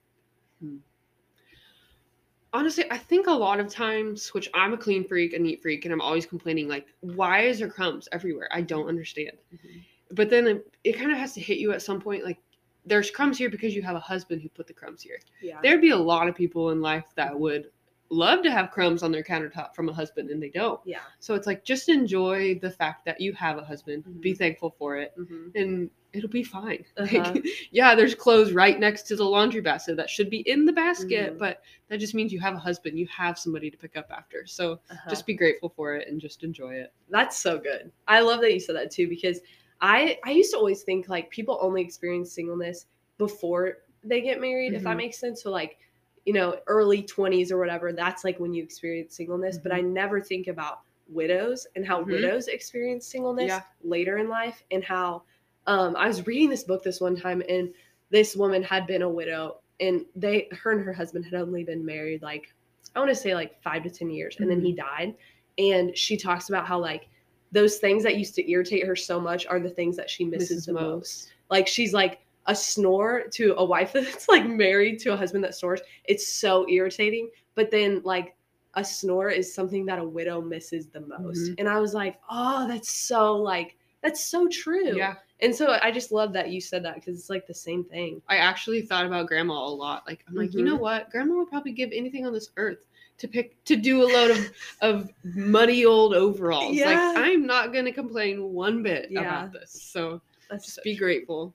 Honestly, 2.54 2.84
I 2.91 2.97
think 2.97 3.28
a 3.28 3.32
lot 3.32 3.60
of 3.60 3.70
times, 3.70 4.34
which 4.34 4.49
I'm 4.54 4.74
a 4.74 4.78
clean 4.78 5.08
freak, 5.08 5.34
a 5.34 5.39
neat 5.39 5.62
freak, 5.62 5.86
and 5.86 5.93
I'm 5.93 6.02
always 6.02 6.26
complaining, 6.26 6.68
like, 6.68 6.86
why 6.99 7.41
is 7.41 7.60
there 7.60 7.70
crumbs 7.70 8.10
everywhere? 8.12 8.49
I 8.52 8.62
don't 8.62 8.88
understand. 8.88 9.38
Mm-hmm. 9.54 9.80
But 10.12 10.30
then 10.30 10.47
it, 10.47 10.74
it 10.84 10.93
kind 10.93 11.12
of 11.12 11.18
has 11.18 11.34
to 11.34 11.39
hit 11.39 11.60
you 11.60 11.72
at 11.72 11.82
some 11.82 12.02
point, 12.02 12.26
like, 12.26 12.39
there's 12.86 13.12
crumbs 13.12 13.38
here 13.38 13.49
because 13.49 13.76
you 13.76 13.82
have 13.84 13.95
a 13.95 13.99
husband 14.02 14.41
who 14.41 14.49
put 14.49 14.68
the 14.68 14.74
crumbs 14.74 15.02
here. 15.02 15.20
Yeah. 15.41 15.60
There'd 15.62 15.82
be 15.82 15.91
a 15.91 15.97
lot 15.97 16.28
of 16.28 16.36
people 16.36 16.72
in 16.72 16.82
life 16.82 17.06
that 17.16 17.39
would 17.39 17.70
love 18.12 18.43
to 18.43 18.51
have 18.51 18.72
crumbs 18.72 19.01
on 19.03 19.12
their 19.12 19.24
countertop 19.24 19.74
from 19.74 19.89
a 19.89 19.93
husband, 19.93 20.30
and 20.30 20.41
they 20.43 20.49
don't. 20.49 20.80
Yeah. 20.86 20.99
So 21.20 21.34
it's 21.34 21.47
like, 21.47 21.64
just 21.64 21.89
enjoy 21.89 22.59
the 22.59 22.70
fact 22.70 23.05
that 23.05 23.20
you 23.22 23.34
have 23.34 23.57
a 23.57 23.64
husband, 23.64 24.03
be 24.22 24.34
Mhm. 24.34 24.38
thankful 24.38 24.76
for 24.78 24.97
it, 24.97 25.14
hmm 25.16 25.49
and 25.55 25.89
it'll 26.14 26.30
be 26.30 26.43
fine. 26.43 26.84
Uh-huh. 26.97 27.34
Like, 27.34 27.45
yeah, 27.72 27.95
there's 27.95 28.14
clothes 28.16 28.51
right 28.53 28.80
next 28.80 29.03
to 29.03 29.16
the 29.16 29.24
laundry 29.24 29.62
basket 29.62 29.95
that 29.97 30.09
should 30.09 30.30
be 30.30 30.39
in 30.49 30.66
the 30.66 30.74
basket, 30.74 31.36
Mhm. 31.36 31.39
but 31.39 31.62
that 31.89 31.99
just 31.99 32.14
means 32.14 32.32
you 32.34 32.39
have 32.41 32.53
a 32.55 32.59
husband, 32.59 32.99
you 32.99 33.07
have 33.07 33.38
somebody 33.39 33.72
to 33.72 33.78
pick 33.78 33.95
up 33.97 34.12
after. 34.12 34.45
So 34.45 34.80
Uh-huh. 34.91 35.09
just 35.09 35.26
be 35.26 35.34
grateful 35.34 35.70
for 35.70 35.95
it 35.95 36.07
and 36.07 36.20
just 36.22 36.43
enjoy 36.43 36.76
it. 36.76 36.93
That's 37.09 37.38
so 37.38 37.57
good. 37.57 37.91
I 38.07 38.20
love 38.22 38.41
that 38.41 38.53
you 38.53 38.59
said 38.59 38.76
that 38.76 38.91
too 38.91 39.07
because 39.07 39.39
I 39.82 40.20
I 40.26 40.32
used 40.32 40.51
to 40.51 40.57
always 40.57 40.84
think 40.84 41.07
like 41.09 41.30
people 41.32 41.57
only 41.62 41.82
experience 41.82 42.32
singleness 42.34 42.86
before 43.18 43.78
they 44.03 44.22
get 44.22 44.41
married, 44.41 44.74
if 44.74 44.84
that 44.84 44.93
Mhm. 44.93 44.97
makes 44.97 45.18
sense. 45.20 45.41
So 45.43 45.51
like, 45.51 45.78
you 46.26 46.34
know, 46.34 46.58
early 46.68 47.04
20s 47.04 47.52
or 47.52 47.58
whatever, 47.58 47.94
that's 47.94 48.24
like 48.24 48.40
when 48.40 48.54
you 48.54 48.64
experience 48.64 49.16
singleness, 49.16 49.58
but 49.58 49.74
I 49.74 49.82
never 49.82 50.22
think 50.22 50.48
about 50.48 50.82
widows 51.08 51.68
and 51.76 51.86
how 51.86 52.04
Mhm. 52.04 52.12
widows 52.12 52.48
experience 52.48 53.06
singleness 53.06 53.48
Yeah. 53.48 53.62
later 53.84 54.18
in 54.18 54.30
life 54.30 54.64
and 54.72 54.84
how 54.84 55.24
um 55.68 55.96
I 55.96 56.08
was 56.08 56.26
reading 56.26 56.50
this 56.50 56.64
book 56.64 56.84
this 56.84 57.02
one 57.02 57.16
time 57.16 57.44
and 57.50 57.74
this 58.10 58.36
woman 58.36 58.64
had 58.64 58.88
been 58.88 59.02
a 59.02 59.10
widow 59.10 59.62
and 59.80 60.06
they 60.16 60.48
her 60.52 60.72
and 60.72 60.84
her 60.86 60.94
husband 60.94 61.26
had 61.26 61.34
only 61.34 61.64
been 61.64 61.86
married 61.86 62.22
like 62.22 62.54
I 62.96 63.00
want 63.00 63.10
to 63.10 63.16
say 63.16 63.34
like 63.36 63.62
5 63.62 63.84
to 63.84 63.90
10 63.90 64.10
years 64.10 64.38
and 64.40 64.50
then 64.50 64.62
he 64.62 64.74
died 64.74 65.16
and 65.58 65.96
she 65.98 66.16
talks 66.18 66.50
about 66.50 66.66
how 66.66 66.80
like 66.80 67.10
those 67.52 67.78
things 67.78 68.04
that 68.04 68.18
used 68.18 68.36
to 68.36 68.50
irritate 68.50 68.88
her 68.88 68.96
so 68.96 69.20
much 69.20 69.46
are 69.48 69.60
the 69.60 69.70
things 69.70 69.98
that 69.98 70.10
she 70.10 70.24
misses 70.24 70.50
Misses 70.52 70.66
the 70.66 70.74
most. 70.74 71.34
Like 71.50 71.68
she's 71.68 71.94
like 71.94 72.22
a 72.48 72.56
snore 72.56 73.24
to 73.32 73.54
a 73.58 73.64
wife 73.66 73.94
that's 73.94 74.28
like 74.28 74.48
married 74.48 75.00
to 75.00 75.14
a 75.14 75.18
husband 75.18 75.44
that 75.44 75.56
snores. 75.56 75.82
It's 76.06 76.28
so 76.28 76.68
irritating. 76.70 77.30
But 77.56 77.72
then 77.72 78.02
like 78.04 78.36
a 78.76 78.84
snore 78.84 79.30
is 79.30 79.54
something 79.54 79.86
that 79.86 80.00
a 80.00 80.04
widow 80.04 80.42
misses 80.42 80.88
the 80.88 81.02
most. 81.02 81.52
Mhm. 81.52 81.56
And 81.60 81.70
I 81.70 81.80
was 81.80 81.94
like, 81.94 82.20
oh, 82.30 82.68
that's 82.68 82.89
so 82.89 83.36
like 83.36 83.76
that's 84.02 84.26
so 84.26 84.48
true. 84.48 84.96
Yeah. 84.98 85.16
And 85.42 85.54
so 85.56 85.78
I 85.82 85.92
just 85.92 86.12
love 86.12 86.34
that 86.34 86.50
you 86.50 86.62
said 86.62 86.84
that 86.86 86.96
because 86.96 87.18
it's 87.20 87.30
like 87.30 87.46
the 87.48 87.54
same 87.54 87.84
thing. 87.84 88.22
I 88.30 88.38
actually 88.38 88.82
thought 88.82 89.06
about 89.06 89.28
grandma 89.28 89.66
a 89.66 89.70
lot. 89.74 90.04
Like 90.08 90.24
I'm 90.28 90.36
like, 90.36 90.54
you 90.54 90.64
know 90.64 90.78
Mhm. 90.78 90.82
what? 90.82 91.10
Grandma 91.12 91.36
would 91.36 91.50
probably 91.50 91.72
give 91.74 91.92
anything 91.94 92.26
on 92.26 92.34
this 92.34 92.50
earth 92.58 92.88
to 93.18 93.28
pick 93.28 93.62
to 93.66 93.76
do 93.76 94.04
a 94.04 94.08
load 94.08 94.32
of 94.32 94.52
of 94.82 95.12
muddy 95.36 95.86
old 95.86 96.16
overalls. 96.16 96.76
Yeah. 96.76 96.86
Like 97.14 97.18
I'm 97.18 97.46
not 97.46 97.74
gonna 97.74 97.92
complain 97.92 98.54
one 98.54 98.82
bit 98.82 99.10
Yeah. 99.12 99.22
about 99.22 99.52
this. 99.54 99.72
So 99.72 100.22
That's 100.50 100.64
just 100.66 100.76
so 100.78 100.82
be 100.84 100.96
true. 100.96 101.06
grateful. 101.08 101.54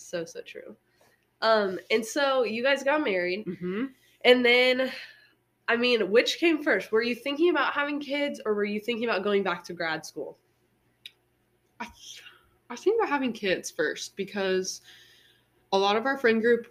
So 0.00 0.24
so 0.24 0.40
true. 0.42 0.76
Um, 1.42 1.78
and 1.90 2.04
so 2.04 2.44
you 2.44 2.62
guys 2.62 2.82
got 2.82 3.02
married, 3.04 3.44
hmm 3.60 3.86
and 4.24 4.44
then, 4.44 4.92
I 5.66 5.76
mean, 5.76 6.10
which 6.10 6.38
came 6.38 6.62
first? 6.62 6.92
Were 6.92 7.00
you 7.00 7.14
thinking 7.14 7.48
about 7.48 7.72
having 7.72 8.00
kids, 8.00 8.38
or 8.44 8.52
were 8.54 8.64
you 8.64 8.80
thinking 8.80 9.08
about 9.08 9.24
going 9.24 9.42
back 9.42 9.64
to 9.64 9.72
grad 9.72 10.04
school? 10.04 10.36
I, 11.80 11.86
I 12.68 12.76
think 12.76 13.00
about 13.00 13.08
having 13.08 13.32
kids 13.32 13.70
first 13.70 14.14
because 14.16 14.82
a 15.72 15.78
lot 15.78 15.96
of 15.96 16.04
our 16.04 16.18
friend 16.18 16.42
group 16.42 16.66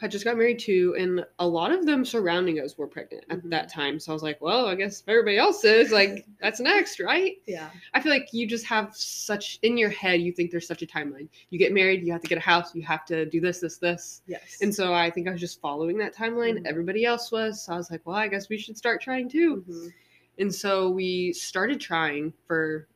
had 0.00 0.10
just 0.10 0.24
got 0.24 0.36
married 0.36 0.58
too, 0.58 0.94
and 0.98 1.24
a 1.38 1.46
lot 1.46 1.70
of 1.72 1.84
them 1.84 2.04
surrounding 2.06 2.58
us 2.58 2.78
were 2.78 2.86
pregnant 2.86 3.24
at 3.28 3.42
Mhm. 3.42 3.50
that 3.50 3.68
time. 3.70 4.00
So 4.00 4.10
I 4.12 4.14
was 4.14 4.22
like, 4.22 4.40
well, 4.40 4.66
I 4.66 4.74
guess 4.74 5.00
if 5.02 5.08
everybody 5.08 5.36
else 5.36 5.62
is, 5.64 5.92
like, 5.92 6.24
that's 6.40 6.58
next, 6.58 7.00
right? 7.00 7.36
Yeah. 7.46 7.68
I 7.92 8.00
feel 8.00 8.10
like 8.10 8.28
you 8.32 8.46
just 8.46 8.64
have 8.64 8.96
such 8.96 9.58
in 9.62 9.76
your 9.76 9.90
head, 9.90 10.22
you 10.22 10.32
think 10.32 10.50
there's 10.50 10.66
such 10.66 10.80
a 10.82 10.86
timeline. 10.86 11.28
You 11.50 11.58
get 11.58 11.72
married, 11.74 12.02
you 12.02 12.12
have 12.12 12.22
to 12.22 12.28
get 12.28 12.38
a 12.38 12.40
house, 12.40 12.74
you 12.74 12.80
have 12.82 13.04
to 13.06 13.26
do 13.26 13.40
this, 13.40 13.60
this, 13.60 13.76
this. 13.76 14.22
Yes. 14.26 14.58
And 14.62 14.74
so 14.74 14.94
I 14.94 15.10
think 15.10 15.28
I 15.28 15.32
was 15.32 15.40
just 15.40 15.60
following 15.60 15.98
that 15.98 16.14
timeline. 16.14 16.60
Mhm. 16.60 16.66
Everybody 16.66 17.04
else 17.04 17.30
was. 17.30 17.62
So 17.62 17.74
I 17.74 17.76
was 17.76 17.90
like, 17.90 18.00
well, 18.06 18.16
I 18.16 18.28
guess 18.28 18.48
we 18.48 18.56
should 18.56 18.78
start 18.78 19.02
trying 19.02 19.28
too. 19.28 19.64
Mhm. 19.68 19.92
And 20.38 20.54
so 20.54 20.88
we 20.88 21.34
started 21.34 21.78
trying 21.78 22.32
for 22.46 22.88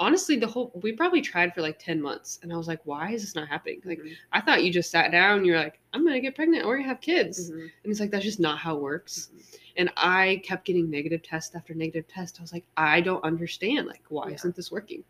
honestly 0.00 0.36
the 0.36 0.46
whole 0.46 0.72
we 0.82 0.92
probably 0.92 1.20
tried 1.20 1.54
for 1.54 1.62
like 1.62 1.78
10 1.78 2.00
months 2.02 2.40
and 2.42 2.52
I 2.52 2.56
was 2.56 2.66
like, 2.68 2.80
why 2.84 3.12
is 3.12 3.22
this 3.22 3.34
not 3.34 3.48
happening? 3.48 3.80
Like 3.84 4.00
Mhm. 4.00 4.16
I 4.32 4.40
thought 4.40 4.64
you 4.64 4.72
just 4.72 4.90
sat 4.90 5.12
down 5.12 5.44
you're 5.44 5.58
like, 5.58 5.78
I'm 5.92 6.04
gonna 6.04 6.20
get 6.20 6.34
pregnant, 6.34 6.66
we're 6.66 6.76
gonna 6.76 6.88
have 6.88 7.00
kids. 7.00 7.50
Mhm. 7.50 7.62
And 7.62 7.90
it's 7.90 8.00
like 8.00 8.10
that's 8.10 8.24
just 8.24 8.40
not 8.40 8.58
how 8.58 8.76
it 8.76 8.82
works. 8.82 9.30
Mhm. 9.34 9.58
And 9.76 9.90
I 9.96 10.40
kept 10.44 10.64
getting 10.64 10.90
negative 10.90 11.22
test 11.22 11.54
after 11.54 11.74
negative 11.74 12.06
test. 12.08 12.38
I 12.38 12.42
was 12.42 12.52
like, 12.52 12.64
I 12.76 13.00
don't 13.00 13.22
understand. 13.24 13.86
Like, 13.86 14.02
why 14.08 14.28
Yeah. 14.28 14.34
isn't 14.34 14.54
this 14.56 14.70
working? 14.72 15.04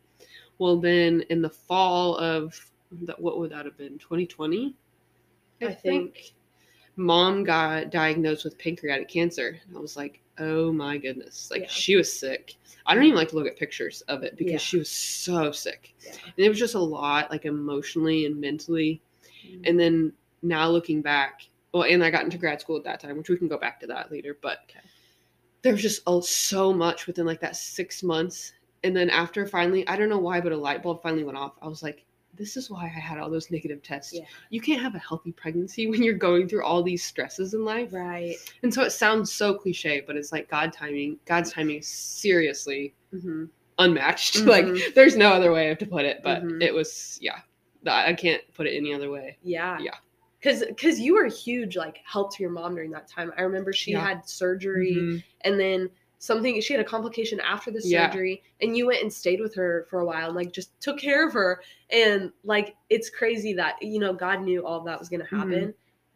Well, 0.58 0.76
then 0.78 1.22
in 1.30 1.42
the 1.42 1.50
fall 1.50 2.16
of 2.18 2.58
that, 3.02 3.20
what 3.20 3.38
would 3.38 3.50
that 3.50 3.64
have 3.64 3.76
been? 3.76 3.98
2020, 3.98 4.74
I 5.60 5.72
think. 5.72 6.34
Mom 6.96 7.44
got 7.44 7.90
diagnosed 7.90 8.44
with 8.44 8.58
pancreatic 8.58 9.08
cancer. 9.08 9.58
And 9.66 9.76
I 9.76 9.80
was 9.80 9.96
like, 9.96 10.20
oh 10.38 10.72
my 10.72 10.98
goodness. 10.98 11.48
Like 11.50 11.62
Yeah. 11.62 11.68
she 11.68 11.96
was 11.96 12.12
sick. 12.12 12.54
I 12.86 12.94
don't 12.94 13.04
even 13.04 13.16
like 13.16 13.28
to 13.30 13.36
look 13.36 13.46
at 13.46 13.56
pictures 13.56 14.02
of 14.02 14.22
it 14.22 14.36
because 14.36 14.52
Yeah. 14.52 14.58
she 14.58 14.78
was 14.78 14.90
so 14.90 15.52
sick. 15.52 15.94
Yeah. 16.04 16.12
And 16.12 16.46
it 16.46 16.48
was 16.48 16.58
just 16.58 16.74
a 16.74 16.78
lot, 16.80 17.30
like 17.30 17.44
emotionally 17.46 18.26
and 18.26 18.40
mentally. 18.40 19.00
Mm-hmm. 19.46 19.62
And 19.64 19.80
then 19.80 20.12
now 20.42 20.68
looking 20.68 21.00
back, 21.02 21.48
well, 21.72 21.84
and 21.84 22.04
I 22.04 22.10
got 22.10 22.24
into 22.24 22.38
grad 22.38 22.60
school 22.60 22.76
at 22.76 22.84
that 22.84 23.00
time, 23.00 23.16
which 23.16 23.28
we 23.28 23.36
can 23.36 23.48
go 23.48 23.58
back 23.58 23.80
to 23.80 23.86
that 23.88 24.12
later. 24.12 24.38
But 24.40 24.58
Okay. 24.70 24.80
there 25.62 25.72
was 25.72 25.82
just 25.82 26.02
oh, 26.06 26.20
so 26.20 26.72
much 26.72 27.06
within 27.06 27.26
like 27.26 27.40
that 27.40 27.56
six 27.56 28.02
months. 28.02 28.52
And 28.84 28.94
then 28.94 29.08
after 29.10 29.46
finally, 29.46 29.86
I 29.88 29.96
don't 29.96 30.10
know 30.10 30.18
why, 30.18 30.40
but 30.40 30.52
a 30.52 30.56
light 30.56 30.82
bulb 30.82 31.02
finally 31.02 31.24
went 31.24 31.38
off. 31.38 31.54
I 31.62 31.68
was 31.68 31.82
like, 31.82 32.04
this 32.36 32.56
is 32.56 32.70
why 32.70 32.84
I 32.84 32.88
had 32.88 33.18
all 33.18 33.30
those 33.30 33.50
negative 33.50 33.82
tests. 33.82 34.12
Yeah. 34.12 34.24
You 34.50 34.60
can't 34.60 34.80
have 34.82 34.94
a 34.94 34.98
healthy 34.98 35.32
pregnancy 35.32 35.86
when 35.86 36.02
you're 36.02 36.14
going 36.14 36.48
through 36.48 36.64
all 36.64 36.82
these 36.82 37.02
stresses 37.04 37.54
in 37.54 37.64
life. 37.64 37.92
Right. 37.92 38.36
And 38.62 38.72
so 38.72 38.82
it 38.82 38.90
sounds 38.90 39.32
so 39.32 39.54
cliche, 39.54 40.02
but 40.06 40.16
it's 40.16 40.32
like 40.32 40.48
God 40.48 40.72
timing. 40.72 41.18
God's 41.26 41.52
timing 41.52 41.78
is 41.78 41.88
seriously 41.88 42.94
Mm-hmm. 43.14 43.44
unmatched. 43.78 44.34
Mhm. 44.38 44.46
Like 44.46 44.94
there's 44.94 45.16
no 45.16 45.30
other 45.30 45.52
way 45.52 45.74
to 45.74 45.86
put 45.86 46.04
it, 46.04 46.20
but 46.24 46.42
Mhm. 46.42 46.62
it 46.62 46.74
was 46.74 47.18
yeah. 47.22 47.40
I 47.86 48.14
can't 48.14 48.42
put 48.54 48.66
it 48.66 48.74
any 48.74 48.92
other 48.94 49.10
way. 49.10 49.36
Yeah. 49.42 49.78
Yeah. 49.80 49.94
Cause, 50.42 50.62
cause 50.80 50.98
you 50.98 51.14
were 51.14 51.24
a 51.24 51.30
huge 51.30 51.76
like 51.76 51.98
help 52.04 52.34
to 52.36 52.42
your 52.42 52.50
mom 52.52 52.74
during 52.74 52.90
that 52.90 53.08
time. 53.08 53.32
I 53.38 53.42
remember 53.42 53.72
she 53.72 53.92
Yeah. 53.92 54.06
had 54.06 54.28
surgery 54.28 54.94
Mhm. 54.96 55.24
and 55.42 55.60
then 55.60 55.90
something 56.24 56.60
she 56.60 56.72
had 56.72 56.80
a 56.80 56.84
complication 56.84 57.38
after 57.40 57.70
the 57.70 57.80
Yeah. 57.84 58.08
surgery 58.10 58.42
and 58.62 58.76
you 58.76 58.86
went 58.86 59.02
and 59.02 59.12
stayed 59.12 59.40
with 59.40 59.54
her 59.54 59.86
for 59.90 60.00
a 60.00 60.04
while 60.06 60.26
and 60.28 60.36
like 60.36 60.52
just 60.52 60.78
took 60.80 60.98
care 60.98 61.26
of 61.26 61.32
her 61.34 61.60
and 61.90 62.32
like 62.44 62.74
it's 62.88 63.10
crazy 63.10 63.52
that 63.54 63.74
you 63.82 63.98
know 63.98 64.12
god 64.14 64.40
knew 64.42 64.64
all 64.66 64.80
that 64.80 64.98
was 64.98 65.08
going 65.08 65.20
Mm-hmm. 65.20 65.36
to 65.50 65.56
happen 65.58 65.74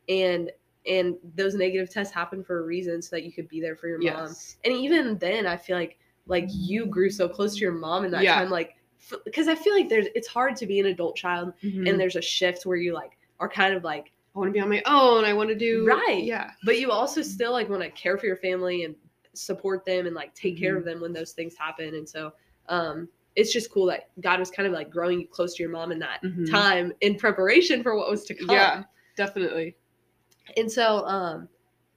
and 0.09 0.51
and 0.87 1.17
those 1.37 1.55
negative 1.55 1.91
tests 1.91 2.15
happened 2.15 2.47
for 2.47 2.61
a 2.61 2.63
reason 2.63 3.03
so 3.03 3.15
that 3.17 3.25
you 3.25 3.33
could 3.33 3.49
be 3.49 3.61
there 3.61 3.77
for 3.77 3.89
your 3.89 3.99
mom 3.99 4.35
and 4.65 4.73
even 4.75 5.19
then 5.19 5.47
i 5.47 5.57
feel 5.57 5.77
like 5.77 5.99
like 6.27 6.47
you 6.51 6.87
grew 6.87 7.11
so 7.11 7.29
close 7.29 7.55
to 7.55 7.61
your 7.61 7.73
mom 7.73 8.05
in 8.05 8.11
that 8.11 8.23
Yeah. 8.23 8.35
time 8.37 8.49
like 8.51 8.77
because 9.25 9.47
i 9.49 9.55
feel 9.55 9.75
like 9.75 9.89
there's 9.89 10.07
it's 10.15 10.29
hard 10.29 10.57
to 10.57 10.67
be 10.67 10.81
an 10.81 10.87
adult 10.87 11.17
child 11.17 11.53
Mhm. 11.63 11.89
and 11.89 12.01
there's 12.01 12.17
a 12.17 12.23
shift 12.23 12.65
where 12.65 12.77
you 12.79 12.95
like 12.95 13.19
are 13.41 13.49
kind 13.49 13.75
of 13.75 13.85
like 13.85 14.13
I 14.35 14.39
want 14.41 14.51
to 14.51 14.53
be 14.53 14.61
on 14.61 14.69
my 14.69 14.83
own. 14.87 15.25
I 15.25 15.33
want 15.33 15.49
to 15.49 15.55
do 15.57 15.85
Right. 15.87 16.23
Yeah. 16.23 16.51
but 16.65 16.79
you 16.79 16.93
also 16.93 17.23
still 17.23 17.51
like 17.51 17.69
want 17.69 17.83
to 17.83 17.91
care 17.91 18.17
for 18.19 18.27
your 18.27 18.37
family 18.37 18.85
and 18.85 18.95
support 19.39 19.85
them 19.85 20.07
and 20.07 20.15
like 20.15 20.35
take 20.35 20.59
care 20.59 20.75
Mhm. 20.75 20.79
of 20.79 20.85
them 20.85 21.01
when 21.01 21.13
those 21.13 21.33
things 21.33 21.57
happen 21.57 21.95
and 21.95 22.09
so 22.09 22.33
um 22.69 23.09
it's 23.37 23.53
just 23.53 23.71
cool 23.71 23.87
that 23.87 24.11
god 24.21 24.39
was 24.41 24.51
kind 24.51 24.67
of 24.67 24.73
like 24.73 24.91
growing 24.91 25.21
you 25.21 25.29
close 25.29 25.55
to 25.55 25.63
your 25.63 25.71
mom 25.71 25.93
in 25.93 25.99
that 26.01 26.23
Mhm. 26.23 26.51
time 26.51 26.93
in 27.01 27.15
preparation 27.15 27.83
for 27.83 27.97
what 27.97 28.11
was 28.11 28.25
to 28.25 28.35
come 28.35 28.51
Yeah. 28.51 28.85
Definitely. 29.17 29.77
and 30.57 30.71
so 30.71 31.05
um 31.07 31.49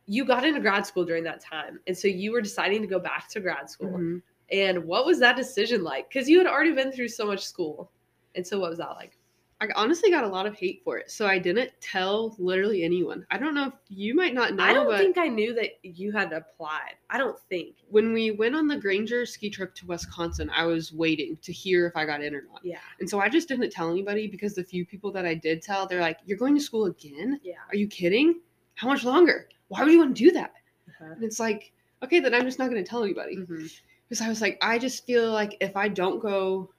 you 0.07 0.25
got 0.25 0.43
into 0.43 0.59
grad 0.59 0.85
school 0.85 1.05
during 1.05 1.23
that 1.23 1.39
time 1.39 1.79
and 1.87 1.97
so 1.97 2.07
you 2.07 2.31
were 2.31 2.41
deciding 2.41 2.81
to 2.81 2.87
go 2.87 2.99
back 2.99 3.29
to 3.29 3.39
grad 3.39 3.69
school 3.69 3.97
Mhm. 3.97 4.21
and 4.51 4.83
what 4.85 5.05
was 5.05 5.19
that 5.19 5.35
decision 5.35 5.83
like 5.83 6.09
because 6.09 6.29
you 6.29 6.37
had 6.37 6.47
already 6.47 6.71
been 6.73 6.91
through 6.91 7.07
so 7.07 7.25
much 7.25 7.45
school 7.45 7.91
and 8.35 8.45
so 8.45 8.59
what 8.59 8.69
was 8.69 8.79
that 8.79 8.91
like 8.91 9.17
I 9.61 9.67
honestly 9.75 10.09
got 10.09 10.23
a 10.23 10.27
lot 10.27 10.47
of 10.47 10.55
hate 10.55 10.81
for 10.83 10.97
it, 10.97 11.11
so 11.11 11.27
I 11.27 11.37
didn't 11.37 11.71
tell 11.79 12.35
literally 12.39 12.83
anyone. 12.83 13.25
I 13.29 13.37
don't 13.37 13.53
know 13.53 13.67
if 13.67 13.73
you 13.89 14.15
might 14.15 14.33
not 14.33 14.55
know, 14.55 14.63
i 14.63 14.73
don't 14.73 14.97
think 14.97 15.19
i 15.19 15.27
knew 15.27 15.53
that 15.53 15.71
you 15.83 16.11
had 16.11 16.33
applied 16.33 16.95
i 17.11 17.17
don't 17.17 17.37
think 17.49 17.75
when 17.89 18.11
we 18.11 18.31
went 18.31 18.55
on 18.55 18.67
the 18.67 18.77
Granger 18.77 19.25
ski 19.25 19.49
trip 19.49 19.75
to 19.75 19.85
Wisconsin, 19.85 20.49
I 20.49 20.65
was 20.65 20.91
waiting 20.91 21.37
to 21.43 21.53
hear 21.53 21.85
if 21.85 21.95
I 21.95 22.05
got 22.05 22.23
in 22.23 22.33
or 22.33 22.43
not. 22.51 22.61
yeah 22.63 22.79
And 22.99 23.09
so 23.09 23.19
I 23.19 23.29
just 23.29 23.47
didn't 23.47 23.69
tell 23.69 23.91
anybody 23.91 24.27
because 24.27 24.55
the 24.55 24.63
few 24.63 24.85
people 24.85 25.11
that 25.11 25.25
I 25.25 25.35
did 25.35 25.61
tell, 25.61 25.85
they're 25.85 26.01
like, 26.01 26.19
"You're 26.25 26.37
going 26.37 26.55
to 26.55 26.61
school 26.61 26.85
again? 26.85 27.39
yeah 27.43 27.53
Are 27.69 27.75
you 27.75 27.87
kidding? 27.87 28.39
How 28.75 28.87
much 28.87 29.03
longer? 29.03 29.47
Why 29.67 29.83
would 29.83 29.91
you 29.91 29.99
want 29.99 30.15
to 30.15 30.23
do 30.23 30.31
that?" 30.31 30.53
uh-huh. 30.87 31.13
And 31.13 31.23
it's 31.23 31.39
like, 31.39 31.71
okay, 32.03 32.19
then 32.19 32.33
I'm 32.33 32.43
just 32.43 32.59
not 32.59 32.69
going 32.69 32.83
to 32.83 32.89
tell 32.89 33.03
anybody 33.03 33.35
because 33.37 34.21
I 34.21 34.29
was 34.29 34.41
like, 34.41 34.57
I 34.61 34.79
just 34.79 35.05
feel 35.05 35.31
like 35.31 35.57
if 35.61 35.77
I 35.77 35.87
don't 35.87 36.19
go 36.21 36.71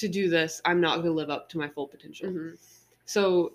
to 0.00 0.08
do 0.08 0.28
this, 0.28 0.60
I'm 0.64 0.80
not 0.80 0.96
going 0.96 1.06
to 1.06 1.12
live 1.12 1.30
up 1.30 1.48
to 1.50 1.58
my 1.58 1.68
full 1.68 1.86
potential. 1.86 2.28
Mhm. 2.28 2.58
So 3.04 3.54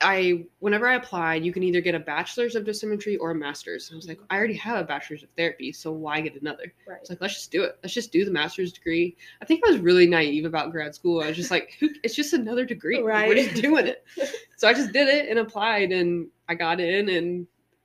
I 0.00 0.46
whenever 0.60 0.86
I 0.86 0.94
applied, 0.94 1.44
you 1.44 1.52
can 1.52 1.64
either 1.64 1.80
get 1.80 1.94
a 1.96 1.98
bachelor's 1.98 2.54
of 2.54 2.64
dosimetry 2.64 3.16
or 3.20 3.32
a 3.32 3.34
master's. 3.34 3.88
And 3.90 3.96
I 3.96 3.98
was 3.98 4.06
like, 4.06 4.20
I 4.30 4.36
already 4.38 4.54
have 4.54 4.78
a 4.78 4.84
bachelor's 4.84 5.24
of 5.24 5.30
therapy, 5.30 5.72
so 5.72 5.90
why 5.90 6.20
get 6.20 6.40
another? 6.40 6.72
right 6.86 6.98
It's 7.00 7.10
like 7.10 7.20
let's 7.20 7.34
just 7.34 7.50
do 7.50 7.64
it. 7.64 7.78
Let's 7.82 7.94
just 7.94 8.12
do 8.12 8.24
the 8.24 8.30
master's 8.30 8.72
degree. 8.72 9.16
I 9.42 9.44
think 9.44 9.62
I 9.66 9.70
was 9.72 9.80
really 9.80 10.06
naive 10.06 10.44
about 10.44 10.70
grad 10.70 10.94
school. 10.94 11.20
I 11.20 11.26
was 11.26 11.36
just 11.36 11.50
like, 11.50 11.76
it's 12.04 12.14
just 12.14 12.32
another 12.32 12.64
degree. 12.64 12.96
Like, 12.96 13.04
We're 13.04 13.10
Right. 13.10 13.36
just 13.50 13.60
doing 13.60 13.86
it. 13.88 14.04
So 14.56 14.66
I 14.68 14.74
just 14.74 14.92
did 14.92 15.06
it 15.08 15.28
and 15.28 15.38
applied, 15.38 15.92
and 15.92 16.26
I 16.48 16.56
got 16.56 16.80
in, 16.80 17.08
and 17.10 17.42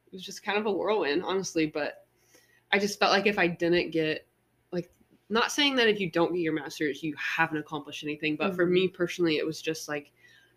it 0.08 0.12
was 0.14 0.24
just 0.24 0.41
kind 0.43 0.58
of 0.58 0.66
a 0.66 0.72
whirlwind, 0.72 1.22
honestly. 1.24 1.68
But 1.68 2.08
I 2.72 2.80
just 2.80 2.97
felt 2.97 3.12
like 3.12 3.28
if 3.28 3.38
I 3.38 3.45
didn't 3.45 3.91
get 3.91 4.26
not 5.34 5.51
saying 5.51 5.75
that 5.77 5.88
if 5.88 5.99
you 5.99 6.09
don't 6.09 6.31
get 6.34 6.41
your 6.41 6.53
master's 6.53 7.03
you 7.03 7.15
haven't 7.17 7.57
accomplished 7.57 8.03
anything, 8.03 8.36
but 8.36 8.55
for 8.55 8.65
Mhm. 8.65 8.71
me 8.71 8.88
personally, 8.88 9.38
it 9.38 9.45
was 9.45 9.61
just 9.61 9.89
like 9.89 10.11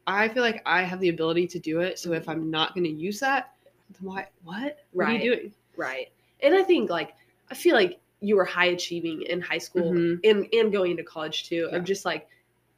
I 0.07 0.29
feel 0.29 0.43
like 0.45 0.63
I 0.67 0.83
have 0.83 1.01
the 1.01 1.09
ability 1.09 1.49
to 1.49 1.59
do 1.59 1.81
it. 1.81 1.99
So 1.99 2.13
if. 2.13 2.29
I'm 2.29 2.49
not 2.49 2.75
going 2.75 2.85
to 2.85 2.91
use 2.91 3.19
that, 3.21 3.55
then 3.91 4.07
why? 4.09 4.29
What? 4.45 4.63
What 4.93 5.05
Right. 5.07 5.21
are 5.21 5.25
you 5.25 5.35
doing? 5.37 5.53
Right. 5.77 6.09
And 6.43 6.55
I 6.55 6.63
think 6.63 6.91
like 6.91 7.15
I 7.51 7.55
feel 7.55 7.75
like 7.75 7.99
you 8.21 8.37
were 8.37 8.45
high 8.45 8.67
achieving 8.67 9.23
in 9.23 9.41
high 9.41 9.59
school 9.59 9.93
Mhm. 9.93 10.21
and 10.23 10.49
and 10.53 10.71
going 10.71 10.93
into 10.93 11.03
college 11.03 11.49
too. 11.49 11.69
Yeah. 11.71 11.79
Of 11.79 11.85
just 11.85 12.05
like 12.05 12.29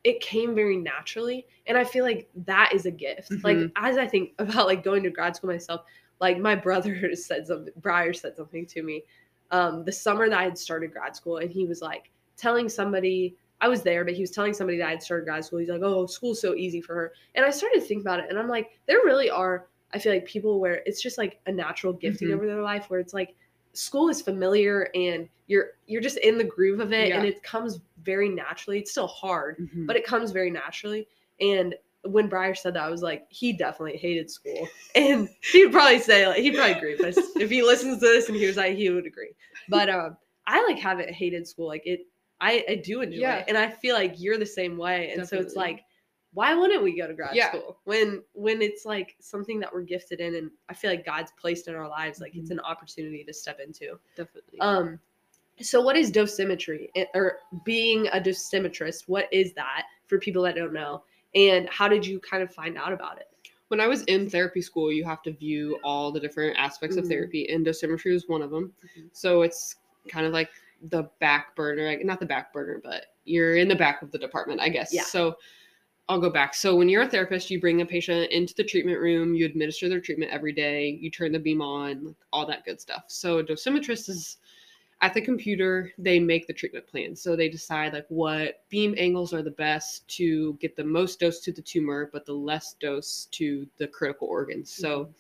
it 0.05 0.21
came 0.21 0.55
very 0.55 0.77
naturally. 0.77 1.47
And 1.67 1.77
I 1.77 1.85
feel 1.85 2.05
like 2.05 2.29
that 2.47 2.73
is 2.73 2.87
a 2.87 2.91
gift. 2.91 3.31
Like 3.45 3.59
Mhm. 3.59 3.73
as 3.77 3.99
I 3.99 4.07
think 4.07 4.33
about 4.39 4.67
like 4.67 4.83
going 4.83 5.03
to 5.03 5.11
grad 5.11 5.37
school 5.37 5.51
myself, 5.51 5.83
like 6.21 6.39
my 6.39 6.55
brother 6.55 6.95
said 7.15 7.47
something 7.47 7.75
Briar 7.77 8.13
said 8.15 8.37
something 8.37 8.65
to 8.67 8.83
me 8.83 9.05
um 9.51 9.85
the 9.85 9.93
summer 9.93 10.29
that 10.29 10.39
I 10.39 10.45
had 10.45 10.59
started 10.59 10.93
grad 10.93 11.17
school 11.17 11.39
and 11.39 11.51
he 11.51 11.67
was 11.67 11.81
like 11.83 12.11
telling 12.37 12.69
somebody 12.69 13.37
I 13.61 13.67
was 13.69 13.83
there, 13.83 14.05
but 14.05 14.15
he 14.15 14.21
was 14.21 14.31
telling 14.31 14.55
somebody 14.55 14.79
that 14.79 14.87
I 14.87 14.91
had 14.91 15.03
started 15.03 15.25
grad 15.25 15.45
school. 15.45 15.59
He's 15.59 15.69
like, 15.69 15.83
"Oh, 15.83 16.07
school's 16.07 16.41
so 16.41 16.55
easy 16.55 16.81
for 16.81 16.95
her," 16.95 17.13
and 17.35 17.45
I 17.45 17.51
started 17.51 17.81
to 17.81 17.87
think 17.87 18.03
about 18.03 18.21
it, 18.21 18.27
and 18.31 18.39
I'm 18.39 18.49
like, 18.49 18.79
there 18.87 18.99
really 19.05 19.31
are. 19.31 19.67
I 19.93 19.99
feel 19.99 20.13
like 20.13 20.27
people 20.27 20.61
where 20.61 20.83
it's 20.87 21.03
just 21.03 21.19
like 21.19 21.41
a 21.47 21.53
natural 21.53 21.93
gifting 21.93 22.29
Mhm. 22.29 22.35
over 22.35 22.47
their 22.47 22.63
life, 22.63 22.89
where 22.89 23.01
it's 23.01 23.15
like 23.15 23.35
school 23.73 24.09
is 24.09 24.23
familiar 24.23 24.91
and 24.95 25.29
you're 25.49 25.71
you're 25.87 26.01
just 26.03 26.19
in 26.19 26.39
the 26.39 26.45
groove 26.45 26.79
of 26.81 26.93
it, 26.93 27.11
and 27.13 27.25
it 27.25 27.43
comes 27.43 27.81
very 28.05 28.29
naturally. 28.29 28.79
It's 28.79 28.91
still 28.93 29.07
hard, 29.09 29.57
Mhm. 29.59 29.87
but 29.87 29.97
it 29.97 30.05
comes 30.05 30.31
very 30.31 30.51
naturally. 30.51 31.09
And 31.41 31.75
when 32.05 32.29
Briar 32.29 32.55
said 32.55 32.75
that, 32.75 32.85
I 32.85 32.91
was 32.91 33.03
like, 33.03 33.27
he 33.29 33.53
definitely 33.53 33.99
hated 33.99 34.31
school, 34.31 34.69
and 34.95 35.29
he'd 35.53 35.73
probably 35.73 35.99
say 35.99 36.27
like 36.27 36.39
he'd 36.39 36.55
probably 36.55 36.73
agree 36.75 36.97
with 36.97 37.17
us 37.17 37.25
if 37.39 37.51
he 37.51 37.63
listens 37.63 37.99
to 38.01 38.07
this 38.07 38.29
and 38.29 38.37
he 38.37 38.47
was 38.47 38.57
like 38.57 38.77
he 38.77 38.91
would 38.91 39.07
agree. 39.07 39.33
But 39.69 39.89
um, 39.89 40.17
I 40.47 40.65
like 40.67 40.79
haven't 40.79 41.11
hated 41.11 41.47
school. 41.47 41.67
Like 41.67 41.87
it, 41.87 42.01
I 42.41 42.65
I 42.69 42.75
do 42.77 43.01
enjoy 43.03 43.21
Yeah. 43.21 43.37
it, 43.39 43.45
and 43.49 43.59
I 43.59 43.69
feel 43.71 43.95
like 43.95 44.15
you're 44.17 44.39
the 44.39 44.47
same 44.47 44.77
way. 44.79 45.11
And 45.11 45.27
so 45.27 45.39
it's 45.39 45.57
like, 45.57 45.85
why 46.35 46.55
wouldn't 46.55 46.83
we 46.83 46.97
go 46.97 47.07
to 47.07 47.15
grad 47.15 47.35
Yeah. 47.35 47.49
school 47.49 47.79
when 47.85 48.23
when 48.33 48.63
it's 48.63 48.85
like 48.85 49.17
something 49.21 49.59
that 49.61 49.73
we're 49.73 49.83
gifted 49.83 50.21
in, 50.21 50.37
and 50.37 50.51
I 50.69 50.75
feel 50.75 50.91
like 50.91 51.05
God's 51.05 51.33
placed 51.41 51.69
in 51.69 51.75
our 51.75 51.89
lives. 51.89 52.21
Like 52.21 52.33
Mm-hmm. 52.33 52.41
it's 52.43 52.51
an 52.51 52.61
opportunity 52.61 53.25
to 53.25 53.35
step 53.35 53.59
into. 53.61 53.99
definitely. 54.17 54.61
Um, 54.61 54.99
so 55.61 55.81
what 55.81 55.97
is 55.97 56.13
dosimetry 56.13 56.89
Eh, 56.95 57.05
or 57.15 57.39
being 57.65 58.07
a 58.09 58.21
dosimetrist? 58.21 59.09
What 59.09 59.27
is 59.33 59.53
that 59.55 59.83
for 60.07 60.19
people 60.19 60.43
that 60.45 60.55
don't 60.55 60.73
know? 60.73 61.03
And 61.35 61.69
how 61.69 61.89
did 61.89 62.07
you 62.07 62.21
kind 62.21 62.43
of 62.43 62.53
find 62.53 62.77
out 62.77 62.93
about 62.93 63.19
it? 63.19 63.29
when 63.69 63.81
I 63.81 63.87
was 63.87 64.03
in 64.05 64.29
therapy 64.29 64.63
school, 64.63 64.91
you 64.91 65.05
have 65.05 65.23
to 65.23 65.33
view 65.33 65.79
all 65.85 66.11
the 66.11 66.19
different 66.19 66.57
aspects 66.59 66.97
Mhm. 66.97 67.01
of 67.01 67.07
therapy, 67.09 67.49
and 67.51 67.65
dosimetry 67.65 68.13
was 68.13 68.27
one 68.27 68.43
of 68.43 68.51
them. 68.51 68.73
Mhm. 68.97 69.11
So 69.13 69.43
it's 69.43 69.77
kind 70.09 70.27
of 70.27 70.33
like 70.33 70.49
the 70.85 71.03
back 71.21 71.55
burner, 71.55 71.87
like 71.87 72.05
not 72.05 72.19
the 72.19 72.27
back 72.27 72.53
burner, 72.53 72.81
but 72.83 73.15
you're 73.25 73.57
in 73.57 73.69
the 73.69 73.77
back 73.77 74.01
of 74.01 74.11
the 74.11 74.19
department, 74.19 74.61
I 74.61 74.71
guess. 74.71 74.93
Yeah. 74.93 75.03
So 75.03 75.37
I'll 76.09 76.21
go 76.21 76.31
back. 76.31 76.55
So 76.55 76.75
when 76.77 76.89
you're 76.89 77.03
a 77.03 77.09
therapist, 77.09 77.51
you 77.51 77.61
bring 77.61 77.83
a 77.83 77.87
patient 77.87 78.31
into 78.33 78.55
the 78.55 78.65
treatment 78.65 78.99
room, 79.01 79.35
you 79.35 79.45
administer 79.45 79.91
their 79.91 80.01
treatment 80.01 80.31
every 80.33 80.53
day, 80.53 80.99
you 81.03 81.11
turn 81.11 81.33
the 81.33 81.39
beam 81.39 81.61
on, 81.61 82.07
like 82.07 82.17
all 82.33 82.47
that 82.47 82.65
good 82.65 82.81
stuff. 82.81 83.05
So 83.09 83.39
a 83.41 83.45
dosimetrist 83.45 84.09
is 84.09 84.39
at 85.01 85.15
the 85.15 85.21
computer, 85.21 85.93
they 85.97 86.19
make 86.19 86.47
the 86.47 86.53
treatment 86.53 86.87
plan. 86.87 87.15
So 87.15 87.37
they 87.37 87.49
decide 87.49 87.93
like 87.93 88.07
what 88.09 88.63
beam 88.69 88.95
angles 88.99 89.33
are 89.33 89.43
the 89.43 89.51
best 89.51 90.09
to 90.17 90.55
get 90.55 90.77
the 90.77 90.85
most 90.85 91.21
dose 91.21 91.41
to 91.41 91.53
the 91.53 91.63
tumor, 91.63 92.11
but 92.13 92.27
the 92.27 92.33
less 92.33 92.75
dose 92.81 93.29
to 93.33 93.67
the 93.79 93.87
critical 93.87 94.27
organs. 94.27 94.73
So 94.73 95.05
mm-hmm. 95.05 95.13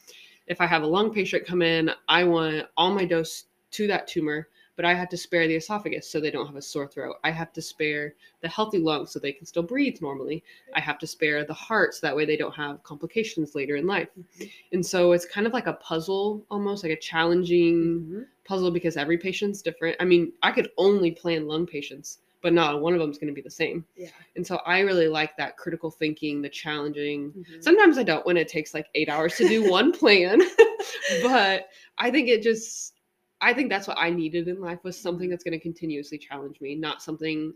if 0.48 0.60
I 0.60 0.66
have 0.66 0.82
a 0.82 0.86
lung 0.86 1.12
patient 1.12 1.46
come 1.46 1.62
in, 1.62 1.90
I 2.08 2.24
want 2.24 2.66
all 2.76 2.92
my 2.92 3.04
dose 3.04 3.44
to 3.72 3.86
that 3.86 4.08
tumor, 4.08 4.48
but 4.78 4.84
I 4.84 4.94
have 4.94 5.08
to 5.08 5.16
spare 5.16 5.48
the 5.48 5.56
esophagus 5.56 6.08
so 6.08 6.20
they 6.20 6.30
don't 6.30 6.46
have 6.46 6.54
a 6.54 6.62
sore 6.62 6.86
throat. 6.86 7.16
I 7.24 7.32
have 7.32 7.52
to 7.54 7.60
spare 7.60 8.14
the 8.42 8.48
healthy 8.48 8.78
lungs 8.78 9.10
so 9.10 9.18
they 9.18 9.32
can 9.32 9.44
still 9.44 9.64
breathe 9.64 10.00
normally. 10.00 10.44
I 10.72 10.78
have 10.80 11.00
to 11.00 11.06
spare 11.06 11.44
the 11.44 11.52
heart 11.52 11.94
so 11.94 12.06
that 12.06 12.14
way 12.14 12.24
they 12.24 12.36
don't 12.36 12.54
have 12.54 12.84
complications 12.84 13.56
later 13.56 13.74
in 13.74 13.88
life. 13.88 14.06
Mhm. 14.16 14.50
And 14.70 14.86
so 14.86 15.10
it's 15.10 15.26
kind 15.26 15.48
of 15.48 15.52
like 15.52 15.66
a 15.66 15.72
puzzle, 15.72 16.46
almost 16.48 16.84
like 16.84 16.92
a 16.92 16.96
challenging 16.96 18.06
Mhm. 18.08 18.26
puzzle 18.44 18.70
because 18.70 18.96
every 18.96 19.18
patient's 19.18 19.62
different. 19.62 19.96
I 19.98 20.04
mean, 20.04 20.32
I 20.44 20.52
could 20.52 20.70
only 20.78 21.10
plan 21.10 21.48
lung 21.48 21.66
patients, 21.66 22.18
but 22.40 22.52
not 22.52 22.80
one 22.80 22.92
of 22.94 23.00
them 23.00 23.10
is 23.10 23.18
going 23.18 23.34
to 23.34 23.34
be 23.34 23.42
the 23.42 23.50
same. 23.50 23.84
Yeah. 23.96 24.10
And 24.36 24.46
so 24.46 24.58
I 24.64 24.78
really 24.78 25.08
like 25.08 25.36
that 25.38 25.56
critical 25.56 25.90
thinking, 25.90 26.40
the 26.40 26.48
challenging. 26.48 27.32
Mhm. 27.32 27.64
Sometimes 27.64 27.98
I 27.98 28.04
don't 28.04 28.24
when 28.24 28.36
it 28.36 28.46
takes 28.46 28.74
like 28.74 28.86
eight 28.94 29.08
hours 29.08 29.34
to 29.38 29.48
do 29.48 29.68
one 29.68 29.90
plan, 30.00 30.40
but 31.24 31.68
I 31.98 32.12
think 32.12 32.28
it 32.28 32.42
just, 32.44 32.94
I 33.41 33.55
think 33.55 33.70
that's 33.70 33.86
what 33.86 33.99
I 33.99 34.11
needed 34.11 34.49
in 34.49 34.61
life 34.61 34.82
was 34.82 34.99
something 34.99 35.30
that's 35.30 35.45
going 35.45 35.53
to 35.59 35.61
continuously 35.62 36.18
challenge 36.18 36.61
me, 36.61 36.74
not 36.74 37.03
something 37.03 37.55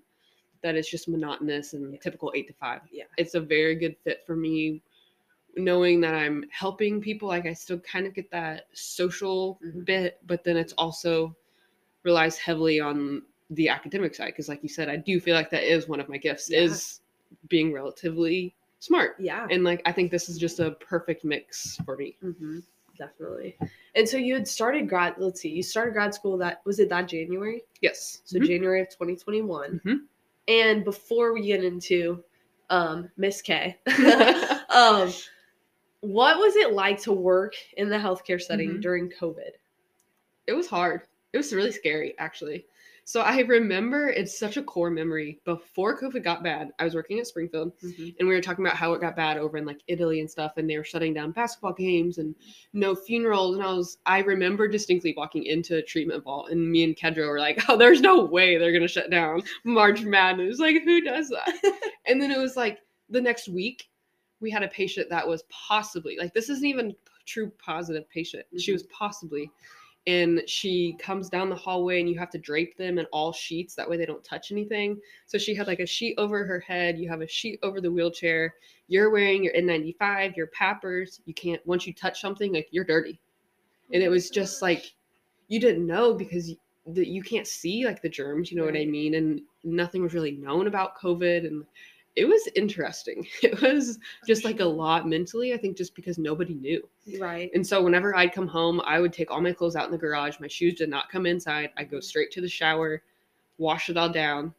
that 0.63 0.77
is 0.77 0.89
just 0.89 1.09
monotonous 1.09 1.73
and 1.75 1.93
Yeah. 1.93 1.99
typical 2.01 2.33
eight 2.37 2.47
to 2.49 2.53
five. 2.55 2.83
Yeah. 2.93 3.05
It's 3.19 3.35
a 3.35 3.41
very 3.41 3.75
good 3.75 3.97
fit 4.05 4.25
for 4.27 4.37
me. 4.37 4.83
Knowing 5.57 6.01
that 6.01 6.15
I'm 6.15 6.45
helping 6.51 7.01
people, 7.01 7.29
like 7.29 7.47
I 7.47 7.53
still 7.53 7.79
kind 7.81 8.07
of 8.07 8.15
get 8.15 8.31
that 8.31 8.69
social 8.73 9.59
Mhm. 9.63 9.85
bit, 9.85 10.19
but 10.27 10.45
then 10.45 10.57
it's 10.57 10.73
also 10.75 11.37
relies 12.05 12.39
heavily 12.39 12.81
on 12.81 13.23
the 13.51 13.69
academic 13.69 14.15
side 14.15 14.27
because 14.27 14.49
like 14.49 14.63
you 14.63 14.69
said 14.69 14.89
i 14.89 14.97
do 14.97 15.21
feel 15.21 15.35
like 15.35 15.51
that 15.51 15.63
is 15.63 15.89
one 15.89 16.01
of 16.01 16.09
my 16.09 16.17
gifts 16.17 16.49
Yeah. 16.51 16.61
is 16.61 17.01
being 17.49 17.73
relatively 17.73 18.55
smart 18.79 19.17
Yeah. 19.19 19.47
and 19.51 19.63
like 19.65 19.83
i 19.85 19.93
think 19.93 20.11
this 20.11 20.29
is 20.29 20.39
just 20.39 20.59
a 20.59 20.73
perfect 20.73 21.25
mix 21.25 21.77
for 21.85 21.97
me 21.97 22.17
hmm 22.21 22.61
Definitely. 22.99 23.57
And 23.95 24.09
so 24.09 24.17
you 24.17 24.35
had 24.35 24.47
started 24.47 24.89
grad. 24.89 25.15
Let's 25.19 25.41
see. 25.41 25.49
You 25.51 25.63
started 25.63 25.93
grad 25.95 26.15
school. 26.15 26.37
That 26.39 26.61
was 26.65 26.79
it. 26.79 26.89
That 26.89 27.09
January. 27.09 27.63
yes 27.81 28.23
So 28.25 28.39
Mhm. 28.39 28.47
January 28.47 28.81
of 28.81 28.89
2021. 28.89 29.81
Mhm. 29.85 30.01
And 30.49 30.85
before 30.85 31.33
we 31.33 31.43
get 31.47 31.63
into 31.65 32.23
um, 32.71 33.11
Miss 33.17 33.43
K, 33.43 33.79
um, 34.71 35.13
what 36.01 36.39
was 36.39 36.57
it 36.57 36.73
like 36.73 37.01
to 37.03 37.13
work 37.13 37.55
in 37.77 37.89
the 37.89 37.97
healthcare 37.97 38.41
setting 38.41 38.77
Mhm. 38.79 38.81
during 38.83 39.11
COVID? 39.11 39.51
it 40.49 40.53
was 40.55 40.67
hard 40.67 41.03
it 41.33 41.37
was 41.37 41.53
really 41.53 41.71
scary 41.71 42.19
actually 42.19 42.67
so 43.05 43.21
i 43.23 43.41
remember 43.41 44.09
it's 44.09 44.39
such 44.39 44.57
a 44.57 44.63
core 44.63 44.91
memory 44.91 45.41
before 45.45 45.99
covid 46.01 46.23
got 46.23 46.43
bad 46.43 46.71
i 46.79 46.85
was 46.85 46.95
working 46.95 47.19
at 47.19 47.27
springfield 47.27 47.73
and 48.19 48.29
we 48.29 48.35
were 48.35 48.41
talking 48.41 48.65
about 48.65 48.77
how 48.77 48.93
it 48.93 49.01
got 49.01 49.17
bad 49.17 49.37
over 49.39 49.57
in 49.57 49.65
like 49.65 49.81
Italy 49.89 50.21
and 50.21 50.31
stuff, 50.31 50.53
and 50.57 50.69
they 50.69 50.77
were 50.79 50.85
shutting 50.85 51.13
down 51.15 51.33
basketball 51.33 51.73
games 51.73 52.19
and 52.19 52.35
no 52.73 52.95
funerals. 52.95 53.57
And 53.57 53.65
I 53.65 53.73
was, 53.73 53.99
I 54.07 54.21
remember 54.21 54.69
distinctly 54.69 55.15
walking 55.17 55.45
into 55.45 55.77
a 55.77 55.83
treatment 55.83 56.23
vault, 56.25 56.51
and 56.51 56.71
me 56.71 56.85
and 56.85 56.97
Kedra 56.97 57.29
were 57.29 57.39
like, 57.39 57.65
"Oh, 57.69 57.77
there's 57.77 58.01
no 58.01 58.25
way 58.25 58.57
they're 58.57 58.73
gonna 58.73 58.87
shut 58.89 59.11
down 59.11 59.43
March 59.65 60.03
Madness. 60.03 60.59
Like, 60.59 60.83
who 60.85 61.01
does 61.01 61.29
that?" 61.31 61.53
and 62.07 62.21
then 62.23 62.31
it 62.31 62.39
was 62.39 62.57
like 62.57 62.79
the 63.11 63.21
next 63.21 63.49
week, 63.49 63.89
we 64.41 64.51
had 64.51 64.63
a 64.63 64.69
patient 64.69 65.09
that 65.11 65.27
was 65.27 65.43
possibly 65.51 66.17
like, 66.19 66.33
this 66.35 66.49
isn't 66.49 66.67
even 66.67 66.95
true 67.27 67.51
positive 67.59 68.09
patient. 68.11 68.45
She 68.59 68.71
Mhm. 68.71 68.75
was 68.75 68.83
possibly. 68.85 69.51
And 70.07 70.43
she 70.49 70.97
comes 70.99 71.29
down 71.29 71.49
the 71.49 71.55
hallway, 71.55 72.01
and 72.01 72.09
you 72.09 72.19
have 72.19 72.31
to 72.31 72.39
drape 72.39 72.77
them 72.77 72.99
in 72.99 73.07
all 73.13 73.33
sheets. 73.33 73.77
That 73.77 73.89
way, 73.89 73.97
they 73.97 74.07
don't 74.07 74.25
touch 74.25 74.51
anything. 74.51 74.99
So 75.27 75.39
she 75.39 75.55
had 75.55 75.69
like 75.69 75.79
a 75.79 75.87
sheet 75.87 76.15
over 76.19 76.45
her 76.45 76.59
head. 76.59 76.99
You 76.99 77.09
have 77.09 77.21
a 77.21 77.29
sheet 77.29 77.61
over 77.63 77.81
the 77.81 77.91
wheelchair. 77.91 78.55
You're 78.89 79.11
wearing 79.11 79.45
your 79.45 79.55
N95, 79.55 80.37
your 80.37 80.49
PAPRs. 80.49 81.21
You 81.25 81.35
can't, 81.35 81.65
once 81.67 81.87
you 81.87 81.95
touch 81.95 82.21
something, 82.21 82.53
like 82.53 82.69
you're 82.73 82.85
dirty. 82.85 83.21
And 83.93 84.03
it 84.03 84.09
was 84.09 84.29
just 84.29 84.63
oh 84.63 84.67
like, 84.67 84.93
you 85.49 85.61
didn't 85.61 85.87
know 85.87 86.15
because 86.15 86.53
the, 86.87 87.07
you 87.07 87.23
can't 87.23 87.47
see 87.47 87.85
like 87.85 88.03
the 88.03 88.09
germs, 88.09 88.51
you 88.51 88.57
know 88.57 88.65
what 88.65 88.77
I 88.77 88.85
mean? 88.85 89.15
And 89.15 89.41
nothing 89.65 90.03
was 90.03 90.15
really 90.15 90.33
known 90.33 90.67
about 90.67 90.99
COVID. 90.99 91.47
And 91.47 91.65
it 92.17 92.27
was 92.27 92.49
interesting. 92.55 93.27
It 93.43 93.61
was 93.61 93.99
just 94.27 94.45
like 94.45 94.61
a 94.61 94.65
lot 94.65 95.09
mentally, 95.09 95.53
I 95.55 95.57
think, 95.57 95.77
just 95.77 95.95
because 95.95 96.19
nobody 96.19 96.55
knew. 96.55 96.87
right. 97.19 97.51
And 97.55 97.67
so 97.67 97.83
whenever 97.83 98.15
I'd 98.17 98.33
come 98.33 98.47
home, 98.47 98.81
I 98.85 99.01
would 99.01 99.13
take 99.13 99.31
all 99.31 99.41
my 99.41 99.53
clothes 99.53 99.77
out 99.77 99.87
in 99.87 99.93
the 99.93 99.99
garage. 99.99 100.39
My 100.41 100.49
shoes 100.49 100.75
did 100.75 100.89
not 100.89 101.11
come 101.11 101.27
inside. 101.27 101.71
I'd 101.77 101.91
go 101.91 101.97
mm-hmm. 101.99 102.03
straight 102.03 102.31
to 102.33 102.41
the 102.41 102.49
shower, 102.49 103.03
wash 103.59 103.89
it 103.91 103.97
all 103.97 104.09
down. 104.11 104.55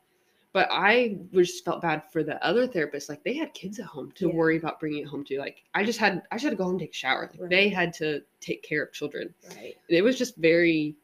But 0.52 0.68
I 0.72 1.18
just 1.34 1.66
felt 1.66 1.82
bad 1.82 2.04
for 2.12 2.24
the 2.24 2.44
other 2.46 2.68
therapists. 2.68 3.10
Like 3.10 3.24
they 3.24 3.34
had 3.36 3.54
kids 3.56 3.80
at 3.80 3.86
home 3.86 4.12
to 4.16 4.28
Yeah. 4.28 4.36
worry 4.36 4.58
about 4.58 4.80
bringing 4.80 5.02
it 5.04 5.08
home 5.08 5.24
to. 5.26 5.40
Like 5.40 5.64
I 5.74 5.84
just 5.84 5.98
had, 6.00 6.22
I 6.32 6.36
just 6.36 6.44
had 6.44 6.52
to 6.52 6.56
go 6.56 6.64
home 6.66 6.74
and 6.74 6.80
take 6.80 6.92
a 6.92 6.96
shower. 6.96 7.32
Like 7.40 7.50
they 7.50 7.70
had 7.70 7.92
to 7.94 8.22
take 8.40 8.62
care 8.62 8.84
of 8.84 8.92
children. 8.94 9.34
Right. 9.56 9.76
And 9.90 9.98
it 9.98 10.04
was 10.04 10.16
just 10.18 10.36
very, 10.38 10.96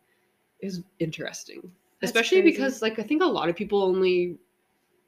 it 0.59 0.65
was 0.67 0.83
interesting. 0.99 1.71
That's 1.99 2.11
Especially 2.11 2.41
crazy. 2.41 2.57
because 2.57 2.81
like 2.83 2.99
I 2.99 3.03
think 3.03 3.23
a 3.23 3.25
lot 3.25 3.49
of 3.49 3.55
people 3.55 3.81
only, 3.81 4.37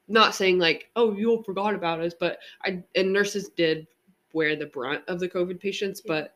not 0.08 0.34
saying 0.34 0.58
like, 0.58 0.90
oh, 0.96 1.12
you 1.14 1.30
all 1.30 1.42
forgot 1.42 1.74
about 1.74 2.00
us, 2.00 2.14
but 2.18 2.38
I 2.64 2.82
and 2.94 3.12
nurses 3.12 3.48
did 3.50 3.86
wear 4.32 4.56
the 4.56 4.66
brunt 4.66 5.02
of 5.08 5.20
the 5.20 5.28
COVID 5.28 5.60
patients, 5.60 6.00
but 6.00 6.34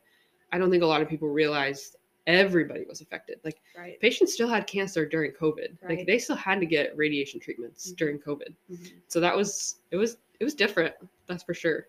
I 0.51 0.57
don't 0.57 0.69
think 0.71 0.83
a 0.83 0.87
lot 0.87 1.01
of 1.01 1.09
people 1.09 1.27
realized 1.29 1.95
everybody 2.27 2.83
was 2.87 3.01
affected. 3.01 3.39
Like 3.43 3.57
Right. 3.77 3.99
patients 4.01 4.33
still 4.33 4.47
had 4.49 4.67
cancer 4.67 5.05
during 5.05 5.31
COVID. 5.31 5.81
Right. 5.81 5.97
Like 5.99 6.07
they 6.07 6.19
still 6.19 6.35
had 6.35 6.59
to 6.59 6.65
get 6.65 6.95
radiation 6.97 7.39
treatments 7.39 7.91
Mhm. 7.91 7.95
during 7.97 8.19
COVID. 8.19 8.53
Mhm. 8.69 8.93
So 9.07 9.19
that 9.19 9.35
was 9.35 9.77
it 9.91 9.97
was 9.97 10.17
it 10.39 10.43
was 10.43 10.53
different. 10.53 10.93
That's 11.25 11.43
for 11.43 11.53
sure. 11.53 11.87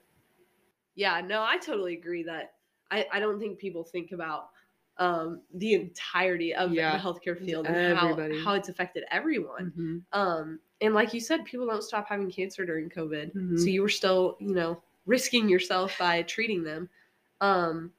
Yeah, 0.94 1.20
no, 1.20 1.42
I 1.42 1.58
totally 1.58 1.94
agree 1.94 2.22
that 2.24 2.54
I, 2.90 3.06
I 3.12 3.20
don't 3.20 3.38
think 3.38 3.58
people 3.58 3.84
think 3.84 4.12
about 4.12 4.50
um, 4.98 5.42
the 5.54 5.74
entirety 5.74 6.54
of 6.54 6.72
Yeah, 6.72 6.96
the 6.96 7.02
healthcare 7.02 7.38
field 7.38 7.66
and 7.66 7.96
how, 7.96 8.10
everybody. 8.12 8.38
how 8.42 8.54
it's 8.54 8.68
affected 8.68 9.04
everyone. 9.10 9.72
Mhm. 9.76 10.18
Um, 10.18 10.60
and 10.80 10.94
like 10.94 11.14
you 11.14 11.20
said, 11.20 11.44
people 11.44 11.66
don't 11.66 11.82
stop 11.82 12.08
having 12.08 12.30
cancer 12.30 12.64
during 12.66 12.88
COVID. 12.90 13.32
So 13.32 13.64
Mhm. 13.66 13.72
you 13.72 13.82
were 13.82 13.88
still, 13.88 14.36
you 14.40 14.54
know, 14.54 14.82
risking 15.06 15.48
yourself 15.48 15.96
by 15.98 16.22
treating 16.22 16.62
them. 16.64 16.88
Um, 17.40 17.92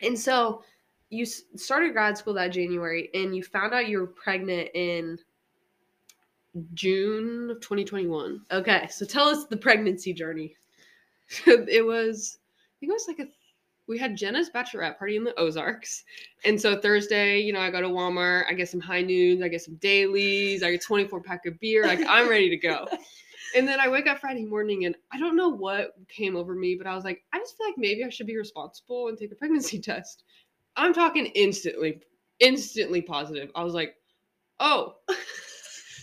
and 0.00 0.18
so 0.18 0.64
you 1.10 1.24
started 1.26 1.92
grad 1.92 2.16
school 2.18 2.34
that 2.34 2.48
January 2.48 3.10
and 3.14 3.36
you 3.36 3.42
found 3.42 3.72
out 3.74 3.88
you 3.88 4.00
were 4.00 4.06
pregnant 4.06 4.70
in. 4.74 5.18
June 6.74 7.50
of 7.50 7.60
2021. 7.60 8.44
Okay, 8.50 8.86
so 8.90 9.06
tell 9.06 9.26
us 9.28 9.46
the 9.46 9.56
pregnancy 9.56 10.12
journey. 10.12 10.54
it 11.46 11.84
was 11.84 12.38
I 12.42 12.74
think 12.80 12.90
it 12.90 12.92
was 12.92 13.08
like 13.08 13.20
a 13.20 13.28
we 13.88 13.98
had 13.98 14.16
Jenna's 14.16 14.50
bachelorette 14.50 14.98
party 14.98 15.16
in 15.16 15.24
the 15.24 15.38
Ozarks. 15.38 16.04
And 16.44 16.60
so 16.60 16.80
Thursday, 16.80 17.40
you 17.40 17.52
know, 17.52 17.60
I 17.60 17.70
go 17.70 17.80
to 17.80 17.88
Walmart, 17.88 18.44
I 18.48 18.54
get 18.54 18.68
some 18.68 18.80
high 18.80 19.02
noons, 19.02 19.42
I 19.42 19.48
get 19.48 19.62
some 19.62 19.76
dailies, 19.76 20.62
I 20.62 20.70
get 20.70 20.82
24 20.82 21.20
pack 21.22 21.46
of 21.46 21.58
beer, 21.60 21.86
like 21.86 22.00
I'm 22.08 22.28
ready 22.28 22.48
to 22.50 22.56
go. 22.56 22.86
And 23.54 23.68
then 23.68 23.80
I 23.80 23.88
wake 23.88 24.06
up 24.06 24.18
Friday 24.18 24.46
morning 24.46 24.86
and 24.86 24.96
I 25.12 25.18
don't 25.18 25.36
know 25.36 25.50
what 25.50 25.94
came 26.08 26.36
over 26.36 26.54
me, 26.54 26.74
but 26.74 26.86
I 26.86 26.94
was 26.94 27.04
like, 27.04 27.22
I 27.32 27.38
just 27.38 27.56
feel 27.56 27.66
like 27.66 27.76
maybe 27.76 28.02
I 28.02 28.08
should 28.08 28.26
be 28.26 28.38
responsible 28.38 29.08
and 29.08 29.18
take 29.18 29.30
a 29.32 29.34
pregnancy 29.36 29.78
test. 29.78 30.24
I'm 30.76 30.94
talking 30.94 31.26
instantly, 31.26 32.00
instantly 32.40 33.02
positive. 33.02 33.50
I 33.54 33.62
was 33.62 33.74
like, 33.74 33.96
oh. 34.58 34.94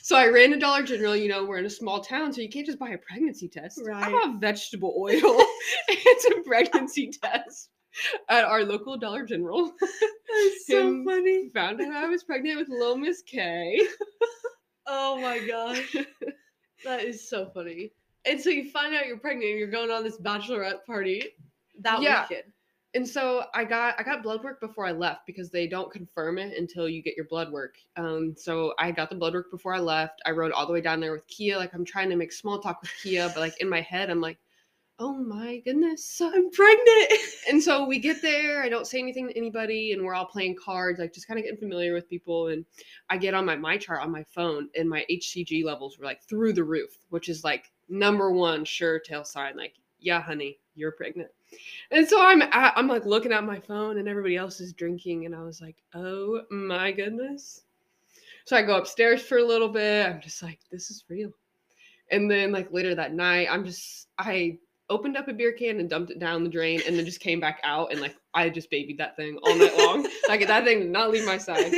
So 0.10 0.16
I 0.16 0.28
ran 0.28 0.50
to 0.50 0.58
Dollar 0.58 0.82
General, 0.82 1.16
you 1.16 1.30
know, 1.30 1.46
we're 1.46 1.60
in 1.60 1.68
a 1.68 1.70
small 1.70 2.04
town, 2.04 2.34
so 2.34 2.42
you 2.42 2.50
can't 2.50 2.66
just 2.66 2.80
buy 2.80 2.90
a 2.90 2.98
pregnancy 2.98 3.48
test. 3.48 3.80
Right. 3.86 4.08
I 4.08 4.10
bought 4.10 4.42
vegetable 4.42 4.96
oil 4.98 5.14
and 5.88 6.34
a 6.36 6.42
pregnancy 6.48 7.12
test 7.24 7.70
at 8.28 8.44
our 8.44 8.64
local 8.64 8.98
Dollar 8.98 9.24
General. 9.24 9.72
That's 9.80 10.66
so 10.66 11.04
funny. 11.06 11.50
Found 11.54 11.80
out 11.82 11.92
I 11.92 12.08
was 12.08 12.24
pregnant 12.24 12.58
with 12.58 12.70
little 12.70 12.98
Miss 12.98 13.22
K. 13.22 13.80
Oh 14.92 15.22
my 15.22 15.46
gosh. 15.46 15.96
That 16.84 17.04
is 17.04 17.30
so 17.30 17.52
funny. 17.54 17.92
And 18.26 18.42
so 18.42 18.50
you 18.50 18.72
find 18.72 18.96
out 18.96 19.06
you're 19.06 19.20
pregnant 19.20 19.52
and 19.52 19.60
you're 19.60 19.68
going 19.70 19.92
on 19.92 20.04
this 20.04 20.18
bachelorette 20.20 20.84
party 20.88 21.24
that 21.82 22.02
Yeah. 22.02 22.24
weekend. 22.28 22.52
And 22.96 23.08
so 23.08 23.44
I 23.54 23.66
got 23.66 24.00
I 24.00 24.04
got 24.04 24.24
blood 24.24 24.44
work 24.44 24.60
before 24.60 24.86
I 24.86 24.92
left 24.92 25.28
because 25.28 25.52
they 25.52 25.68
don't 25.68 25.92
confirm 25.92 26.40
it 26.40 26.58
until 26.58 26.90
you 26.90 27.04
get 27.04 27.16
your 27.16 27.28
blood 27.28 27.52
work. 27.52 27.76
Um, 27.98 28.34
so 28.36 28.74
I 28.80 28.92
got 28.92 29.10
the 29.10 29.16
blood 29.16 29.34
work 29.34 29.52
before 29.52 29.76
I 29.76 29.80
left. 29.80 30.22
I 30.26 30.32
rode 30.32 30.52
all 30.52 30.66
the 30.66 30.74
way 30.74 30.82
down 30.82 31.00
there 31.00 31.12
with 31.12 31.28
Kia. 31.28 31.58
Like 31.58 31.74
I'm 31.74 31.86
trying 31.86 32.10
to 32.10 32.16
make 32.16 32.34
small 32.34 32.60
talk 32.60 32.82
with 32.82 32.92
Kia, 33.04 33.28
but 33.28 33.38
like 33.38 33.62
in 33.62 33.70
my 33.70 33.82
head, 33.82 34.10
I'm 34.10 34.22
like, 34.22 34.40
oh 35.00 35.14
my 35.14 35.60
goodness, 35.60 36.22
I'm 36.24 36.52
pregnant. 36.52 37.14
and 37.50 37.64
so 37.64 37.86
we 37.86 38.00
get 38.00 38.22
there. 38.22 38.62
I 38.62 38.70
don't 38.70 38.86
say 38.88 39.00
anything 39.00 39.28
to 39.30 39.38
anybody, 39.38 39.94
and 39.94 40.04
we're 40.04 40.14
all 40.14 40.26
playing 40.26 40.58
cards, 40.64 41.00
like 41.00 41.14
just 41.14 41.28
kind 41.28 41.40
of 41.40 41.46
getting 41.46 41.60
familiar 41.60 41.94
with 41.94 42.10
people. 42.10 42.50
And 42.50 42.66
I 43.10 43.18
get 43.18 43.34
on 43.34 43.46
my 43.46 43.56
MyChart 43.56 44.02
on 44.02 44.12
my 44.12 44.24
phone, 44.24 44.70
and 44.76 44.90
my 44.90 45.06
HCG 45.10 45.64
levels 45.64 45.98
were 45.98 46.06
like 46.06 46.22
through 46.24 46.54
the 46.54 46.64
roof, 46.64 46.92
which 47.10 47.30
is 47.30 47.44
like 47.44 47.72
number 47.88 48.32
one 48.32 48.66
sure 48.66 49.00
tell 49.00 49.24
sign. 49.24 49.58
Like, 49.58 49.76
yeah, 50.00 50.22
honey, 50.22 50.60
you're 50.80 50.92
pregnant. 50.92 51.30
And 51.92 52.08
so 52.08 52.22
I'm 52.22 52.42
at, 52.42 52.74
I'm 52.76 52.88
like 52.88 53.06
looking 53.06 53.32
at 53.32 53.44
my 53.44 53.60
phone, 53.60 53.98
and 53.98 54.08
everybody 54.08 54.38
else 54.38 54.60
is 54.62 54.74
drinking, 54.74 55.26
and 55.26 55.36
I 55.36 55.44
was 55.44 55.62
like, 55.62 55.78
oh 55.94 56.42
my 56.50 56.92
goodness. 56.92 57.62
So 58.46 58.56
I 58.56 58.64
go 58.64 58.78
upstairs 58.78 59.22
for 59.22 59.38
a 59.38 59.46
little 59.46 59.70
bit. 59.70 60.08
I'm 60.08 60.22
just 60.22 60.42
like, 60.42 60.60
this 60.72 60.90
is 60.90 61.06
real. 61.08 61.32
And 62.12 62.30
then 62.32 62.52
like 62.52 62.72
later 62.72 62.96
that 62.96 63.14
night, 63.14 63.48
I'm 63.52 63.64
just 63.64 64.08
I 64.18 64.58
opened 64.90 65.18
up 65.18 65.28
a 65.28 65.34
beer 65.34 65.52
can 65.52 65.80
and 65.80 65.90
dumped 65.90 66.10
it 66.10 66.20
down 66.20 66.44
the 66.44 66.50
drain 66.50 66.82
and 66.88 66.98
then 66.98 67.06
just 67.06 67.20
came 67.20 67.40
back 67.40 67.60
out 67.64 67.92
and 67.92 68.02
like 68.02 68.16
I 68.34 68.50
just 68.50 68.72
babied 68.72 68.98
that 68.98 69.16
thing 69.16 69.38
all 69.44 69.56
night 69.56 69.78
long. 69.78 70.08
like 70.28 70.48
that 70.48 70.64
thing 70.64 70.80
did 70.80 70.90
not 70.90 71.12
leave 71.12 71.26
my 71.26 71.38
side. 71.38 71.72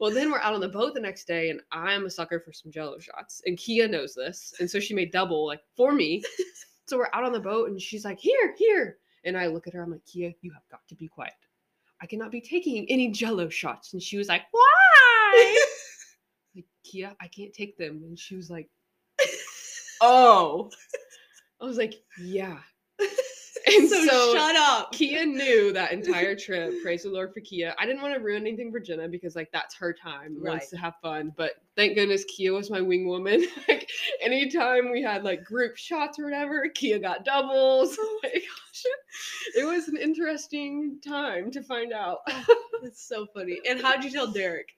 Well, 0.00 0.10
then 0.10 0.30
we're 0.30 0.40
out 0.40 0.54
on 0.54 0.60
the 0.60 0.68
boat 0.68 0.94
the 0.94 1.00
next 1.00 1.26
day 1.26 1.50
and 1.50 1.60
I'm 1.72 2.06
a 2.06 2.10
sucker 2.10 2.40
for 2.40 2.54
some 2.54 2.72
jello 2.72 2.98
shots. 2.98 3.42
And 3.44 3.58
Kia 3.58 3.86
knows 3.86 4.14
this. 4.14 4.54
And 4.58 4.70
so 4.70 4.80
she 4.80 4.94
made 4.94 5.12
double 5.12 5.46
like 5.46 5.60
for 5.76 5.92
me. 5.92 6.22
So 6.90 6.98
we're 6.98 7.08
out 7.12 7.22
on 7.22 7.30
the 7.30 7.38
boat 7.38 7.70
and 7.70 7.80
she's 7.80 8.04
like, 8.04 8.18
here, 8.18 8.52
here. 8.58 8.98
And 9.22 9.38
I 9.38 9.46
look 9.46 9.68
at 9.68 9.74
her, 9.74 9.80
I'm 9.80 9.92
like, 9.92 10.04
Kia, 10.06 10.34
you 10.40 10.50
have 10.52 10.68
got 10.72 10.80
to 10.88 10.96
be 10.96 11.06
quiet. 11.06 11.34
I 12.02 12.06
cannot 12.06 12.32
be 12.32 12.40
taking 12.40 12.84
any 12.90 13.12
jello 13.12 13.48
shots. 13.48 13.92
And 13.92 14.02
she 14.02 14.16
was 14.16 14.26
like, 14.26 14.42
why? 14.50 15.66
like, 16.56 16.64
Kia, 16.82 17.14
I 17.20 17.28
can't 17.28 17.52
take 17.52 17.78
them. 17.78 18.02
And 18.02 18.18
she 18.18 18.34
was 18.34 18.50
like, 18.50 18.68
oh. 20.00 20.68
I 21.60 21.64
was 21.64 21.78
like, 21.78 21.94
yeah. 22.20 22.58
And 23.66 23.88
so, 23.88 24.04
so 24.06 24.34
shut 24.34 24.56
up. 24.56 24.92
Kia 24.92 25.26
knew 25.26 25.72
that 25.72 25.92
entire 25.92 26.34
trip. 26.34 26.82
Praise 26.82 27.02
the 27.02 27.10
Lord 27.10 27.34
for 27.34 27.40
Kia. 27.40 27.74
I 27.78 27.86
didn't 27.86 28.02
want 28.02 28.14
to 28.14 28.20
ruin 28.20 28.42
anything 28.42 28.72
for 28.72 28.80
Jenna 28.80 29.08
because 29.08 29.36
like 29.36 29.50
that's 29.52 29.74
her 29.76 29.92
time. 29.92 30.36
Right. 30.38 30.50
Wants 30.50 30.70
to 30.70 30.76
have 30.76 30.94
fun. 31.02 31.32
But 31.36 31.52
thank 31.76 31.94
goodness 31.94 32.24
Kia 32.24 32.52
was 32.52 32.70
my 32.70 32.80
wing 32.80 33.06
woman. 33.06 33.46
like 33.68 33.90
anytime 34.22 34.90
we 34.90 35.02
had 35.02 35.24
like 35.24 35.44
group 35.44 35.76
shots 35.76 36.18
or 36.18 36.24
whatever, 36.24 36.68
Kia 36.74 36.98
got 36.98 37.24
doubles. 37.24 37.98
Oh 38.12 38.20
my 38.22 38.30
gosh. 38.30 38.84
It 39.56 39.64
was 39.64 39.88
an 39.88 39.96
interesting 39.96 40.98
time 41.06 41.50
to 41.50 41.62
find 41.62 41.92
out. 41.92 42.18
Oh, 42.28 42.56
that's 42.82 43.02
so 43.06 43.26
funny. 43.34 43.60
And 43.68 43.80
how'd 43.82 44.04
you 44.04 44.10
tell 44.10 44.26
Derek? 44.26 44.68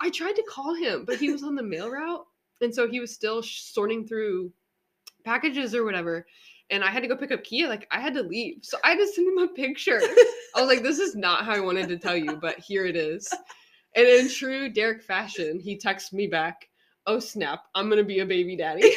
I 0.00 0.10
tried 0.10 0.34
to 0.34 0.42
call 0.48 0.74
him, 0.74 1.04
but 1.04 1.18
he 1.18 1.30
was 1.30 1.42
on 1.42 1.54
the 1.54 1.62
mail 1.62 1.90
route. 1.90 2.24
And 2.60 2.74
so 2.74 2.88
he 2.88 3.00
was 3.00 3.12
still 3.12 3.42
sorting 3.42 4.06
through 4.06 4.52
packages 5.24 5.74
or 5.74 5.84
whatever. 5.84 6.26
And 6.70 6.84
I 6.84 6.88
had 6.90 7.02
to 7.02 7.08
go 7.08 7.16
pick 7.16 7.32
up 7.32 7.42
Kia. 7.44 7.66
Like, 7.68 7.86
I 7.90 8.00
had 8.00 8.12
to 8.14 8.22
leave. 8.22 8.58
So 8.62 8.76
I 8.84 8.90
had 8.90 8.98
to 8.98 9.06
send 9.06 9.26
him 9.28 9.38
a 9.38 9.48
picture. 9.48 10.00
I 10.54 10.60
was 10.60 10.66
like, 10.68 10.82
this 10.82 10.98
is 10.98 11.14
not 11.14 11.44
how 11.44 11.52
I 11.54 11.60
wanted 11.60 11.88
to 11.88 11.98
tell 11.98 12.16
you, 12.16 12.36
but 12.36 12.58
here 12.58 12.84
it 12.84 12.96
is. 12.96 13.32
And 13.96 14.06
in 14.06 14.28
true 14.28 14.68
Derek 14.68 15.02
fashion, 15.02 15.58
he 15.58 15.76
texts 15.76 16.12
me 16.12 16.26
back, 16.26 16.68
oh 17.06 17.18
snap, 17.20 17.64
I'm 17.74 17.88
going 17.88 17.98
to 17.98 18.04
be 18.04 18.20
a 18.20 18.26
baby 18.26 18.54
daddy. 18.54 18.92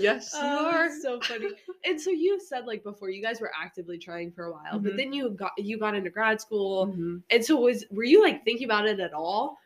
yes, 0.00 0.32
you 0.32 0.40
Oh, 0.42 0.66
are. 0.66 0.90
so 1.00 1.20
funny. 1.20 1.50
And 1.84 2.00
so 2.00 2.10
you 2.10 2.40
said 2.40 2.66
like 2.66 2.82
before 2.82 3.10
you 3.10 3.22
guys 3.22 3.40
were 3.40 3.52
actively 3.60 3.98
trying 3.98 4.32
for 4.32 4.44
a 4.46 4.52
while, 4.52 4.78
but 4.78 4.92
Mhm. 4.92 4.96
then 4.96 5.12
you 5.12 5.30
got 5.30 5.52
you 5.56 5.78
got 5.78 5.94
into 5.94 6.10
grad 6.10 6.40
school. 6.40 6.88
Mhm. 6.88 7.22
And 7.30 7.44
so 7.44 7.56
was 7.60 7.84
were 7.90 8.04
you 8.04 8.22
like 8.22 8.44
thinking 8.44 8.64
about 8.64 8.86
it 8.86 8.98
at 9.00 9.12
all? 9.12 9.58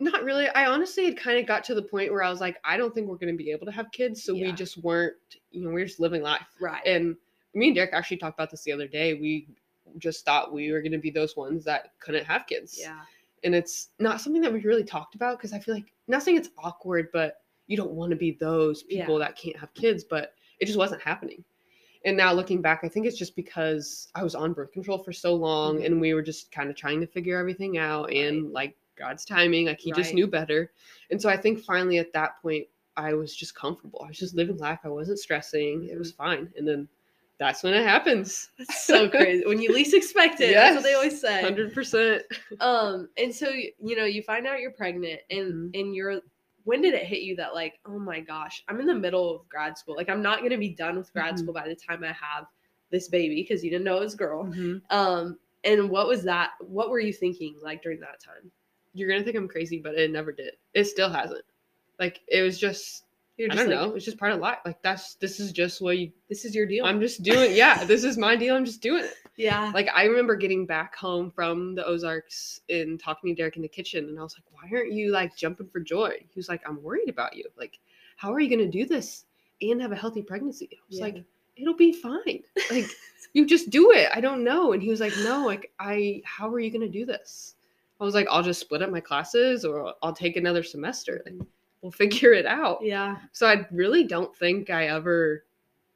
Not 0.00 0.22
really. 0.22 0.48
I 0.48 0.66
honestly 0.66 1.04
had 1.06 1.16
kind 1.16 1.38
of 1.38 1.46
got 1.46 1.64
to 1.64 1.74
the 1.74 1.82
point 1.82 2.12
where 2.12 2.22
I 2.22 2.30
was 2.30 2.40
like, 2.40 2.56
I 2.64 2.76
don't 2.76 2.94
think 2.94 3.08
we're 3.08 3.16
going 3.16 3.32
to 3.32 3.36
be 3.36 3.50
able 3.50 3.66
to 3.66 3.72
have 3.72 3.90
kids. 3.90 4.22
So 4.22 4.32
we 4.32 4.52
just 4.52 4.78
weren't, 4.78 5.14
you 5.50 5.62
know, 5.62 5.70
we 5.70 5.82
are 5.82 5.86
just 5.86 5.98
living 5.98 6.22
life. 6.22 6.46
Right. 6.60 6.84
And 6.86 7.16
me 7.54 7.66
and 7.68 7.74
Derek 7.74 7.92
actually 7.92 8.18
talked 8.18 8.38
about 8.38 8.50
this 8.50 8.62
the 8.62 8.72
other 8.72 8.86
day. 8.86 9.14
We 9.14 9.48
just 9.98 10.24
thought 10.24 10.52
we 10.52 10.70
were 10.70 10.80
going 10.82 10.92
to 10.92 10.98
be 10.98 11.10
those 11.10 11.36
ones 11.36 11.64
that 11.64 11.92
couldn't 11.98 12.24
have 12.26 12.46
kids. 12.46 12.78
yeah. 12.80 13.00
And 13.44 13.54
it's 13.54 13.90
not 13.98 14.20
something 14.20 14.42
that 14.42 14.52
we 14.52 14.60
really 14.60 14.84
talked 14.84 15.14
about 15.14 15.38
because 15.38 15.52
I 15.52 15.58
feel 15.60 15.74
like, 15.74 15.92
not 16.08 16.22
saying 16.22 16.36
it's 16.36 16.50
awkward, 16.58 17.08
but 17.12 17.36
you 17.68 17.76
don't 17.76 17.92
want 17.92 18.10
to 18.10 18.16
be 18.16 18.32
those 18.32 18.82
people 18.82 19.18
that 19.18 19.36
can't 19.36 19.56
have 19.56 19.72
kids, 19.74 20.02
but 20.04 20.34
it 20.60 20.66
just 20.66 20.78
wasn't 20.78 21.02
happening. 21.02 21.44
And 22.04 22.16
now 22.16 22.32
looking 22.32 22.60
back, 22.62 22.80
I 22.82 22.88
think 22.88 23.06
it's 23.06 23.18
just 23.18 23.36
because 23.36 24.08
I 24.14 24.22
was 24.24 24.34
on 24.34 24.52
birth 24.54 24.72
control 24.72 24.98
for 24.98 25.12
so 25.12 25.34
long 25.34 25.78
Mhm. 25.78 25.86
and 25.86 26.00
we 26.00 26.14
were 26.14 26.22
just 26.22 26.50
kind 26.50 26.68
of 26.70 26.76
trying 26.76 27.00
to 27.00 27.06
figure 27.06 27.38
everything 27.38 27.78
out 27.78 28.12
and 28.12 28.52
like 28.52 28.76
God's 28.98 29.24
timing, 29.24 29.66
like 29.66 29.80
he 29.80 29.92
just 29.92 30.14
knew 30.14 30.26
better. 30.26 30.70
And 31.10 31.20
so 31.20 31.28
I 31.28 31.36
think 31.36 31.60
finally 31.60 31.98
at 31.98 32.12
that 32.12 32.40
point, 32.42 32.66
I 32.96 33.14
was 33.14 33.34
just 33.36 33.54
comfortable. 33.54 34.02
I 34.04 34.08
was 34.08 34.18
just 34.18 34.34
living 34.34 34.58
life. 34.58 34.80
I 34.84 34.88
wasn't 34.88 35.20
stressing. 35.20 35.88
It 35.90 35.96
was 35.98 36.10
fine. 36.12 36.52
And 36.56 36.66
then 36.66 36.88
that's 37.38 37.62
when 37.62 37.72
it 37.74 37.84
happens. 37.84 38.48
That's 38.58 38.82
so 38.84 39.08
crazy. 39.10 39.46
When 39.46 39.60
you 39.62 39.72
least 39.72 39.94
expect 39.94 40.40
it. 40.40 40.54
That's 40.54 40.74
what 40.74 40.82
they 40.82 40.94
always 40.94 41.20
say. 41.20 41.42
100%. 41.44 42.22
Um, 42.60 43.08
and 43.16 43.32
so 43.32 43.48
you 43.50 43.96
know, 43.96 44.04
you 44.04 44.22
find 44.22 44.46
out 44.46 44.60
you're 44.60 44.72
pregnant 44.72 45.20
and 45.30 45.72
Mhm. 45.72 45.80
and 45.80 45.94
you're 45.94 46.20
when 46.64 46.82
did 46.82 46.92
it 46.92 47.04
hit 47.06 47.22
you 47.22 47.34
that 47.36 47.54
like, 47.54 47.78
oh 47.86 47.98
my 47.98 48.20
gosh, 48.20 48.62
I'm 48.68 48.80
in 48.80 48.86
the 48.86 48.94
middle 48.94 49.34
of 49.36 49.48
grad 49.48 49.78
school. 49.78 49.94
Like 49.96 50.08
I'm 50.10 50.20
not 50.22 50.42
gonna 50.42 50.58
be 50.58 50.70
done 50.70 50.96
with 50.96 51.12
grad 51.12 51.34
Mhm. 51.36 51.38
school 51.38 51.54
by 51.54 51.68
the 51.68 51.76
time 51.76 52.02
I 52.02 52.08
have 52.12 52.46
this 52.90 53.08
baby 53.08 53.36
because 53.36 53.62
you 53.62 53.70
didn't 53.70 53.84
know 53.84 53.98
it 53.98 54.00
was 54.00 54.14
a 54.14 54.18
girl. 54.18 54.46
Mhm. 54.46 54.82
Um, 54.90 55.38
and 55.64 55.88
what 55.88 56.08
was 56.08 56.24
that? 56.24 56.52
What 56.60 56.90
were 56.90 57.00
you 57.00 57.12
thinking 57.12 57.56
like 57.62 57.82
during 57.82 58.00
that 58.00 58.20
time? 58.20 58.50
You're 58.94 59.08
going 59.08 59.20
to 59.20 59.24
think 59.24 59.36
I'm 59.36 59.48
crazy, 59.48 59.78
but 59.78 59.94
it 59.94 60.10
never 60.10 60.32
did. 60.32 60.54
It 60.74 60.84
still 60.84 61.10
hasn't. 61.10 61.44
Like, 61.98 62.20
it 62.28 62.42
was 62.42 62.58
just, 62.58 63.04
You're 63.36 63.48
I 63.50 63.54
just 63.54 63.66
don't 63.68 63.76
like, 63.76 63.88
know. 63.88 63.94
It's 63.94 64.04
just 64.04 64.18
part 64.18 64.32
of 64.32 64.40
life. 64.40 64.58
Like, 64.64 64.80
that's, 64.82 65.14
this 65.16 65.40
is 65.40 65.52
just 65.52 65.80
what 65.80 65.98
you, 65.98 66.10
this 66.28 66.44
is 66.44 66.54
your 66.54 66.66
deal. 66.66 66.84
I'm 66.84 67.00
just 67.00 67.22
doing. 67.22 67.54
Yeah, 67.54 67.84
this 67.84 68.04
is 68.04 68.16
my 68.16 68.36
deal. 68.36 68.54
I'm 68.56 68.64
just 68.64 68.80
doing 68.82 69.04
it. 69.04 69.14
yeah. 69.36 69.70
Like, 69.74 69.88
I 69.94 70.04
remember 70.04 70.36
getting 70.36 70.64
back 70.66 70.94
home 70.96 71.30
from 71.30 71.74
the 71.74 71.84
Ozarks 71.84 72.60
and 72.70 72.98
talking 73.00 73.34
to 73.34 73.40
Derek 73.40 73.56
in 73.56 73.62
the 73.62 73.68
kitchen. 73.68 74.04
And 74.08 74.18
I 74.18 74.22
was 74.22 74.36
like, 74.36 74.44
why 74.52 74.76
aren't 74.76 74.92
you 74.92 75.10
like 75.12 75.36
jumping 75.36 75.68
for 75.68 75.80
joy? 75.80 76.10
He 76.18 76.36
was 76.38 76.48
like, 76.48 76.62
I'm 76.68 76.82
worried 76.82 77.08
about 77.08 77.36
you. 77.36 77.44
Like, 77.56 77.78
how 78.16 78.32
are 78.32 78.40
you 78.40 78.48
going 78.48 78.70
to 78.70 78.78
do 78.78 78.84
this 78.86 79.24
and 79.62 79.80
have 79.80 79.92
a 79.92 79.96
healthy 79.96 80.22
pregnancy? 80.22 80.68
I 80.72 80.76
was 80.88 80.98
Yeah. 80.98 81.04
like, 81.04 81.24
it'll 81.56 81.74
be 81.76 81.92
fine. 81.92 82.42
Like, 82.70 82.86
you 83.34 83.44
just 83.46 83.70
do 83.70 83.90
it. 83.92 84.08
I 84.14 84.20
don't 84.20 84.42
know. 84.44 84.72
And 84.72 84.82
he 84.82 84.88
was 84.88 85.00
like, 85.00 85.12
no, 85.22 85.44
like, 85.44 85.70
I, 85.78 86.22
how 86.24 86.48
are 86.48 86.60
you 86.60 86.70
going 86.70 86.80
to 86.80 86.88
do 86.88 87.04
this? 87.04 87.54
I 88.00 88.04
was 88.04 88.14
like, 88.14 88.26
I'll 88.30 88.42
just 88.42 88.60
split 88.60 88.82
up 88.82 88.90
my 88.90 89.00
classes 89.00 89.64
or 89.64 89.92
I'll 90.02 90.12
take 90.14 90.36
another 90.36 90.62
semester. 90.62 91.22
Like, 91.26 91.34
we'll 91.82 91.90
figure 92.04 92.32
it 92.32 92.46
out. 92.46 92.78
yeah. 92.82 93.16
So 93.32 93.46
I 93.46 93.66
really 93.72 94.04
don't 94.04 94.34
think 94.36 94.70
I 94.70 94.86
ever 94.88 95.44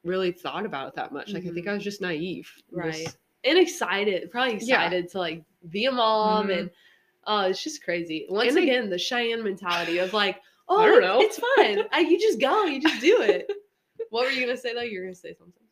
really 0.03 0.31
thought 0.31 0.65
about 0.65 0.89
it 0.89 0.95
that 0.95 1.13
much. 1.13 1.31
Like, 1.31 1.45
I 1.45 1.49
think 1.51 1.67
I 1.67 1.73
was 1.73 1.83
just 1.83 2.01
naive. 2.01 2.49
Right. 2.71 2.93
just- 3.05 3.17
And 3.45 3.57
excited, 3.57 4.29
probably 4.31 4.53
Yeah. 4.55 4.57
excited 4.83 5.09
to 5.11 5.17
like 5.19 5.43
be 5.69 5.85
a 5.85 5.91
mom 5.91 6.47
Mhm. 6.47 6.59
and 6.59 6.71
oh, 7.25 7.41
it's 7.41 7.63
just 7.63 7.81
crazy. 7.83 8.25
Once 8.29 8.49
And 8.49 8.59
I- 8.59 8.63
again, 8.63 8.89
the 8.89 8.97
Cheyenne 8.97 9.43
mentality 9.43 9.99
of 9.99 10.11
like, 10.13 10.41
oh, 10.67 10.79
I 10.81 10.85
don't 10.87 11.01
know. 11.01 11.21
it's 11.21 11.39
fine. 11.55 11.85
I, 11.93 12.01
you 12.01 12.19
just 12.19 12.39
go, 12.41 12.65
you 12.65 12.81
just 12.81 12.99
do 12.99 13.21
it. 13.21 13.49
what 14.09 14.25
were 14.25 14.31
you 14.31 14.41
gonna 14.45 14.57
say 14.57 14.73
though? 14.73 14.81
You're 14.81 15.03
gonna 15.03 15.15
say 15.15 15.33
something. 15.33 15.63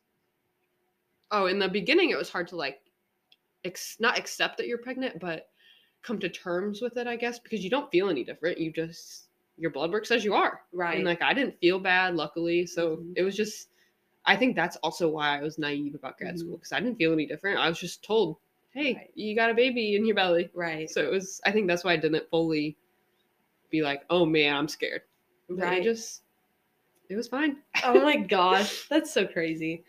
oh, 1.32 1.46
in 1.48 1.60
the 1.60 1.68
beginning, 1.70 2.10
it 2.10 2.18
was 2.18 2.30
hard 2.30 2.48
to 2.50 2.56
like, 2.56 2.82
ex- 3.66 3.98
not 4.00 4.18
accept 4.18 4.58
that 4.58 4.68
you're 4.68 4.78
pregnant, 4.78 5.20
but 5.20 5.50
come 6.04 6.20
to 6.20 6.30
terms 6.30 6.82
with 6.82 6.98
it, 6.98 7.08
I 7.08 7.16
guess, 7.16 7.40
because 7.40 7.64
you 7.64 7.70
don't 7.70 7.92
feel 7.92 8.10
any 8.10 8.24
different. 8.24 8.58
You 8.60 8.72
just, 8.72 9.28
your 9.58 9.72
blood 9.72 9.92
work 9.92 10.06
says 10.06 10.24
you 10.26 10.34
are. 10.34 10.62
Right. 10.74 10.98
And 10.98 11.06
like 11.06 11.22
I 11.22 11.34
didn't 11.34 11.60
feel 11.60 11.80
bad, 11.80 12.16
luckily. 12.16 12.66
So 12.66 12.98
Mhm. 12.98 13.14
it 13.16 13.24
was 13.24 13.36
just 13.36 13.70
I 14.26 14.36
think 14.36 14.56
that's 14.56 14.78
also 14.78 15.10
why 15.10 15.38
I 15.38 15.42
was 15.42 15.58
naive 15.58 15.96
about 15.96 16.18
grad 16.18 16.36
Mhm. 16.36 16.40
school 16.40 16.58
because 16.58 16.72
I 16.72 16.80
didn't 16.80 16.98
feel 16.98 17.14
any 17.14 17.26
different. 17.26 17.60
I 17.60 17.68
was 17.70 17.80
just 17.80 18.04
told, 18.04 18.38
"Hey, 18.72 18.94
Right. 18.94 19.12
you 19.16 19.36
got 19.36 19.50
a 19.50 19.54
baby 19.56 19.96
in 19.96 20.06
your 20.06 20.16
belly." 20.16 20.50
right. 20.54 20.90
So 20.90 21.02
it 21.04 21.12
was. 21.12 21.42
I 21.46 21.52
think 21.52 21.68
that's 21.68 21.84
why 21.84 21.94
I 21.94 21.98
didn't 21.98 22.30
fully 22.30 22.78
be 23.70 23.82
like, 23.82 24.04
"Oh 24.10 24.26
man, 24.26 24.56
I'm 24.56 24.68
scared." 24.68 25.02
But 25.50 25.58
Right. 25.58 25.84
just 25.84 26.22
it 27.10 27.16
was 27.16 27.28
fine. 27.28 27.58
oh 27.84 28.02
my 28.02 28.16
gosh, 28.28 28.88
that's 28.90 29.12
so 29.12 29.26
crazy. 29.26 29.84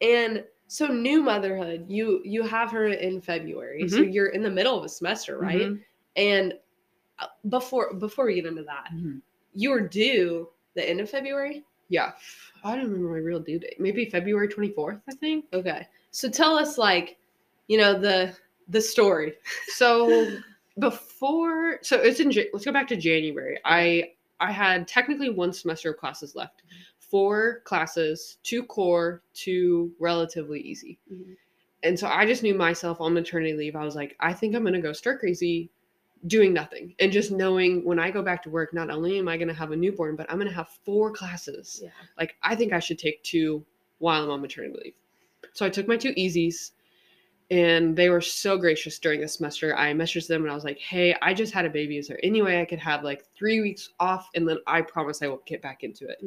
And 0.00 0.44
so 0.66 0.86
new 0.86 1.22
motherhood, 1.22 1.86
you 1.88 2.20
you 2.24 2.42
have 2.42 2.70
her 2.72 2.86
in 2.88 3.20
February. 3.20 3.88
So 3.88 3.98
you're 3.98 4.28
in 4.28 4.42
the 4.42 4.50
middle 4.50 4.78
of 4.78 4.84
a 4.84 4.88
semester, 4.88 5.38
right? 5.38 5.62
Mhm. 5.62 5.80
And 6.16 6.54
uh, 7.18 7.26
before 7.48 7.94
before 7.94 8.26
we 8.26 8.34
get 8.36 8.46
into 8.46 8.62
that, 8.64 8.88
you 9.52 9.70
were 9.70 9.80
due 9.80 10.48
the 10.74 10.88
end 10.88 11.00
of 11.00 11.08
February. 11.10 11.64
Yeah, 11.88 12.12
I 12.64 12.76
don't 12.76 12.86
remember 12.86 13.10
my 13.10 13.18
real 13.18 13.40
due 13.40 13.58
date. 13.58 13.78
Maybe 13.78 14.06
February 14.06 14.48
24th, 14.48 15.00
I 15.08 15.14
think. 15.14 15.44
Okay. 15.52 15.86
So 16.10 16.28
tell 16.30 16.56
us 16.56 16.78
like, 16.78 17.18
you 17.68 17.78
know, 17.78 17.98
the 17.98 18.34
the 18.68 18.80
story. 18.80 19.34
So 19.68 20.38
before, 20.78 21.78
so 21.82 21.96
it's 22.00 22.20
in. 22.20 22.32
Let's 22.52 22.64
go 22.64 22.72
back 22.72 22.88
to 22.88 22.96
January. 22.96 23.60
I 23.64 24.12
I 24.40 24.50
had 24.50 24.88
technically 24.88 25.30
one 25.30 25.52
semester 25.52 25.92
of 25.92 25.98
classes 25.98 26.34
left. 26.34 26.62
Four 27.10 27.60
classes, 27.64 28.38
two 28.42 28.64
core, 28.64 29.22
two 29.34 29.92
relatively 29.98 30.60
easy. 30.60 30.98
Mm-hmm. 31.12 31.32
And 31.82 31.98
so 31.98 32.08
I 32.08 32.24
just 32.24 32.42
knew 32.42 32.54
myself 32.54 33.00
on 33.00 33.14
maternity 33.14 33.52
leave. 33.52 33.76
I 33.76 33.84
was 33.84 33.94
like, 33.94 34.16
I 34.20 34.32
think 34.32 34.54
I'm 34.54 34.64
gonna 34.64 34.80
go 34.80 34.92
stir 34.92 35.18
crazy 35.18 35.70
doing 36.26 36.54
nothing. 36.54 36.94
And 36.98 37.12
just 37.12 37.30
knowing 37.30 37.84
when 37.84 37.98
I 37.98 38.10
go 38.10 38.22
back 38.22 38.42
to 38.44 38.50
work, 38.50 38.72
not 38.72 38.90
only 38.90 39.18
am 39.18 39.28
I 39.28 39.36
gonna 39.36 39.52
have 39.54 39.72
a 39.72 39.76
newborn, 39.76 40.16
but 40.16 40.30
I'm 40.30 40.38
gonna 40.38 40.52
have 40.52 40.68
four 40.84 41.12
classes. 41.12 41.80
Yeah. 41.82 41.90
Like 42.18 42.36
I 42.42 42.54
think 42.56 42.72
I 42.72 42.80
should 42.80 42.98
take 42.98 43.22
two 43.22 43.64
while 43.98 44.22
I'm 44.22 44.30
on 44.30 44.40
maternity 44.40 44.74
leave. 44.82 44.94
So 45.52 45.66
I 45.66 45.70
took 45.70 45.86
my 45.86 45.96
two 45.96 46.14
easies 46.14 46.72
and 47.50 47.94
they 47.94 48.08
were 48.08 48.20
so 48.20 48.56
gracious 48.56 48.98
during 48.98 49.20
the 49.20 49.28
semester. 49.28 49.76
I 49.76 49.92
messaged 49.92 50.28
them 50.28 50.42
and 50.42 50.50
I 50.50 50.54
was 50.54 50.64
like, 50.64 50.78
hey, 50.78 51.14
I 51.20 51.34
just 51.34 51.52
had 51.52 51.66
a 51.66 51.70
baby. 51.70 51.98
Is 51.98 52.08
there 52.08 52.18
any 52.22 52.40
way 52.42 52.60
I 52.60 52.64
could 52.64 52.78
have 52.78 53.04
like 53.04 53.24
three 53.36 53.60
weeks 53.60 53.90
off? 54.00 54.28
And 54.34 54.48
then 54.48 54.58
I 54.66 54.80
promise 54.80 55.22
I 55.22 55.26
will 55.28 55.42
get 55.46 55.60
back 55.62 55.84
into 55.84 56.08
it 56.08 56.18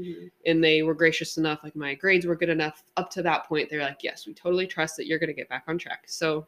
and 0.45 0.63
they 0.63 0.83
were 0.83 0.93
gracious 0.93 1.37
enough 1.37 1.59
like 1.63 1.75
my 1.75 1.93
grades 1.93 2.25
were 2.25 2.35
good 2.35 2.49
enough 2.49 2.83
up 2.95 3.09
to 3.11 3.21
that 3.23 3.45
point 3.47 3.69
they're 3.69 3.81
like 3.81 4.03
yes 4.03 4.25
we 4.27 4.33
totally 4.33 4.67
trust 4.67 4.95
that 4.97 5.07
you're 5.07 5.19
going 5.19 5.27
to 5.27 5.33
get 5.33 5.49
back 5.49 5.63
on 5.67 5.77
track 5.77 6.03
so 6.07 6.45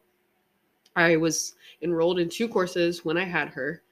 i 0.95 1.15
was 1.15 1.55
enrolled 1.82 2.20
in 2.20 2.30
two 2.30 2.47
courses 2.47 3.03
when 3.05 3.17
i 3.17 3.24
had 3.24 3.49
her 3.49 3.84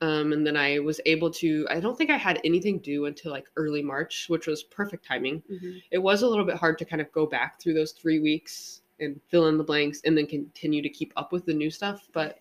um, 0.00 0.32
and 0.32 0.46
then 0.46 0.56
i 0.56 0.78
was 0.78 1.00
able 1.06 1.30
to 1.30 1.66
i 1.70 1.80
don't 1.80 1.96
think 1.96 2.10
i 2.10 2.16
had 2.16 2.40
anything 2.44 2.78
due 2.78 3.06
until 3.06 3.32
like 3.32 3.48
early 3.56 3.82
march 3.82 4.26
which 4.28 4.46
was 4.46 4.62
perfect 4.64 5.06
timing 5.06 5.42
it 5.90 5.98
was 5.98 6.22
a 6.22 6.28
little 6.28 6.44
bit 6.44 6.56
hard 6.56 6.78
to 6.78 6.84
kind 6.84 7.02
of 7.02 7.10
go 7.12 7.26
back 7.26 7.60
through 7.60 7.74
those 7.74 7.92
three 7.92 8.20
weeks 8.20 8.82
and 9.00 9.20
fill 9.28 9.46
in 9.48 9.56
the 9.58 9.64
blanks 9.64 10.00
and 10.04 10.16
then 10.16 10.26
continue 10.26 10.82
to 10.82 10.88
keep 10.88 11.12
up 11.16 11.32
with 11.32 11.44
the 11.46 11.54
new 11.54 11.70
stuff 11.70 12.08
but 12.12 12.40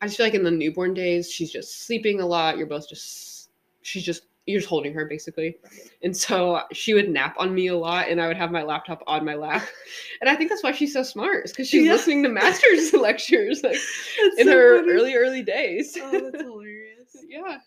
i 0.00 0.06
just 0.06 0.16
feel 0.16 0.26
like 0.26 0.34
in 0.34 0.42
the 0.44 0.50
newborn 0.50 0.92
days 0.94 1.30
she's 1.30 1.50
just 1.50 1.86
sleeping 1.86 2.20
a 2.20 2.26
lot 2.26 2.56
you're 2.58 2.66
both 2.66 2.88
just 2.88 3.50
she's 3.82 4.02
just 4.04 4.26
you're 4.46 4.60
just 4.60 4.68
holding 4.68 4.92
her 4.94 5.06
basically 5.06 5.56
and 6.04 6.16
so 6.16 6.60
she 6.72 6.94
would 6.94 7.08
nap 7.08 7.34
on 7.38 7.52
me 7.52 7.66
a 7.66 7.76
lot 7.76 8.08
and 8.08 8.20
i 8.20 8.28
would 8.28 8.36
have 8.36 8.52
my 8.52 8.62
laptop 8.62 9.02
on 9.08 9.24
my 9.24 9.34
lap 9.34 9.66
and 10.20 10.30
i 10.30 10.36
think 10.36 10.48
that's 10.50 10.62
why 10.62 10.70
she's 10.70 10.92
so 10.92 11.02
smart 11.02 11.46
because 11.48 11.66
she's 11.68 11.84
Yeah. 11.84 11.92
listening 11.92 12.22
to 12.22 12.28
master's 12.28 12.92
lectures 12.94 13.62
like 13.64 13.72
That's 13.72 14.38
in 14.38 14.46
so 14.46 14.52
her 14.52 14.78
funny. 14.78 14.92
early 14.92 15.14
early 15.14 15.42
days 15.42 15.96
Oh, 16.00 16.30
that's 16.30 16.42
hilarious. 16.44 17.16
yeah 17.28 17.58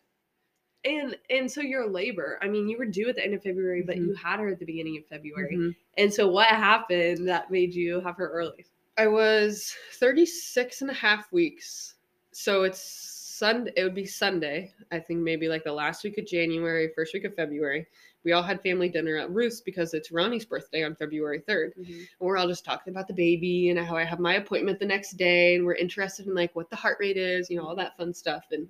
And 0.86 1.18
and 1.30 1.52
so 1.52 1.62
your 1.62 1.90
labor, 1.90 2.40
I 2.42 2.48
mean, 2.48 2.70
you 2.70 2.78
were 2.78 2.86
due 2.86 3.10
at 3.10 3.16
the 3.16 3.24
end 3.24 3.34
of 3.34 3.44
February, 3.44 3.84
but 3.86 3.98
Mhm. 3.98 4.08
you 4.08 4.14
had 4.14 4.40
her 4.40 4.48
at 4.48 4.60
the 4.60 4.66
beginning 4.66 4.98
of 4.98 5.06
February. 5.08 5.56
Mhm. 5.56 5.76
And 5.98 6.14
so 6.14 6.28
what 6.30 6.48
happened 6.48 7.28
that 7.28 7.52
made 7.52 7.74
you 7.74 8.00
have 8.00 8.16
her 8.16 8.30
early? 8.30 8.66
I 8.98 9.08
was 9.08 9.76
36 9.94 10.82
and 10.82 10.90
a 10.90 10.94
half 10.94 11.32
weeks. 11.32 11.96
So 12.32 12.64
it's 12.64 12.82
Sunday. 12.82 13.74
It 13.76 13.84
would 13.84 13.96
be 13.96 14.06
Sunday. 14.06 14.74
I 14.92 15.00
think 15.00 15.22
maybe 15.22 15.48
like 15.48 15.64
the 15.64 15.74
last 15.74 16.04
week 16.04 16.18
of 16.18 16.26
January, 16.26 16.90
first 16.96 17.14
week 17.14 17.24
of 17.26 17.36
February. 17.36 17.88
We 18.26 18.34
all 18.34 18.44
had 18.44 18.62
family 18.62 18.90
dinner 18.90 19.16
at 19.16 19.32
Ruth's 19.32 19.62
because 19.62 19.94
it's 19.94 20.12
Ronnie's 20.12 20.46
birthday 20.46 20.84
on 20.84 20.96
February 20.96 21.40
3rd. 21.40 21.74
And 21.78 22.08
we're 22.20 22.38
all 22.38 22.50
just 22.50 22.66
talking 22.66 22.92
about 22.92 23.08
the 23.08 23.14
baby 23.14 23.70
and 23.70 23.80
how 23.80 23.96
I 23.96 24.04
have 24.04 24.20
my 24.20 24.36
appointment 24.36 24.80
the 24.80 24.86
next 24.86 25.14
day. 25.14 25.56
And 25.56 25.66
we're 25.66 25.76
interested 25.76 26.28
in 26.28 26.36
like 26.36 26.54
what 26.56 26.70
the 26.70 26.76
heart 26.76 26.98
rate 27.00 27.16
is, 27.18 27.50
you 27.50 27.58
know, 27.58 27.66
all 27.66 27.76
that 27.78 27.96
fun 27.96 28.14
stuff. 28.14 28.46
And 28.52 28.68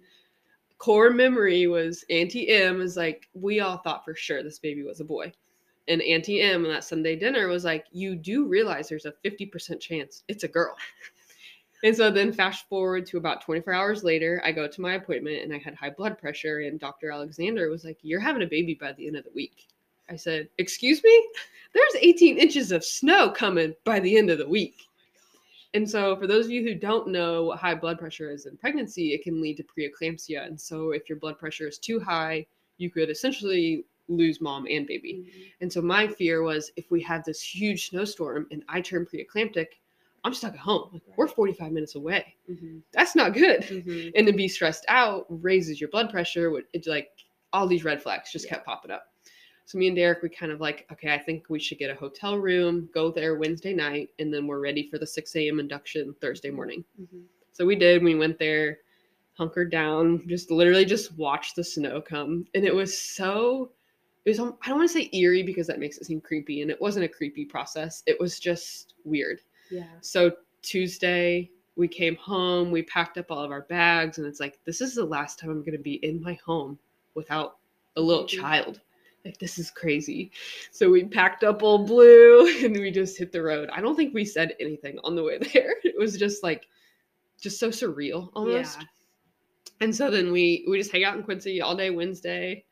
core 0.80 1.12
memory 1.12 1.68
was 1.68 2.04
Auntie 2.10 2.50
M 2.50 2.82
is 2.82 2.98
like, 2.98 3.30
we 3.34 3.60
all 3.60 3.78
thought 3.78 4.04
for 4.04 4.16
sure 4.16 4.42
this 4.42 4.60
baby 4.60 4.84
was 4.84 5.02
a 5.02 5.06
boy. 5.06 5.32
And 5.88 6.02
Auntie 6.02 6.42
M 6.42 6.66
on 6.66 6.72
that 6.72 6.84
Sunday 6.84 7.16
dinner 7.16 7.48
was 7.48 7.66
like, 7.66 7.86
you 7.92 8.16
do 8.16 8.48
realize 8.48 8.90
there's 8.90 9.06
a 9.06 9.14
50% 9.24 9.80
chance 9.80 10.24
it's 10.28 10.44
a 10.44 10.48
girl. 10.48 10.76
And 11.84 11.96
so 11.96 12.12
then 12.12 12.34
fast 12.34 12.68
forward 12.68 13.06
to 13.06 13.18
about 13.18 13.42
24 13.42 13.74
hours 13.74 14.04
later, 14.04 14.42
I 14.44 14.52
go 14.52 14.68
to 14.68 14.82
my 14.82 14.96
appointment 14.96 15.44
and 15.44 15.54
I 15.54 15.60
had 15.60 15.76
high 15.76 15.92
blood 15.92 16.18
pressure. 16.18 16.60
And 16.60 16.80
Dr. 16.80 17.10
Alexander 17.12 17.70
was 17.70 17.86
like, 17.86 17.98
You're 18.02 18.20
having 18.20 18.44
a 18.44 18.48
baby 18.48 18.74
by 18.74 18.92
the 18.92 19.08
end 19.08 19.16
of 19.16 19.24
the 19.24 19.32
week. 19.34 19.68
I 20.10 20.18
said, 20.18 20.50
Excuse 20.58 21.02
me? 21.04 21.30
There's 21.74 21.96
18 22.02 22.38
inches 22.38 22.72
of 22.74 22.84
snow 22.84 23.30
coming 23.30 23.74
by 23.86 24.00
the 24.02 24.18
end 24.18 24.30
of 24.30 24.40
the 24.40 24.50
week. 24.50 24.89
And 25.74 25.88
so, 25.90 26.16
for 26.16 26.26
those 26.26 26.46
of 26.46 26.52
you 26.52 26.64
who 26.64 26.74
don't 26.74 27.08
know 27.10 27.44
what 27.46 27.60
high 27.60 27.76
blood 27.76 28.00
pressure 28.00 28.32
is 28.32 28.46
in 28.48 28.58
pregnancy, 28.58 29.14
it 29.14 29.24
can 29.24 29.40
lead 29.42 29.58
to 29.58 29.64
preeclampsia. 29.64 30.46
And 30.46 30.60
so, 30.60 30.92
if 30.92 31.08
your 31.08 31.20
blood 31.20 31.38
pressure 31.38 31.68
is 31.68 31.78
too 31.78 32.00
high, 32.00 32.48
you 32.78 32.90
could 32.90 33.10
essentially 33.10 33.86
lose 34.08 34.42
mom 34.42 34.66
and 34.68 34.88
baby. 34.88 35.54
And 35.62 35.72
so, 35.72 35.82
my 35.82 36.08
fear 36.08 36.42
was 36.42 36.72
if 36.76 36.90
we 36.90 37.02
had 37.02 37.24
this 37.24 37.42
huge 37.42 37.90
snowstorm 37.90 38.48
and 38.52 38.64
I 38.68 38.82
turn 38.82 39.06
preeclamptic, 39.06 39.68
I'm 40.24 40.34
stuck 40.34 40.54
at 40.54 40.60
home. 40.60 40.90
Like, 40.92 41.04
we're 41.18 41.28
45 41.28 41.72
minutes 41.72 41.96
away. 41.96 42.36
Mhm. 42.50 42.82
That's 42.92 43.16
not 43.16 43.34
good. 43.34 43.62
Mhm. 43.62 44.12
And 44.16 44.26
to 44.28 44.34
be 44.34 44.48
stressed 44.48 44.86
out 44.88 45.28
raises 45.30 45.80
your 45.80 45.90
blood 45.92 46.10
pressure. 46.10 46.52
It's 46.74 46.88
like 46.88 47.12
all 47.54 47.68
these 47.68 47.84
red 47.86 48.02
flags 48.02 48.32
just 48.32 48.46
Yeah. 48.46 48.56
kept 48.56 48.66
popping 48.66 48.92
up. 48.92 49.09
So 49.70 49.78
me 49.78 49.86
and 49.86 49.96
Derek, 49.96 50.24
we 50.24 50.30
kind 50.30 50.52
of 50.52 50.60
like, 50.60 50.88
okay, 50.92 51.14
I 51.14 51.20
think 51.20 51.46
we 51.48 51.60
should 51.60 51.78
get 51.78 51.92
a 51.92 51.94
hotel 51.94 52.40
room, 52.40 52.90
go 52.92 53.12
there 53.12 53.36
Wednesday 53.36 53.72
night, 53.72 54.10
and 54.18 54.34
then 54.34 54.48
we're 54.48 54.60
ready 54.60 54.90
for 54.90 54.98
the 54.98 55.06
6 55.06 55.36
a.m. 55.36 55.60
induction 55.60 56.16
Thursday 56.20 56.50
morning. 56.50 56.84
Mhm. 57.00 57.26
So 57.52 57.68
we 57.68 57.76
did. 57.76 58.02
We 58.02 58.16
went 58.16 58.40
there, 58.40 58.80
hunkered 59.34 59.70
down, 59.70 60.28
just 60.28 60.50
literally 60.50 60.86
just 60.86 61.16
watched 61.20 61.56
the 61.56 61.64
snow 61.64 62.02
come, 62.02 62.48
and 62.56 62.66
it 62.66 62.74
was 62.74 62.98
so. 62.98 63.70
It 64.26 64.32
was. 64.32 64.40
I 64.40 64.46
don't 64.70 64.80
want 64.80 64.90
to 64.90 64.94
say 65.04 65.08
eerie 65.14 65.44
because 65.44 65.68
that 65.68 65.78
makes 65.78 66.00
it 66.00 66.06
seem 66.06 66.20
creepy, 66.20 66.64
and 66.64 66.72
it 66.72 66.82
wasn't 66.82 67.06
a 67.06 67.08
creepy 67.08 67.46
process. 67.46 68.02
It 68.08 68.20
was 68.20 68.40
just 68.40 68.96
weird. 69.04 69.40
Yeah. 69.70 69.84
So 70.02 70.32
Tuesday, 70.64 71.52
we 71.76 71.88
came 71.88 72.16
home, 72.16 72.72
we 72.72 72.82
packed 72.82 73.20
up 73.20 73.30
all 73.30 73.44
of 73.44 73.52
our 73.52 73.62
bags, 73.62 74.18
and 74.18 74.26
it's 74.26 74.40
like, 74.40 74.58
this 74.66 74.82
is 74.82 74.96
the 74.96 75.06
last 75.06 75.38
time 75.38 75.52
I'm 75.52 75.60
going 75.60 75.74
to 75.74 75.78
be 75.78 76.04
in 76.04 76.20
my 76.24 76.40
home 76.44 76.80
without 77.14 77.58
a 77.98 78.02
little 78.02 78.24
Mhm. 78.24 78.30
child. 78.30 78.82
Like, 79.26 79.38
this 79.38 79.60
is 79.60 79.70
crazy. 79.72 80.32
So 80.72 80.90
we 80.90 81.04
packed 81.04 81.44
up 81.44 81.62
old 81.64 81.88
blue 81.88 82.48
and 82.66 82.76
we 82.76 82.92
just 82.92 83.18
hit 83.18 83.32
the 83.32 83.42
road. 83.42 83.70
I 83.72 83.82
don't 83.82 83.96
think 83.96 84.14
we 84.14 84.26
said 84.26 84.56
anything 84.60 85.00
on 85.04 85.16
the 85.16 85.24
way 85.24 85.38
there. 85.54 85.76
It 85.84 85.98
was 85.98 86.18
just 86.18 86.44
like, 86.44 86.68
just 87.40 87.60
so 87.60 87.70
surreal 87.70 88.30
almost. 88.34 88.80
Yeah. 88.80 88.86
And 89.82 89.96
so 89.96 90.12
then 90.12 90.32
we 90.32 90.66
we 90.68 90.78
just 90.78 90.92
hang 90.92 91.06
out 91.06 91.16
in 91.16 91.24
Quincy 91.24 91.62
all 91.62 91.76
day 91.76 91.90
Wednesday. 91.90 92.66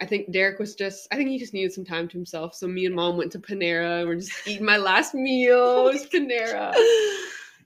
I 0.00 0.06
think 0.06 0.32
Derek 0.32 0.58
was 0.58 0.74
just 0.74 1.06
I 1.12 1.16
think 1.16 1.28
he 1.28 1.38
just 1.38 1.52
needed 1.52 1.72
some 1.72 1.84
time 1.84 2.08
to 2.08 2.16
himself. 2.16 2.54
So 2.54 2.66
me 2.66 2.86
and 2.86 2.94
mom 2.94 3.16
went 3.16 3.30
to 3.32 3.38
Panera. 3.38 4.00
and 4.00 4.08
We're 4.08 4.16
just 4.16 4.32
eating 4.46 4.64
my 4.64 4.78
last 4.78 5.14
meal. 5.14 5.58
Oh 5.58 5.88
it 5.88 5.94
was 5.94 6.06
Panera. 6.06 6.74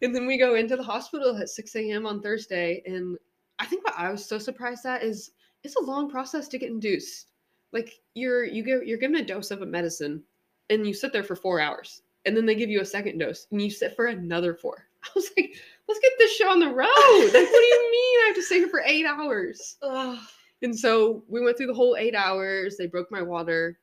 And 0.03 0.15
then 0.15 0.27
we 0.27 0.39
go 0.39 0.55
into 0.55 0.77
the 0.77 0.83
hospital 0.83 1.37
at 1.37 1.49
6 1.49 1.75
a.m. 1.77 2.07
on 2.07 2.21
Thursday. 2.21 2.83
And 2.87 3.17
I 3.59 3.67
think 3.67 3.85
what 3.85 3.95
I 3.99 4.11
was 4.11 4.25
so 4.25 4.39
surprised 4.39 4.87
at 4.87 5.03
is 5.03 5.33
it's 5.65 5.77
a 5.77 5.83
long 5.83 6.09
process 6.09 6.47
to 6.49 6.59
get 6.59 6.71
induced. 6.71 7.33
Like 7.73 8.01
you're 8.15 8.45
you 8.45 8.63
get 8.63 8.87
you're 8.87 8.99
given 8.99 9.17
a 9.17 9.25
dose 9.25 9.51
of 9.51 9.63
a 9.63 9.67
medicine 9.67 10.23
and 10.71 10.87
you 10.87 10.95
sit 10.95 11.13
there 11.13 11.25
for 11.25 11.37
four 11.37 11.61
hours. 11.61 12.03
And 12.25 12.37
then 12.37 12.47
they 12.47 12.55
give 12.55 12.71
you 12.71 12.81
a 12.81 12.85
second 12.85 13.19
dose 13.19 13.47
and 13.51 13.61
you 13.63 13.71
sit 13.71 13.97
for 13.97 14.07
another 14.07 14.55
four. 14.55 14.87
I 15.05 15.09
was 15.15 15.31
like, 15.37 15.55
let's 15.89 16.01
get 16.01 16.13
this 16.19 16.37
show 16.37 16.51
on 16.51 16.61
the 16.61 16.67
road. 16.67 16.87
Like, 16.87 17.33
what 17.33 17.33
do 17.33 17.39
you 17.41 17.91
mean 17.93 18.21
I 18.21 18.25
have 18.27 18.37
to 18.37 18.43
stay 18.43 18.59
here 18.59 18.69
for 18.69 18.83
eight 18.85 19.07
hours? 19.07 19.77
Ugh. 19.83 20.19
And 20.63 20.77
so 20.77 21.23
we 21.29 21.41
went 21.41 21.57
through 21.57 21.69
the 21.69 21.75
whole 21.75 21.97
eight 21.97 22.15
hours. 22.15 22.77
They 22.77 22.87
broke 22.87 23.11
my 23.11 23.23
water, 23.23 23.79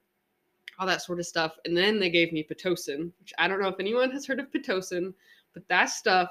all 0.77 0.88
that 0.88 1.01
sort 1.01 1.19
of 1.19 1.25
stuff. 1.25 1.57
And 1.65 1.75
then 1.75 1.99
they 1.99 2.09
gave 2.09 2.33
me 2.33 2.45
Pitocin, 2.49 3.11
which 3.19 3.33
I 3.38 3.47
don't 3.47 3.61
know 3.61 3.69
if 3.69 3.79
anyone 3.79 4.11
has 4.11 4.25
heard 4.25 4.39
of 4.39 4.51
Pitocin, 4.51 5.13
but 5.53 5.67
that 5.69 5.86
stuff 5.86 6.29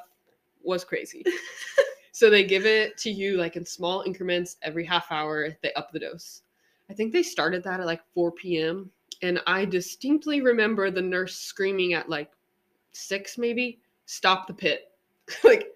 was 0.63 0.85
crazy. 0.85 1.25
so 2.13 2.29
they 2.29 2.45
give 2.45 2.67
it 2.67 2.99
to 2.99 3.11
you 3.11 3.37
like 3.39 3.57
in 3.57 3.65
small 3.65 4.03
increments 4.03 4.57
every 4.63 4.85
half 4.85 5.11
hour. 5.11 5.49
They 5.63 5.73
up 5.73 5.93
the 5.93 6.01
dose. 6.01 6.43
I 6.91 6.95
think 6.95 7.13
they 7.13 7.23
started 7.23 7.65
that 7.65 7.81
at 7.81 7.87
like 7.87 8.03
4 8.15 8.33
p.m. 8.33 8.91
And 9.23 9.41
I 9.47 9.65
distinctly 9.65 10.41
remember 10.41 10.91
the 10.91 11.03
nurse 11.03 11.37
screaming 11.37 11.95
at 11.95 12.09
like 12.09 12.31
six, 12.93 13.39
maybe, 13.39 13.81
stop 14.07 14.47
the 14.47 14.55
pit. 14.55 14.93
like 15.45 15.69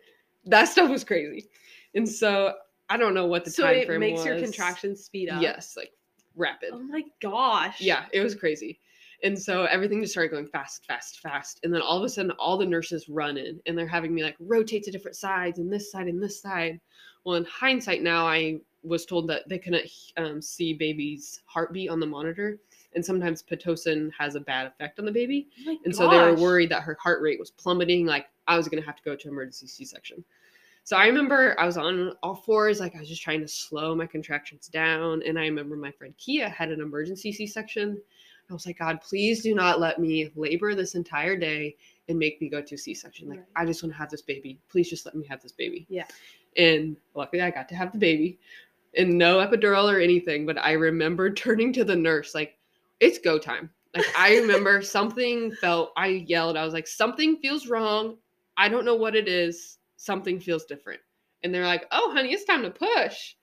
that 0.46 0.66
stuff 0.66 0.90
was 0.90 1.04
crazy. 1.04 1.48
And 1.94 2.08
so 2.08 2.54
I 2.90 2.96
don't 2.96 3.14
know 3.14 3.26
what 3.26 3.44
the 3.44 3.50
time 3.50 3.56
frame 3.56 3.62
was. 3.62 3.74
so 3.74 3.74
time 3.74 3.82
it 3.82 3.86
frame 3.86 4.00
makes 4.00 4.24
your 4.24 4.38
contractions 4.38 5.04
speed 5.04 5.30
up. 5.30 5.42
Yes, 5.42 5.76
like 5.76 5.92
rapid. 6.36 6.70
Oh 6.72 6.80
my 6.80 7.02
gosh. 7.20 7.80
Yeah, 7.80 8.06
it 8.12 8.20
was 8.20 8.34
crazy. 8.34 8.78
And 9.24 9.36
so 9.36 9.64
everything 9.64 10.00
just 10.00 10.12
started 10.12 10.30
going 10.30 10.46
fast, 10.46 10.84
fast, 10.86 11.20
fast. 11.20 11.60
And 11.64 11.74
then 11.74 11.82
all 11.82 11.98
of 11.98 12.04
a 12.04 12.08
sudden, 12.08 12.30
all 12.32 12.56
the 12.56 12.64
nurses 12.64 13.08
run 13.08 13.36
in 13.36 13.60
and 13.66 13.76
they're 13.76 13.86
having 13.86 14.14
me 14.14 14.22
like 14.22 14.36
rotate 14.38 14.84
to 14.84 14.92
different 14.92 15.16
sides 15.16 15.58
and 15.58 15.72
this 15.72 15.90
side 15.90 16.06
and 16.06 16.22
this 16.22 16.40
side. 16.40 16.80
Well, 17.24 17.34
in 17.34 17.44
hindsight, 17.44 18.02
now 18.02 18.28
I 18.28 18.60
was 18.82 19.04
told 19.04 19.28
that 19.28 19.48
they 19.48 19.58
couldn't 19.58 19.90
um, 20.16 20.40
see 20.40 20.72
baby's 20.72 21.40
heartbeat 21.46 21.90
on 21.90 22.00
the 22.00 22.06
monitor. 22.06 22.58
And 22.94 23.04
sometimes 23.04 23.42
Pitocin 23.42 24.10
has 24.18 24.34
a 24.34 24.40
bad 24.40 24.66
effect 24.66 24.98
on 24.98 25.04
the 25.04 25.12
baby. 25.12 25.48
Oh 25.66 25.76
And 25.84 25.94
so 25.94 26.08
they 26.08 26.18
were 26.18 26.34
worried 26.34 26.70
that 26.70 26.82
her 26.82 26.96
heart 27.00 27.20
rate 27.20 27.38
was 27.38 27.50
plummeting. 27.50 28.06
Like 28.06 28.26
I 28.46 28.56
was 28.56 28.68
going 28.68 28.80
to 28.82 28.86
have 28.86 28.96
to 28.96 29.02
go 29.02 29.14
to 29.14 29.28
emergency 29.28 29.66
C 29.66 29.84
section. 29.84 30.24
So 30.84 30.96
I 30.96 31.06
remember 31.06 31.54
I 31.60 31.66
was 31.66 31.76
on 31.76 32.14
all 32.22 32.34
fours, 32.34 32.80
like 32.80 32.96
I 32.96 33.00
was 33.00 33.10
just 33.10 33.20
trying 33.20 33.40
to 33.40 33.48
slow 33.48 33.94
my 33.94 34.06
contractions 34.06 34.68
down. 34.68 35.22
And 35.26 35.38
I 35.38 35.42
remember 35.42 35.76
my 35.76 35.90
friend 35.90 36.14
Kia 36.16 36.48
had 36.48 36.70
an 36.70 36.80
emergency 36.80 37.30
C 37.30 37.46
section. 37.46 38.00
I 38.50 38.54
was 38.54 38.64
like, 38.64 38.78
God, 38.78 39.02
please 39.02 39.42
do 39.42 39.54
not 39.54 39.80
let 39.80 39.98
me 39.98 40.30
labor 40.34 40.74
this 40.74 40.94
entire 40.94 41.36
day 41.36 41.76
and 42.08 42.18
make 42.18 42.40
me 42.40 42.48
go 42.48 42.62
to 42.62 42.78
C 42.78 42.94
section. 42.94 43.28
Like, 43.28 43.40
Right. 43.40 43.46
I 43.56 43.66
just 43.66 43.82
want 43.82 43.92
to 43.92 43.98
have 43.98 44.08
this 44.08 44.22
baby. 44.22 44.58
Please 44.70 44.88
just 44.88 45.04
let 45.04 45.14
me 45.14 45.26
have 45.26 45.42
this 45.42 45.52
baby. 45.52 45.86
Yeah. 45.90 46.06
And 46.56 46.96
luckily, 47.14 47.42
I 47.42 47.50
got 47.50 47.68
to 47.68 47.74
have 47.76 47.92
the 47.92 47.98
baby 47.98 48.38
and 48.96 49.18
no 49.18 49.38
epidural 49.38 49.92
or 49.92 50.00
anything. 50.00 50.46
But 50.46 50.58
I 50.58 50.72
remember 50.72 51.30
turning 51.34 51.72
to 51.74 51.84
the 51.84 51.96
nurse, 51.96 52.34
like, 52.34 52.56
it's 53.00 53.18
go 53.18 53.38
time. 53.38 53.70
Like, 53.96 54.06
I 54.16 54.36
remember 54.36 54.82
something 54.82 55.52
felt, 55.52 55.92
I 55.96 56.06
yelled, 56.06 56.56
I 56.56 56.64
was 56.64 56.74
like, 56.74 56.86
something 56.86 57.36
feels 57.36 57.68
wrong. 57.68 58.16
I 58.56 58.68
don't 58.68 58.84
know 58.84 58.96
what 58.96 59.16
it 59.16 59.28
is. 59.28 59.78
Something 59.96 60.40
feels 60.40 60.64
different. 60.64 61.00
And 61.42 61.54
they're 61.54 61.66
like, 61.66 61.86
oh, 61.92 62.12
honey, 62.12 62.32
it's 62.32 62.44
time 62.44 62.62
to 62.62 62.70
push. 62.70 63.34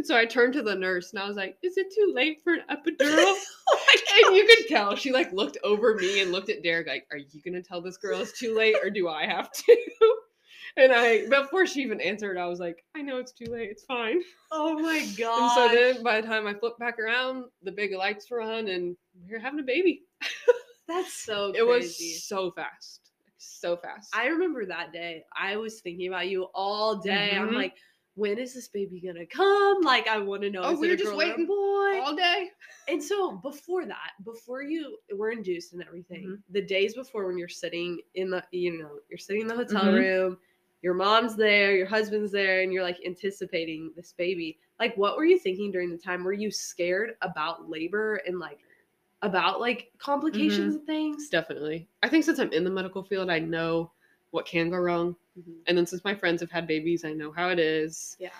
And 0.00 0.06
so 0.06 0.16
I 0.16 0.24
turned 0.24 0.54
to 0.54 0.62
the 0.62 0.74
nurse 0.74 1.12
and 1.12 1.20
I 1.22 1.26
was 1.26 1.36
like, 1.36 1.58
is 1.62 1.76
it 1.76 1.92
too 1.94 2.12
late 2.14 2.40
for 2.42 2.54
an 2.54 2.62
epidural? 2.70 3.34
Oh 3.72 4.26
and 4.26 4.36
you 4.36 4.44
could 4.44 4.66
tell 4.66 4.96
she 4.96 5.12
like 5.12 5.32
looked 5.32 5.56
over 5.62 5.94
me 5.94 6.20
and 6.20 6.32
looked 6.32 6.50
at 6.50 6.64
Derek 6.64 6.88
like, 6.88 7.06
are 7.12 7.18
you 7.18 7.40
gonna 7.44 7.62
tell 7.62 7.80
this 7.80 7.96
girl 7.96 8.20
it's 8.20 8.36
too 8.36 8.56
late 8.56 8.74
or 8.82 8.90
do 8.90 9.08
I 9.08 9.26
have 9.26 9.52
to? 9.52 9.76
And 10.76 10.92
I 10.92 11.26
before 11.28 11.66
she 11.66 11.80
even 11.82 12.00
answered, 12.00 12.38
I 12.38 12.46
was 12.46 12.60
like, 12.60 12.84
I 12.94 13.02
know 13.02 13.18
it's 13.18 13.32
too 13.32 13.46
late, 13.50 13.70
it's 13.70 13.84
fine. 13.84 14.20
Oh 14.52 14.78
my 14.78 15.04
god. 15.18 15.38
And 15.40 15.50
so 15.52 15.68
then 15.68 16.02
by 16.02 16.20
the 16.20 16.26
time 16.26 16.46
I 16.46 16.54
flipped 16.54 16.78
back 16.78 16.98
around, 16.98 17.44
the 17.62 17.72
big 17.72 17.92
lights 17.92 18.30
were 18.30 18.40
on 18.40 18.68
and 18.68 18.96
we 19.26 19.32
were 19.32 19.38
having 19.38 19.60
a 19.60 19.64
baby. 19.64 20.02
that's 20.88 21.12
so 21.14 21.52
good. 21.52 21.58
It 21.58 21.66
was 21.66 22.24
so 22.24 22.50
fast. 22.52 23.12
So 23.38 23.76
fast. 23.76 24.14
I 24.14 24.26
remember 24.28 24.66
that 24.66 24.92
day. 24.92 25.24
I 25.36 25.56
was 25.56 25.80
thinking 25.80 26.08
about 26.08 26.28
you 26.28 26.44
all 26.54 26.96
day. 26.96 27.36
I'm 27.36 27.48
Mhm. 27.50 27.54
like, 27.54 27.74
when 28.14 28.38
is 28.38 28.52
this 28.54 28.68
baby 28.68 29.00
gonna 29.00 29.24
come? 29.26 29.80
Like, 29.82 30.08
I 30.08 30.18
want 30.18 30.42
to 30.42 30.50
know. 30.50 30.62
Oh, 30.62 30.78
we 30.78 30.88
were 30.88 30.96
just 30.96 31.10
girl 31.12 31.20
or 31.20 31.24
a 31.24 31.28
waiting 31.28 31.46
boy. 31.46 32.00
all 32.00 32.14
day. 32.14 32.50
And 32.88 33.02
so 33.02 33.36
before 33.38 33.86
that, 33.86 34.12
before 34.24 34.62
you 34.62 34.98
were 35.16 35.30
induced 35.30 35.72
and 35.72 35.82
everything, 35.82 36.26
Mhm. 36.26 36.42
the 36.50 36.62
days 36.62 36.94
before 36.94 37.26
when 37.26 37.38
you're 37.38 37.48
sitting 37.48 38.00
in 38.14 38.30
the, 38.30 38.44
you 38.50 38.76
know, 38.78 39.00
you're 39.08 39.18
sitting 39.18 39.42
in 39.42 39.48
the 39.48 39.54
hotel 39.56 39.84
Mhm. 39.86 39.94
room, 39.94 40.38
your 40.82 40.94
mom's 40.94 41.36
there, 41.36 41.76
your 41.76 41.86
husband's 41.86 42.32
there, 42.32 42.62
and 42.62 42.72
you're 42.72 42.82
like 42.82 42.98
anticipating 43.04 43.92
this 43.96 44.12
baby. 44.12 44.58
Like, 44.78 44.96
what 44.96 45.16
were 45.16 45.24
you 45.24 45.38
thinking 45.38 45.70
during 45.70 45.90
the 45.90 45.98
time? 45.98 46.24
Were 46.24 46.32
you 46.32 46.50
scared 46.50 47.16
about 47.22 47.68
labor 47.68 48.16
and 48.26 48.38
like 48.38 48.60
about 49.22 49.60
like 49.60 49.92
complications 49.98 50.76
and 50.76 50.86
things? 50.86 51.28
Definitely. 51.28 51.88
I 52.02 52.08
think 52.08 52.24
since 52.24 52.38
I'm 52.38 52.52
in 52.52 52.64
the 52.64 52.70
medical 52.70 53.02
field, 53.02 53.30
I 53.30 53.38
know 53.38 53.92
what 54.30 54.46
can 54.46 54.70
go 54.70 54.78
wrong. 54.78 55.16
Mhm. 55.38 55.56
And 55.66 55.76
then 55.76 55.86
since 55.86 56.04
my 56.04 56.14
friends 56.14 56.40
have 56.40 56.50
had 56.50 56.66
babies, 56.66 57.04
I 57.04 57.12
know 57.12 57.30
how 57.32 57.50
it 57.50 57.58
is. 57.58 58.16
Yeah. 58.18 58.30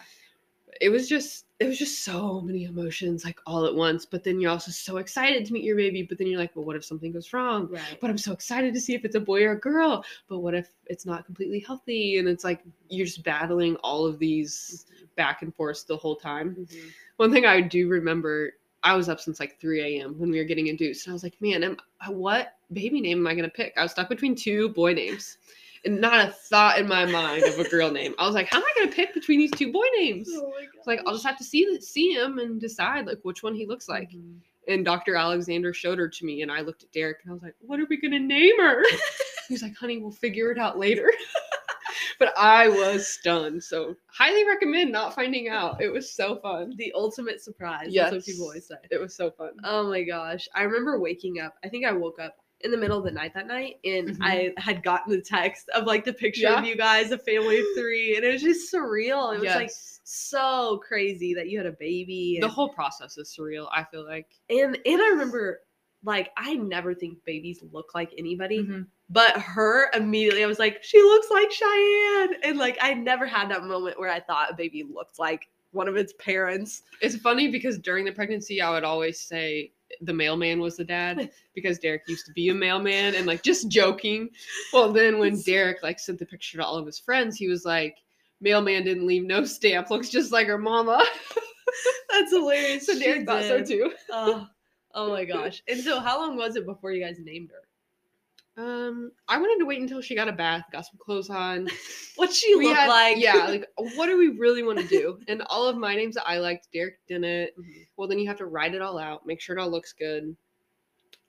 It 0.81 0.89
was 0.89 1.09
just 1.09 1.45
it 1.61 1.67
was 1.67 1.79
just 1.79 2.05
so 2.05 2.41
many 2.41 2.65
emotions 2.65 3.25
like 3.25 3.39
all 3.47 3.67
at 3.67 3.75
once 3.75 4.07
but 4.07 4.25
then 4.25 4.41
you're 4.41 4.51
also 4.51 4.71
so 4.71 4.97
excited 4.97 5.45
to 5.45 5.53
meet 5.53 5.63
your 5.63 5.77
baby 5.77 6.03
but 6.03 6.17
then 6.17 6.27
you're 6.27 6.41
like 6.41 6.55
well 6.57 6.65
what 6.65 6.75
if 6.75 6.85
something 6.85 7.13
goes 7.13 7.33
wrong? 7.33 7.69
Right. 7.71 7.99
but 8.01 8.09
i'm 8.11 8.19
so 8.19 8.33
excited 8.33 8.73
to 8.75 8.81
see 8.81 8.95
if 8.95 9.05
it's 9.05 9.15
a 9.15 9.21
boy 9.21 9.45
or 9.45 9.53
a 9.53 9.61
girl 9.61 10.05
but 10.29 10.39
what 10.39 10.55
if 10.55 10.69
it's 10.87 11.07
not 11.07 11.25
completely 11.25 11.61
healthy? 11.61 12.19
And 12.19 12.27
it's 12.29 12.43
like 12.43 12.63
you're 12.89 13.07
just 13.07 13.23
battling 13.23 13.77
all 13.77 14.07
of 14.07 14.19
these 14.19 14.87
back 15.17 15.43
and 15.43 15.55
forth 15.55 15.87
the 15.87 15.97
whole 15.97 16.17
time. 16.17 16.57
Mhm. 16.59 16.91
one 17.19 17.31
thing 17.31 17.45
i 17.45 17.61
do 17.61 17.89
remember 17.89 18.53
i 18.83 18.97
was 18.97 19.09
up 19.09 19.21
since 19.21 19.39
like 19.39 19.61
3 19.61 19.83
a.m 19.99 20.19
when 20.19 20.31
we 20.31 20.39
were 20.39 20.45
getting 20.45 20.69
induced 20.69 21.07
and 21.07 21.13
i 21.13 21.15
was 21.15 21.23
like 21.23 21.41
man 21.41 21.63
am, 21.63 21.77
what 22.09 22.55
baby 22.73 23.01
name 23.01 23.19
am 23.19 23.27
i 23.27 23.35
going 23.35 23.45
to 23.45 23.51
pick? 23.51 23.75
I 23.77 23.83
was 23.83 23.93
stuck 23.93 24.09
between 24.09 24.35
two 24.35 24.71
boy 24.71 24.95
names 24.95 25.37
not 25.87 26.29
a 26.29 26.33
thought 26.33 26.79
in 26.79 26.87
my 26.87 27.05
mind 27.07 27.43
of 27.45 27.59
a 27.59 27.69
girl 27.69 27.91
name 27.93 28.15
i 28.19 28.27
was 28.27 28.35
like 28.35 28.49
how 28.49 28.59
am 28.59 28.65
i 28.65 28.79
going 28.79 28.89
to 28.89 28.95
pick 28.95 29.15
between 29.15 29.39
these 29.39 29.51
two 29.53 29.73
boy 29.73 29.85
names 29.97 30.29
Oh 30.33 30.53
like 30.87 31.01
I'll 31.07 31.13
just 31.15 31.27
have 31.27 31.39
to 31.39 31.45
see 31.45 31.81
see 31.81 32.13
him 32.13 32.39
and 32.39 32.61
decide 32.61 33.07
like 33.07 33.19
which 33.23 33.43
one 33.43 33.55
he 33.55 33.67
looks 33.67 33.89
like. 33.89 34.11
Mhm. 34.11 34.41
And 34.69 34.85
Dr. 34.85 35.17
Alexander 35.17 35.73
showed 35.73 35.99
her 35.99 36.09
to 36.09 36.25
me, 36.25 36.43
and 36.43 36.53
I 36.53 36.61
looked 36.61 36.83
at 36.83 36.93
Derek 36.93 37.19
and 37.23 37.31
I 37.31 37.35
was 37.35 37.43
like, 37.43 37.55
"What 37.61 37.81
are 37.81 37.87
we 37.89 38.01
gonna 38.01 38.19
name 38.19 38.59
her?" 38.61 38.83
he 39.49 39.55
was 39.55 39.63
like, 39.63 39.77
"Honey, 39.77 39.99
we'll 39.99 40.11
figure 40.11 40.51
it 40.51 40.59
out 40.59 40.79
later." 40.79 41.11
but 42.19 42.37
I 42.37 42.69
was 42.69 43.09
stunned. 43.09 43.65
So 43.65 43.97
highly 44.07 44.47
recommend 44.47 44.93
not 44.93 45.15
finding 45.15 45.49
out. 45.49 45.81
It 45.81 45.91
was 45.91 46.13
so 46.13 46.37
fun. 46.37 46.75
The 46.77 46.93
ultimate 46.95 47.41
surprise. 47.41 47.93
That's 47.95 48.13
what 48.13 48.25
people 48.25 48.45
always 48.45 48.67
say. 48.67 48.77
It 48.91 49.01
was 49.01 49.15
so 49.15 49.31
fun. 49.31 49.53
Oh 49.65 49.89
my 49.89 50.03
gosh. 50.03 50.49
I 50.55 50.63
remember 50.63 51.01
waking 51.01 51.41
up. 51.41 51.55
I 51.65 51.69
think 51.69 51.87
I 51.87 51.93
woke 51.93 52.21
up 52.21 52.37
in 52.63 52.71
the 52.71 52.77
middle 52.77 52.99
of 52.99 53.05
the 53.05 53.11
night 53.11 53.33
that 53.35 53.47
night 53.47 53.77
and 53.85 54.11
Mhm. 54.11 54.19
I 54.21 54.53
had 54.59 54.83
gotten 54.83 55.13
the 55.13 55.21
text 55.23 55.69
of 55.71 55.85
like 55.85 56.05
the 56.05 56.13
picture 56.13 56.43
Yeah. 56.43 56.59
of 56.59 56.65
you 56.67 56.77
guys, 56.77 57.11
a 57.11 57.19
family 57.19 57.59
of 57.61 57.67
three, 57.77 58.17
and 58.17 58.25
it 58.25 58.33
was 58.33 58.43
just 58.43 58.73
surreal. 58.73 59.35
It 59.35 59.41
was 59.41 59.55
like 59.55 59.71
so 60.05 60.79
crazy 60.87 61.35
that 61.35 61.49
you 61.49 61.59
had 61.59 61.67
a 61.67 61.73
baby. 61.73 62.39
the 62.41 62.49
whole 62.49 62.69
process 62.69 63.17
is 63.19 63.35
surreal. 63.37 63.69
I 63.73 63.85
feel 63.85 64.05
like. 64.05 64.29
and 64.51 64.79
and 64.85 65.01
I 65.03 65.09
remember 65.09 65.61
like 66.03 66.31
I 66.37 66.55
never 66.55 66.95
think 66.95 67.23
babies 67.25 67.63
look 67.73 67.95
like 67.95 68.13
anybody. 68.17 68.61
Mhm. 68.65 68.87
But 69.11 69.37
her 69.39 69.91
immediately 69.95 70.43
I 70.43 70.47
was 70.47 70.59
like, 70.59 70.83
she 70.83 71.01
looks 71.03 71.31
like 71.31 71.51
Cheyenne. 71.51 72.37
And 72.43 72.59
like 72.59 72.79
I 72.81 72.95
never 72.95 73.27
had 73.27 73.51
that 73.51 73.65
moment 73.65 73.99
where 73.99 74.11
I 74.11 74.21
thought 74.21 74.51
a 74.51 74.55
baby 74.55 74.83
looked 74.83 75.19
like 75.19 75.49
one 75.73 75.89
of 75.89 75.97
its 75.97 76.13
parents. 76.15 76.83
It's 77.01 77.17
funny 77.17 77.49
because 77.49 77.79
during 77.79 78.05
the 78.05 78.13
pregnancy, 78.13 78.61
I 78.61 78.71
would 78.71 78.83
always 78.85 79.21
say 79.21 79.73
the 80.01 80.13
mailman 80.13 80.61
was 80.61 80.77
the 80.77 80.85
dad 80.85 81.31
because 81.55 81.79
Derek 81.79 82.03
used 82.09 82.27
to 82.27 82.33
be 82.33 82.49
a 82.49 82.55
mailman 82.55 83.15
and 83.15 83.27
like 83.27 83.43
just 83.43 83.69
joking. 83.69 84.31
Well, 84.73 84.93
then 84.93 85.19
when 85.19 85.41
Derek 85.43 85.83
like 85.83 85.99
sent 85.99 86.19
the 86.19 86.27
picture 86.27 86.59
to 86.59 86.65
all 86.65 86.77
of 86.77 86.87
his 86.87 86.99
friends, 86.99 87.37
he 87.37 87.49
was 87.49 87.65
like, 87.65 87.99
"Mailman 88.41 88.85
didn't 88.85 89.07
leave 89.07 89.25
no 89.25 89.45
stamp. 89.45 89.91
Looks 89.91 90.09
just 90.09 90.33
like 90.33 90.47
her 90.47 90.59
mama." 90.59 91.03
That's 92.11 92.33
hilarious. 92.33 92.87
so 92.87 92.95
She 92.95 93.05
Derek 93.05 93.27
thought 93.27 93.45
so 93.45 93.63
too. 93.65 93.93
Oh, 94.11 94.47
oh 94.95 95.11
my 95.11 95.25
gosh. 95.27 95.63
And 95.69 95.81
so 95.81 96.01
how 96.01 96.19
long 96.21 96.37
was 96.37 96.57
it 96.57 96.67
before 96.67 96.93
you 96.93 97.05
guys 97.05 97.17
named 97.21 97.51
her? 97.51 97.63
Um, 98.61 99.13
I 99.29 99.39
wanted 99.39 99.59
to 99.61 99.65
wait 99.67 99.81
until 99.81 100.03
she 100.03 100.15
got 100.15 100.29
a 100.29 100.33
bath, 100.33 100.65
got 100.71 100.85
some 100.87 100.99
clothes 100.99 101.31
on. 101.31 101.69
What 102.17 102.31
she 102.33 102.55
We 102.57 102.67
look 102.67 102.77
had- 102.77 102.89
like? 102.89 103.17
yeah, 103.19 103.35
like 103.49 103.67
what 103.97 104.07
do 104.07 104.19
we 104.19 104.29
really 104.39 104.63
want 104.63 104.79
to 104.79 104.87
do? 104.87 105.19
And 105.29 105.43
all 105.49 105.67
of 105.67 105.77
my 105.79 105.95
names 105.97 106.17
that 106.17 106.29
I 106.29 106.39
liked, 106.39 106.69
Derek 106.75 106.99
didn't. 107.09 107.25
Mhm. 107.59 107.87
Well, 107.97 108.09
then 108.09 108.19
you 108.19 108.29
have 108.29 108.37
to 108.39 108.47
write 108.47 108.75
it 108.75 108.83
all 108.83 108.99
out, 108.99 109.25
make 109.27 109.41
sure 109.41 109.57
it 109.57 109.61
all 109.61 109.71
looks 109.71 109.95
good. 109.95 110.37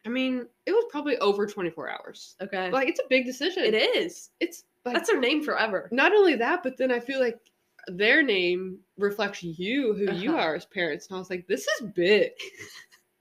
I 0.05 0.09
mean, 0.09 0.47
it 0.65 0.71
was 0.71 0.83
probably 0.89 1.17
over 1.19 1.45
24 1.47 1.89
hours. 1.89 2.35
Okay. 2.41 2.69
Like 2.71 2.89
it's 2.89 2.99
a 2.99 3.07
big 3.07 3.25
decision. 3.25 3.63
it 3.63 3.75
is. 3.75 4.31
It's 4.41 4.63
like 4.83 4.95
That's 4.95 5.11
her 5.11 5.19
name 5.19 5.43
forever. 5.43 5.87
not 5.93 6.11
only 6.11 6.35
that, 6.35 6.61
but 6.63 6.75
then 6.77 6.91
I 6.91 6.99
feel 6.99 7.19
like 7.21 7.39
their 7.87 8.21
name 8.23 8.79
reflects 8.97 9.41
you, 9.43 9.93
who 9.93 10.11
you 10.13 10.31
Uh-huh. 10.33 10.39
are 10.41 10.55
as 10.55 10.65
parents. 10.65 11.07
And 11.07 11.15
I 11.15 11.19
was 11.19 11.29
like, 11.29 11.47
this 11.47 11.65
is 11.79 11.87
big. 11.95 12.31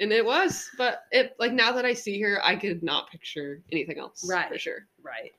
and 0.00 0.12
it 0.12 0.24
was, 0.24 0.70
but 0.78 1.02
it 1.12 1.36
like 1.38 1.52
now 1.52 1.72
that 1.72 1.84
I 1.84 1.92
see 1.92 2.20
her, 2.22 2.40
I 2.44 2.56
could 2.56 2.82
not 2.82 3.10
picture 3.10 3.62
anything 3.70 3.98
else. 3.98 4.26
right 4.28 4.48
For 4.50 4.58
sure. 4.58 4.86
Right. 5.02 5.32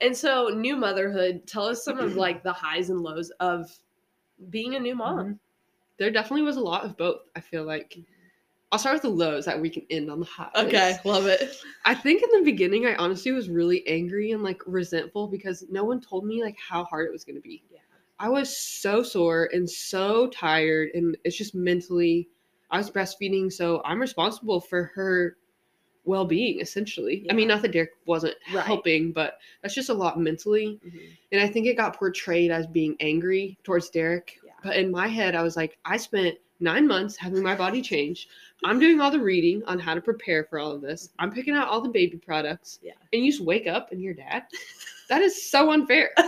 And 0.00 0.16
so 0.16 0.48
new 0.48 0.76
motherhood, 0.76 1.46
tell 1.46 1.66
us 1.66 1.84
some 1.84 1.98
of 1.98 2.16
like 2.16 2.42
the 2.42 2.52
highs 2.52 2.90
and 2.90 3.00
lows 3.00 3.30
of 3.40 3.70
being 4.50 4.74
a 4.74 4.80
new 4.80 4.96
mom. 4.96 5.18
Mhm. 5.18 5.38
There 5.98 6.10
definitely 6.10 6.42
was 6.42 6.56
a 6.56 6.60
lot 6.60 6.84
of 6.84 6.96
both, 6.96 7.20
I 7.36 7.40
feel 7.40 7.64
like. 7.64 7.96
I'll 8.72 8.78
start 8.78 8.94
with 8.94 9.02
the 9.02 9.10
lows 9.10 9.44
that 9.44 9.60
we 9.60 9.68
can 9.68 9.84
end 9.90 10.10
on 10.10 10.18
the 10.18 10.26
highs. 10.26 10.50
Okay, 10.56 10.96
love 11.04 11.26
it. 11.26 11.54
I 11.84 11.94
think 11.94 12.22
in 12.22 12.30
the 12.32 12.50
beginning 12.50 12.86
I 12.86 12.96
honestly 12.96 13.30
was 13.30 13.50
really 13.50 13.86
angry 13.86 14.32
and 14.32 14.42
like 14.42 14.62
resentful 14.66 15.28
because 15.28 15.64
no 15.70 15.84
one 15.84 16.00
told 16.00 16.24
me 16.24 16.42
like 16.42 16.56
how 16.58 16.84
hard 16.84 17.06
it 17.06 17.12
was 17.12 17.22
gonna 17.22 17.40
be. 17.40 17.62
Yeah. 17.70 17.78
I 18.18 18.28
was 18.30 18.56
so 18.56 19.02
sore 19.02 19.50
and 19.52 19.68
so 19.68 20.28
tired 20.28 20.90
and 20.94 21.16
it's 21.24 21.36
just 21.36 21.54
mentally 21.54 22.28
I 22.72 22.78
was 22.78 22.90
breastfeeding, 22.90 23.52
so 23.52 23.82
I'm 23.84 24.00
responsible 24.00 24.60
for 24.60 24.84
her 24.94 25.36
well 26.04 26.24
being 26.24 26.60
essentially. 26.60 27.24
I 27.30 27.32
mean 27.32 27.46
not 27.46 27.62
that 27.62 27.70
Derek 27.70 27.90
wasn't 28.06 28.34
Right. 28.52 28.64
helping, 28.64 29.12
but 29.12 29.38
that's 29.62 29.74
just 29.74 29.88
a 29.88 29.94
lot 29.94 30.18
mentally. 30.18 30.80
Mhm. 30.84 31.00
And 31.30 31.40
I 31.40 31.46
think 31.46 31.66
it 31.68 31.76
got 31.76 31.96
portrayed 31.96 32.50
as 32.50 32.66
being 32.66 32.96
angry 32.98 33.56
towards 33.62 33.88
Derek. 33.90 34.40
Yeah. 34.44 34.50
But 34.64 34.76
in 34.76 34.90
my 34.90 35.06
head, 35.06 35.36
I 35.36 35.42
was 35.44 35.56
like, 35.56 35.78
I 35.84 35.96
spent 35.98 36.38
nine 36.58 36.88
months 36.88 37.16
having 37.16 37.42
my 37.42 37.54
body 37.54 37.82
change. 37.82 38.28
I'm 38.64 38.80
doing 38.80 39.00
all 39.00 39.10
the 39.12 39.20
reading 39.20 39.62
on 39.64 39.78
how 39.78 39.94
to 39.94 40.00
prepare 40.00 40.42
for 40.44 40.58
all 40.58 40.72
of 40.72 40.80
this. 40.80 41.10
I'm 41.20 41.30
picking 41.32 41.54
out 41.54 41.68
all 41.68 41.80
the 41.80 41.88
baby 41.88 42.16
products. 42.16 42.80
Yeah. 42.82 42.92
And 43.12 43.24
you 43.24 43.30
just 43.30 43.44
wake 43.44 43.66
up 43.68 43.92
and 43.92 44.00
you're 44.02 44.14
dad. 44.14 44.44
That 45.08 45.20
is 45.22 45.50
so 45.50 45.70
unfair. 45.72 46.10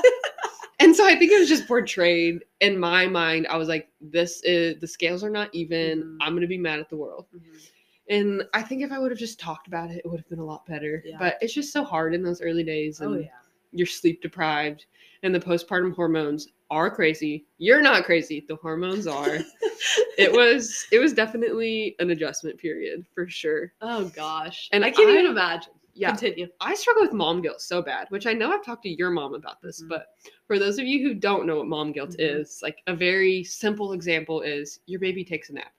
and 0.81 0.95
so 0.95 1.07
I 1.07 1.17
think 1.17 1.33
it 1.33 1.39
was 1.39 1.49
just 1.49 1.67
portrayed 1.69 2.45
in 2.61 2.79
my 2.79 3.07
mind. 3.07 3.47
I 3.49 3.57
was 3.57 3.69
like, 3.69 3.89
this 4.01 4.43
is 4.45 4.81
the 4.81 4.87
scales 4.87 5.23
are 5.25 5.31
not 5.31 5.49
even. 5.55 6.03
Mhm. 6.03 6.17
I'm 6.21 6.35
gonna 6.35 6.47
be 6.47 6.59
mad 6.59 6.79
at 6.81 6.89
the 6.91 6.97
world. 6.97 7.27
Mhm. 7.35 7.71
And 8.11 8.43
I 8.53 8.63
think 8.63 8.83
if 8.83 8.93
I 8.93 8.99
would 8.99 9.11
have 9.11 9.19
just 9.19 9.41
talked 9.41 9.67
about 9.67 9.91
it, 9.91 10.03
it 10.05 10.09
would 10.09 10.21
have 10.21 10.29
been 10.29 10.39
a 10.39 10.45
lot 10.45 10.67
better. 10.67 11.03
Yeah. 11.07 11.17
But 11.19 11.39
it's 11.41 11.55
just 11.55 11.73
so 11.73 11.83
hard 11.85 12.15
in 12.15 12.23
those 12.23 12.43
early 12.43 12.63
days. 12.65 13.01
And 13.01 13.15
Oh 13.15 13.19
yeah. 13.19 13.29
you're 13.73 13.87
sleep 13.87 14.21
deprived 14.23 14.87
and 15.23 15.35
the 15.35 15.41
postpartum 15.41 15.95
hormones 15.95 16.49
are 16.71 16.91
crazy 16.91 17.45
you're 17.59 17.83
not 17.83 18.05
crazy 18.05 18.45
the 18.49 18.57
hormones 18.57 19.07
are 19.07 19.39
it 20.19 20.33
was 20.33 20.87
it 20.93 20.99
was 20.99 21.13
definitely 21.13 21.95
an 21.99 22.11
adjustment 22.11 22.59
period 22.59 23.05
for 23.15 23.29
sure 23.29 23.73
Oh 23.81 24.07
gosh. 24.09 24.69
And 24.73 24.83
And 24.85 24.93
I 24.93 24.95
can't 24.97 25.09
I- 25.11 25.13
even 25.15 25.27
imagine. 25.27 25.73
Yeah 25.95 26.09
Continue. 26.11 26.49
i 26.61 26.75
struggle 26.75 27.03
with 27.03 27.13
mom 27.13 27.41
guilt 27.41 27.61
so 27.61 27.81
bad 27.81 28.07
which 28.11 28.27
i 28.27 28.33
know 28.33 28.53
i've 28.53 28.65
talked 28.65 28.83
to 28.83 28.89
your 28.89 29.11
mom 29.11 29.35
about 29.35 29.61
this 29.63 29.83
Mhm. 29.83 29.89
but 29.89 30.07
for 30.47 30.59
those 30.59 30.79
of 30.79 30.87
you 30.87 31.07
who 31.07 31.15
don't 31.15 31.47
know 31.47 31.57
what 31.59 31.67
mom 31.67 31.93
guilt 31.93 32.11
Mhm. 32.11 32.41
is 32.41 32.61
like 32.63 32.83
a 32.87 32.95
very 32.95 33.45
simple 33.45 33.93
example 33.93 34.41
is 34.43 34.81
your 34.87 35.01
baby 35.01 35.25
takes 35.25 35.51
a 35.51 35.55
nap 35.55 35.73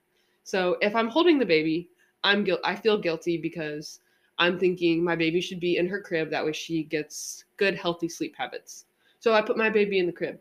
so 0.43 0.77
if 0.81 0.95
i'm 0.95 1.09
holding 1.09 1.37
the 1.39 1.45
baby 1.45 1.89
i'm 2.23 2.43
guilt 2.43 2.61
i 2.63 2.75
feel 2.75 2.97
guilty 2.97 3.37
because 3.37 3.99
i'm 4.39 4.57
thinking 4.57 5.03
my 5.03 5.15
baby 5.15 5.41
should 5.41 5.59
be 5.59 5.77
in 5.77 5.87
her 5.87 6.01
crib 6.01 6.29
that 6.29 6.45
way 6.45 6.53
she 6.53 6.83
gets 6.83 7.45
good 7.57 7.75
healthy 7.75 8.07
sleep 8.09 8.35
habits 8.37 8.85
so 9.19 9.33
i 9.33 9.41
put 9.41 9.57
my 9.57 9.69
baby 9.69 9.99
in 9.99 10.05
the 10.05 10.11
crib 10.13 10.39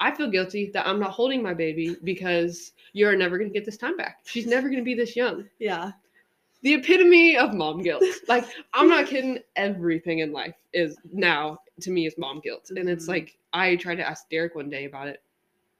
i 0.00 0.10
feel 0.10 0.30
guilty 0.30 0.70
that 0.72 0.86
i'm 0.86 1.00
not 1.00 1.10
holding 1.10 1.42
my 1.42 1.54
baby 1.54 1.96
because 2.04 2.72
you're 2.92 3.16
never 3.16 3.36
going 3.38 3.50
to 3.50 3.54
get 3.58 3.64
this 3.64 3.76
time 3.76 3.96
back 3.96 4.18
she's 4.24 4.46
never 4.46 4.68
going 4.68 4.78
to 4.78 4.84
be 4.84 4.94
this 4.94 5.16
young 5.16 5.44
Yeah. 5.58 5.92
The 6.68 6.74
epitome 6.74 7.36
of 7.36 7.54
mom 7.54 7.82
guilt. 7.82 8.02
Like, 8.28 8.44
I'm 8.74 8.88
not 8.88 9.06
kidding. 9.06 9.38
Everything 9.56 10.18
in 10.18 10.32
life 10.32 10.54
is 10.74 10.98
now 11.10 11.58
to 11.80 11.90
me 11.90 12.06
is 12.06 12.14
mom 12.18 12.40
guilt. 12.40 12.70
And 12.76 12.88
it's 12.90 13.06
Mhm. 13.06 13.08
like, 13.08 13.38
I 13.54 13.76
tried 13.76 13.94
to 13.96 14.06
ask 14.06 14.28
Derek 14.28 14.54
one 14.54 14.68
day 14.68 14.84
about 14.84 15.08
it. 15.08 15.22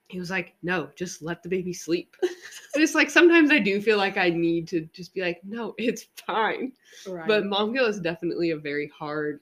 He 0.09 0.19
was 0.19 0.31
like, 0.31 0.55
no, 0.63 0.89
just 0.97 1.21
let 1.21 1.43
the 1.43 1.49
baby 1.51 1.75
sleep. 1.75 2.17
and 2.23 2.83
it's 2.83 2.95
like, 2.95 3.11
sometimes 3.11 3.51
I 3.51 3.59
do 3.59 3.83
feel 3.83 3.99
like 3.99 4.17
I 4.17 4.31
need 4.31 4.67
to 4.69 4.89
just 4.95 5.13
be 5.13 5.21
like, 5.21 5.41
no, 5.45 5.75
it's 5.77 6.07
fine. 6.27 6.73
Right. 7.07 7.29
But 7.29 7.45
mom 7.45 7.75
guilt 7.75 7.91
is 7.91 8.01
definitely 8.01 8.53
a 8.53 8.57
very 8.57 8.89
hard, 8.89 9.41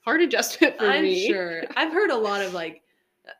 hard 0.00 0.22
adjustment 0.22 0.76
for 0.76 0.88
me. 0.88 0.96
I'm 0.98 1.02
me. 1.04 1.28
sure. 1.28 1.62
I've 1.76 1.92
heard 1.92 2.10
a 2.10 2.16
lot 2.16 2.42
of 2.42 2.52
like 2.52 2.82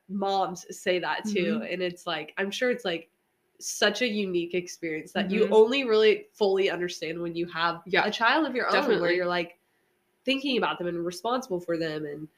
moms 0.09 0.67
say 0.71 1.01
that 1.01 1.25
too. 1.25 1.59
Mhm. 1.61 1.73
And 1.73 1.83
it's 1.83 2.07
like, 2.07 2.33
I'm 2.39 2.53
sure 2.53 2.71
it's 2.71 2.85
like 2.85 3.11
such 3.65 4.03
a 4.03 4.09
unique 4.09 4.55
experience 4.55 5.13
that 5.13 5.31
you 5.31 5.47
Mhm. 5.47 5.53
only 5.53 5.85
really 5.85 6.27
fully 6.33 6.71
understand 6.71 7.21
when 7.21 7.35
you 7.35 7.47
have 7.47 7.83
Yeah, 7.87 8.07
a 8.07 8.11
child 8.11 8.47
of 8.47 8.55
your 8.55 8.69
own 8.69 9.01
where 9.01 9.13
you're 9.13 9.27
like 9.27 9.59
thinking 10.25 10.59
about 10.59 10.79
them 10.79 10.87
and 10.87 11.05
responsible 11.05 11.61
for 11.61 11.77
them. 11.79 12.05
And 12.05 12.29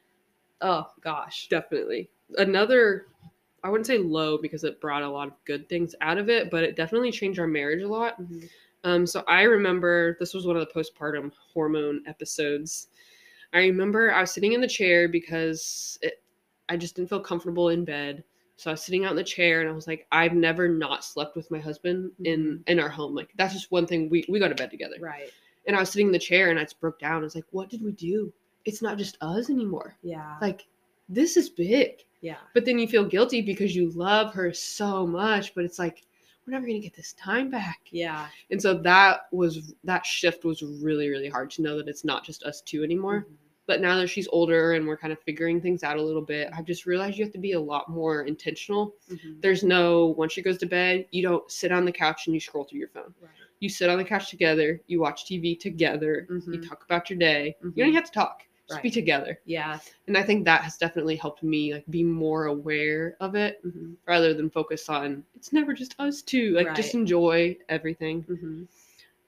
oh 0.61 0.89
gosh. 1.01 1.47
Definitely. 1.49 2.09
Another, 2.37 3.07
I 3.63 3.69
wouldn't 3.69 3.87
say 3.87 3.97
low 3.97 4.37
because 4.37 4.63
it 4.63 4.79
brought 4.79 5.03
a 5.03 5.09
lot 5.09 5.27
of 5.27 5.33
good 5.45 5.67
things 5.69 5.95
out 6.01 6.17
of 6.17 6.29
it, 6.29 6.49
but 6.49 6.63
it 6.63 6.75
definitely 6.75 7.11
changed 7.11 7.39
our 7.39 7.47
marriage 7.47 7.83
a 7.83 7.87
lot. 7.87 8.21
Mhm. 8.21 8.49
Um, 8.83 9.05
so 9.05 9.23
I 9.27 9.43
remember 9.43 10.15
this 10.19 10.33
was 10.33 10.45
one 10.47 10.55
of 10.55 10.65
the 10.65 10.73
postpartum 10.73 11.31
hormone 11.53 12.03
episodes. 12.07 12.87
I 13.53 13.59
remember 13.59 14.13
I 14.13 14.21
was 14.21 14.31
sitting 14.31 14.53
in 14.53 14.61
the 14.61 14.67
chair 14.67 15.07
because 15.09 15.99
it, 16.01 16.21
I 16.69 16.77
just 16.77 16.95
didn't 16.95 17.09
feel 17.09 17.19
comfortable 17.19 17.69
in 17.69 17.83
bed. 17.85 18.23
So 18.57 18.71
I 18.71 18.73
was 18.73 18.81
sitting 18.81 19.05
out 19.05 19.11
in 19.11 19.17
the 19.17 19.23
chair 19.23 19.61
and 19.61 19.69
I 19.69 19.73
was 19.73 19.85
like, 19.85 20.07
I've 20.11 20.33
never 20.33 20.67
not 20.67 21.05
slept 21.05 21.35
with 21.35 21.49
my 21.51 21.59
husband 21.59 22.11
in 22.23 22.63
in 22.67 22.79
our 22.79 22.89
home. 22.89 23.13
Like 23.13 23.29
that's 23.37 23.53
just 23.53 23.71
one 23.71 23.85
thing 23.85 24.09
we 24.09 24.25
we 24.27 24.39
go 24.39 24.49
to 24.49 24.55
bed 24.55 24.71
together. 24.71 24.95
Right. 24.99 25.29
And 25.67 25.75
I 25.75 25.79
was 25.79 25.89
sitting 25.89 26.07
in 26.07 26.13
the 26.13 26.19
chair 26.19 26.49
and 26.49 26.59
I 26.59 26.63
just 26.63 26.79
broke 26.79 26.99
down. 26.99 27.21
I 27.21 27.25
was 27.25 27.35
like, 27.35 27.45
what 27.51 27.69
did 27.69 27.83
we 27.83 27.91
do? 27.91 28.33
It's 28.65 28.81
not 28.81 28.97
just 28.97 29.17
us 29.21 29.49
anymore. 29.49 29.95
Yeah. 30.01 30.37
Like 30.41 30.65
this 31.07 31.37
is 31.37 31.49
big. 31.49 32.03
Yeah. 32.21 32.37
But 32.55 32.65
then 32.65 32.79
you 32.79 32.87
feel 32.87 33.05
guilty 33.05 33.41
because 33.41 33.75
you 33.75 33.91
love 33.91 34.33
her 34.33 34.51
so 34.51 35.05
much, 35.05 35.53
but 35.53 35.63
it's 35.63 35.77
like 35.77 36.03
we're 36.45 36.51
never 36.51 36.65
going 36.65 36.81
to 36.81 36.87
get 36.87 36.95
this 36.95 37.13
time 37.13 37.51
back. 37.51 37.81
Yeah. 37.91 38.27
And 38.49 38.59
so 38.59 38.73
that 38.73 39.27
was 39.31 39.73
that 39.83 40.03
shift 40.03 40.45
was 40.45 40.63
really 40.63 41.09
really 41.09 41.29
hard 41.29 41.51
to 41.51 41.61
know 41.61 41.77
that 41.77 41.87
it's 41.87 42.03
not 42.03 42.25
just 42.25 42.41
us 42.43 42.61
two 42.61 42.83
anymore. 42.83 43.27
Mhm. 43.29 43.33
But 43.67 43.81
now 43.81 43.97
that 43.97 44.07
she's 44.07 44.27
older 44.31 44.73
and 44.73 44.87
we're 44.87 44.97
kind 44.97 45.11
of 45.13 45.19
figuring 45.19 45.61
things 45.61 45.83
out 45.83 45.97
a 45.97 46.01
little 46.01 46.21
bit, 46.21 46.49
I've 46.53 46.65
just 46.65 46.85
realized 46.85 47.17
you 47.17 47.25
have 47.25 47.33
to 47.33 47.39
be 47.39 47.51
a 47.51 47.59
lot 47.59 47.89
more 47.89 48.23
intentional. 48.23 48.95
Mhm. 49.11 49.41
There's 49.41 49.61
no 49.61 50.07
once 50.17 50.31
she 50.33 50.41
goes 50.41 50.57
to 50.59 50.65
bed, 50.65 51.05
you 51.11 51.21
don't 51.21 51.49
sit 51.51 51.71
on 51.71 51.83
the 51.85 51.91
couch 51.91 52.25
and 52.27 52.33
you 52.33 52.39
scroll 52.39 52.63
through 52.63 52.79
your 52.79 52.87
phone. 52.87 53.13
Right. 53.21 53.29
You 53.59 53.69
sit 53.69 53.89
on 53.89 53.97
the 53.97 54.05
couch 54.05 54.29
together, 54.29 54.79
you 54.87 54.99
watch 55.01 55.25
TV 55.25 55.53
together, 55.59 56.25
you 56.29 56.39
Mhm. 56.39 56.67
talk 56.67 56.83
about 56.85 57.09
your 57.09 57.19
day. 57.19 57.55
You 57.61 57.69
Mhm. 57.71 57.75
don't 57.75 57.87
even 57.89 57.93
have 57.95 58.05
to 58.05 58.11
talk. 58.11 58.43
Just 58.69 58.81
be 58.81 58.89
together. 58.91 59.39
Yeah. 59.45 59.79
And 60.07 60.17
I 60.17 60.23
think 60.23 60.43
that 60.43 60.61
has 60.61 60.75
definitely 60.77 61.15
helped 61.15 61.41
me 61.41 61.73
like 61.73 61.85
be 61.89 62.03
more 62.03 62.47
aware 62.47 63.15
of 63.21 63.33
it 63.35 63.65
Mhm. 63.65 63.95
rather 64.05 64.33
than 64.33 64.49
focus 64.49 64.89
on 64.89 65.23
it's 65.35 65.53
never 65.53 65.73
just 65.73 65.95
us 65.99 66.21
two. 66.21 66.51
Like 66.51 66.75
just 66.75 66.93
enjoy 66.93 67.57
everything. 67.69 68.23
Mhm. 68.23 68.67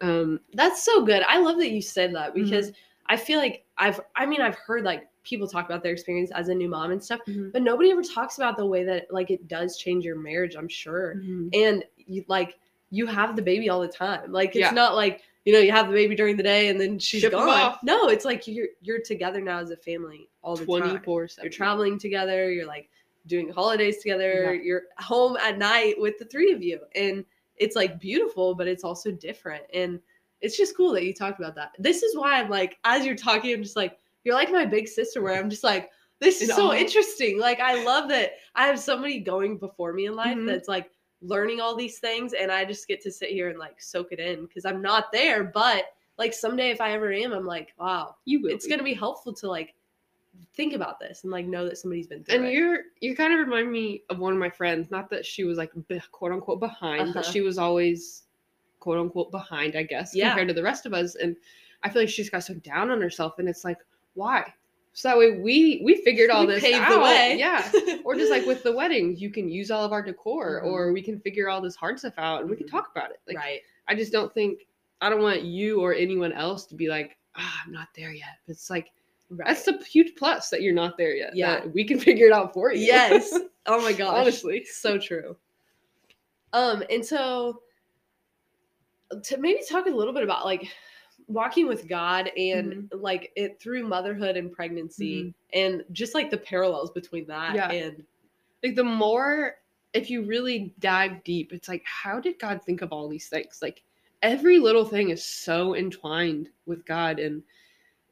Um 0.01 0.39
That's 0.53 0.83
so 0.83 1.03
good. 1.05 1.23
I 1.23 1.39
love 1.39 1.57
that 1.57 1.71
you 1.71 1.81
said 1.81 2.13
that 2.15 2.31
Mhm. 2.31 2.43
because 2.43 2.71
I 3.09 3.17
feel 3.17 3.39
like 3.39 3.65
I've 3.77 3.99
I 4.15 4.25
mean 4.25 4.39
I've 4.41 4.55
heard 4.55 4.83
like 4.83 5.07
people 5.23 5.47
talk 5.47 5.65
about 5.65 5.83
their 5.83 5.91
experience 5.91 6.31
as 6.31 6.47
a 6.49 6.55
new 6.55 6.69
mom 6.69 6.91
and 6.91 7.03
stuff, 7.03 7.19
Mhm. 7.27 7.51
but 7.51 7.61
nobody 7.61 7.91
ever 7.91 8.01
talks 8.03 8.37
about 8.37 8.55
the 8.57 8.65
way 8.65 8.83
that 8.85 9.11
like 9.11 9.29
it 9.31 9.47
does 9.47 9.77
change 9.77 10.05
your 10.05 10.15
marriage, 10.15 10.55
I'm 10.55 10.69
sure. 10.69 11.15
mhm. 11.17 11.49
And 11.53 11.83
you 11.97 12.23
like 12.27 12.57
you 12.91 13.05
have 13.05 13.35
the 13.35 13.41
baby 13.41 13.69
all 13.69 13.81
the 13.81 13.87
time. 13.87 14.31
Like 14.31 14.49
it's 14.49 14.57
Yeah. 14.59 14.71
not 14.71 14.95
like 14.95 15.21
you 15.45 15.53
know 15.53 15.59
you 15.59 15.71
have 15.71 15.87
the 15.87 15.93
baby 15.93 16.15
during 16.15 16.37
the 16.37 16.43
day 16.43 16.69
and 16.69 16.79
then 16.79 16.99
she's 16.99 17.21
Ship 17.21 17.31
gone. 17.31 17.77
No, 17.83 18.07
it's 18.09 18.25
like 18.25 18.47
you're 18.47 18.67
you're 18.81 19.01
together 19.01 19.41
now 19.41 19.59
as 19.59 19.71
a 19.71 19.77
family 19.77 20.29
all 20.43 20.55
the 20.55 20.65
time. 20.65 20.81
24 20.81 21.27
You're 21.41 21.49
traveling 21.51 21.97
together. 21.99 22.51
You're 22.51 22.67
like 22.67 22.89
doing 23.25 23.49
holidays 23.49 23.97
together. 23.97 24.53
Yeah. 24.55 24.61
You're 24.61 24.83
home 24.97 25.35
at 25.37 25.57
night 25.57 25.95
with 25.99 26.17
the 26.19 26.25
three 26.25 26.51
of 26.51 26.61
you, 26.63 26.79
and 26.95 27.25
it's 27.57 27.75
like 27.75 27.99
beautiful, 27.99 28.55
but 28.55 28.67
it's 28.67 28.83
also 28.83 29.11
different. 29.11 29.63
And 29.73 29.99
it's 30.41 30.57
just 30.57 30.75
cool 30.77 30.93
that 30.93 31.03
you 31.05 31.13
talked 31.13 31.39
about 31.39 31.55
that. 31.55 31.71
This 31.79 32.03
is 32.03 32.15
why 32.15 32.39
I'm 32.39 32.49
like, 32.49 32.77
as 32.85 33.05
you're 33.05 33.15
talking, 33.15 33.53
I'm 33.53 33.63
just 33.63 33.75
like, 33.75 33.97
you're 34.23 34.35
like 34.35 34.51
my 34.51 34.65
big 34.65 34.87
sister, 34.87 35.21
where 35.21 35.37
I'm 35.39 35.49
just 35.49 35.63
like, 35.63 35.89
this 36.19 36.41
is 36.41 36.53
so 36.53 36.73
interesting. 36.73 37.39
Like 37.39 37.59
I 37.59 37.83
love 37.83 38.09
that 38.09 38.33
I 38.55 38.67
have 38.67 38.79
somebody 38.79 39.19
going 39.19 39.57
before 39.57 39.93
me 39.93 40.05
in 40.07 40.15
life 40.15 40.37
Mhm. 40.37 40.45
that's 40.47 40.67
like 40.67 40.91
learning 41.21 41.61
all 41.61 41.75
these 41.75 41.99
things, 41.99 42.33
and 42.33 42.51
I 42.51 42.65
just 42.65 42.87
get 42.87 43.01
to 43.01 43.11
sit 43.11 43.29
here 43.29 43.49
and 43.49 43.57
like 43.59 43.81
soak 43.81 44.11
it 44.11 44.19
in 44.19 44.45
because 44.45 44.65
I'm 44.65 44.81
not 44.81 45.11
there, 45.11 45.43
but 45.45 45.85
like 46.17 46.33
someday 46.33 46.69
if 46.71 46.81
I 46.81 46.91
ever 46.91 47.11
am, 47.13 47.31
I'm 47.31 47.45
like, 47.45 47.73
wow, 47.79 48.15
You 48.25 48.41
will. 48.41 48.51
it's 48.51 48.65
be. 48.65 48.71
gonna 48.71 48.83
be 48.83 48.93
helpful 48.93 49.33
to 49.33 49.47
like 49.49 49.73
think 50.53 50.73
about 50.73 50.99
this 50.99 51.23
and 51.23 51.31
like 51.31 51.45
know 51.45 51.65
that 51.65 51.77
somebody's 51.77 52.07
been 52.07 52.23
through 52.23 52.35
and 52.35 52.45
it. 52.45 52.53
you're 52.53 52.79
you 53.01 53.15
kind 53.15 53.33
of 53.33 53.39
remind 53.39 53.69
me 53.71 54.03
of 54.09 54.19
one 54.19 54.31
of 54.31 54.39
my 54.39 54.49
friends 54.49 54.89
not 54.91 55.09
that 55.09 55.25
she 55.25 55.43
was 55.43 55.57
like 55.57 55.71
quote 56.11 56.31
unquote 56.31 56.59
behind 56.59 57.13
but 57.13 57.21
Uh-huh. 57.23 57.31
she 57.31 57.41
was 57.41 57.57
always 57.57 58.23
quote 58.79 58.97
unquote 58.97 59.31
behind 59.31 59.75
i 59.75 59.83
guess 59.83 60.13
Yeah. 60.15 60.29
compared 60.29 60.47
to 60.49 60.53
the 60.53 60.63
rest 60.63 60.85
of 60.85 60.93
us 60.93 61.15
and 61.15 61.35
i 61.83 61.89
feel 61.89 62.01
like 62.01 62.09
she's 62.09 62.29
got 62.29 62.43
so 62.43 62.53
down 62.55 62.89
on 62.91 63.01
herself 63.01 63.39
and 63.39 63.47
it's 63.49 63.63
like 63.63 63.77
why 64.13 64.53
so 64.93 65.07
that 65.09 65.17
way 65.17 65.31
we 65.39 65.81
we 65.83 65.95
figured 66.03 66.29
all 66.31 66.45
We 66.47 66.53
this 66.53 66.63
paved 66.63 66.79
out 66.81 66.91
the 66.93 66.99
way. 66.99 67.35
yeah 67.37 67.71
or 68.05 68.15
just 68.15 68.31
like 68.31 68.45
with 68.45 68.63
the 68.63 68.71
wedding 68.71 69.15
you 69.17 69.29
can 69.29 69.49
use 69.49 69.69
all 69.71 69.83
of 69.85 69.91
our 69.91 70.01
decor 70.01 70.61
or 70.61 70.91
we 70.93 71.01
can 71.01 71.19
figure 71.19 71.49
all 71.49 71.61
this 71.61 71.75
hard 71.75 71.99
stuff 71.99 72.13
out 72.17 72.41
and 72.41 72.49
we 72.49 72.55
can 72.55 72.67
Mhm. 72.67 72.71
talk 72.71 72.89
about 72.95 73.11
it 73.11 73.19
like 73.27 73.37
right. 73.37 73.61
i 73.87 73.95
just 73.95 74.11
don't 74.11 74.33
think 74.33 74.65
i 75.01 75.09
don't 75.09 75.21
want 75.21 75.43
you 75.43 75.81
or 75.81 75.93
anyone 75.93 76.33
else 76.33 76.65
to 76.67 76.75
be 76.75 76.87
like 76.89 77.17
ah, 77.35 77.61
i'm 77.65 77.71
not 77.71 77.87
there 77.95 78.11
yet 78.11 78.37
it's 78.47 78.69
like 78.69 78.91
Right. 79.31 79.45
that's 79.49 79.67
a 79.67 79.77
huge 79.83 80.15
plus 80.17 80.49
that 80.49 80.63
you're 80.63 80.73
not 80.73 80.97
there 80.97 81.13
yet. 81.13 81.35
Yeah. 81.35 81.59
that 81.59 81.71
we 81.71 81.83
can 81.83 81.99
figure 82.07 82.25
it 82.25 82.33
out 82.33 82.51
for 82.51 82.73
you. 82.73 82.83
yes. 82.83 83.31
Oh 83.67 83.79
my 83.79 83.93
gosh. 83.93 84.21
honestly. 84.21 84.65
so 84.65 84.97
true. 84.97 85.37
Um, 86.51 86.83
and 86.89 87.05
so 87.05 87.61
to 89.23 89.37
maybe 89.37 89.61
talk 89.67 89.87
a 89.87 89.89
little 89.89 90.13
bit 90.13 90.23
about 90.23 90.45
like 90.45 90.67
walking 91.27 91.67
with 91.67 91.87
God 91.87 92.29
and 92.37 92.73
Mm-hmm. 92.73 92.97
like 93.01 93.31
it 93.35 93.59
through 93.59 93.87
motherhood 93.87 94.37
and 94.37 94.51
pregnancy 94.51 95.33
and 95.53 95.83
just 95.91 96.13
like 96.15 96.29
the 96.31 96.37
parallels 96.37 96.91
between 96.91 97.27
that 97.27 97.55
Yeah. 97.55 97.71
and 97.71 98.03
Like 98.63 98.75
the 98.75 98.83
more, 98.83 99.55
if 99.93 100.09
you 100.09 100.23
really 100.23 100.73
dive 100.79 101.23
deep, 101.23 101.51
it's 101.53 101.67
like, 101.67 101.83
how 101.85 102.19
did 102.19 102.39
God 102.39 102.61
think 102.63 102.81
of 102.81 102.91
all 102.91 103.07
these 103.07 103.27
things? 103.27 103.59
Like 103.61 103.83
every 104.21 104.59
little 104.59 104.85
thing 104.85 105.09
is 105.09 105.23
so 105.23 105.75
entwined 105.75 106.49
with 106.65 106.85
God, 106.85 107.19
and 107.19 107.41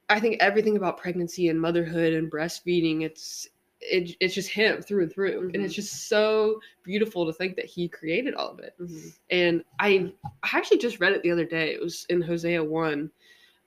I 0.09 0.19
think 0.19 0.37
everything 0.39 0.77
about 0.77 0.97
pregnancy 0.97 1.49
and 1.49 1.59
motherhood 1.59 2.13
and 2.13 2.31
breastfeeding, 2.31 3.03
it's 3.03 3.47
it, 3.81 4.15
it's 4.19 4.33
just 4.33 4.49
Him 4.49 4.81
through 4.81 5.03
and 5.03 5.11
through, 5.13 5.51
and 5.53 5.63
it's 5.63 5.73
Mhm. 5.73 5.77
just 5.77 6.07
so 6.07 6.59
beautiful 6.83 7.25
to 7.25 7.33
think 7.33 7.55
that 7.55 7.65
He 7.65 7.87
created 7.87 8.33
all 8.33 8.49
of 8.49 8.59
it. 8.59 8.73
Mhm. 8.79 9.13
and 9.29 9.63
I 9.79 10.11
I 10.43 10.49
actually 10.57 10.77
just 10.79 10.99
read 10.99 11.13
it 11.13 11.21
the 11.21 11.31
other 11.31 11.45
day. 11.45 11.73
It 11.73 11.81
was 11.81 12.05
in 12.09 12.21
Hosea 12.21 12.63
one. 12.63 13.11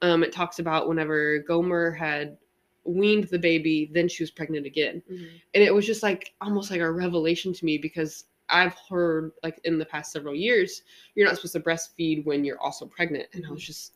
Um, 0.03 0.23
it 0.25 0.33
talks 0.33 0.59
about 0.59 0.89
whenever 0.89 1.39
Gomer 1.41 1.91
had 1.91 2.39
weaned 2.85 3.25
the 3.25 3.39
baby, 3.39 3.91
then 3.93 4.09
she 4.09 4.23
was 4.23 4.31
pregnant 4.31 4.67
again, 4.67 5.03
Mhm. 5.11 5.29
and 5.55 5.63
it 5.63 5.75
was 5.75 5.87
just 5.87 6.03
like 6.03 6.35
almost 6.41 6.71
like 6.71 6.81
a 6.81 6.91
revelation 6.91 7.53
to 7.53 7.65
me 7.65 7.77
because 7.79 8.25
I've 8.49 8.75
heard 8.89 9.33
like 9.45 9.61
in 9.65 9.79
the 9.79 9.85
past 9.87 10.11
several 10.13 10.35
years 10.35 10.83
you're 11.15 11.27
not 11.27 11.37
supposed 11.37 11.53
to 11.53 11.61
breastfeed 11.61 12.25
when 12.25 12.45
you're 12.45 12.61
also 12.61 12.87
pregnant, 12.87 13.29
and 13.33 13.47
I 13.47 13.51
was 13.51 13.63
just. 13.65 13.93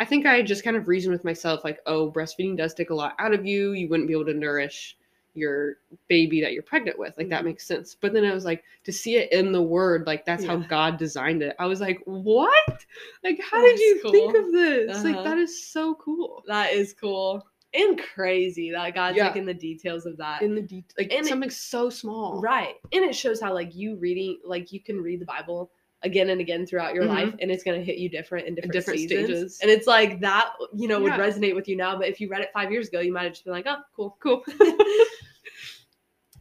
I 0.00 0.04
think 0.04 0.26
I 0.26 0.42
just 0.42 0.62
kind 0.62 0.76
of 0.76 0.86
reasoned 0.86 1.12
with 1.12 1.24
myself, 1.24 1.64
like, 1.64 1.80
oh, 1.86 2.08
breastfeeding 2.12 2.56
does 2.56 2.72
take 2.72 2.90
a 2.90 2.94
lot 2.94 3.16
out 3.18 3.34
of 3.34 3.44
you. 3.44 3.72
You 3.72 3.88
wouldn't 3.88 4.06
be 4.06 4.14
able 4.14 4.26
to 4.26 4.32
nourish 4.32 4.96
your 5.38 5.76
baby 6.08 6.40
that 6.42 6.52
you're 6.52 6.62
pregnant 6.62 6.98
with. 6.98 7.14
Like, 7.16 7.28
that 7.30 7.42
Mhm. 7.42 7.46
makes 7.46 7.66
sense. 7.66 7.94
But 7.94 8.12
then 8.12 8.24
I 8.24 8.34
was 8.34 8.44
like, 8.44 8.64
to 8.84 8.92
see 8.92 9.16
it 9.16 9.32
in 9.32 9.52
the 9.52 9.62
word, 9.62 10.06
like, 10.06 10.24
that's 10.24 10.44
how 10.44 10.56
God 10.56 10.98
designed 10.98 11.42
it. 11.42 11.56
I 11.58 11.66
was 11.66 11.80
like, 11.80 12.00
what? 12.04 12.84
Like, 13.24 13.40
how 13.40 13.60
did 13.60 13.72
That's 13.72 13.80
you 13.80 14.00
think 14.10 14.36
of 14.36 14.52
this? 14.52 15.04
Like, 15.04 15.14
Uh-huh. 15.16 15.24
that 15.24 15.38
is 15.38 15.64
so 15.66 15.94
cool. 15.94 16.44
That 16.46 16.72
is 16.72 16.92
cool. 16.92 17.46
And 17.74 17.98
crazy 17.98 18.70
that 18.72 18.94
God's 18.94 19.16
Yeah. 19.18 19.26
like 19.28 19.36
in 19.36 19.44
the 19.44 19.52
details 19.54 20.06
of 20.06 20.16
that. 20.16 20.40
In 20.42 20.54
the 20.54 20.62
de- 20.62 20.84
like, 20.98 21.12
And 21.12 21.26
it- 21.26 21.28
something 21.28 21.50
so 21.50 21.90
small. 21.90 22.40
Right. 22.40 22.76
And 22.92 23.04
it 23.04 23.14
shows 23.14 23.40
how 23.40 23.52
like 23.52 23.74
you 23.74 23.96
reading 23.96 24.38
like 24.44 24.72
you 24.72 24.80
can 24.80 25.00
read 25.02 25.20
the 25.20 25.26
Bible 25.26 25.70
again 26.02 26.30
and 26.30 26.40
again 26.40 26.64
throughout 26.64 26.94
your 26.94 27.04
Mhm. 27.04 27.08
life 27.08 27.34
and 27.40 27.50
it's 27.50 27.64
going 27.64 27.78
to 27.78 27.84
hit 27.84 27.98
you 27.98 28.08
different 28.08 28.46
in 28.46 28.54
different, 28.54 28.72
different 28.72 29.00
seasons. 29.00 29.26
stages. 29.26 29.58
And 29.60 29.70
it's 29.70 29.86
like 29.86 30.20
that, 30.20 30.52
you 30.74 30.86
know, 30.88 30.98
would 31.00 31.12
resonate 31.12 31.54
with 31.56 31.68
you 31.68 31.76
now, 31.76 31.98
but 31.98 32.08
if 32.08 32.20
you 32.20 32.28
read 32.28 32.40
it 32.40 32.50
5 32.54 32.70
years 32.72 32.88
ago, 32.88 33.00
you 33.00 33.12
might 33.12 33.24
have 33.24 33.32
just 33.32 33.44
been 33.44 33.52
like, 33.52 33.66
"Oh, 33.66 33.82
cool." 33.94 34.16
Cool. 34.20 34.42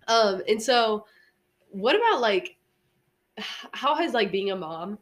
Um 0.08 0.42
and 0.48 0.62
so 0.62 1.06
what 1.72 1.96
about 1.96 2.22
like 2.22 2.58
how 3.72 3.96
has 3.96 4.14
like 4.14 4.32
being 4.32 4.52
a 4.52 4.56
mom 4.56 4.98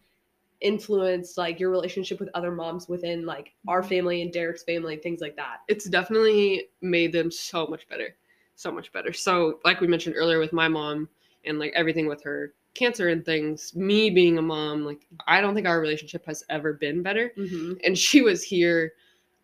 influenced 0.62 1.38
like 1.38 1.60
your 1.60 1.70
relationship 1.70 2.20
with 2.20 2.30
other 2.34 2.52
moms 2.52 2.88
within 2.88 3.26
like 3.26 3.54
our 3.68 3.82
Mm-hmm. 3.82 3.90
family 3.90 4.22
and 4.22 4.32
Derek's 4.32 4.64
family, 4.64 4.98
things 4.98 5.22
like 5.22 5.36
that? 5.36 5.58
it's 5.68 5.86
definitely 5.86 6.66
made 6.82 7.12
them 7.12 7.30
so 7.32 7.68
much 7.68 7.88
better 7.88 8.16
so 8.56 8.72
much 8.72 8.92
better 8.94 9.12
so 9.14 9.60
like 9.66 9.82
we 9.82 9.88
mentioned 9.88 10.16
earlier 10.18 10.40
with 10.40 10.54
my 10.54 10.68
mom 10.68 11.10
and 11.46 11.60
like 11.60 11.74
everything 11.76 12.08
with 12.08 12.24
her 12.24 12.54
cancer 12.74 13.10
and 13.10 13.26
things 13.26 13.76
me 13.76 14.10
being 14.10 14.38
a 14.38 14.42
mom 14.42 14.84
like 14.86 15.08
i 15.28 15.42
don't 15.42 15.54
think 15.56 15.68
our 15.68 15.80
relationship 15.82 16.26
has 16.26 16.44
ever 16.50 16.74
been 16.74 17.02
better 17.04 17.32
Mm-hmm. 17.38 17.74
and 17.86 17.98
she 17.98 18.22
was 18.22 18.44
here 18.44 18.94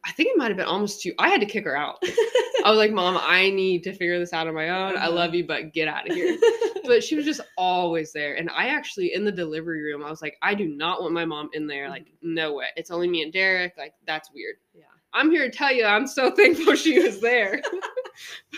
i 0.06 0.11
think 0.11 0.30
it 0.30 0.38
might 0.38 0.48
have 0.48 0.57
been 0.57 0.65
almost 0.65 1.02
two 1.02 1.14
i 1.19 1.30
had 1.30 1.40
to 1.41 1.45
kick 1.48 1.64
her 1.65 1.76
out 1.78 1.98
i 2.03 2.64
was 2.65 2.78
like 2.78 2.91
mom 2.91 3.18
i 3.22 3.49
need 3.49 3.84
to 3.84 3.91
figure 3.94 4.18
this 4.19 4.34
out 4.34 4.48
on 4.48 4.53
my 4.53 4.69
own 4.69 4.98
i 4.98 5.02
Uh-huh. 5.06 5.11
love 5.11 5.34
you 5.36 5.45
but 5.45 5.73
get 5.73 5.88
out 5.88 6.10
of 6.10 6.15
here 6.15 6.38
but 6.86 7.03
she 7.03 7.15
was 7.15 7.26
just 7.26 7.41
always 7.57 8.11
there 8.11 8.36
and 8.36 8.49
i 8.52 8.68
actually 8.68 9.14
in 9.14 9.23
the 9.26 9.32
delivery 9.32 9.82
room 9.82 10.03
i 10.03 10.10
was 10.10 10.22
like 10.22 10.38
i 10.41 10.53
do 10.53 10.68
not 10.68 11.02
want 11.02 11.14
my 11.14 11.26
mom 11.26 11.49
in 11.53 11.68
there 11.68 11.90
like 11.90 12.07
no 12.22 12.53
way 12.53 12.68
it's 12.76 12.91
only 12.91 13.07
me 13.07 13.22
and 13.23 13.32
derek 13.34 13.73
like 13.78 13.94
that's 14.06 14.32
weird 14.34 14.56
yeah. 14.73 14.84
I'm 15.14 15.30
here 15.30 15.44
to 15.44 15.49
tell 15.57 15.73
you, 15.73 15.84
I'm 15.84 16.07
so 16.07 16.32
thankful 16.36 16.73
she 16.76 16.98
was 16.99 17.19
there. 17.19 17.61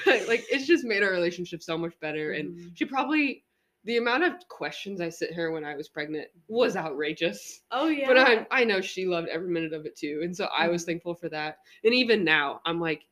but 0.05 0.27
like, 0.27 0.45
it's 0.51 0.67
just 0.67 0.83
made 0.83 1.01
our 1.01 1.09
relationship 1.09 1.63
so 1.63 1.75
much 1.79 1.99
better. 1.99 2.33
And 2.33 2.51
Mhm. 2.55 2.71
she 2.75 2.85
probably, 2.85 3.43
the 3.85 3.97
amount 3.97 4.23
of 4.23 4.47
questions 4.47 5.01
I 5.01 5.09
sent 5.09 5.33
her 5.33 5.51
when 5.51 5.65
I 5.65 5.75
was 5.75 5.89
pregnant 5.89 6.27
was 6.47 6.75
outrageous. 6.77 7.61
Oh 7.71 7.87
yeah. 7.87 8.07
But 8.07 8.17
I, 8.17 8.47
I 8.51 8.63
know 8.63 8.79
she 8.81 9.05
loved 9.05 9.27
every 9.27 9.49
minute 9.49 9.73
of 9.73 9.85
it 9.85 9.95
too, 9.95 10.21
and 10.23 10.35
so 10.35 10.45
I 10.45 10.67
was 10.69 10.83
Mhm. 10.83 10.87
thankful 10.87 11.15
for 11.15 11.29
that. 11.29 11.59
And 11.83 11.93
even 11.93 12.23
now, 12.23 12.61
I'm 12.65 12.79
like, 12.79 13.05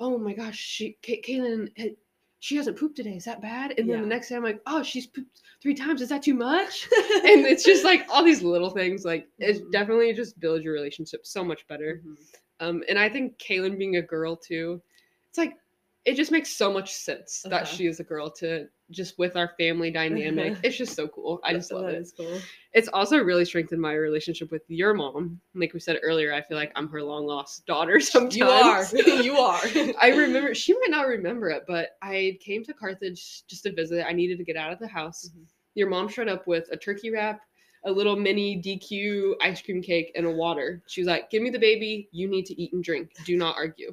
oh 0.00 0.18
my 0.18 0.32
gosh, 0.34 0.58
she, 0.58 0.96
Ka- 1.04 1.22
Kaylin, 1.24 1.70
had- 1.78 1.96
she 2.40 2.56
hasn't 2.56 2.76
pooped 2.76 2.96
today. 2.96 3.14
Is 3.16 3.24
that 3.26 3.40
bad? 3.40 3.78
And 3.78 3.88
then 3.88 4.00
the 4.00 4.06
next 4.08 4.28
day, 4.28 4.34
I'm 4.34 4.42
like, 4.42 4.60
oh, 4.66 4.82
she's 4.82 5.06
pooped 5.06 5.42
three 5.62 5.74
times. 5.74 6.02
Is 6.02 6.08
that 6.08 6.24
too 6.24 6.34
much? 6.34 6.88
and 6.92 7.46
it's 7.46 7.62
just 7.62 7.84
like 7.84 8.04
all 8.10 8.24
these 8.24 8.42
little 8.42 8.70
things. 8.70 9.04
Like 9.04 9.28
it 9.38 9.62
Mhm. 9.62 9.70
definitely 9.70 10.12
just 10.12 10.40
builds 10.40 10.64
your 10.64 10.74
relationship 10.74 11.24
so 11.24 11.44
much 11.44 11.64
better. 11.68 12.02
Mhm. 12.04 12.16
Um, 12.58 12.82
and 12.88 12.98
I 12.98 13.08
think 13.08 13.38
Kaylin 13.38 13.78
being 13.78 13.96
a 13.96 14.02
girl 14.02 14.34
too, 14.36 14.82
it's 15.28 15.38
like 15.38 15.54
it 16.04 16.14
just 16.16 16.32
makes 16.32 16.50
so 16.50 16.72
much 16.72 16.92
sense 16.92 17.42
that 17.44 17.62
Uh-huh. 17.62 17.64
she 17.64 17.86
is 17.86 18.00
a 18.00 18.04
girl 18.04 18.28
to 18.30 18.66
just 18.90 19.18
with 19.18 19.36
our 19.36 19.52
family 19.58 19.90
dynamic. 19.90 20.58
it's 20.64 20.76
just 20.76 20.94
so 20.96 21.06
cool. 21.08 21.40
I 21.44 21.52
just 21.54 21.72
love 21.72 21.86
That 21.86 21.94
it. 21.94 22.00
is 22.02 22.12
cool. 22.16 22.40
It's 22.74 22.88
also 22.88 23.18
really 23.18 23.44
strengthened 23.44 23.80
my 23.80 23.94
relationship 23.94 24.50
with 24.50 24.62
your 24.68 24.94
mom. 24.94 25.40
Like 25.54 25.72
we 25.72 25.80
said 25.80 25.98
earlier, 26.02 26.32
I 26.34 26.42
feel 26.42 26.56
like 26.56 26.72
I'm 26.76 26.88
her 26.88 27.02
long 27.02 27.24
lost 27.26 27.64
daughter 27.66 28.00
sometimes. 28.00 28.34
You 28.36 28.46
are. 28.46 28.84
you 29.22 29.36
are. 29.38 29.60
I 30.00 30.08
remember 30.16 30.54
she 30.54 30.72
might 30.74 30.90
not 30.90 31.06
remember 31.06 31.48
it, 31.50 31.62
but 31.68 31.90
I 32.02 32.38
came 32.40 32.64
to 32.64 32.72
Carthage 32.74 33.44
just 33.46 33.62
to 33.62 33.72
visit. 33.72 34.04
I 34.06 34.12
needed 34.12 34.38
to 34.38 34.44
get 34.44 34.56
out 34.56 34.72
of 34.72 34.78
the 34.78 34.88
house. 34.88 35.30
Mhm. 35.34 35.44
Your 35.74 35.88
mom 35.88 36.08
showed 36.08 36.28
up 36.28 36.46
with 36.46 36.68
a 36.72 36.76
turkey 36.76 37.10
wrap, 37.10 37.40
a 37.86 37.90
little 37.92 38.16
mini 38.16 38.60
DQ 38.60 39.36
ice 39.40 39.62
cream 39.62 39.80
cake, 39.82 40.12
and 40.16 40.26
a 40.26 40.30
water. 40.30 40.82
She 40.86 41.00
was 41.00 41.08
like, 41.08 41.30
"Give 41.30 41.42
me 41.42 41.48
the 41.50 41.58
baby. 41.58 42.08
You 42.12 42.28
need 42.28 42.44
to 42.46 42.60
eat 42.60 42.72
and 42.74 42.82
drink. 42.84 43.12
Do 43.24 43.36
not 43.36 43.56
argue." 43.56 43.92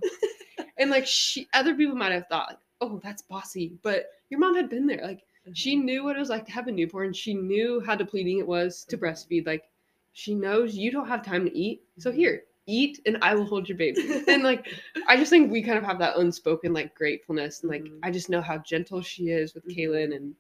And 0.80 0.89
like 0.89 1.06
she, 1.06 1.47
other 1.53 1.76
people 1.76 1.95
might 1.95 2.11
have 2.11 2.27
thought, 2.27 2.47
like, 2.49 2.60
"Oh, 2.81 2.99
that's 3.03 3.22
bossy," 3.22 3.73
but 3.84 4.07
your 4.30 4.39
mom 4.39 4.56
had 4.56 4.69
been 4.69 4.88
there. 4.88 5.01
Like 5.03 5.23
she 5.53 5.76
knew 5.76 6.03
what 6.03 6.15
it 6.15 6.19
was 6.19 6.30
like 6.30 6.45
to 6.45 6.51
have 6.51 6.68
a 6.68 6.72
newborn. 6.72 7.14
She 7.14 7.34
knew 7.34 7.81
how 7.85 7.95
depleting 7.95 8.39
it 8.39 8.47
was 8.47 8.84
to 8.85 8.97
Mhm. 8.97 9.01
breastfeed. 9.01 9.45
Like 9.45 9.69
she 10.14 10.34
knows 10.35 10.76
you 10.76 10.91
don't 10.91 11.07
have 11.07 11.23
time 11.26 11.45
to 11.45 11.56
eat, 11.57 11.81
so 11.97 12.11
here, 12.11 12.43
eat, 12.65 12.99
and 13.06 13.18
I 13.22 13.35
will 13.35 13.45
hold 13.45 13.69
your 13.69 13.77
baby. 13.77 14.01
and 14.27 14.43
like 14.43 14.68
I 15.07 15.18
just 15.18 15.30
think 15.30 15.51
we 15.51 15.61
kind 15.61 15.77
of 15.77 15.84
have 15.84 15.99
that 15.99 16.18
unspoken 16.18 16.73
like 16.73 16.95
gratefulness, 16.95 17.61
and 17.61 17.72
like 17.72 17.84
Mhm. 17.84 17.99
I 18.03 18.11
just 18.11 18.30
know 18.30 18.41
how 18.41 18.57
gentle 18.60 19.01
she 19.01 19.30
is 19.30 19.53
with 19.53 19.65
Mhm. 19.68 19.76
Kaylin, 19.77 20.15
and 20.15 20.35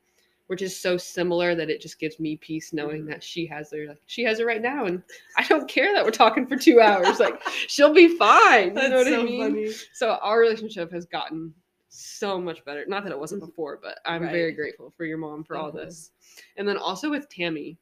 we're 0.49 0.55
just 0.55 0.81
so 0.81 0.97
similar 0.97 1.53
that 1.55 1.69
it 1.69 1.79
just 1.79 1.99
gives 1.99 2.19
me 2.19 2.35
peace 2.37 2.73
knowing 2.73 3.03
Mhm. 3.03 3.09
that 3.09 3.23
she 3.23 3.45
has 3.45 3.71
her 3.71 3.85
like 3.87 4.01
she 4.07 4.23
has 4.23 4.39
her 4.39 4.45
right 4.45 4.61
now, 4.61 4.85
and 4.85 5.01
I 5.37 5.43
don't 5.47 5.69
care 5.69 5.93
that 5.93 6.03
we're 6.03 6.11
talking 6.11 6.47
for 6.47 6.55
two 6.57 6.81
hours. 6.81 7.19
like 7.19 7.41
she'll 7.67 7.93
be 7.93 8.17
fine. 8.17 8.73
That's 8.73 8.83
you 8.85 8.89
know 8.89 8.97
what 8.97 9.07
so 9.07 9.21
I 9.21 9.23
mean? 9.23 9.39
funny. 9.53 9.71
So 9.93 10.09
our 10.21 10.39
relationship 10.39 10.91
has 10.91 11.05
gotten 11.05 11.53
so 11.89 12.39
much 12.39 12.65
better. 12.65 12.85
Not 12.87 13.03
that 13.03 13.11
it 13.11 13.19
wasn't 13.19 13.41
Mhm. 13.43 13.47
before, 13.47 13.79
but 13.81 13.99
I'm 14.05 14.23
Right. 14.23 14.31
very 14.31 14.51
grateful 14.51 14.89
for 14.91 15.05
your 15.05 15.17
mom 15.17 15.43
for 15.43 15.55
all 15.55 15.69
Uh-huh. 15.69 15.85
this. 15.85 16.11
And 16.57 16.67
then 16.67 16.77
also 16.77 17.09
with 17.09 17.29
Tammy, 17.29 17.77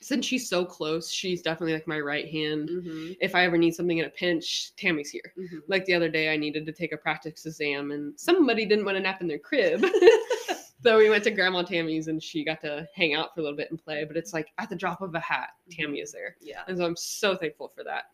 since 0.00 0.24
she's 0.26 0.48
so 0.48 0.64
close, 0.64 1.10
she's 1.12 1.42
definitely 1.42 1.74
like 1.74 1.86
my 1.86 2.00
right 2.00 2.26
hand. 2.28 2.70
Mhm, 2.70 3.16
If 3.20 3.34
I 3.34 3.44
ever 3.44 3.58
need 3.58 3.74
something 3.74 3.98
in 3.98 4.06
a 4.06 4.10
pinch, 4.10 4.74
Tammy's 4.76 5.10
here. 5.10 5.32
mhm. 5.36 5.62
Like 5.68 5.84
the 5.84 5.94
other 5.94 6.08
day, 6.08 6.32
I 6.32 6.36
needed 6.36 6.64
to 6.66 6.72
take 6.72 6.92
a 6.92 6.96
practice 6.96 7.44
exam, 7.46 7.90
and 7.90 8.18
somebody 8.18 8.64
didn't 8.64 8.84
want 8.86 8.96
to 8.96 9.02
nap 9.02 9.20
in 9.20 9.28
their 9.28 9.38
crib. 9.38 9.84
so 10.82 10.98
we 10.98 11.10
went 11.10 11.24
to 11.24 11.30
Grandma 11.30 11.62
Tammy's, 11.62 12.08
and 12.08 12.22
she 12.22 12.44
got 12.44 12.60
to 12.62 12.88
hang 12.94 13.14
out 13.14 13.34
for 13.34 13.40
a 13.40 13.42
little 13.42 13.56
bit 13.56 13.70
and 13.70 13.82
play. 13.82 14.04
But 14.04 14.16
it's 14.16 14.32
like 14.32 14.48
at 14.58 14.68
the 14.70 14.76
drop 14.76 15.00
of 15.02 15.14
a 15.14 15.20
hat, 15.20 15.50
Tammy 15.70 16.00
is 16.00 16.12
there. 16.12 16.36
yeah. 16.40 16.62
And 16.68 16.78
so 16.78 16.84
I'm 16.84 16.96
so 16.96 17.36
thankful 17.36 17.68
for 17.74 17.84
that. 17.84 18.04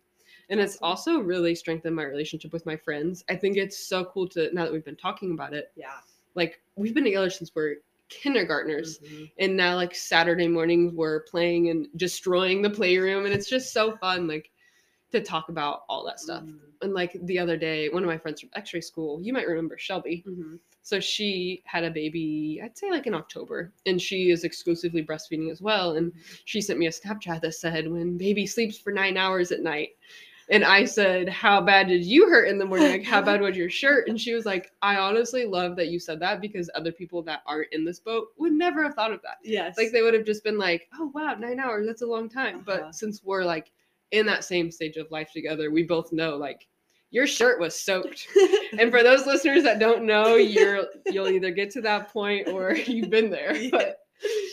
And 0.49 0.61
it's 0.61 0.77
also 0.81 1.19
really 1.19 1.55
strengthened 1.57 1.97
my 1.97 2.05
relationship 2.05 2.53
with 2.53 2.65
my 2.67 2.77
friends. 2.77 3.25
I 3.29 3.35
think 3.37 3.57
it's 3.57 3.89
so 3.89 4.05
cool 4.05 4.29
to 4.29 4.53
now 4.55 4.65
that 4.65 4.73
we've 4.73 4.85
been 4.85 4.95
talking 4.97 5.33
about 5.33 5.53
it. 5.55 5.73
Yeah. 5.77 5.97
Like 6.37 6.61
we've 6.77 6.95
been 6.95 7.05
together 7.05 7.31
since 7.31 7.51
we're 7.55 7.77
kindergartners. 8.09 9.01
Mhm. 9.01 9.31
And 9.39 9.57
now 9.57 9.75
like 9.75 9.95
Saturday 9.95 10.47
mornings 10.47 10.93
we're 10.95 11.21
playing 11.25 11.71
and 11.71 11.89
destroying 11.97 12.63
the 12.63 12.71
playroom 12.71 13.25
and 13.25 13.35
it's 13.35 13.49
just 13.49 13.73
so 13.73 13.97
fun 13.97 14.29
like 14.29 14.51
to 15.13 15.21
talk 15.21 15.49
about 15.49 15.83
all 15.89 16.05
that 16.05 16.21
stuff. 16.21 16.43
Mhm. 16.43 16.59
And 16.83 16.93
like 16.95 17.17
the 17.23 17.39
other 17.39 17.57
day, 17.57 17.89
one 17.89 18.03
of 18.03 18.09
my 18.09 18.19
friends 18.19 18.41
from 18.41 18.51
X-ray 18.55 18.81
school, 18.81 19.21
you 19.23 19.33
might 19.33 19.47
remember 19.47 19.79
Shelby. 19.79 20.25
Mhm. 20.27 20.59
So 20.83 21.01
she 21.01 21.63
had 21.65 21.85
a 21.85 21.91
baby, 21.91 22.61
I'd 22.63 22.77
say 22.77 22.91
like 22.91 23.07
in 23.07 23.15
October, 23.15 23.73
and 23.87 24.01
she 24.01 24.31
is 24.31 24.45
exclusively 24.45 25.05
breastfeeding 25.05 25.51
as 25.51 25.61
well. 25.61 25.97
And 25.97 26.13
she 26.45 26.61
sent 26.61 26.79
me 26.79 26.87
a 26.87 26.91
Snapchat 26.91 27.41
that 27.41 27.55
said, 27.55 27.91
"When 27.91 28.17
baby 28.19 28.47
sleeps 28.47 28.79
for 28.79 28.93
nine 28.93 29.17
hours 29.17 29.51
at 29.53 29.63
night." 29.63 29.97
And 30.49 30.63
I 30.65 30.85
said, 30.85 31.29
"How 31.29 31.61
bad 31.61 31.89
did 31.89 32.05
you 32.05 32.29
hurt 32.29 32.47
in 32.49 32.59
the 32.59 32.65
morning? 32.67 32.89
Like, 32.89 33.05
how 33.05 33.21
bad 33.21 33.41
was 33.43 33.57
your 33.57 33.69
shirt?" 33.71 34.09
And 34.09 34.21
she 34.21 34.33
was 34.33 34.47
like, 34.47 34.71
"I 34.81 34.97
honestly 34.97 35.45
love 35.45 35.75
that 35.77 35.89
you 35.89 35.99
said 35.99 36.21
that 36.21 36.41
because 36.41 36.71
other 36.75 36.93
people 36.93 37.21
that 37.23 37.43
aren't 37.47 37.73
in 37.73 37.85
this 37.85 37.99
boat 37.99 38.29
would 38.37 38.53
never 38.53 38.85
have 38.85 38.95
thought 38.95 39.13
of 39.13 39.23
that. 39.23 39.39
Yes. 39.43 39.77
Like 39.77 39.91
they 39.91 40.03
would 40.03 40.15
have 40.15 40.25
just 40.25 40.45
been 40.45 40.59
like, 40.59 40.89
"Oh 40.95 41.11
wow, 41.15 41.35
nine 41.35 41.59
hours, 41.59 41.87
that's 41.87 42.03
a 42.03 42.07
long 42.07 42.29
time." 42.29 42.57
Uh-huh. 42.57 42.81
But 42.83 42.95
since 42.95 43.25
we're 43.25 43.45
like 43.45 43.73
in 44.13 44.27
that 44.27 44.45
same 44.45 44.71
stage 44.71 44.97
of 44.97 45.11
life 45.11 45.31
together, 45.33 45.71
we 45.71 45.83
both 45.83 46.13
know 46.13 46.37
like 46.37 46.67
your 47.11 47.27
shirt 47.27 47.61
was 47.61 47.79
soaked. 47.79 48.27
And 48.79 48.91
for 48.91 49.03
those 49.03 49.27
listeners 49.27 49.63
that 49.63 49.79
don't 49.79 50.05
know, 50.05 50.35
you're 50.35 50.87
you'll 51.07 51.29
either 51.29 51.51
get 51.51 51.71
to 51.73 51.81
that 51.83 52.13
point 52.13 52.49
or 52.49 52.75
you've 52.87 53.09
been 53.11 53.31
there. 53.31 53.57
But 53.71 54.01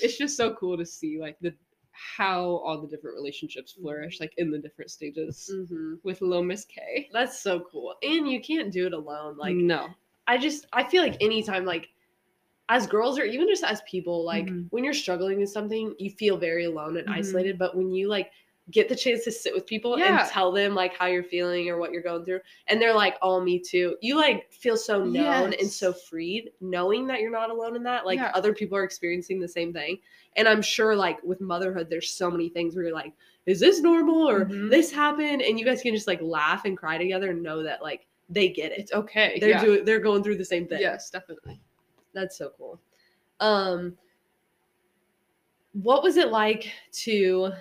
it's 0.02 0.18
just 0.18 0.38
so 0.38 0.54
cool 0.56 0.78
to 0.78 0.86
see 0.86 1.20
like 1.20 1.38
the 1.42 1.54
how 1.92 2.42
all 2.66 2.80
the 2.82 2.88
different 2.88 3.16
relationships 3.16 3.74
flourish 3.74 4.20
like 4.20 4.34
in 4.38 4.50
the 4.52 4.58
different 4.60 4.92
stages 4.92 5.52
Mhm. 5.54 6.00
with 6.04 6.22
little 6.22 6.44
Miss 6.44 6.64
K. 6.66 7.10
That's 7.12 7.40
so 7.40 7.62
cool. 7.72 7.96
And 8.02 8.30
you 8.30 8.40
can't 8.42 8.72
do 8.72 8.86
it 8.88 8.94
alone. 8.94 9.36
Like 9.38 9.56
no. 9.56 9.90
I 10.28 10.38
just 10.38 10.68
I 10.74 10.84
feel 10.84 11.04
like 11.04 11.18
anytime 11.22 11.66
like 11.66 11.90
as 12.70 12.88
girls 12.88 13.20
or 13.20 13.24
even 13.26 13.48
just 13.48 13.64
as 13.64 13.82
people, 13.90 14.24
like 14.24 14.46
Mhm. 14.46 14.68
when 14.70 14.84
you're 14.86 14.94
struggling 14.94 15.40
with 15.40 15.50
something, 15.50 15.94
you 16.00 16.12
feel 16.12 16.38
very 16.38 16.64
alone 16.66 16.96
and 16.98 17.08
Mhm. 17.08 17.14
isolated. 17.18 17.58
But 17.60 17.76
when 17.76 17.92
you 17.92 18.08
like 18.08 18.32
get 18.72 18.88
the 18.88 18.96
chance 18.96 19.24
to 19.26 19.32
sit 19.32 19.54
with 19.54 19.66
people 19.66 20.00
Yeah. 20.00 20.22
and 20.22 20.30
tell 20.32 20.52
them 20.52 20.74
like 20.74 20.96
how 20.96 21.06
you're 21.06 21.22
feeling 21.24 21.70
or 21.70 21.78
what 21.78 21.92
you're 21.92 22.02
going 22.02 22.24
through, 22.24 22.40
and 22.68 22.82
they're 22.82 22.94
like, 22.94 23.18
"Oh, 23.22 23.42
me 23.42 23.60
too," 23.60 23.98
you 24.02 24.16
like 24.16 24.52
feel 24.54 24.78
so 24.78 25.04
known 25.04 25.54
and 25.60 25.70
so 25.70 25.92
freed, 25.92 26.52
knowing 26.62 27.06
that 27.08 27.20
you're 27.20 27.30
not 27.32 27.50
alone 27.50 27.76
in 27.76 27.84
that. 27.84 28.06
Like 28.06 28.20
Yeah. 28.20 28.32
other 28.34 28.54
people 28.54 28.78
are 28.78 28.84
experiencing 28.86 29.40
the 29.42 29.48
same 29.48 29.74
thing, 29.74 30.00
and 30.38 30.48
I'm 30.48 30.62
sure 30.62 30.96
like 30.96 31.22
with 31.24 31.42
motherhood, 31.42 31.90
there's 31.90 32.10
so 32.10 32.32
many 32.32 32.48
things 32.50 32.74
where 32.76 32.86
you're 32.86 32.94
like, 32.94 33.14
"Is 33.46 33.60
this 33.60 33.82
normal?" 33.82 34.30
or 34.30 34.46
Mhm. 34.46 34.70
"This 34.70 34.92
happened," 34.92 35.42
and 35.42 35.60
you 35.60 35.66
guys 35.66 35.82
can 35.82 35.94
just 35.94 36.08
like 36.08 36.22
laugh 36.22 36.64
and 36.66 36.78
cry 36.78 36.98
together 36.98 37.32
and 37.32 37.44
know 37.44 37.64
that 37.64 37.82
like 37.82 38.08
they 38.30 38.48
get 38.48 38.72
it. 38.72 38.80
It's 38.80 38.94
okay. 38.94 39.38
They're 39.40 39.50
yeah. 39.50 39.62
doing 39.64 39.84
they're 39.86 40.00
going 40.00 40.24
through 40.24 40.38
the 40.38 40.46
same 40.46 40.68
thing. 40.68 40.80
Yes, 40.80 41.10
definitely. 41.10 41.60
That's 42.14 42.38
so 42.38 42.52
cool. 42.58 42.80
Um 43.42 43.98
what 45.74 46.04
was 46.04 46.18
it 46.18 46.30
like 46.30 46.72
to 46.92 47.52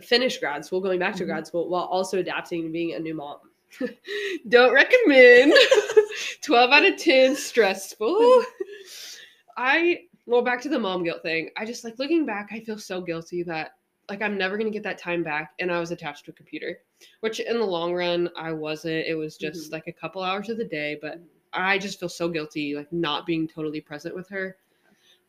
finish 0.00 0.38
grad 0.38 0.64
school, 0.64 0.80
going 0.80 0.98
back 0.98 1.14
to 1.16 1.24
Mhm. 1.24 1.26
grad 1.26 1.46
school 1.46 1.68
while 1.68 1.84
also 1.84 2.18
adapting 2.18 2.62
to 2.64 2.68
being 2.70 2.94
a 2.94 2.98
new 2.98 3.14
mom? 3.14 3.38
Don't 4.48 4.72
recommend. 4.74 5.52
12 6.42 6.70
out 6.70 6.84
of 6.84 6.96
10 6.96 7.36
stressful. 7.36 8.42
I 9.56 10.02
well 10.26 10.42
back 10.42 10.60
to 10.62 10.68
the 10.68 10.78
mom 10.78 11.02
guilt 11.02 11.22
thing. 11.22 11.50
I 11.56 11.64
just 11.64 11.84
like 11.84 11.98
looking 11.98 12.24
back, 12.26 12.50
I 12.52 12.60
feel 12.60 12.78
so 12.78 13.00
guilty 13.00 13.42
that 13.44 13.76
like 14.08 14.22
I'm 14.22 14.36
never 14.38 14.56
gonna 14.58 14.70
get 14.70 14.82
that 14.84 14.98
time 14.98 15.22
back 15.22 15.52
and 15.60 15.70
I 15.70 15.78
was 15.80 15.90
attached 15.90 16.24
to 16.26 16.30
a 16.30 16.34
computer. 16.34 16.78
Which 17.20 17.40
in 17.40 17.58
the 17.58 17.64
long 17.64 17.94
run 17.94 18.28
I 18.36 18.52
wasn't. 18.52 19.06
It 19.06 19.14
was 19.14 19.36
just 19.36 19.70
Mhm. 19.70 19.72
like 19.72 19.86
a 19.86 19.92
couple 19.92 20.22
hours 20.22 20.48
of 20.48 20.56
the 20.58 20.64
day, 20.64 20.98
but 21.00 21.20
I 21.52 21.78
just 21.78 21.98
feel 21.98 22.08
so 22.08 22.28
guilty 22.28 22.74
like 22.74 22.92
not 22.92 23.26
being 23.26 23.48
totally 23.48 23.80
present 23.80 24.14
with 24.14 24.28
her. 24.28 24.56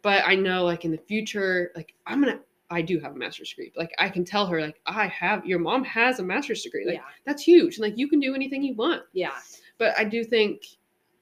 But 0.01 0.23
I 0.25 0.35
know 0.35 0.63
like 0.65 0.85
in 0.85 0.91
the 0.91 0.97
future, 0.97 1.71
like 1.75 1.93
I'm 2.05 2.21
gonna 2.21 2.41
I 2.71 2.81
do 2.81 2.99
have 2.99 3.11
a 3.11 3.15
master's 3.15 3.49
degree. 3.49 3.71
Like 3.75 3.91
I 3.99 4.09
can 4.09 4.23
tell 4.23 4.47
her 4.47 4.61
like 4.61 4.79
I 4.85 5.07
have 5.07 5.45
your 5.45 5.59
mom 5.59 5.83
has 5.83 6.19
a 6.19 6.23
master's 6.23 6.63
degree. 6.63 6.85
Like 6.85 6.95
yeah. 6.95 7.03
that's 7.25 7.43
huge. 7.43 7.75
And 7.75 7.83
like 7.83 7.97
you 7.97 8.07
can 8.07 8.19
do 8.19 8.33
anything 8.33 8.63
you 8.63 8.73
want. 8.73 9.03
Yeah. 9.13 9.37
But 9.77 9.97
I 9.97 10.05
do 10.05 10.23
think 10.23 10.63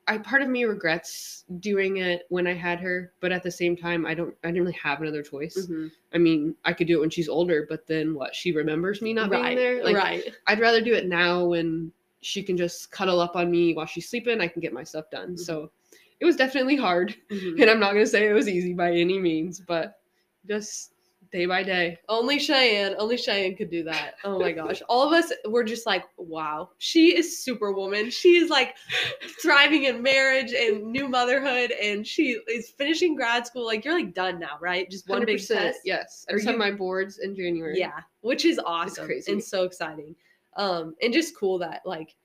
I 0.07 0.17
part 0.17 0.41
of 0.41 0.49
me 0.49 0.63
regrets 0.65 1.45
doing 1.59 1.97
it 1.97 2.23
when 2.30 2.47
I 2.47 2.53
had 2.53 2.80
her, 2.80 3.11
but 3.19 3.31
at 3.31 3.43
the 3.43 3.51
same 3.51 3.76
time 3.76 4.05
I 4.05 4.13
don't 4.13 4.35
I 4.43 4.47
didn't 4.47 4.61
really 4.61 4.77
have 4.81 5.01
another 5.01 5.23
choice. 5.23 5.67
Mhm. 5.67 5.91
I 6.13 6.17
mean, 6.19 6.55
I 6.65 6.73
could 6.73 6.88
do 6.88 6.97
it 6.97 7.01
when 7.01 7.09
she's 7.09 7.30
older, 7.30 7.65
but 7.67 7.88
then 7.88 8.13
what? 8.13 8.35
She 8.35 8.51
remembers 8.51 9.01
me 9.01 9.13
not 9.13 9.31
right. 9.31 9.43
being 9.43 9.57
there. 9.57 9.84
Like 9.84 9.95
right. 9.95 10.35
I'd 10.47 10.59
rather 10.59 10.81
do 10.81 10.93
it 10.93 11.07
now 11.07 11.45
when 11.45 11.91
she 12.21 12.43
can 12.43 12.57
just 12.57 12.91
cuddle 12.91 13.19
up 13.19 13.35
on 13.35 13.49
me 13.49 13.73
while 13.73 13.85
she's 13.85 14.09
sleeping. 14.09 14.39
I 14.39 14.47
can 14.47 14.61
get 14.61 14.73
my 14.73 14.84
stuff 14.84 15.09
done. 15.09 15.34
Mhm. 15.34 15.39
So 15.39 15.71
it 16.19 16.26
was 16.26 16.35
definitely 16.35 16.76
hard, 16.76 17.15
Mhm. 17.30 17.61
and 17.61 17.69
I'm 17.69 17.80
not 17.80 17.93
gonna 17.93 18.05
say 18.05 18.27
it 18.27 18.34
was 18.34 18.49
easy 18.49 18.73
by 18.73 18.91
any 18.91 19.17
means, 19.19 19.59
but 19.59 20.01
just 20.47 20.93
day 21.31 21.45
by 21.45 21.64
day. 21.64 21.99
Only 22.10 22.39
Cheyenne, 22.39 22.95
only 22.97 23.18
Cheyenne 23.18 23.56
could 23.56 23.69
do 23.69 23.84
that. 23.84 24.15
Oh 24.23 24.39
my 24.39 24.51
gosh. 24.61 24.81
All 24.89 25.06
of 25.06 25.14
us 25.14 25.31
were 25.45 25.64
just 25.64 25.85
like, 25.85 26.06
wow, 26.18 26.69
she 26.77 27.18
is 27.18 27.43
superwoman. 27.43 28.10
She 28.10 28.38
is 28.38 28.49
like 28.49 28.76
thriving 29.41 29.84
in 29.85 30.01
marriage 30.01 30.53
and 30.53 30.85
new 30.91 31.07
motherhood, 31.07 31.72
and 31.72 32.06
she 32.06 32.39
is 32.49 32.69
finishing 32.69 33.15
grad 33.15 33.45
school. 33.45 33.65
Like, 33.65 33.85
you're 33.85 33.93
like 33.93 34.14
done 34.14 34.39
now, 34.39 34.57
right? 34.60 34.89
Just 34.89 35.07
one 35.10 35.26
big 35.26 35.38
100%, 35.39 35.47
test. 35.47 35.80
Yes, 35.85 36.26
I 36.30 36.34
Are 36.34 36.35
just 36.38 36.45
have 36.47 36.53
you- 36.56 36.60
my 36.60 36.72
boards 36.72 37.19
in 37.19 37.35
January. 37.35 37.77
Yeah, 37.77 37.99
which 38.22 38.45
is 38.45 38.60
awesome 38.64 39.06
crazy. 39.06 39.31
and 39.31 39.43
so 39.43 39.64
exciting. 39.64 40.15
Um, 40.56 40.95
and 41.01 41.14
just 41.14 41.38
cool 41.38 41.60
that 41.60 41.81
like, 41.85 42.15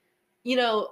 you 0.45 0.57
know, 0.57 0.89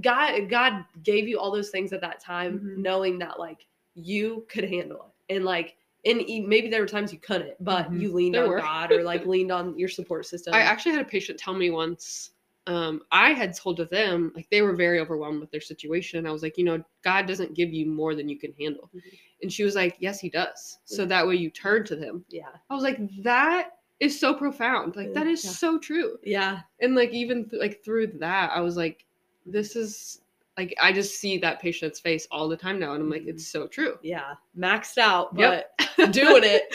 God 0.00 0.48
God 0.50 0.84
gave 1.02 1.26
you 1.28 1.38
all 1.38 1.50
those 1.50 1.70
things 1.70 1.92
at 1.92 2.00
that 2.02 2.20
time, 2.20 2.58
Mhm. 2.60 2.76
knowing 2.78 3.18
that 3.20 3.38
like 3.38 3.66
you 3.94 4.44
could 4.48 4.64
handle 4.64 5.12
it, 5.28 5.34
and 5.34 5.44
like, 5.44 5.76
and 6.04 6.18
maybe 6.46 6.68
there 6.68 6.80
were 6.80 6.86
times 6.88 7.12
you 7.12 7.18
couldn't, 7.18 7.54
but 7.60 7.90
Mhm. 7.90 8.00
you 8.00 8.12
leaned 8.12 8.34
There 8.34 8.44
on 8.44 8.48
were. 8.50 8.58
God 8.60 8.92
or 8.92 9.02
like 9.02 9.26
leaned 9.26 9.50
on 9.52 9.76
your 9.78 9.88
support 9.88 10.26
system. 10.26 10.54
I 10.54 10.60
actually 10.60 10.92
had 10.92 11.02
a 11.02 11.08
patient 11.08 11.38
tell 11.38 11.54
me 11.54 11.70
once. 11.70 12.30
Um, 12.66 13.02
I 13.10 13.32
had 13.32 13.56
told 13.56 13.78
to 13.78 13.86
them 13.86 14.30
like 14.34 14.48
they 14.50 14.60
were 14.62 14.74
very 14.76 15.00
overwhelmed 15.00 15.40
with 15.40 15.50
their 15.50 15.60
situation. 15.60 16.26
I 16.26 16.30
was 16.32 16.42
like, 16.42 16.58
you 16.58 16.64
know, 16.64 16.84
God 17.02 17.26
doesn't 17.26 17.54
give 17.54 17.72
you 17.72 17.86
more 17.86 18.14
than 18.14 18.28
you 18.28 18.38
can 18.38 18.52
handle, 18.60 18.90
Mhm. 18.94 19.00
and 19.42 19.52
she 19.52 19.64
was 19.64 19.74
like, 19.74 19.96
yes, 20.00 20.20
He 20.20 20.28
does. 20.28 20.78
So 20.84 21.04
that 21.06 21.26
way 21.26 21.36
you 21.36 21.50
turn 21.50 21.84
to 21.86 21.96
Him. 21.96 22.24
yeah, 22.28 22.50
I 22.68 22.74
was 22.74 22.82
like, 22.84 22.98
that 23.22 23.78
is 24.00 24.18
so 24.20 24.34
profound. 24.34 24.94
Like 24.96 25.12
that 25.14 25.26
is 25.26 25.42
Yeah. 25.44 25.50
so 25.50 25.78
true. 25.78 26.18
yeah, 26.22 26.60
And 26.80 26.94
like 26.94 27.10
even 27.12 27.48
th- 27.48 27.60
like 27.60 27.82
through 27.82 28.08
that, 28.18 28.50
I 28.54 28.60
was 28.60 28.76
like, 28.76 29.04
this 29.46 29.74
is 29.74 30.20
like 30.58 30.74
I 30.82 30.92
just 30.92 31.20
see 31.20 31.38
that 31.38 31.60
patient's 31.62 32.00
face 32.00 32.26
all 32.30 32.48
the 32.48 32.56
time 32.56 32.78
now, 32.80 32.92
and 32.92 33.02
I'm 33.02 33.08
like, 33.08 33.22
Mhm. 33.22 33.28
it's 33.28 33.46
so 33.46 33.66
true. 33.68 33.96
Yeah, 34.02 34.34
maxed 34.58 34.98
out, 34.98 35.30
Yep. 35.38 35.70
but 35.78 36.12
doing 36.12 36.42
it. 36.44 36.64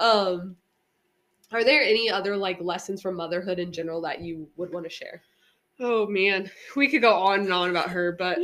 Um, 0.00 0.56
are 1.52 1.62
there 1.64 1.82
any 1.82 2.10
other 2.10 2.36
like 2.36 2.60
lessons 2.60 3.00
from 3.00 3.14
motherhood 3.14 3.58
in 3.60 3.72
general 3.72 4.00
that 4.02 4.20
you 4.20 4.48
would 4.56 4.72
want 4.72 4.84
to 4.84 4.90
share? 4.90 5.22
Oh 5.80 6.06
man, 6.06 6.50
we 6.76 6.88
could 6.88 7.00
go 7.00 7.14
on 7.14 7.40
and 7.40 7.52
on 7.52 7.70
about 7.70 7.90
her, 7.90 8.12
but 8.12 8.38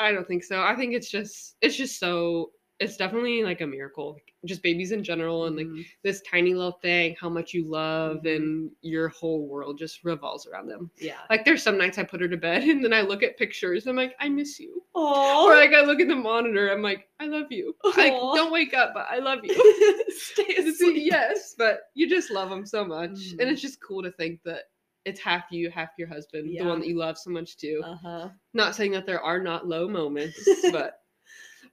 I 0.00 0.12
don't 0.12 0.26
think 0.26 0.42
so. 0.44 0.62
I 0.62 0.74
think 0.74 0.92
it's 0.94 1.10
just 1.10 1.56
it's 1.62 1.76
just 1.76 2.00
so 2.00 2.50
it's 2.80 2.96
definitely 2.96 3.42
like 3.42 3.60
a 3.60 3.66
miracle. 3.66 4.16
Just 4.44 4.62
babies 4.62 4.92
in 4.92 5.02
general 5.02 5.46
and 5.46 5.56
like 5.56 5.66
Mhm. 5.66 5.84
this 6.04 6.22
tiny 6.22 6.54
little 6.54 6.78
thing, 6.80 7.16
how 7.20 7.28
much 7.28 7.52
you 7.52 7.64
love 7.64 8.18
Mhm. 8.22 8.36
and 8.36 8.70
your 8.82 9.08
whole 9.08 9.48
world 9.48 9.78
just 9.78 10.04
revolves 10.04 10.46
around 10.46 10.68
them. 10.68 10.88
yeah. 10.96 11.18
Like 11.28 11.44
there's 11.44 11.62
some 11.62 11.76
nights 11.76 11.98
I 11.98 12.04
put 12.04 12.20
her 12.20 12.28
to 12.28 12.36
bed 12.36 12.62
and 12.68 12.84
then 12.84 12.92
I 12.92 13.00
look 13.00 13.22
at 13.24 13.36
pictures 13.36 13.86
and 13.86 13.90
I'm 13.90 13.96
like, 14.06 14.14
I 14.20 14.28
miss 14.28 14.60
you. 14.60 14.84
Oh, 14.94 15.46
Or 15.48 15.56
like 15.56 15.72
I 15.72 15.80
look 15.82 16.00
at 16.00 16.06
the 16.08 16.14
monitor, 16.14 16.70
I'm 16.70 16.82
like, 16.82 17.08
I 17.18 17.26
love 17.26 17.50
you. 17.50 17.74
Like 17.96 18.12
don't 18.12 18.52
wake 18.52 18.74
up, 18.74 18.92
but 18.94 19.06
I 19.10 19.18
love 19.18 19.40
you. 19.42 19.54
stay 20.10 20.54
asleep. 20.58 21.02
yes, 21.10 21.54
but 21.58 21.80
you 21.94 22.08
just 22.08 22.30
love 22.30 22.48
them 22.48 22.64
so 22.64 22.84
much. 22.84 23.10
Mhm. 23.10 23.40
And 23.40 23.50
it's 23.50 23.60
just 23.62 23.82
cool 23.82 24.02
to 24.04 24.12
think 24.12 24.40
that 24.44 24.64
it's 25.04 25.18
half 25.20 25.44
you, 25.50 25.68
half 25.70 25.90
your 25.98 26.06
husband, 26.06 26.56
the 26.56 26.64
one 26.64 26.78
that 26.80 26.86
you 26.88 26.96
love 26.96 27.18
so 27.18 27.30
much 27.30 27.56
too. 27.56 27.82
Uh 27.84 27.96
huh. 27.96 28.28
Not 28.54 28.74
saying 28.76 28.92
that 28.92 29.04
there 29.06 29.20
are 29.22 29.40
not 29.40 29.66
low 29.66 29.88
moments, 29.88 30.38
but 30.70 31.00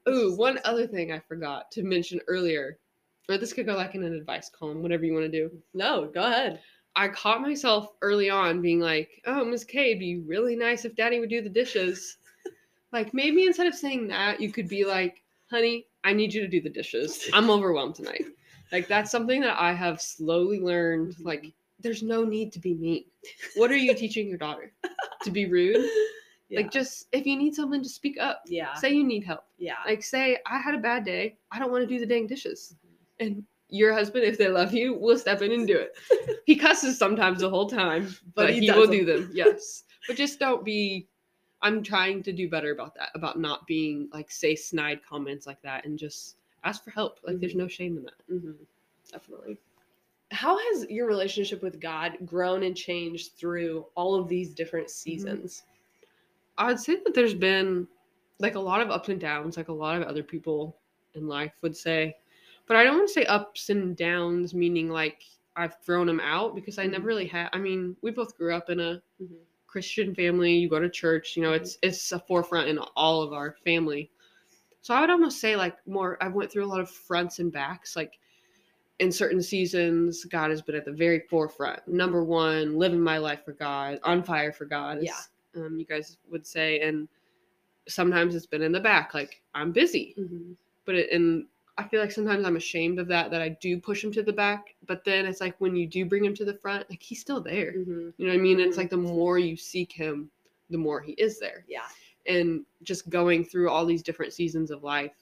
ooh, 0.08 0.36
one 0.36 0.60
other 0.64 0.88
thing 0.88 1.12
I 1.12 1.20
forgot 1.20 1.72
to 1.72 1.84
mention 1.84 2.20
earlier, 2.28 2.78
or 3.30 3.38
this 3.38 3.54
could 3.54 3.66
go 3.66 3.76
like 3.76 3.96
in 3.96 4.04
an 4.04 4.14
advice 4.14 4.50
column, 4.50 4.82
whatever 4.82 5.06
you 5.06 5.14
want 5.14 5.26
to 5.26 5.32
do. 5.32 5.52
No, 5.74 6.10
go 6.14 6.24
ahead. 6.24 6.62
I 6.96 7.10
caught 7.10 7.42
myself 7.42 7.90
early 8.02 8.30
on 8.30 8.62
being 8.62 8.80
like, 8.80 9.22
"Oh, 9.26 9.44
Miss 9.44 9.64
K, 9.64 9.92
it'd 9.92 10.00
be 10.00 10.20
really 10.20 10.56
nice 10.56 10.86
if 10.86 10.96
Daddy 10.96 11.20
would 11.20 11.30
do 11.30 11.42
the 11.42 11.50
dishes." 11.50 12.18
like 12.94 13.14
maybe 13.14 13.46
instead 13.46 13.68
of 13.68 13.76
saying 13.76 14.08
that, 14.08 14.40
you 14.40 14.52
could 14.52 14.70
be 14.70 14.86
like, 14.86 15.24
"Honey, 15.50 15.88
I 16.04 16.14
need 16.14 16.34
you 16.34 16.42
to 16.42 16.48
do 16.48 16.62
the 16.62 16.70
dishes. 16.70 17.30
I'm 17.34 17.50
overwhelmed 17.50 17.96
tonight." 17.96 18.26
Like 18.72 18.88
that's 18.88 19.12
something 19.12 19.42
that 19.42 19.60
I 19.60 19.74
have 19.74 20.02
slowly 20.02 20.60
learned. 20.60 21.16
Like, 21.20 21.42
mm-hmm. 21.42 21.50
there's 21.80 22.04
no 22.04 22.24
need 22.24 22.54
to 22.54 22.60
be 22.60 22.76
mean. 22.76 23.06
What 23.56 23.72
are 23.72 23.78
you 23.78 23.94
teaching 23.94 24.28
your 24.28 24.38
daughter? 24.38 24.72
To 25.24 25.32
be 25.32 25.46
rude? 25.46 25.90
Yeah. 26.56 26.62
Like, 26.62 26.72
just 26.72 27.08
if 27.12 27.26
you 27.26 27.38
need 27.38 27.56
something, 27.56 27.84
just 27.84 27.96
speak 27.96 28.18
up. 28.20 28.44
yeah, 28.48 28.74
Say 28.76 28.92
you 28.94 29.04
need 29.04 29.24
help. 29.24 29.44
yeah, 29.58 29.76
Like, 29.86 30.04
say 30.04 30.38
I 30.46 30.58
had 30.60 30.76
a 30.76 30.80
bad 30.80 31.06
day. 31.06 31.38
I 31.52 31.60
don't 31.60 31.72
want 31.72 31.84
to 31.84 31.88
do 31.88 32.00
the 32.00 32.06
dang 32.06 32.28
dishes. 32.28 32.76
And 33.20 33.44
your 33.70 33.94
husband, 33.94 34.24
if 34.26 34.38
they 34.38 34.48
love 34.50 34.74
you, 34.74 34.94
will 34.94 35.18
step 35.18 35.42
in 35.42 35.52
and 35.52 35.68
do 35.68 35.78
it. 35.78 35.98
he 36.46 36.56
cusses 36.56 36.98
sometimes 36.98 37.40
the 37.42 37.50
whole 37.50 37.68
time, 37.68 38.08
but, 38.36 38.48
But 38.48 38.54
he 38.54 38.62
he, 38.62 38.72
will 38.72 38.88
do 38.88 39.06
them. 39.06 39.30
Yes, 39.34 39.84
but 40.08 40.16
just 40.16 40.40
don't 40.40 40.64
be. 40.64 41.08
I'm 41.62 41.82
trying 41.82 42.22
to 42.24 42.32
do 42.32 42.50
better 42.50 42.72
about 42.72 42.94
that. 42.96 43.10
About 43.16 43.40
not 43.40 43.66
being 43.66 44.10
like 44.14 44.32
say 44.32 44.56
snide 44.56 45.00
comments 45.08 45.48
like 45.48 45.62
that, 45.64 45.86
and 45.86 45.98
just 45.98 46.36
ask 46.64 46.84
for 46.84 46.92
help. 46.92 47.20
Like 47.26 47.40
there's 47.40 47.54
Mhm. 47.54 47.58
no 47.58 47.68
shame 47.68 47.98
in 47.98 48.04
that. 48.04 48.14
hmm 48.28 48.52
definitely. 49.12 49.58
How 50.32 50.58
has 50.58 50.86
your 50.90 51.08
relationship 51.08 51.62
with 51.64 51.80
God 51.80 52.18
grown 52.26 52.64
and 52.64 52.76
changed 52.76 53.34
through 53.38 53.86
all 53.96 54.16
of 54.16 54.28
these 54.28 54.54
different 54.54 54.90
seasons? 54.90 55.64
I 55.70 55.75
would 56.60 56.80
say 56.80 56.98
that 57.04 57.14
there's 57.14 57.34
been 57.34 57.88
like 58.40 58.56
a 58.56 58.60
lot 58.60 58.82
of 58.82 58.90
ups 58.90 59.10
and 59.10 59.20
downs, 59.20 59.58
like 59.58 59.68
a 59.70 59.74
lot 59.74 60.02
of 60.02 60.08
other 60.08 60.24
people 60.24 60.78
in 61.14 61.28
life 61.28 61.54
would 61.62 61.76
say. 61.76 62.16
But 62.68 62.78
I 62.78 62.84
don't 62.84 62.98
want 62.98 63.08
to 63.08 63.14
say 63.14 63.26
ups 63.26 63.70
and 63.70 63.96
downs, 63.96 64.54
meaning 64.54 64.90
like 64.90 65.24
I've 65.56 65.82
thrown 65.84 66.08
them 66.08 66.20
out 66.20 66.56
because 66.56 66.78
I 66.78 66.86
never 66.86 67.04
Mhm. 67.04 67.08
really 67.08 67.28
had. 67.28 67.50
I 67.54 67.58
mean, 67.60 67.96
we 68.02 68.12
both 68.12 68.38
grew 68.38 68.54
up 68.54 68.70
in 68.70 68.80
a 68.80 69.02
Mhm. 69.22 69.46
Christian 69.68 70.16
family. 70.16 70.54
You 70.56 70.70
go 70.70 70.80
to 70.80 70.90
church, 70.90 71.36
you 71.38 71.44
know, 71.44 71.54
Mhm. 71.54 71.58
it's 71.58 71.78
it's 71.82 72.12
a 72.12 72.20
forefront 72.20 72.70
in 72.70 72.78
all 72.80 73.22
of 73.22 73.34
our 73.34 73.54
family. 73.64 74.12
So 74.82 74.94
I 74.94 75.02
would 75.02 75.10
almost 75.10 75.40
say 75.40 75.56
like 75.56 75.86
more. 75.88 76.18
I 76.22 76.28
went 76.30 76.52
through 76.52 76.66
a 76.66 76.68
lot 76.68 76.82
of 76.82 76.90
fronts 76.90 77.40
and 77.40 77.52
backs, 77.52 77.96
like. 77.96 78.20
In 79.00 79.12
certain 79.12 79.42
seasons, 79.42 80.24
God 80.26 80.52
has 80.52 80.62
been 80.62 80.76
at 80.76 80.86
the 80.86 80.92
very 80.94 81.20
forefront. 81.30 81.86
Number 81.88 82.24
one, 82.24 82.78
living 82.78 83.02
my 83.02 83.18
life 83.18 83.44
for 83.44 83.52
God, 83.54 84.00
on 84.04 84.24
fire 84.24 84.54
for 84.54 84.66
God. 84.66 85.04
Yeah. 85.04 85.12
Um, 85.56 85.78
you 85.80 85.86
guys 85.86 86.18
would 86.30 86.46
say, 86.46 86.80
and 86.82 87.08
sometimes 87.88 88.36
it's 88.36 88.46
been 88.46 88.62
in 88.62 88.72
the 88.72 88.80
back, 88.80 89.14
like 89.14 89.42
I'm 89.54 89.72
busy. 89.72 90.16
Mm-hmm. 90.20 90.54
But 90.86 90.96
it, 90.96 91.12
and 91.12 91.46
I 91.78 91.84
feel 91.84 92.00
like 92.00 92.12
sometimes 92.12 92.46
I'm 92.46 92.56
ashamed 92.56 93.00
of 93.00 93.08
that, 93.08 93.32
that 93.32 93.42
I 93.42 93.50
do 93.50 93.80
push 93.80 94.04
him 94.04 94.12
to 94.14 94.24
the 94.24 94.34
back. 94.34 94.76
But 94.88 95.04
then 95.04 95.26
it's 95.26 95.42
like 95.42 95.56
when 95.60 95.76
you 95.76 95.88
do 95.88 96.06
bring 96.06 96.24
him 96.24 96.36
to 96.36 96.46
the 96.46 96.54
front, 96.54 96.90
like 96.90 97.02
he's 97.02 97.20
still 97.22 97.42
there. 97.42 97.74
Mm-hmm. 97.74 98.10
You 98.18 98.28
know 98.28 98.34
what 98.34 98.40
I 98.40 98.42
mean? 98.42 98.60
It's 98.60 98.76
Mhm. 98.76 98.80
like 98.80 98.90
the 98.90 98.98
more 98.98 99.40
you 99.40 99.56
seek 99.58 99.92
him, 99.92 100.30
the 100.70 100.78
more 100.78 101.02
he 101.02 101.14
is 101.14 101.40
there. 101.40 101.66
Yeah. 101.68 101.88
And 102.28 102.66
just 102.84 103.10
going 103.10 103.44
through 103.46 103.70
all 103.70 103.86
these 103.86 104.02
different 104.02 104.34
seasons 104.34 104.72
of 104.72 104.84
life, 104.84 105.14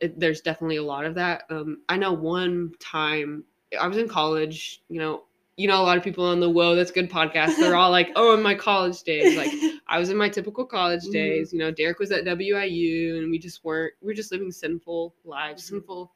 it, 0.00 0.18
there's 0.18 0.40
definitely 0.40 0.76
a 0.76 0.82
lot 0.82 1.04
of 1.04 1.14
that. 1.14 1.44
Um, 1.48 1.82
I 1.88 1.96
know 1.96 2.12
one 2.12 2.72
time 2.80 3.44
I 3.80 3.86
was 3.86 3.96
in 3.98 4.08
college, 4.08 4.82
you 4.88 4.98
know, 4.98 5.24
you 5.56 5.68
know, 5.68 5.80
a 5.80 5.84
lot 5.84 5.98
of 5.98 6.02
people 6.04 6.24
on 6.24 6.40
the 6.40 6.48
Whoa, 6.48 6.74
that's 6.74 6.90
good 6.90 7.10
podcast. 7.10 7.56
They're 7.58 7.76
all 7.76 7.90
like, 7.90 8.10
oh, 8.16 8.34
in 8.34 8.42
my 8.42 8.54
college 8.54 9.02
days. 9.02 9.36
Like, 9.36 9.52
I 9.88 9.98
was 9.98 10.08
in 10.10 10.16
my 10.16 10.28
typical 10.30 10.64
college 10.64 11.04
Mhm. 11.04 11.12
days. 11.12 11.52
You 11.52 11.58
know, 11.58 11.70
Derek 11.70 11.98
was 11.98 12.10
at 12.10 12.24
WIU, 12.24 13.18
and 13.18 13.30
we 13.30 13.38
just 13.38 13.62
weren't. 13.64 13.92
We 14.00 14.12
are 14.12 14.16
just 14.16 14.32
living 14.32 14.50
sinful 14.50 15.14
lives, 15.24 15.64
Mhm. 15.64 15.68
sinful 15.68 16.12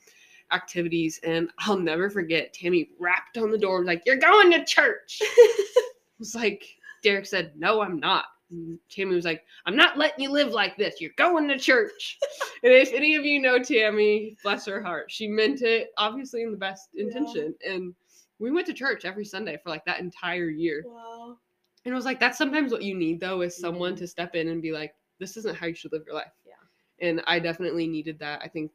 activities. 0.53 1.21
And 1.23 1.51
I'll 1.59 1.79
never 1.79 2.09
forget. 2.09 2.53
Tammy 2.53 2.91
rapped 2.99 3.37
on 3.37 3.51
the 3.51 3.59
door, 3.59 3.85
like, 3.85 4.03
"You're 4.07 4.17
going 4.17 4.51
to 4.53 4.65
church." 4.65 5.19
it 5.21 5.85
was 6.19 6.35
like 6.35 6.65
Derek 7.03 7.27
said, 7.27 7.53
"No, 7.57 7.81
I'm 7.83 7.99
not." 8.01 8.25
And 8.51 8.79
Tammy 8.89 9.15
was 9.17 9.25
like, 9.25 9.45
"I'm 9.67 9.77
not 9.77 9.99
letting 9.99 10.23
you 10.23 10.31
live 10.31 10.53
like 10.53 10.77
this. 10.77 11.01
You're 11.01 11.11
going 11.17 11.49
to 11.49 11.59
church." 11.59 12.19
and 12.63 12.73
if 12.73 12.93
any 12.93 13.17
of 13.17 13.25
you 13.27 13.41
know 13.41 13.59
Tammy, 13.59 14.37
bless 14.43 14.67
her 14.67 14.83
heart, 14.83 15.11
she 15.11 15.27
meant 15.29 15.63
it 15.63 15.91
obviously 15.99 16.43
in 16.43 16.53
the 16.53 16.57
best 16.57 16.89
Yeah. 16.95 17.07
intention. 17.07 17.55
And 17.69 17.95
we 18.39 18.51
went 18.51 18.67
to 18.67 18.73
church 18.75 19.05
every 19.05 19.25
Sunday 19.25 19.59
for 19.63 19.71
like 19.71 19.85
that 19.87 20.01
entire 20.01 20.49
year. 20.51 20.83
wow. 20.87 21.37
And 21.85 21.93
it 21.93 21.97
was 21.97 22.05
like 22.05 22.19
that's 22.21 22.37
sometimes 22.39 22.73
what 22.73 22.83
you 22.83 22.95
need 22.97 23.21
though 23.21 23.43
is 23.43 23.57
someone 23.57 23.95
Mhm. 23.95 23.99
to 23.99 24.07
step 24.09 24.35
in 24.35 24.49
and 24.49 24.61
be 24.61 24.73
like, 24.73 24.95
this 25.19 25.37
isn't 25.37 25.57
how 25.57 25.67
you 25.67 25.75
should 25.75 25.93
live 25.93 26.03
your 26.07 26.15
life. 26.17 26.33
Yeah. 26.45 26.55
And 27.01 27.23
I 27.27 27.39
definitely 27.39 27.87
needed 27.87 28.19
that. 28.19 28.41
I 28.43 28.49
think 28.49 28.73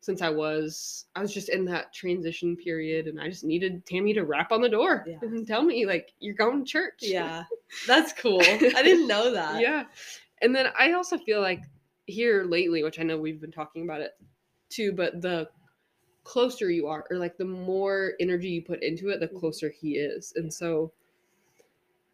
since 0.00 0.22
I 0.22 0.30
was 0.30 1.06
I 1.14 1.20
was 1.20 1.34
just 1.34 1.48
in 1.50 1.64
that 1.66 1.92
transition 1.92 2.56
period 2.56 3.08
and 3.08 3.20
I 3.20 3.28
just 3.28 3.44
needed 3.44 3.84
Tammy 3.86 4.14
to 4.14 4.24
rap 4.24 4.52
on 4.52 4.60
the 4.62 4.68
door 4.68 5.04
Yeah. 5.06 5.18
and 5.22 5.46
tell 5.46 5.62
me 5.62 5.84
like 5.84 6.12
you're 6.20 6.34
going 6.34 6.64
to 6.64 6.70
church. 6.70 6.98
Yeah, 7.02 7.44
that's 7.86 8.12
cool. 8.12 8.40
I 8.42 8.82
didn't 8.82 9.06
know 9.08 9.30
that. 9.32 9.60
yeah. 9.60 9.84
And 10.42 10.54
then 10.54 10.68
I 10.78 10.92
also 10.92 11.18
feel 11.18 11.40
like 11.40 11.62
here 12.06 12.44
lately, 12.44 12.82
which 12.84 12.98
I 13.00 13.02
know 13.02 13.18
we've 13.18 13.40
been 13.40 13.50
talking 13.52 13.82
about 13.84 14.00
it 14.00 14.12
too, 14.70 14.92
but 14.92 15.20
the 15.20 15.48
closer 16.26 16.70
you 16.70 16.86
are, 16.88 17.06
or 17.10 17.18
like 17.18 17.36
the 17.38 17.44
more 17.44 18.14
energy 18.20 18.48
you 18.50 18.62
put 18.62 18.82
into 18.82 19.10
it, 19.10 19.20
the 19.20 19.28
Mhm. 19.30 19.40
closer 19.40 19.70
he 19.70 19.96
is. 19.98 20.32
And 20.36 20.52
so 20.52 20.92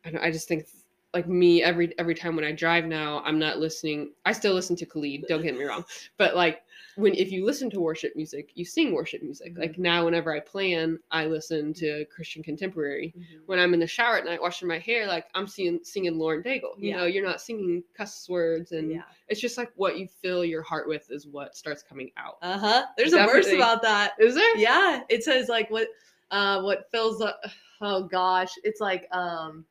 I, 0.04 0.28
I 0.28 0.30
just 0.30 0.48
think 0.48 0.66
like 1.14 1.28
me 1.28 1.62
every 1.62 1.96
every 1.98 2.14
time 2.14 2.36
when 2.36 2.44
I 2.44 2.52
drive 2.52 2.86
now, 2.86 3.22
I'm 3.24 3.38
not 3.38 3.58
listening. 3.58 4.12
I 4.24 4.32
still 4.32 4.54
listen 4.54 4.76
to 4.76 4.86
Khalid. 4.86 5.26
Don't 5.28 5.42
get 5.42 5.56
me 5.56 5.64
wrong, 5.64 5.84
but 6.16 6.34
like 6.34 6.62
when 6.96 7.14
if 7.14 7.30
you 7.32 7.44
listen 7.46 7.70
to 7.70 7.80
worship 7.80 8.14
music, 8.16 8.50
you 8.54 8.64
sing 8.64 8.92
worship 8.92 9.22
music. 9.22 9.54
Mhm. 9.54 9.58
Like 9.58 9.78
now, 9.78 10.04
whenever 10.04 10.34
I 10.34 10.40
plan, 10.40 10.98
I 11.10 11.26
listen 11.26 11.72
to 11.74 12.04
Christian 12.06 12.42
contemporary 12.42 13.14
Mhm. 13.16 13.40
when 13.46 13.58
I'm 13.58 13.72
in 13.74 13.80
the 13.80 13.86
shower 13.86 14.16
at 14.18 14.24
night 14.24 14.40
washing 14.42 14.68
my 14.68 14.78
hair, 14.78 15.06
like 15.06 15.26
I'm 15.34 15.46
seeing 15.46 15.80
singing 15.84 16.18
Lauren 16.18 16.42
Daigle. 16.42 16.76
You 16.78 16.90
Yeah. 16.90 16.96
know, 16.98 17.04
you're 17.06 17.24
not 17.26 17.40
singing 17.40 17.82
cuss 17.94 18.28
words, 18.28 18.72
and 18.72 18.90
Yeah. 18.90 19.02
it's 19.28 19.40
just 19.40 19.58
like 19.58 19.70
what 19.76 19.98
you 19.98 20.06
fill 20.06 20.44
your 20.44 20.62
heart 20.62 20.86
with 20.88 21.10
is 21.10 21.26
what 21.26 21.56
starts 21.56 21.82
coming 21.82 22.10
out. 22.16 22.38
Uh 22.42 22.58
huh. 22.58 22.86
There's 22.96 23.12
a 23.12 23.18
verse 23.26 23.50
about 23.52 23.82
that. 23.82 24.12
Is 24.18 24.34
there? 24.34 24.56
Yeah, 24.58 25.02
it 25.08 25.24
says 25.24 25.48
like 25.48 25.70
what 25.70 25.88
uh 26.30 26.62
what 26.62 26.90
fills 26.90 27.20
up 27.20 27.42
oh 27.82 28.04
gosh, 28.04 28.52
it's 28.64 28.80
like 28.80 29.08
um 29.12 29.66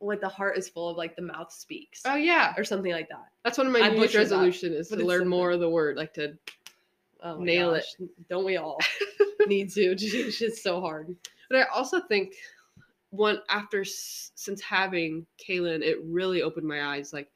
what 0.00 0.20
the 0.20 0.28
heart 0.28 0.56
is 0.56 0.68
full 0.68 0.88
of 0.90 0.96
like 0.96 1.16
the 1.16 1.22
mouth 1.22 1.52
speaks 1.52 2.02
Oh 2.04 2.14
yeah, 2.14 2.54
or 2.56 2.64
something 2.64 2.92
like 2.92 3.08
that. 3.08 3.24
that's 3.44 3.58
one 3.58 3.66
of 3.66 3.72
my 3.72 3.80
I 3.80 3.88
New 3.90 3.98
Year's 3.98 4.14
resolution 4.14 4.72
is 4.72 4.88
to 4.88 4.96
learn 4.96 5.20
something. 5.20 5.28
more 5.28 5.50
of 5.50 5.60
the 5.60 5.68
word, 5.68 5.96
like 5.96 6.14
to. 6.14 6.34
Oh 7.22 7.38
Nail 7.38 7.74
it. 7.74 7.84
Don't 8.30 8.44
we 8.44 8.56
all 8.58 8.78
need 9.48 9.70
to? 9.72 9.80
It's 9.98 10.38
just 10.38 10.62
so 10.62 10.80
hard. 10.80 11.16
But 11.50 11.58
I 11.60 11.64
also 11.74 12.00
think 12.00 12.34
one 13.10 13.40
after 13.50 13.84
since 13.84 14.60
having 14.62 15.26
Kaylin, 15.44 15.82
it 15.82 15.98
really 16.04 16.42
opened 16.42 16.68
my 16.68 16.94
eyes. 16.94 17.12
Like 17.12 17.28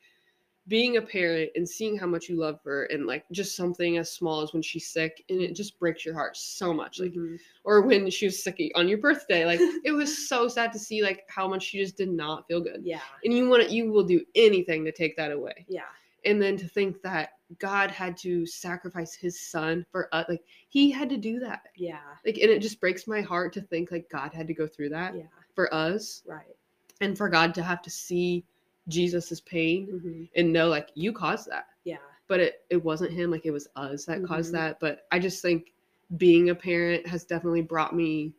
being 0.73 0.97
a 0.97 1.03
parent 1.03 1.51
and 1.55 1.69
seeing 1.69 1.99
how 1.99 2.07
much 2.07 2.31
you 2.31 2.37
love 2.37 2.59
her, 2.65 2.85
and 2.85 3.07
like 3.07 3.27
just 3.31 3.55
something 3.55 3.99
as 3.99 4.11
small 4.11 4.41
as 4.41 4.55
when 4.55 4.63
she's 4.63 4.89
sick, 4.89 5.23
and 5.29 5.43
it 5.43 5.55
just 5.55 5.79
breaks 5.79 6.03
your 6.03 6.15
heart 6.15 6.35
so 6.35 6.73
much. 6.73 6.99
Like 6.99 7.13
Mhm. 7.13 7.39
or 7.65 7.83
when 7.83 8.09
she 8.09 8.25
was 8.25 8.43
sick 8.43 8.59
on 8.75 8.89
your 8.89 8.97
birthday. 8.97 9.45
Like 9.45 9.61
it 9.85 9.93
was 9.93 10.27
so 10.29 10.49
sad 10.49 10.73
to 10.73 10.79
see 10.79 11.03
like 11.03 11.25
how 11.29 11.47
much 11.47 11.65
she 11.65 11.77
just 11.79 11.99
did 11.99 12.09
not 12.11 12.47
feel 12.49 12.63
good. 12.63 12.81
Yeah. 12.83 13.03
And 13.23 13.35
you 13.37 13.51
want 13.51 13.65
to, 13.69 13.71
you 13.71 13.93
will 13.93 14.03
do 14.03 14.25
anything 14.35 14.83
to 14.87 14.93
take 14.93 15.15
that 15.19 15.31
away. 15.31 15.67
Yeah. 15.69 15.83
And 16.25 16.41
then 16.41 16.57
to 16.57 16.67
think 16.67 17.03
that 17.03 17.31
God 17.59 17.91
had 17.91 18.17
to 18.19 18.47
sacrifice 18.47 19.13
his 19.15 19.39
son 19.39 19.85
for 19.93 20.09
us, 20.15 20.25
like 20.31 20.43
he 20.69 20.91
had 20.91 21.11
to 21.11 21.19
do 21.19 21.39
that. 21.41 21.65
Yeah. 21.77 21.99
Like 22.25 22.39
and 22.39 22.51
it 22.51 22.63
just 22.63 22.81
breaks 22.81 23.07
my 23.07 23.21
heart 23.21 23.53
to 23.53 23.61
think 23.61 23.93
like 23.93 24.09
God 24.09 24.33
had 24.33 24.47
to 24.47 24.55
go 24.55 24.67
through 24.67 24.89
that 24.91 25.15
Yeah. 25.15 25.25
for 25.55 25.73
us 25.75 26.23
Right. 26.25 26.57
and 27.03 27.19
for 27.19 27.29
God 27.29 27.53
to 27.57 27.63
have 27.63 27.83
to 27.83 27.91
see 27.91 28.47
Jesus's 28.89 29.41
pain 29.41 29.89
Mhm. 29.89 30.29
and 30.35 30.53
know 30.53 30.69
like 30.69 30.91
you 30.95 31.13
caused 31.13 31.49
that. 31.49 31.67
Yeah. 31.85 31.99
But 32.29 32.41
it, 32.41 32.65
it 32.71 32.83
wasn't 32.83 33.13
him, 33.13 33.31
like 33.31 33.47
it 33.47 33.51
was 33.51 33.69
us 33.77 34.05
that 34.07 34.25
caused 34.25 34.51
Mhm. 34.51 34.57
that. 34.57 34.81
But 34.81 35.07
I 35.11 35.19
just 35.19 35.43
think 35.43 35.73
being 36.17 36.51
a 36.51 36.55
parent 36.55 37.07
has 37.07 37.25
definitely 37.25 37.63
brought 37.63 37.95
me 37.95 38.35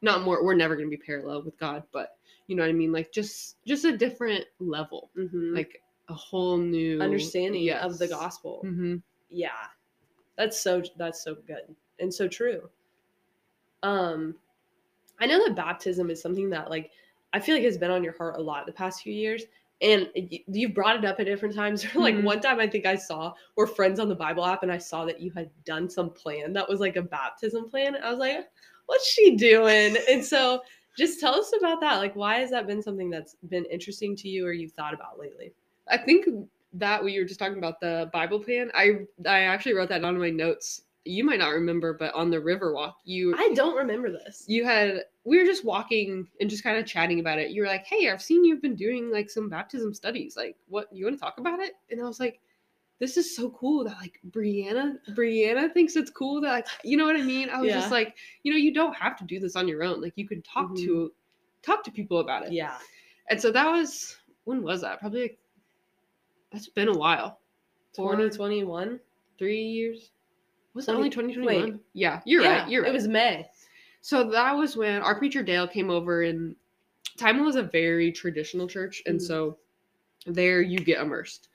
not 0.00 0.22
more 0.22 0.44
we're 0.44 0.54
never 0.54 0.74
gonna 0.76 0.88
be 0.88 0.96
parallel 0.96 1.42
with 1.42 1.56
God, 1.58 1.84
but 1.92 2.16
you 2.46 2.56
know 2.56 2.62
what 2.62 2.68
I 2.70 2.72
mean? 2.72 2.92
Like 2.92 3.12
just 3.12 3.56
just 3.64 3.84
a 3.84 3.96
different 3.96 4.44
level. 4.58 5.10
Mhm. 5.16 5.54
Like 5.54 5.82
a 6.08 6.14
whole 6.14 6.56
new 6.58 7.00
understanding 7.00 7.70
of 7.70 7.98
the 7.98 8.06
Yes. 8.06 8.10
gospel. 8.10 8.60
hmm 8.62 8.96
Yeah. 9.30 9.68
That's 10.36 10.60
so 10.60 10.82
that's 10.96 11.22
so 11.22 11.34
good 11.36 11.74
and 11.98 12.12
so 12.12 12.26
true. 12.28 12.68
Um 13.82 14.36
I 15.20 15.26
know 15.26 15.44
that 15.44 15.54
baptism 15.54 16.10
is 16.10 16.20
something 16.20 16.50
that 16.50 16.70
like 16.70 16.90
I 17.32 17.40
feel 17.40 17.54
like 17.54 17.64
has 17.64 17.78
been 17.78 17.90
on 17.90 18.04
your 18.04 18.16
heart 18.16 18.36
a 18.36 18.42
lot 18.42 18.66
the 18.66 18.72
past 18.72 19.02
few 19.02 19.12
years 19.12 19.44
and 19.82 20.08
you've 20.46 20.74
brought 20.74 20.96
it 20.96 21.04
up 21.04 21.18
at 21.20 21.26
different 21.26 21.54
times. 21.54 21.84
like 21.94 22.14
Mhm. 22.14 22.22
one 22.22 22.40
time 22.40 22.60
I 22.60 22.68
think 22.68 22.86
I 22.86 22.94
saw 22.96 23.34
we're 23.56 23.66
friends 23.66 23.98
on 23.98 24.08
the 24.08 24.14
Bible 24.14 24.44
app 24.44 24.62
and 24.62 24.72
I 24.72 24.78
saw 24.78 25.04
that 25.04 25.20
you 25.20 25.30
had 25.32 25.50
done 25.64 25.90
some 25.90 26.10
plan 26.10 26.52
that 26.52 26.68
was 26.68 26.80
like 26.80 26.96
a 26.96 27.02
baptism 27.02 27.68
plan. 27.68 27.96
I 27.96 28.10
was 28.10 28.18
like, 28.18 28.48
what's 28.86 29.06
she 29.08 29.36
doing? 29.36 29.96
And 30.08 30.24
so 30.24 30.62
just 30.96 31.20
tell 31.20 31.34
us 31.34 31.52
about 31.58 31.80
that. 31.80 31.96
Like 31.96 32.14
why 32.14 32.38
has 32.38 32.50
that 32.50 32.66
been 32.66 32.82
something 32.82 33.10
that's 33.10 33.36
been 33.48 33.64
interesting 33.66 34.14
to 34.16 34.28
you 34.28 34.46
or 34.46 34.52
you've 34.52 34.72
thought 34.72 34.94
about 34.94 35.18
lately? 35.18 35.52
I 35.88 35.98
think 35.98 36.26
that 36.74 37.02
what 37.02 37.12
you 37.12 37.20
were 37.20 37.26
just 37.26 37.40
talking 37.40 37.58
about 37.58 37.80
the 37.80 38.08
Bible 38.12 38.40
plan. 38.40 38.70
I 38.74 39.00
I 39.26 39.40
actually 39.40 39.74
wrote 39.74 39.88
that 39.90 40.02
down 40.02 40.14
in 40.14 40.20
my 40.20 40.30
notes. 40.30 40.82
You 41.04 41.24
might 41.24 41.40
not 41.40 41.48
remember, 41.48 41.94
but 41.94 42.14
on 42.14 42.30
the 42.30 42.40
river 42.40 42.72
walk, 42.72 42.98
you 43.04 43.34
I 43.36 43.52
don't 43.54 43.76
remember 43.76 44.10
this. 44.10 44.44
you 44.46 44.64
had 44.64 45.02
we 45.24 45.38
were 45.38 45.44
just 45.44 45.64
walking 45.64 46.28
and 46.40 46.48
just 46.48 46.62
kind 46.62 46.78
of 46.78 46.86
chatting 46.86 47.20
about 47.20 47.38
it. 47.38 47.50
You 47.50 47.62
were 47.62 47.68
like, 47.68 47.84
"Hey, 47.84 48.08
I've 48.08 48.22
seen 48.22 48.44
you've 48.44 48.62
been 48.62 48.76
doing 48.76 49.10
like 49.10 49.28
some 49.30 49.48
baptism 49.48 49.94
studies. 49.94 50.36
Like, 50.36 50.56
what 50.68 50.88
you 50.92 51.04
want 51.04 51.16
to 51.16 51.20
talk 51.20 51.38
about 51.38 51.60
it?" 51.60 51.72
And 51.90 52.00
I 52.00 52.04
was 52.04 52.20
like, 52.20 52.40
"This 53.00 53.16
is 53.16 53.34
so 53.34 53.50
cool 53.50 53.84
that 53.84 53.96
like 54.00 54.20
Brianna, 54.30 54.96
Brianna 55.10 55.72
thinks 55.72 55.96
it's 55.96 56.10
cool 56.10 56.40
that 56.42 56.48
like 56.50 56.66
you 56.84 56.96
know 56.96 57.04
what 57.04 57.16
I 57.16 57.22
mean." 57.22 57.50
I 57.50 57.58
was 57.58 57.68
Yeah. 57.68 57.80
just 57.80 57.90
like, 57.90 58.16
you 58.44 58.52
know, 58.52 58.58
you 58.58 58.72
don't 58.72 58.94
have 58.94 59.16
to 59.18 59.24
do 59.24 59.40
this 59.40 59.56
on 59.56 59.66
your 59.66 59.82
own. 59.82 60.00
Like, 60.00 60.14
you 60.16 60.28
can 60.28 60.42
talk 60.42 60.74
to 60.76 60.82
mm-hmm. 60.88 61.06
talk 61.62 61.82
to 61.84 61.90
people 61.90 62.18
about 62.20 62.46
it. 62.46 62.52
Yeah. 62.52 62.78
And 63.28 63.40
so 63.40 63.50
that 63.50 63.66
was 63.66 64.16
when 64.44 64.62
was 64.62 64.80
that? 64.82 65.00
Probably 65.00 65.22
like, 65.22 65.38
that's 66.52 66.68
been 66.68 66.88
a 66.88 66.96
while. 66.96 67.40
Four, 67.94 68.12
2021. 68.16 69.00
three 69.38 69.62
years. 69.62 70.10
Was 70.74 70.88
it 70.88 70.92
only 70.94 71.10
2021? 71.10 71.62
wait. 71.64 71.74
Yeah, 71.92 72.20
you're 72.24 72.42
Yeah, 72.42 72.62
right. 72.62 72.68
You're 72.70 72.82
right. 72.82 72.90
It 72.90 72.94
was 72.94 73.08
May. 73.08 73.48
So 74.00 74.28
that 74.30 74.52
was 74.56 74.76
when 74.76 75.00
our 75.02 75.16
preacher 75.18 75.42
Dale 75.42 75.68
came 75.68 75.90
over, 75.90 76.22
and 76.22 76.56
Timewell 77.16 77.44
was 77.44 77.56
a 77.56 77.62
very 77.62 78.10
traditional 78.10 78.66
church, 78.66 79.02
and 79.06 79.18
Mhm. 79.18 79.22
so 79.22 79.58
there 80.26 80.62
you 80.62 80.78
get 80.78 81.00
immersed. 81.00 81.48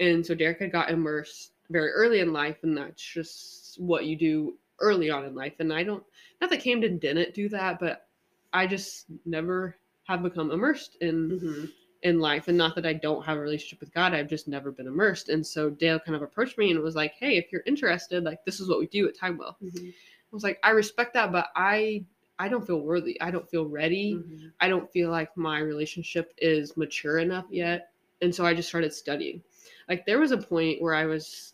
And 0.00 0.24
so 0.24 0.34
Derek 0.34 0.58
had 0.58 0.72
got 0.72 0.90
immersed 0.90 1.52
very 1.70 1.90
early 1.92 2.20
in 2.20 2.32
life, 2.32 2.58
and 2.62 2.76
that's 2.76 3.02
just 3.02 3.80
what 3.80 4.06
you 4.06 4.16
do 4.16 4.58
early 4.80 5.08
on 5.08 5.24
in 5.24 5.34
life. 5.34 5.54
And 5.60 5.72
I 5.72 5.82
don't, 5.84 6.04
not 6.40 6.50
that 6.50 6.60
Camden 6.60 6.98
didn't 6.98 7.32
do 7.34 7.48
that, 7.50 7.78
but 7.78 8.08
I 8.52 8.66
just 8.66 9.06
never 9.24 9.76
have 10.04 10.22
become 10.22 10.50
immersed 10.50 10.96
in 11.00 11.30
Mhm. 11.30 11.72
In 12.04 12.20
life 12.20 12.48
and 12.48 12.56
not 12.58 12.74
that 12.74 12.84
i 12.86 12.92
don't 12.92 13.24
have 13.24 13.38
a 13.38 13.40
relationship 13.40 13.80
with 13.80 13.92
god 13.94 14.12
i've 14.14 14.28
just 14.28 14.46
never 14.46 14.70
been 14.70 14.86
immersed. 14.86 15.30
And 15.30 15.44
so 15.46 15.70
dale 15.70 15.98
kind 15.98 16.14
of 16.14 16.20
approached 16.22 16.58
me 16.58 16.70
and 16.70 16.78
was 16.80 16.94
like 16.94 17.14
hey 17.18 17.38
if 17.38 17.50
you're 17.50 17.62
interested 17.66 18.22
like 18.24 18.44
this 18.44 18.60
is 18.60 18.68
what 18.68 18.78
we 18.78 18.86
do 18.88 19.08
at 19.08 19.16
Timewell. 19.16 19.56
Mhm. 19.62 19.88
i 19.88 20.30
was 20.30 20.42
like 20.44 20.58
i 20.62 20.70
respect 20.70 21.14
that 21.14 21.32
but 21.32 21.48
i 21.56 22.04
i 22.38 22.46
don't 22.48 22.66
feel 22.66 22.80
worthy. 22.80 23.18
I 23.22 23.30
don't 23.30 23.48
feel 23.48 23.64
ready. 23.66 24.14
Mhm. 24.16 24.52
i 24.60 24.68
don't 24.68 24.90
feel 24.92 25.10
like 25.10 25.34
my 25.36 25.60
relationship 25.60 26.34
is 26.38 26.76
mature 26.76 27.18
enough 27.20 27.46
yet. 27.50 27.90
And 28.20 28.34
so 28.34 28.44
i 28.44 28.52
just 28.52 28.68
started 28.68 28.92
studying. 28.92 29.42
Like 29.88 30.04
there 30.04 30.20
was 30.20 30.30
a 30.32 30.38
point 30.38 30.82
where 30.82 30.94
i 30.94 31.06
was 31.06 31.53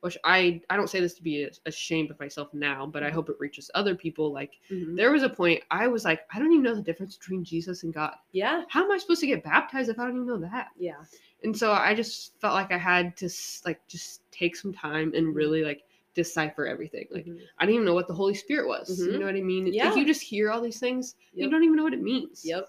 which 0.00 0.16
i 0.24 0.60
i 0.70 0.76
don't 0.76 0.88
say 0.90 1.00
this 1.00 1.14
to 1.14 1.22
be 1.22 1.48
ashamed 1.66 2.10
of 2.10 2.18
myself 2.20 2.52
now 2.54 2.86
but 2.86 3.02
i 3.02 3.10
hope 3.10 3.28
it 3.28 3.36
reaches 3.38 3.70
other 3.74 3.94
people 3.94 4.32
like 4.32 4.52
Mhm. 4.70 4.96
there 4.96 5.10
was 5.10 5.22
a 5.22 5.28
point 5.28 5.62
i 5.70 5.86
was 5.88 6.04
like 6.04 6.20
i 6.32 6.38
don't 6.38 6.52
even 6.52 6.62
know 6.62 6.74
the 6.74 6.82
difference 6.82 7.16
between 7.16 7.42
jesus 7.44 7.82
and 7.82 7.92
god 7.92 8.14
Yeah. 8.32 8.64
how 8.68 8.84
am 8.84 8.92
I 8.92 8.98
supposed 8.98 9.20
to 9.20 9.26
get 9.26 9.42
baptized 9.44 9.88
if 9.90 9.98
I 9.98 10.04
don't 10.04 10.14
even 10.16 10.26
know 10.26 10.38
that? 10.38 10.68
Yeah. 10.78 11.02
And 11.44 11.56
so 11.56 11.72
I 11.72 11.94
just 11.94 12.38
felt 12.40 12.54
like 12.54 12.72
I 12.72 12.78
had 12.78 13.16
to 13.18 13.28
like 13.64 13.80
just 13.88 14.22
take 14.30 14.56
some 14.56 14.72
time 14.72 15.12
and 15.14 15.34
really 15.34 15.62
like 15.64 15.84
decipher 16.14 16.66
everything. 16.66 17.06
Like 17.10 17.26
Mhm. 17.26 17.40
I 17.58 17.64
didn't 17.64 17.74
even 17.76 17.86
know 17.86 17.94
what 17.94 18.08
the 18.08 18.14
Holy 18.14 18.34
Spirit 18.34 18.66
was. 18.68 19.00
You 19.00 19.12
Mhm. 19.12 19.20
know 19.20 19.26
what 19.26 19.36
I 19.36 19.40
mean? 19.40 19.66
Yeah. 19.68 19.88
If 19.90 19.96
you 19.96 20.04
just 20.06 20.22
hear 20.22 20.50
all 20.50 20.60
these 20.60 20.80
things, 20.80 21.14
you 21.34 21.48
don't 21.50 21.62
even 21.62 21.76
know 21.76 21.84
what 21.84 21.94
it 21.94 22.02
means. 22.02 22.44
Yep. 22.44 22.68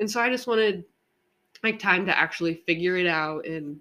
And 0.00 0.10
so 0.10 0.20
I 0.20 0.30
just 0.30 0.46
wanted 0.46 0.84
like 1.62 1.78
time 1.78 2.06
to 2.06 2.16
actually 2.18 2.54
figure 2.54 2.96
it 2.96 3.06
out 3.06 3.46
and 3.46 3.80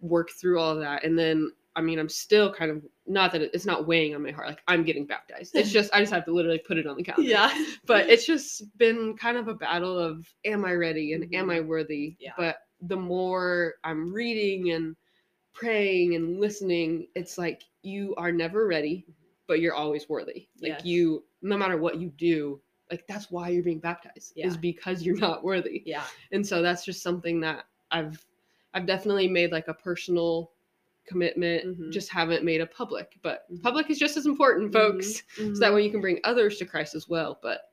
work 0.00 0.30
through 0.30 0.58
all 0.58 0.70
of 0.72 0.80
that. 0.80 1.04
And 1.04 1.18
then 1.18 1.52
I 1.76 1.82
mean, 1.82 1.98
I'm 1.98 2.08
still 2.08 2.52
kind 2.52 2.70
of 2.70 2.82
not 3.06 3.32
that 3.32 3.42
it, 3.42 3.50
it's 3.52 3.66
not 3.66 3.86
weighing 3.86 4.14
on 4.14 4.22
my 4.22 4.30
heart. 4.30 4.48
Like 4.48 4.62
I'm 4.66 4.82
getting 4.82 5.06
baptized. 5.06 5.54
It's 5.54 5.70
just 5.70 5.92
I 5.94 6.00
just 6.00 6.12
have 6.12 6.24
to 6.24 6.32
literally 6.32 6.58
put 6.66 6.78
it 6.78 6.86
on 6.86 6.96
the 6.96 7.02
calendar 7.04 7.28
Yeah. 7.30 7.52
but 7.86 8.08
it's 8.08 8.26
just 8.26 8.76
been 8.78 9.16
kind 9.16 9.36
of 9.36 9.48
a 9.48 9.54
battle 9.54 9.98
of 9.98 10.26
am 10.44 10.64
I 10.64 10.72
ready 10.72 11.12
and 11.12 11.32
am. 11.34 11.50
I 11.50 11.58
mm-hmm. 11.58 11.68
worthy? 11.68 12.16
Yeah. 12.18 12.32
But 12.36 12.56
the 12.80 12.96
more 12.96 13.74
I'm 13.84 14.12
reading 14.12 14.72
and 14.72 14.96
praying 15.52 16.14
and 16.14 16.40
listening, 16.40 17.08
it's 17.14 17.38
like 17.38 17.62
you 17.82 18.14
are 18.16 18.32
never 18.32 18.66
ready, 18.66 19.06
but 19.46 19.60
you're 19.60 19.74
always 19.74 20.08
worthy. 20.08 20.48
Like 20.60 20.72
Yes. 20.72 20.84
you, 20.84 21.24
no 21.42 21.56
matter 21.56 21.76
what 21.76 21.98
you 22.00 22.08
do, 22.16 22.60
like 22.90 23.06
that's 23.06 23.30
why 23.30 23.48
you're 23.50 23.62
being 23.62 23.80
baptized 23.80 24.32
Yeah. 24.34 24.46
is 24.46 24.56
because 24.56 25.02
you're 25.02 25.16
not 25.18 25.44
worthy. 25.44 25.82
Yeah. 25.84 26.04
And 26.32 26.46
so 26.46 26.62
that's 26.62 26.84
just 26.84 27.02
something 27.02 27.40
that 27.40 27.66
I've 27.90 28.24
I've 28.74 28.86
definitely 28.86 29.28
made 29.28 29.52
like 29.52 29.68
a 29.68 29.74
personal 29.74 30.52
commitment. 31.06 31.64
Mhm. 31.80 31.92
Just 31.92 32.10
haven't 32.10 32.44
made 32.44 32.60
a 32.60 32.66
public, 32.66 33.16
but 33.22 33.50
Mhm. 33.50 33.62
public 33.62 33.88
is 33.90 33.98
just 33.98 34.16
as 34.16 34.26
important, 34.26 34.72
folks 34.72 35.22
Mhm. 35.38 35.54
so 35.54 35.60
that 35.60 35.72
way 35.74 35.84
you 35.84 35.90
can 35.90 36.00
bring 36.00 36.20
others 36.24 36.58
to 36.58 36.64
Christ 36.66 36.94
as 36.94 37.08
well. 37.08 37.38
But 37.42 37.70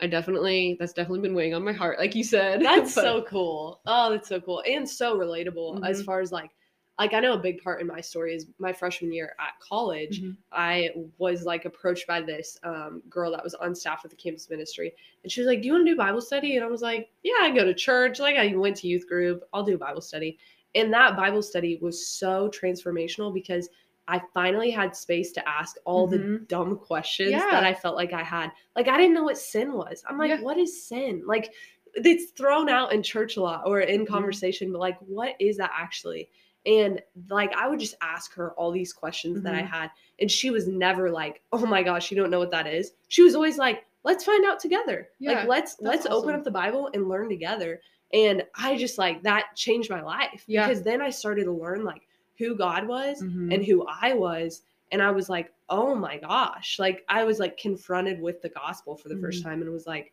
I 0.00 0.06
definitely 0.06 0.76
that's 0.78 0.92
definitely 0.94 1.20
been 1.20 1.34
weighing 1.34 1.54
on 1.54 1.62
my 1.64 1.72
heart, 1.72 1.98
like 1.98 2.14
you 2.14 2.24
said. 2.24 2.60
That's 2.62 2.94
But- 2.94 3.02
so 3.04 3.22
cool. 3.22 3.80
Oh, 3.86 4.10
that's 4.10 4.28
so 4.28 4.40
cool 4.40 4.62
and 4.66 4.88
so 4.88 5.16
relatable 5.18 5.86
as 5.86 6.00
Mhm. 6.00 6.04
far 6.06 6.20
as 6.20 6.32
like 6.32 6.50
like 6.98 7.14
I 7.14 7.20
know 7.20 7.32
a 7.32 7.38
big 7.38 7.62
part 7.62 7.80
in 7.80 7.86
my 7.86 8.02
story 8.02 8.34
is 8.34 8.46
my 8.58 8.74
freshman 8.74 9.10
year 9.10 9.34
at 9.38 9.58
college. 9.58 10.20
I 10.52 10.90
was 11.16 11.44
like 11.46 11.64
approached 11.64 12.06
by 12.06 12.20
this 12.20 12.58
um, 12.62 13.02
girl 13.08 13.30
that 13.30 13.42
was 13.42 13.54
on 13.54 13.74
staff 13.74 14.02
with 14.02 14.10
the 14.10 14.16
campus 14.16 14.50
ministry, 14.50 14.92
and 15.22 15.32
she 15.32 15.40
was 15.40 15.46
like, 15.48 15.62
"Do 15.62 15.68
you 15.68 15.72
want 15.72 15.86
to 15.86 15.92
do 15.92 15.96
Bible 15.96 16.20
study?" 16.20 16.56
And 16.56 16.64
I 16.64 16.68
was 16.68 16.82
like, 16.82 17.08
"Yeah, 17.22 17.36
I 17.40 17.52
go 17.52 17.64
to 17.64 17.72
church. 17.72 18.18
Like 18.20 18.36
I 18.36 18.54
went 18.54 18.76
to 18.78 18.86
youth 18.86 19.08
group. 19.08 19.48
I'll 19.54 19.62
do 19.62 19.78
Bible 19.78 20.02
study." 20.02 20.38
And 20.74 20.92
that 20.92 21.16
Bible 21.16 21.42
study 21.42 21.78
was 21.80 22.06
so 22.06 22.48
transformational 22.50 23.32
because 23.34 23.68
I 24.08 24.20
finally 24.34 24.70
had 24.70 24.96
space 24.96 25.30
to 25.32 25.48
ask 25.48 25.76
all 25.84 26.06
the 26.06 26.18
Mhm. 26.18 26.48
dumb 26.48 26.76
questions 26.78 27.30
Yeah. 27.30 27.48
that 27.50 27.64
I 27.64 27.74
felt 27.74 27.96
like 27.96 28.12
I 28.12 28.22
had. 28.22 28.50
Like 28.74 28.88
I 28.88 28.96
didn't 28.96 29.14
know 29.14 29.24
what 29.24 29.38
sin 29.38 29.72
was. 29.72 30.04
I'm 30.08 30.18
like, 30.18 30.30
Yeah. 30.30 30.42
what 30.42 30.58
is 30.58 30.84
sin? 30.84 31.22
Like 31.26 31.52
it's 31.94 32.30
thrown 32.32 32.68
out 32.68 32.92
in 32.92 33.02
church 33.02 33.36
a 33.36 33.42
lot 33.42 33.62
or 33.66 33.80
in 33.80 34.02
Mhm. 34.02 34.08
conversation, 34.08 34.72
but 34.72 34.78
like 34.80 34.98
what 35.00 35.34
is 35.40 35.56
that 35.58 35.70
actually? 35.76 36.30
And 36.66 37.00
like 37.30 37.52
I 37.54 37.68
would 37.68 37.80
just 37.80 37.94
ask 38.00 38.34
her 38.34 38.52
all 38.52 38.70
these 38.70 38.92
questions 38.92 39.42
that 39.42 39.54
I 39.54 39.62
Mhm. 39.62 39.68
had, 39.68 39.90
and 40.18 40.30
she 40.30 40.50
was 40.50 40.68
never 40.68 41.10
like, 41.10 41.42
"Oh 41.52 41.64
my 41.66 41.82
gosh, 41.82 42.10
you 42.10 42.16
don't 42.16 42.30
know 42.30 42.38
what 42.38 42.50
that 42.50 42.66
is." 42.66 42.92
She 43.08 43.22
was 43.22 43.34
always 43.34 43.58
like, 43.58 43.86
"Let's 44.04 44.24
find 44.24 44.44
out 44.44 44.60
together. 44.60 45.10
Yeah, 45.18 45.32
like 45.40 45.48
let's 45.48 45.76
let's 45.80 46.06
open 46.06 46.34
up 46.34 46.44
the 46.44 46.50
Bible 46.50 46.90
and 46.94 47.08
learn 47.08 47.28
together." 47.28 47.80
And 48.12 48.44
I 48.56 48.76
just 48.76 48.98
like 48.98 49.22
that 49.22 49.54
changed 49.56 49.90
my 49.90 50.02
life 50.02 50.44
Yeah. 50.46 50.66
because 50.66 50.82
then 50.82 51.00
I 51.00 51.10
started 51.10 51.44
to 51.44 51.52
learn 51.52 51.84
like 51.84 52.06
who 52.38 52.56
God 52.56 52.86
was 52.88 53.22
Mhm. 53.22 53.54
and 53.54 53.64
who 53.64 53.86
I 53.86 54.14
was. 54.14 54.62
And 54.92 55.00
I 55.02 55.10
was 55.12 55.28
like, 55.28 55.52
oh 55.68 55.94
my 55.94 56.18
gosh. 56.18 56.78
Like 56.78 57.04
I 57.08 57.22
was 57.24 57.38
like 57.38 57.56
confronted 57.56 58.20
with 58.20 58.42
the 58.42 58.48
gospel 58.48 58.96
for 58.96 59.08
the 59.08 59.16
first 59.18 59.40
Mhm. 59.40 59.44
time 59.44 59.62
and 59.62 59.70
was 59.72 59.86
like, 59.86 60.12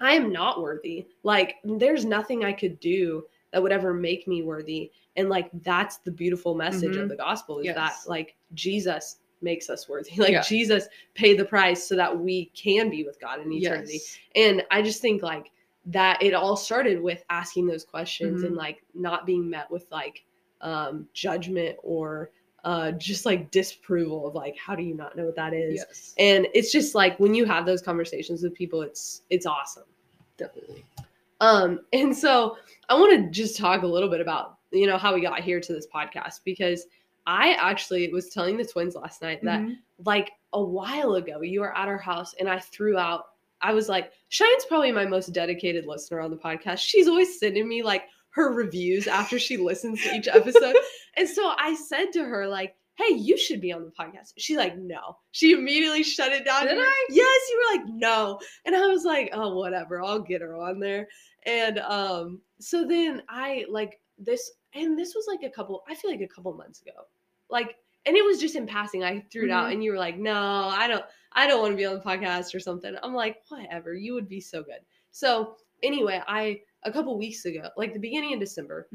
I 0.00 0.14
am 0.14 0.32
not 0.32 0.60
worthy. 0.60 1.06
Like 1.22 1.56
there's 1.64 2.04
nothing 2.04 2.44
I 2.44 2.52
could 2.52 2.80
do 2.80 3.24
that 3.52 3.62
would 3.62 3.72
ever 3.72 3.94
make 3.94 4.26
me 4.26 4.42
worthy. 4.42 4.90
And 5.14 5.28
like 5.28 5.48
that's 5.62 5.98
the 5.98 6.10
beautiful 6.10 6.54
message 6.54 6.96
of 6.96 7.06
Mhm. 7.06 7.08
the 7.10 7.16
gospel 7.16 7.60
is 7.60 7.66
that 7.74 7.94
like 8.06 8.34
Jesus 8.54 9.18
makes 9.40 9.70
us 9.70 9.88
worthy. 9.88 10.10
Like 10.18 10.32
Yeah. 10.32 10.42
Jesus 10.42 10.88
paid 11.14 11.38
the 11.38 11.44
price 11.44 11.86
so 11.86 11.94
that 11.96 12.18
we 12.18 12.46
can 12.46 12.90
be 12.90 13.04
with 13.04 13.20
God 13.20 13.40
in 13.40 13.52
eternity. 13.52 13.92
yes. 13.94 14.18
And 14.34 14.64
I 14.70 14.82
just 14.82 15.00
think 15.00 15.22
like 15.22 15.52
that 15.86 16.20
it 16.22 16.34
all 16.34 16.56
started 16.56 17.00
with 17.00 17.24
asking 17.30 17.66
those 17.66 17.84
questions 17.84 18.42
Mhm. 18.42 18.46
and 18.48 18.56
like 18.56 18.82
not 18.94 19.24
being 19.26 19.48
met 19.48 19.70
with 19.70 19.86
like 19.90 20.24
um 20.60 21.06
judgment 21.12 21.76
or 21.82 22.30
uh 22.64 22.90
just 22.92 23.24
like 23.26 23.50
disapproval 23.52 24.26
of 24.26 24.34
like 24.34 24.56
how 24.56 24.74
do 24.74 24.82
you 24.82 24.94
not 24.94 25.16
know 25.16 25.24
what 25.26 25.36
that 25.36 25.52
is? 25.54 25.74
Yes. 25.76 26.14
And 26.18 26.48
it's 26.54 26.72
just 26.72 26.94
like 26.94 27.18
when 27.20 27.34
you 27.34 27.44
have 27.44 27.66
those 27.66 27.82
conversations 27.82 28.42
with 28.42 28.54
people 28.54 28.82
it's 28.82 29.22
it's 29.30 29.46
awesome. 29.46 29.84
Definitely. 30.36 30.84
Um 31.40 31.80
and 31.92 32.16
so 32.16 32.56
I 32.88 32.94
want 32.94 33.12
to 33.24 33.30
just 33.30 33.56
talk 33.56 33.82
a 33.82 33.86
little 33.86 34.08
bit 34.08 34.20
about 34.20 34.58
you 34.72 34.86
know 34.86 34.98
how 34.98 35.14
we 35.14 35.20
got 35.20 35.40
here 35.40 35.60
to 35.60 35.72
this 35.72 35.86
podcast 35.86 36.40
because 36.44 36.86
I 37.28 37.52
actually 37.54 38.12
was 38.12 38.28
telling 38.30 38.56
the 38.56 38.64
twins 38.64 38.94
last 38.96 39.22
night 39.22 39.42
that 39.44 39.60
Mhm. 39.60 39.76
like 40.04 40.32
a 40.52 40.62
while 40.62 41.14
ago 41.14 41.42
you 41.42 41.60
were 41.60 41.76
at 41.76 41.86
our 41.86 41.98
house 41.98 42.34
and 42.40 42.48
I 42.48 42.58
threw 42.58 42.96
out 42.98 43.26
I 43.66 43.72
was 43.74 43.88
like 43.88 44.12
Cheyenne's 44.28 44.64
probably 44.66 44.92
my 44.92 45.06
most 45.06 45.32
dedicated 45.32 45.86
listener 45.86 46.20
on 46.20 46.30
the 46.30 46.36
podcast. 46.36 46.78
She's 46.78 47.08
always 47.08 47.38
sending 47.38 47.68
me 47.68 47.82
like 47.82 48.04
her 48.30 48.52
reviews 48.52 49.06
after 49.06 49.38
she 49.38 49.56
listens 49.56 50.02
to 50.02 50.14
each 50.14 50.28
episode. 50.28 50.76
and 51.16 51.28
so 51.28 51.52
I 51.58 51.74
said 51.74 52.12
to 52.12 52.24
her, 52.24 52.46
like, 52.46 52.74
hey, 52.96 53.14
you 53.14 53.36
should 53.38 53.60
be 53.60 53.72
on 53.72 53.84
the 53.84 53.90
podcast. 53.90 54.32
She's 54.36 54.56
like, 54.58 54.76
no. 54.76 55.16
She 55.32 55.52
immediately 55.52 56.02
shut 56.02 56.32
it 56.32 56.44
down. 56.44 56.66
Did 56.66 56.78
I? 56.78 57.06
Yes, 57.08 57.40
you 57.50 57.56
were 57.58 57.76
like, 57.78 57.88
no. 57.94 58.38
And 58.66 58.76
I 58.76 58.86
was 58.88 59.04
like, 59.04 59.30
oh, 59.32 59.56
whatever. 59.56 60.02
I'll 60.02 60.20
get 60.20 60.42
her 60.42 60.54
on 60.56 60.80
there. 60.80 61.08
And 61.46 61.78
um, 61.78 62.40
so 62.60 62.86
then 62.86 63.22
I 63.28 63.64
like 63.70 64.00
this, 64.18 64.50
and 64.74 64.98
this 64.98 65.14
was 65.14 65.26
like 65.28 65.42
a 65.42 65.54
couple, 65.54 65.82
I 65.88 65.94
feel 65.94 66.10
like 66.10 66.20
a 66.20 66.28
couple 66.28 66.52
months 66.54 66.82
ago. 66.82 66.92
Like, 67.48 67.76
and 68.04 68.16
it 68.16 68.24
was 68.24 68.38
just 68.40 68.54
in 68.54 68.66
passing. 68.66 69.02
I 69.02 69.24
threw 69.32 69.46
it 69.46 69.50
out, 69.50 69.68
Mhm. 69.68 69.72
and 69.74 69.84
you 69.84 69.92
were 69.92 69.98
like, 69.98 70.18
no, 70.18 70.34
I 70.34 70.88
don't, 70.88 71.04
I 71.36 71.46
don't 71.46 71.60
want 71.60 71.72
to 71.72 71.76
be 71.76 71.84
on 71.86 71.94
the 71.94 72.00
podcast 72.00 72.54
or 72.54 72.60
something. 72.60 72.94
I'm 73.02 73.14
like, 73.14 73.42
whatever. 73.48 73.94
You 73.94 74.14
would 74.14 74.28
be 74.28 74.40
so 74.40 74.62
good. 74.62 74.80
So 75.12 75.56
anyway, 75.82 76.20
I 76.26 76.60
a 76.84 76.90
couple 76.92 77.16
weeks 77.18 77.44
ago, 77.44 77.68
like 77.76 77.92
the 77.92 77.98
beginning 78.00 78.32
of 78.34 78.40
December, 78.40 78.88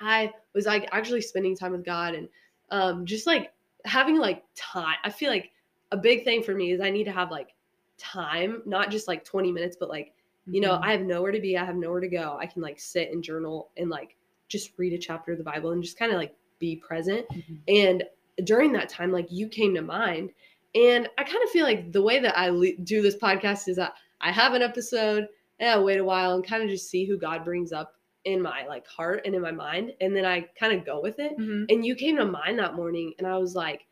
I 0.00 0.32
was 0.54 0.66
like 0.66 0.88
actually 0.92 1.20
spending 1.20 1.56
time 1.56 1.72
with 1.72 1.84
God 1.84 2.14
and 2.14 2.28
um 2.70 3.04
just 3.06 3.26
like 3.26 3.52
having 3.84 4.18
like 4.18 4.44
time. 4.56 4.96
I 5.04 5.10
feel 5.10 5.30
like 5.30 5.50
a 5.92 5.96
big 5.96 6.24
thing 6.24 6.42
for 6.42 6.54
me 6.54 6.72
is 6.72 6.80
I 6.80 6.90
need 6.90 7.04
to 7.04 7.12
have 7.12 7.30
like 7.30 7.50
time, 7.98 8.62
not 8.66 8.90
just 8.90 9.06
like 9.08 9.24
20 9.24 9.52
minutes, 9.52 9.76
but 9.78 9.88
like, 9.88 10.12
you 10.46 10.60
know, 10.60 10.72
Mhm. 10.72 10.80
I 10.84 10.92
have 10.92 11.02
nowhere 11.02 11.32
to 11.32 11.40
be, 11.40 11.56
I 11.56 11.64
have 11.64 11.76
nowhere 11.76 12.00
to 12.00 12.08
go. 12.08 12.36
I 12.40 12.46
can 12.46 12.62
like 12.62 12.80
sit 12.80 13.10
and 13.12 13.22
journal 13.22 13.70
and 13.76 13.90
like 13.90 14.16
just 14.48 14.72
read 14.78 14.92
a 14.92 14.98
chapter 14.98 15.32
of 15.32 15.38
the 15.38 15.44
Bible 15.44 15.70
and 15.70 15.82
just 15.82 15.98
kind 15.98 16.12
of 16.12 16.18
like 16.18 16.34
be 16.58 16.76
present. 16.76 17.26
Mhm. 17.28 17.58
And 17.68 18.04
during 18.44 18.72
that 18.72 18.88
time, 18.88 19.12
like 19.12 19.30
you 19.30 19.48
came 19.48 19.74
to 19.74 19.82
mind. 19.82 20.30
And 20.74 21.08
I 21.18 21.24
kind 21.24 21.42
of 21.44 21.50
feel 21.50 21.64
like 21.64 21.92
the 21.92 22.02
way 22.02 22.18
that 22.20 22.36
I 22.38 22.48
le- 22.48 22.76
do 22.82 23.00
this 23.02 23.16
podcast 23.16 23.68
is 23.68 23.76
that 23.76 23.94
I 24.20 24.32
have 24.32 24.54
an 24.54 24.62
episode 24.62 25.28
and 25.60 25.70
I 25.70 25.78
wait 25.78 25.98
a 25.98 26.04
while 26.04 26.34
and 26.34 26.46
kind 26.46 26.62
of 26.62 26.68
just 26.68 26.90
see 26.90 27.04
who 27.04 27.16
God 27.16 27.44
brings 27.44 27.72
up 27.72 27.94
in 28.24 28.40
my 28.42 28.66
like 28.66 28.86
heart 28.86 29.22
and 29.24 29.34
in 29.34 29.42
my 29.42 29.52
mind. 29.52 29.92
And 30.00 30.16
then 30.16 30.24
I 30.24 30.42
kind 30.58 30.72
of 30.72 30.84
go 30.84 31.00
with 31.00 31.18
it. 31.18 31.38
Mhm. 31.38 31.66
And 31.68 31.84
you 31.84 31.94
came 31.94 32.16
to 32.16 32.24
mind 32.24 32.58
that 32.58 32.74
morning 32.74 33.12
and 33.18 33.26
I 33.26 33.36
was 33.36 33.54
like, 33.54 33.86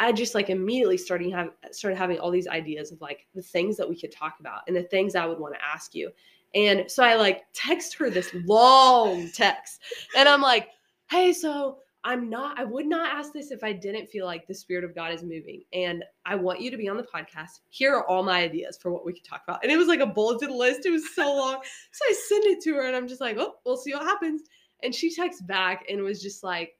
I 0.00 0.10
just 0.10 0.34
like 0.34 0.50
immediately 0.50 0.96
starting 0.96 1.30
have 1.30 1.50
started 1.70 1.96
having 1.96 2.18
all 2.18 2.30
these 2.30 2.48
ideas 2.48 2.90
of 2.90 3.00
like 3.00 3.26
the 3.34 3.42
things 3.42 3.76
that 3.76 3.88
we 3.88 3.98
could 3.98 4.10
talk 4.10 4.40
about 4.40 4.62
and 4.66 4.76
the 4.76 4.82
things 4.82 5.14
I 5.14 5.26
would 5.26 5.38
want 5.38 5.54
to 5.54 5.64
ask 5.64 5.94
you. 5.94 6.10
And 6.54 6.90
so 6.90 7.04
I 7.04 7.14
like 7.14 7.42
text 7.52 7.94
her 7.94 8.10
this 8.10 8.30
long 8.44 9.30
text. 9.34 9.82
And 10.16 10.28
I'm 10.28 10.40
like, 10.40 10.70
hey, 11.10 11.32
so 11.32 11.78
I'm 12.06 12.28
not, 12.28 12.58
I 12.58 12.64
would 12.64 12.86
not 12.86 13.14
ask 13.14 13.32
this 13.32 13.50
if 13.50 13.64
I 13.64 13.72
didn't 13.72 14.08
feel 14.08 14.26
like 14.26 14.46
the 14.46 14.54
Spirit 14.54 14.84
of 14.84 14.94
God 14.94 15.12
is 15.12 15.22
moving. 15.22 15.62
And 15.72 16.04
I 16.26 16.34
want 16.34 16.60
you 16.60 16.70
to 16.70 16.76
be 16.76 16.86
on 16.86 16.98
the 16.98 17.02
podcast. 17.02 17.60
Here 17.70 17.94
are 17.94 18.06
all 18.06 18.22
my 18.22 18.42
ideas 18.42 18.78
for 18.80 18.92
what 18.92 19.06
we 19.06 19.14
could 19.14 19.24
talk 19.24 19.42
about. 19.48 19.62
And 19.62 19.72
it 19.72 19.78
was 19.78 19.88
like 19.88 20.00
a 20.00 20.06
bulleted 20.06 20.50
list. 20.50 20.84
It 20.84 20.90
was 20.90 21.14
so 21.14 21.34
long. 21.34 21.60
So 21.92 22.04
I 22.08 22.14
send 22.28 22.44
it 22.44 22.62
to 22.64 22.74
her 22.74 22.86
and 22.86 22.94
I'm 22.94 23.08
just 23.08 23.20
like, 23.20 23.36
oh, 23.38 23.54
we'll 23.64 23.76
see 23.76 23.94
what 23.94 24.02
happens. 24.02 24.42
And 24.82 24.94
she 24.94 25.14
texts 25.14 25.42
back 25.42 25.86
and 25.88 26.02
was 26.02 26.20
just 26.20 26.44
like, 26.44 26.72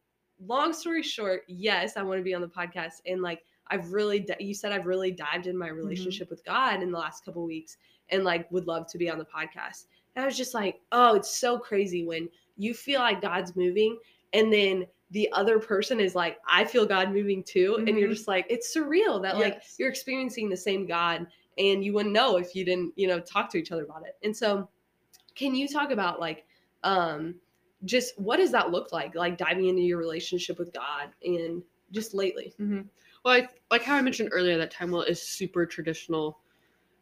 long 0.45 0.73
story 0.73 1.03
short, 1.03 1.43
yes, 1.49 1.97
I 1.97 2.03
want 2.03 2.19
to 2.19 2.25
be 2.25 2.35
on 2.35 2.43
the 2.43 2.49
podcast. 2.49 3.01
And 3.07 3.23
like, 3.23 3.45
I've 3.69 3.93
really, 3.93 4.27
you 4.41 4.55
said 4.55 4.73
I've 4.73 4.87
really 4.87 5.13
dived 5.13 5.47
in 5.47 5.57
my 5.57 5.69
mm-hmm. 5.69 5.77
relationship 5.77 6.29
with 6.29 6.45
God 6.45 6.83
in 6.83 6.91
the 6.91 6.99
last 6.99 7.25
couple 7.25 7.45
weeks 7.45 7.79
and 8.11 8.25
like 8.25 8.51
would 8.51 8.67
love 8.67 8.87
to 8.89 8.99
be 8.99 9.09
on 9.09 9.19
the 9.19 9.25
podcast. 9.25 9.87
And 10.17 10.23
I 10.23 10.27
was 10.27 10.37
just 10.37 10.53
like, 10.53 10.81
oh, 10.93 11.15
it's 11.15 11.39
so 11.39 11.59
crazy 11.59 12.05
when 12.05 12.29
you 12.57 12.75
feel 12.75 13.01
like 13.01 13.23
God's 13.23 13.57
moving 13.57 13.97
and 14.35 14.53
then 14.53 14.85
the 15.11 15.31
other 15.33 15.59
person 15.59 16.01
is 16.01 16.15
like, 16.15 16.39
I 16.49 16.65
feel 16.65 16.87
God 16.87 17.13
moving 17.13 17.43
too. 17.43 17.85
And 17.87 17.99
you're 17.99 18.09
Mhm. 18.09 18.15
just 18.15 18.29
like, 18.29 18.47
it's 18.49 18.75
surreal 18.75 19.23
that 19.23 19.37
like 19.39 19.63
you're 19.79 19.89
experiencing 19.89 20.49
the 20.49 20.57
same 20.57 20.87
God 20.87 21.27
and 21.59 21.85
you 21.85 21.93
wouldn't 21.93 22.13
know 22.13 22.37
if 22.37 22.55
you 22.55 22.65
didn't, 22.65 22.93
you 22.97 23.07
know, 23.07 23.21
talk 23.21 23.49
to 23.51 23.59
each 23.59 23.71
other 23.71 23.85
about 23.85 24.07
it. 24.07 24.17
And 24.25 24.37
so 24.37 24.69
can 25.35 25.55
you 25.55 25.69
talk 25.69 25.91
about 25.91 26.21
like 26.21 26.47
um 26.83 27.35
just 27.85 28.19
what 28.19 28.39
does 28.39 28.51
that 28.53 28.71
look 28.71 28.93
like? 28.93 29.15
Like 29.15 29.37
diving 29.37 29.67
into 29.67 29.83
your 29.83 29.99
relationship 29.99 30.59
with 30.59 30.73
God 30.73 31.11
and 31.25 31.63
just 31.93 32.15
lately. 32.15 32.55
Mhm. 32.59 32.89
Well, 33.25 33.35
I, 33.35 33.49
like 33.71 33.83
how 33.83 33.95
I 33.95 34.03
mentioned 34.03 34.31
earlier, 34.33 34.59
that 34.59 34.73
Timewell 34.73 35.07
is 35.09 35.21
super 35.21 35.65
traditional. 35.67 36.39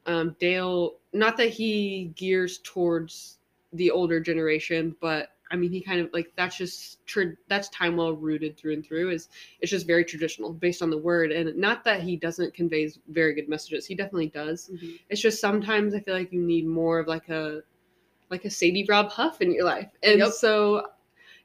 Um, 0.06 0.36
Dale, 0.40 0.96
not 1.12 1.36
that 1.36 1.50
he 1.50 2.12
gears 2.16 2.58
towards 2.64 3.38
the 3.72 3.90
older 3.90 4.20
generation, 4.20 4.96
but 5.00 5.36
I 5.52 5.56
mean, 5.56 5.70
he 5.70 5.80
kind 5.82 6.00
of 6.00 6.08
like 6.14 6.32
that's 6.34 6.56
just 6.56 7.04
tra- 7.06 7.36
that's 7.46 7.68
Timewell 7.68 8.16
rooted 8.18 8.56
through 8.56 8.72
and 8.72 8.84
through. 8.84 9.10
Is 9.10 9.28
it's 9.60 9.70
just 9.70 9.86
very 9.86 10.04
traditional 10.04 10.52
based 10.52 10.82
on 10.82 10.88
the 10.90 10.96
word, 10.98 11.30
and 11.30 11.54
not 11.56 11.84
that 11.84 12.00
he 12.02 12.16
doesn't 12.16 12.54
convey 12.54 12.90
very 13.08 13.34
good 13.34 13.48
messages. 13.48 13.86
He 13.86 13.94
definitely 13.94 14.28
does. 14.28 14.70
It's 15.10 15.20
just 15.20 15.40
sometimes 15.40 15.94
I 15.94 16.00
feel 16.00 16.14
like 16.14 16.32
you 16.32 16.40
need 16.40 16.66
more 16.66 16.98
of 16.98 17.06
like 17.06 17.28
a 17.28 17.60
like 18.30 18.46
a 18.46 18.50
Sadie 18.50 18.86
Rob 18.88 19.10
Huff 19.10 19.42
in 19.42 19.52
your 19.52 19.64
life. 19.64 19.90
And 20.02 20.18
Yep. 20.20 20.32
so 20.32 20.86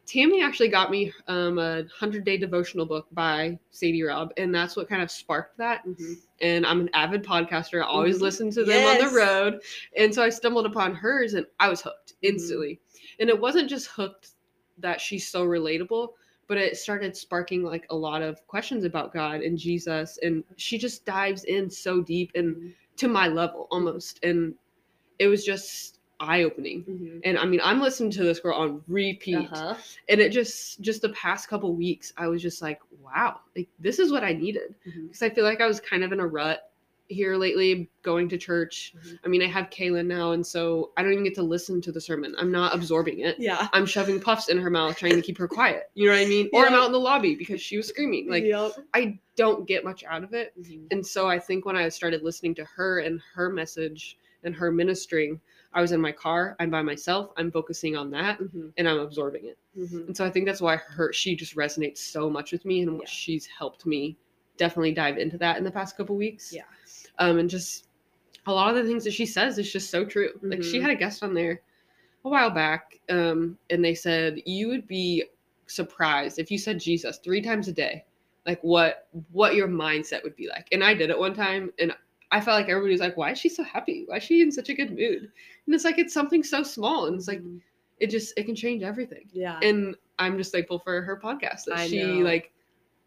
Tammy 0.05 0.41
actually 0.41 0.69
got 0.69 0.89
me 0.89 1.11
um, 1.27 1.59
a 1.59 1.79
100 1.81 2.23
day 2.23 2.37
devotional 2.37 2.85
book 2.85 3.07
by 3.11 3.59
Sadie 3.71 4.03
Rob, 4.03 4.31
and 4.37 4.55
that's 4.55 4.77
what 4.77 4.87
kind 4.87 5.01
of 5.01 5.11
sparked 5.11 5.57
that. 5.57 5.85
Mhm. 5.85 6.17
And 6.39 6.65
I'm 6.65 6.79
an 6.79 6.89
avid 6.93 7.23
podcaster. 7.23 7.81
I 7.81 7.85
always 7.87 8.19
Mhm. 8.19 8.21
listen 8.21 8.51
to 8.51 8.63
them 8.63 8.85
on 8.85 8.97
the 8.99 9.09
road. 9.09 9.61
And 9.97 10.13
so 10.15 10.23
I 10.23 10.29
stumbled 10.29 10.65
upon 10.65 10.95
hers 10.95 11.33
and 11.33 11.45
I 11.59 11.67
was 11.67 11.81
hooked 11.81 12.13
instantly. 12.21 12.79
And 13.19 13.29
it 13.29 13.39
wasn't 13.39 13.69
just 13.69 13.87
hooked 13.87 14.31
that 14.79 15.01
she's 15.01 15.27
so 15.27 15.45
relatable, 15.45 16.09
but 16.47 16.57
it 16.57 16.77
started 16.77 17.15
sparking 17.17 17.63
like 17.63 17.85
a 17.89 17.95
lot 17.95 18.21
of 18.21 18.45
questions 18.47 18.83
about 18.83 19.13
God 19.13 19.41
and 19.41 19.57
Jesus. 19.57 20.19
And 20.21 20.43
she 20.55 20.77
just 20.77 21.05
dives 21.05 21.43
in 21.45 21.69
so 21.69 22.01
deep 22.01 22.31
and 22.35 22.55
Mhm. 22.55 22.73
to 22.97 23.07
my 23.07 23.27
level 23.27 23.67
almost. 23.71 24.23
And 24.23 24.55
it 25.19 25.27
was 25.27 25.43
just 25.43 25.99
eye 26.19 26.43
opening. 26.43 26.83
Mhm. 26.83 27.21
And 27.25 27.37
I 27.37 27.45
mean, 27.45 27.59
I'm 27.63 27.79
listening 27.79 28.11
to 28.11 28.23
this 28.23 28.39
girl 28.39 28.55
on 28.57 28.83
repeat. 28.87 29.35
Uh-huh. 29.51 29.75
And 30.09 30.19
it 30.21 30.29
just, 30.31 30.81
just 30.81 31.01
the 31.01 31.09
past 31.09 31.47
couple 31.47 31.73
weeks, 31.75 32.11
I 32.17 32.27
was 32.27 32.41
just 32.41 32.61
like, 32.61 32.79
wow, 33.01 33.41
like 33.55 33.67
this 33.79 33.99
is 33.99 34.11
what 34.11 34.23
I 34.23 34.33
needed. 34.33 34.73
Because 34.83 35.21
I 35.21 35.29
feel 35.29 35.43
like 35.43 35.61
I 35.61 35.67
was 35.67 35.79
kind 35.79 36.03
of 36.03 36.11
in 36.11 36.19
a 36.19 36.27
rut 36.27 36.71
here 37.09 37.37
lately, 37.37 37.89
going 38.03 38.27
to 38.29 38.37
church. 38.37 38.93
Mhm. 38.97 39.19
I 39.23 39.27
mean, 39.27 39.41
I 39.41 39.47
have 39.47 39.69
Kaylin 39.69 40.07
now, 40.07 40.31
and 40.31 40.45
so 40.45 40.91
I 40.97 41.03
don't 41.03 41.11
even 41.13 41.23
get 41.23 41.35
to 41.35 41.43
listen 41.43 41.81
to 41.81 41.91
the 41.91 42.01
sermon. 42.01 42.35
I'm 42.37 42.51
not 42.51 42.75
absorbing 42.75 43.19
it. 43.19 43.37
Yeah. 43.39 43.67
I'm 43.73 43.85
shoving 43.85 44.19
puffs 44.19 44.49
in 44.49 44.57
her 44.57 44.69
mouth, 44.69 44.97
trying 44.97 45.15
to 45.15 45.21
keep 45.21 45.37
her 45.37 45.47
quiet. 45.47 45.89
You 45.95 46.07
know 46.07 46.13
what 46.13 46.21
I 46.21 46.25
mean? 46.25 46.49
Or 46.53 46.65
I'm 46.65 46.73
out 46.73 46.87
in 46.87 46.91
the 46.91 46.99
lobby 46.99 47.35
because 47.35 47.61
she 47.61 47.77
was 47.77 47.87
screaming. 47.87 48.29
Like, 48.29 48.43
yep. 48.43 48.71
I 48.93 49.19
don't 49.35 49.67
get 49.67 49.83
much 49.83 50.03
out 50.03 50.23
of 50.23 50.33
it. 50.33 50.53
Mhm. 50.61 50.87
And 50.91 51.05
so 51.05 51.27
I 51.27 51.39
think 51.39 51.65
when 51.65 51.75
I 51.75 51.87
started 51.89 52.23
listening 52.23 52.55
to 52.55 52.65
her 52.65 52.99
and 52.99 53.21
her 53.33 53.49
message 53.49 54.17
and 54.43 54.53
her 54.55 54.71
ministering, 54.71 55.39
I 55.73 55.81
was 55.81 55.91
in 55.91 56.01
my 56.01 56.11
car, 56.11 56.55
I'm 56.59 56.69
by 56.69 56.81
myself, 56.81 57.31
I'm 57.37 57.51
focusing 57.51 57.95
on 57.95 58.09
that, 58.11 58.39
Mhm. 58.39 58.71
and 58.77 58.87
I'm 58.87 58.99
absorbing 58.99 59.45
it. 59.45 59.57
Mhm. 59.77 60.07
And 60.07 60.17
so 60.17 60.25
I 60.25 60.29
think 60.29 60.45
that's 60.45 60.61
why 60.61 60.77
her 60.77 61.13
she 61.13 61.35
just 61.35 61.55
resonates 61.55 61.99
so 61.99 62.29
much 62.29 62.51
with 62.51 62.65
me 62.65 62.81
and 62.81 62.93
what 62.93 63.07
Yeah. 63.07 63.13
she's 63.13 63.45
helped 63.45 63.85
me 63.85 64.17
definitely 64.57 64.91
dive 64.93 65.17
into 65.17 65.37
that 65.39 65.57
in 65.57 65.63
the 65.63 65.71
past 65.71 65.97
couple 65.97 66.15
weeks. 66.15 66.51
Yeah. 66.53 66.63
Um 67.19 67.39
and 67.39 67.49
just 67.49 67.87
a 68.45 68.51
lot 68.51 68.69
of 68.69 68.75
the 68.75 68.83
things 68.89 69.03
that 69.03 69.11
she 69.13 69.25
says 69.25 69.57
is 69.57 69.71
just 69.71 69.89
so 69.89 70.05
true. 70.05 70.29
Like 70.41 70.63
she 70.63 70.77
Mhm. 70.79 70.81
had 70.81 70.91
a 70.91 70.95
guest 70.95 71.23
on 71.23 71.33
there 71.33 71.61
a 72.25 72.29
while 72.29 72.49
back, 72.49 72.99
um, 73.09 73.57
and 73.69 73.83
they 73.83 73.93
said 73.95 74.41
you 74.45 74.67
would 74.69 74.87
be 74.87 75.25
surprised 75.67 76.39
if 76.39 76.49
you 76.49 76.57
said 76.57 76.79
Jesus 76.79 77.17
three 77.17 77.41
times 77.41 77.67
a 77.67 77.73
day, 77.73 78.05
like 78.45 78.59
what 78.61 79.07
what 79.31 79.55
your 79.55 79.67
mindset 79.67 80.23
would 80.23 80.35
be 80.35 80.47
like. 80.47 80.67
And 80.71 80.83
I 80.83 80.93
did 80.93 81.09
it 81.09 81.19
one 81.19 81.33
time 81.33 81.71
and 81.79 81.93
I 82.31 82.41
felt 82.41 82.59
like 82.59 82.69
everybody 82.69 82.91
was 82.93 83.01
like, 83.01 83.17
Why 83.17 83.31
is 83.31 83.37
she 83.39 83.49
so 83.49 83.63
happy? 83.63 84.03
Why 84.07 84.17
is 84.17 84.23
she 84.23 84.41
in 84.41 84.51
such 84.51 84.69
a 84.69 84.73
good 84.73 84.91
mood? 84.91 85.29
And 85.65 85.75
it's 85.75 85.85
like 85.85 85.97
it's 85.99 86.13
something 86.13 86.43
so 86.43 86.63
small 86.63 87.05
and 87.07 87.15
it's 87.15 87.27
like 87.27 87.41
Mhm. 87.41 87.61
it 87.99 88.07
just 88.09 88.33
it 88.37 88.45
can 88.45 88.55
change 88.55 88.83
everything 88.83 89.27
yeah. 89.33 89.59
and 89.61 89.95
I'm 90.19 90.37
just 90.37 90.51
thankful 90.51 90.79
for 90.79 91.01
her 91.01 91.17
podcast 91.19 91.65
that 91.65 91.77
I 91.77 91.87
she 91.87 92.01
know. 92.19 92.23
like 92.25 92.51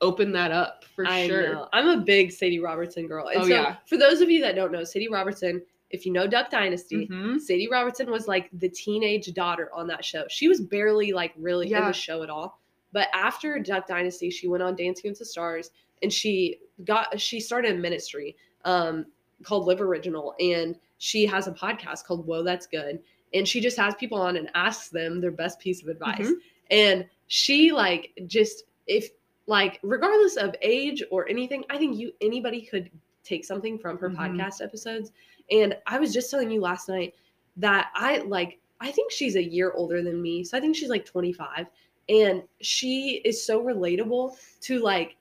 opened 0.01 0.35
that 0.35 0.51
up 0.51 0.85
for 0.97 1.07
I 1.07 1.27
sure. 1.27 1.53
know. 1.55 1.69
I'm 1.73 1.87
a 1.89 1.99
big 1.99 2.33
Sadie 2.33 2.59
Robertson 2.61 3.07
girl. 3.07 3.29
And 3.29 3.43
Oh, 3.43 3.45
so 3.45 3.49
yeah. 3.49 3.77
for 3.87 3.97
those 3.97 4.21
of 4.21 4.31
you 4.31 4.41
that 4.43 4.55
don't 4.55 4.73
know, 4.73 4.85
Sadie 4.85 5.09
Robertson, 5.09 5.63
if 5.91 6.07
you 6.07 6.13
know 6.13 6.27
Duck 6.27 6.51
Dynasty, 6.51 7.07
Mhm. 7.09 7.41
Sadie 7.41 7.69
Robertson 7.69 8.11
was 8.11 8.27
like 8.29 8.49
the 8.53 8.69
teenage 8.69 9.33
daughter 9.35 9.69
on 9.75 9.87
that 9.89 10.05
show. 10.05 10.25
She 10.29 10.49
was 10.49 10.61
barely 10.61 11.13
like 11.13 11.33
really 11.37 11.73
in 11.73 11.85
the 11.85 11.93
show 11.93 12.23
at 12.23 12.31
all. 12.31 12.61
But 12.93 13.09
after 13.13 13.59
Duck 13.59 13.87
Dynasty, 13.87 14.31
she 14.31 14.49
went 14.49 14.63
on 14.63 14.75
Dancing 14.77 15.11
with 15.11 15.19
the 15.19 15.25
Stars 15.25 15.71
and 16.03 16.13
she 16.13 16.59
got 16.85 17.21
she 17.21 17.41
started 17.41 17.73
a 17.73 17.79
ministry 17.79 18.37
um 18.65 19.07
called 19.43 19.67
Live 19.67 19.81
Original 19.81 20.35
and 20.41 20.79
she 20.99 21.25
has 21.27 21.47
a 21.47 21.53
podcast 21.53 22.05
called 22.05 22.27
Whoa 22.27 22.43
That's 22.43 22.67
Good. 22.67 23.01
And 23.35 23.47
she 23.47 23.61
just 23.61 23.77
has 23.77 23.95
people 23.95 24.19
on 24.21 24.37
and 24.37 24.51
asks 24.55 24.89
them 24.89 25.21
their 25.21 25.31
best 25.31 25.61
piece 25.61 25.83
of 25.83 25.89
advice. 25.89 26.27
Mhm. 26.29 26.35
And 26.71 27.07
she 27.27 27.71
like 27.73 28.13
just 28.27 28.65
if 28.87 29.11
like 29.51 29.81
regardless 29.83 30.37
of 30.37 30.55
age 30.63 31.03
or 31.11 31.29
anything, 31.29 31.65
I 31.69 31.77
think 31.77 31.99
you 31.99 32.13
anybody 32.21 32.63
could 32.63 32.89
take 33.25 33.45
something 33.45 33.79
from 33.79 33.99
her 33.99 34.09
Mhm. 34.09 34.17
podcast 34.17 34.63
episodes. 34.63 35.11
And 35.51 35.77
I 35.87 35.99
was 35.99 36.15
just 36.15 36.31
telling 36.31 36.51
you 36.53 36.61
last 36.61 36.89
night 36.89 37.15
that 37.57 37.91
I 37.95 38.19
like 38.19 38.59
I 38.83 38.91
think 38.93 39.13
she's 39.13 39.37
a 39.37 39.43
year 39.43 39.73
older 39.73 40.03
than 40.03 40.23
me. 40.23 40.43
So 40.45 40.57
I 40.57 40.61
think 40.61 40.75
she's 40.77 40.89
like 40.89 41.05
25 41.05 41.67
and 42.09 42.43
she 42.61 43.21
is 43.25 43.45
so 43.45 43.63
relatable 43.63 44.37
to 44.63 44.79
like 44.79 45.17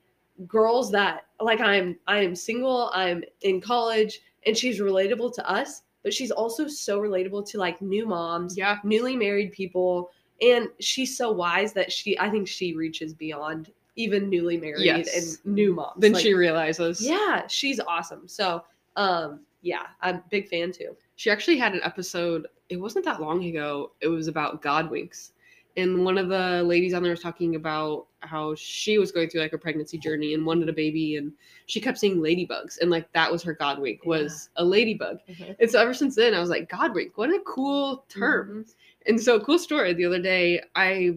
girls 0.46 0.90
that 0.92 1.26
like 1.40 1.60
I'm 1.60 1.98
I 2.06 2.18
am 2.22 2.34
single, 2.36 2.90
I'm 2.94 3.24
in 3.42 3.60
college 3.60 4.20
and 4.46 4.56
she's 4.56 4.80
relatable 4.80 5.34
to 5.34 5.50
us, 5.50 5.82
but 6.04 6.14
she's 6.14 6.30
also 6.30 6.68
so 6.68 7.00
relatable 7.00 7.46
to 7.50 7.58
like 7.58 7.82
new 7.82 8.06
moms, 8.06 8.56
Yeah. 8.56 8.78
newly 8.84 9.16
married 9.16 9.50
people 9.52 10.10
and 10.40 10.68
she's 10.78 11.16
so 11.16 11.30
wise 11.32 11.72
that 11.74 11.90
she 11.92 12.18
I 12.18 12.30
think 12.30 12.46
she 12.48 12.74
reaches 12.74 13.12
beyond 13.12 13.72
even 14.00 14.28
newly 14.30 14.56
married 14.56 14.84
Yes. 14.84 15.14
and 15.44 15.54
new 15.56 15.74
mom. 15.74 15.92
Then 15.98 16.12
Like, 16.12 16.22
she 16.22 16.34
realizes. 16.34 17.00
yeah, 17.06 17.46
she's 17.46 17.80
awesome. 17.80 18.26
So, 18.28 18.64
um, 18.96 19.40
yeah, 19.62 19.86
I'm 20.00 20.16
a 20.16 20.24
big 20.30 20.48
fan 20.48 20.72
too. 20.72 20.96
She 21.16 21.30
actually 21.30 21.58
had 21.58 21.74
an 21.74 21.80
episode, 21.84 22.46
it 22.68 22.76
wasn't 22.76 23.04
that 23.04 23.20
long 23.20 23.44
ago. 23.44 23.92
It 24.00 24.08
was 24.08 24.26
about 24.28 24.62
God 24.62 24.90
winks. 24.90 25.32
And 25.76 26.04
one 26.04 26.18
of 26.18 26.28
the 26.28 26.62
ladies 26.64 26.94
on 26.94 27.02
there 27.02 27.12
was 27.12 27.20
talking 27.20 27.54
about 27.54 28.06
how 28.20 28.54
she 28.56 28.98
was 28.98 29.12
going 29.12 29.28
through 29.30 29.40
like 29.42 29.52
a 29.52 29.58
pregnancy 29.58 29.96
journey 29.98 30.34
and 30.34 30.44
wanted 30.44 30.68
a 30.68 30.72
baby 30.72 31.16
and 31.16 31.32
she 31.66 31.80
kept 31.80 31.96
seeing 31.98 32.16
ladybugs 32.18 32.78
and 32.80 32.90
like 32.90 33.10
that 33.12 33.30
was 33.30 33.42
her 33.44 33.54
God 33.54 33.78
wink 33.78 34.04
was 34.04 34.50
a 34.56 34.64
ladybug. 34.64 35.20
And 35.60 35.70
so 35.70 35.80
ever 35.80 35.94
since 35.94 36.16
then 36.16 36.34
I 36.34 36.40
was 36.40 36.50
like, 36.50 36.68
God 36.68 36.92
wink, 36.94 37.16
what 37.16 37.30
a 37.30 37.40
cool 37.46 38.04
term. 38.08 38.64
Mhm. 38.68 38.74
And 39.06 39.20
so 39.20 39.40
cool 39.40 39.58
story. 39.58 39.94
The 39.94 40.04
other 40.06 40.20
day, 40.20 40.60
I 40.74 41.14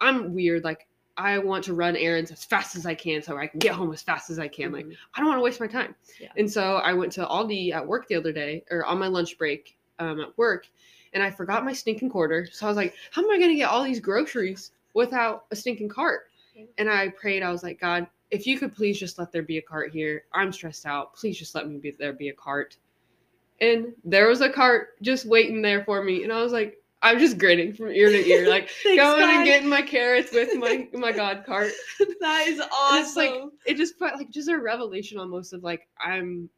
I'm 0.00 0.32
weird. 0.32 0.62
Like 0.64 0.86
I 1.18 1.36
want 1.38 1.64
to 1.64 1.74
run 1.74 1.96
errands 1.96 2.30
as 2.30 2.44
fast 2.44 2.76
as 2.76 2.86
I 2.86 2.94
can 2.94 3.20
so 3.22 3.36
I 3.36 3.48
can 3.48 3.58
get 3.58 3.74
home 3.74 3.92
as 3.92 4.00
fast 4.00 4.30
as 4.30 4.38
I 4.38 4.46
can. 4.48 4.72
Like 4.72 4.86
Mhm. 4.86 4.96
I 5.14 5.20
don't 5.20 5.28
want 5.28 5.38
to 5.38 5.42
waste 5.42 5.60
my 5.60 5.66
time. 5.66 5.94
Yeah. 6.20 6.28
And 6.36 6.50
so 6.50 6.76
I 6.76 6.94
went 6.94 7.12
to 7.12 7.26
Aldi 7.26 7.72
at 7.72 7.86
work 7.86 8.06
the 8.06 8.14
other 8.14 8.32
day, 8.32 8.64
or 8.70 8.84
on 8.86 8.98
my 8.98 9.08
lunch 9.08 9.36
break 9.36 9.76
um, 9.98 10.20
at 10.20 10.38
work, 10.38 10.68
and 11.12 11.22
I 11.22 11.30
forgot 11.30 11.64
my 11.64 11.72
stinking 11.72 12.08
quarter. 12.10 12.46
So 12.52 12.66
I 12.66 12.70
was 12.70 12.76
like, 12.76 12.94
how 13.10 13.22
am 13.22 13.30
I 13.30 13.38
going 13.38 13.50
to 13.50 13.56
get 13.56 13.68
all 13.68 13.82
these 13.82 14.00
groceries 14.00 14.70
without 14.94 15.46
a 15.50 15.56
stinking 15.56 15.88
cart? 15.88 16.30
And 16.78 16.88
I 16.90 17.08
prayed. 17.10 17.42
I 17.42 17.50
was 17.50 17.62
like, 17.62 17.80
God, 17.80 18.06
if 18.30 18.46
you 18.46 18.58
could 18.58 18.74
please 18.74 18.98
just 18.98 19.18
let 19.18 19.32
there 19.32 19.42
be 19.42 19.58
a 19.58 19.62
cart 19.62 19.92
here. 19.92 20.24
I'm 20.32 20.52
stressed 20.52 20.86
out. 20.86 21.14
Please 21.14 21.38
just 21.38 21.54
let 21.54 21.68
me 21.68 21.78
be 21.78 21.92
there 21.92 22.12
be 22.12 22.28
a 22.28 22.32
cart. 22.34 22.76
And 23.60 23.92
there 24.04 24.28
was 24.28 24.40
a 24.40 24.50
cart 24.50 25.00
just 25.02 25.24
waiting 25.24 25.62
there 25.62 25.84
for 25.84 26.02
me. 26.02 26.22
And 26.24 26.32
I 26.32 26.42
was 26.42 26.52
like, 26.52 26.80
I'm 27.00 27.18
just 27.20 27.38
grinning 27.38 27.74
from 27.74 27.88
ear 27.90 28.08
to 28.10 28.26
ear, 28.28 28.48
like 28.48 28.68
Thanks, 28.82 29.02
going 29.02 29.20
God. 29.20 29.30
and 29.36 29.44
getting 29.44 29.68
my 29.68 29.82
carrots 29.82 30.32
with 30.32 30.54
my 30.56 30.88
my 30.94 31.12
God 31.12 31.44
cart. 31.46 31.70
that 32.20 32.46
is 32.48 32.60
awesome. 32.60 32.98
It's 33.04 33.16
like 33.16 33.34
it 33.66 33.76
just 33.76 33.98
felt 33.98 34.16
like 34.16 34.30
just 34.30 34.48
a 34.48 34.58
revelation 34.58 35.18
almost 35.18 35.52
of 35.52 35.62
like 35.62 35.86
I'm. 36.04 36.48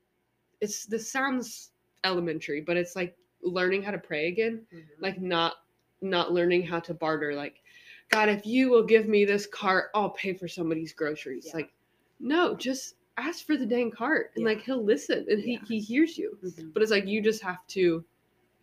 It's 0.61 0.85
this 0.87 1.11
sounds 1.11 1.71
elementary, 2.05 2.61
but 2.61 2.77
it's 2.77 2.97
like 2.97 3.15
learning 3.43 3.83
how 3.83 3.91
to 3.91 3.99
pray 3.99 4.29
again, 4.29 4.63
Mhm. 4.75 4.83
like 5.01 5.21
not 5.21 5.55
not 6.03 6.33
learning 6.33 6.63
how 6.63 6.81
to 6.81 6.95
barter. 6.95 7.35
Like, 7.35 7.61
God, 8.09 8.29
if 8.31 8.47
you 8.47 8.71
will 8.71 8.83
give 8.83 9.07
me 9.09 9.27
this 9.27 9.47
cart, 9.47 9.91
I'll 9.95 10.11
pay 10.11 10.33
for 10.33 10.49
somebody's 10.49 10.95
groceries. 10.95 11.47
Yeah. 11.49 11.57
Like, 11.57 11.73
no, 12.19 12.55
just 12.55 12.95
ask 13.19 13.45
for 13.45 13.57
the 13.59 13.67
dang 13.67 13.91
cart, 13.91 14.33
and 14.35 14.43
Yeah. 14.43 14.49
like 14.55 14.63
he'll 14.63 14.83
listen 14.83 15.27
and 15.29 15.41
he 15.43 15.53
Yeah. 15.55 15.61
he 15.69 15.81
hears 15.81 16.17
you. 16.17 16.39
Mhm. 16.43 16.73
But 16.73 16.83
it's 16.83 16.91
like 16.91 17.07
you 17.07 17.21
just 17.21 17.43
have 17.43 17.67
to, 17.69 17.81
you 17.81 18.05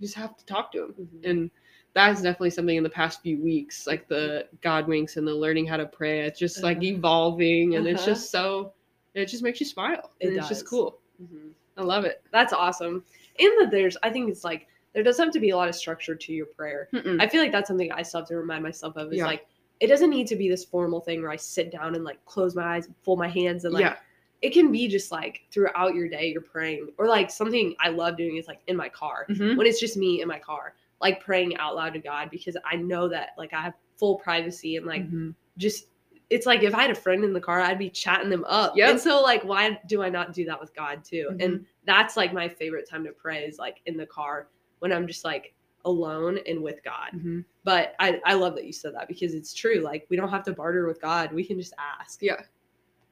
just 0.01 0.15
have 0.15 0.35
to 0.37 0.45
talk 0.45 0.71
to 0.71 0.85
him 0.85 0.93
Mhm. 0.99 1.29
and 1.29 1.51
that's 1.97 2.21
definitely 2.21 2.51
something 2.51 2.77
in 2.77 2.83
the 2.83 2.89
past 3.01 3.21
few 3.21 3.41
weeks 3.41 3.87
like 3.87 4.07
the 4.07 4.45
god 4.61 4.87
winks 4.87 5.17
and 5.17 5.27
the 5.27 5.33
learning 5.33 5.65
how 5.65 5.77
to 5.77 5.85
pray 5.87 6.21
it's 6.21 6.39
just 6.39 6.61
like 6.63 6.77
Uh-huh. 6.77 6.93
evolving 6.95 7.75
and 7.75 7.87
it's 7.87 8.01
Uh-huh. 8.01 8.11
just 8.13 8.29
so 8.31 8.73
it 9.15 9.25
just 9.25 9.41
makes 9.43 9.59
you 9.59 9.65
smile 9.65 10.11
It 10.19 10.33
it's 10.35 10.47
just 10.47 10.65
cool 10.67 10.99
Mhm. 11.21 11.51
i 11.75 11.81
love 11.81 12.05
it 12.05 12.21
That's 12.31 12.53
awesome. 12.53 13.03
And 13.39 13.51
that 13.59 13.69
there's, 13.71 13.97
I 14.03 14.09
think 14.11 14.29
it's 14.29 14.43
like 14.43 14.67
there 14.93 15.03
does 15.03 15.17
have 15.17 15.31
to 15.31 15.39
be 15.39 15.49
a 15.51 15.57
lot 15.57 15.69
of 15.69 15.75
structure 15.75 16.15
to 16.15 16.33
your 16.33 16.47
prayer. 16.47 16.89
Mm-mm. 16.93 17.21
I 17.21 17.27
feel 17.27 17.41
like 17.41 17.51
that's 17.51 17.67
something 17.67 17.91
I 17.91 18.01
still 18.03 18.21
have 18.21 18.27
to 18.29 18.35
remind 18.37 18.63
myself 18.63 18.95
of. 18.97 19.11
Is 19.13 19.19
Yeah. 19.19 19.25
like 19.27 19.45
it 19.79 19.87
doesn't 19.87 20.09
need 20.09 20.27
to 20.27 20.35
be 20.35 20.49
this 20.49 20.65
formal 20.65 21.01
thing 21.01 21.21
where 21.21 21.29
I 21.31 21.35
sit 21.35 21.71
down 21.71 21.93
and 21.95 22.03
like 22.03 22.23
close 22.25 22.55
my 22.55 22.63
eyes, 22.75 22.89
fold 23.03 23.19
my 23.19 23.27
hands, 23.27 23.65
and 23.65 23.73
like 23.73 23.81
yeah 23.85 23.95
it 24.41 24.51
can 24.53 24.71
be 24.71 24.87
just 24.87 25.11
like 25.11 25.35
throughout 25.51 25.93
your 25.95 26.07
day 26.07 26.25
you're 26.31 26.41
praying, 26.41 26.89
or 26.99 27.07
like 27.07 27.29
something 27.31 27.75
I 27.79 27.89
love 27.89 28.17
doing 28.17 28.37
is 28.37 28.47
like 28.47 28.61
in 28.67 28.75
my 28.75 28.89
car 28.89 29.25
Mhm. 29.29 29.55
when 29.57 29.65
it's 29.67 29.79
just 29.79 29.97
me 29.97 30.21
in 30.21 30.27
my 30.27 30.39
car, 30.39 30.75
like 31.01 31.23
praying 31.23 31.55
out 31.57 31.75
loud 31.75 31.93
to 31.93 31.99
God 31.99 32.29
because 32.31 32.57
I 32.69 32.75
know 32.75 33.07
that 33.09 33.29
like 33.37 33.53
I 33.53 33.61
have 33.61 33.73
full 33.97 34.15
privacy 34.17 34.75
and 34.77 34.85
like 34.85 35.03
Mhm. 35.09 35.33
just 35.57 35.87
it's 36.29 36.45
like 36.45 36.61
if 36.63 36.75
I 36.75 36.81
had 36.81 36.91
a 36.91 36.95
friend 36.95 37.23
in 37.23 37.31
the 37.31 37.39
car, 37.39 37.61
I'd 37.61 37.79
be 37.79 37.89
chatting 37.89 38.29
them 38.29 38.43
up. 38.49 38.75
Yep. 38.75 38.89
And 38.89 38.99
so 38.99 39.21
like 39.21 39.43
why 39.43 39.79
do 39.87 40.01
I 40.03 40.09
not 40.09 40.33
do 40.33 40.43
that 40.45 40.59
with 40.59 40.75
God 40.75 41.03
too? 41.03 41.29
Mhm. 41.31 41.43
And 41.43 41.65
that's 41.85 42.17
like 42.17 42.33
my 42.33 42.49
favorite 42.49 42.89
time 42.89 43.03
to 43.05 43.11
pray 43.11 43.43
is 43.45 43.57
like 43.59 43.81
in 43.85 43.95
the 43.95 44.05
car 44.05 44.49
when 44.79 44.91
I'm 44.91 45.07
just 45.07 45.23
like 45.23 45.53
alone 45.85 46.37
and 46.45 46.61
with 46.61 46.83
God. 46.83 47.11
Mhm. 47.15 47.45
But 47.63 47.95
I, 47.99 48.19
I 48.25 48.33
love 48.33 48.55
that 48.55 48.65
you 48.65 48.73
said 48.73 48.93
that 48.95 49.07
because 49.07 49.33
it's 49.33 49.53
true. 49.53 49.79
Like 49.79 50.05
we 50.09 50.17
don't 50.17 50.29
have 50.29 50.43
to 50.43 50.53
barter 50.53 50.85
with 50.85 51.01
God. 51.01 51.31
We 51.31 51.45
can 51.45 51.57
just 51.57 51.73
ask. 51.79 52.21
yeah 52.21 52.41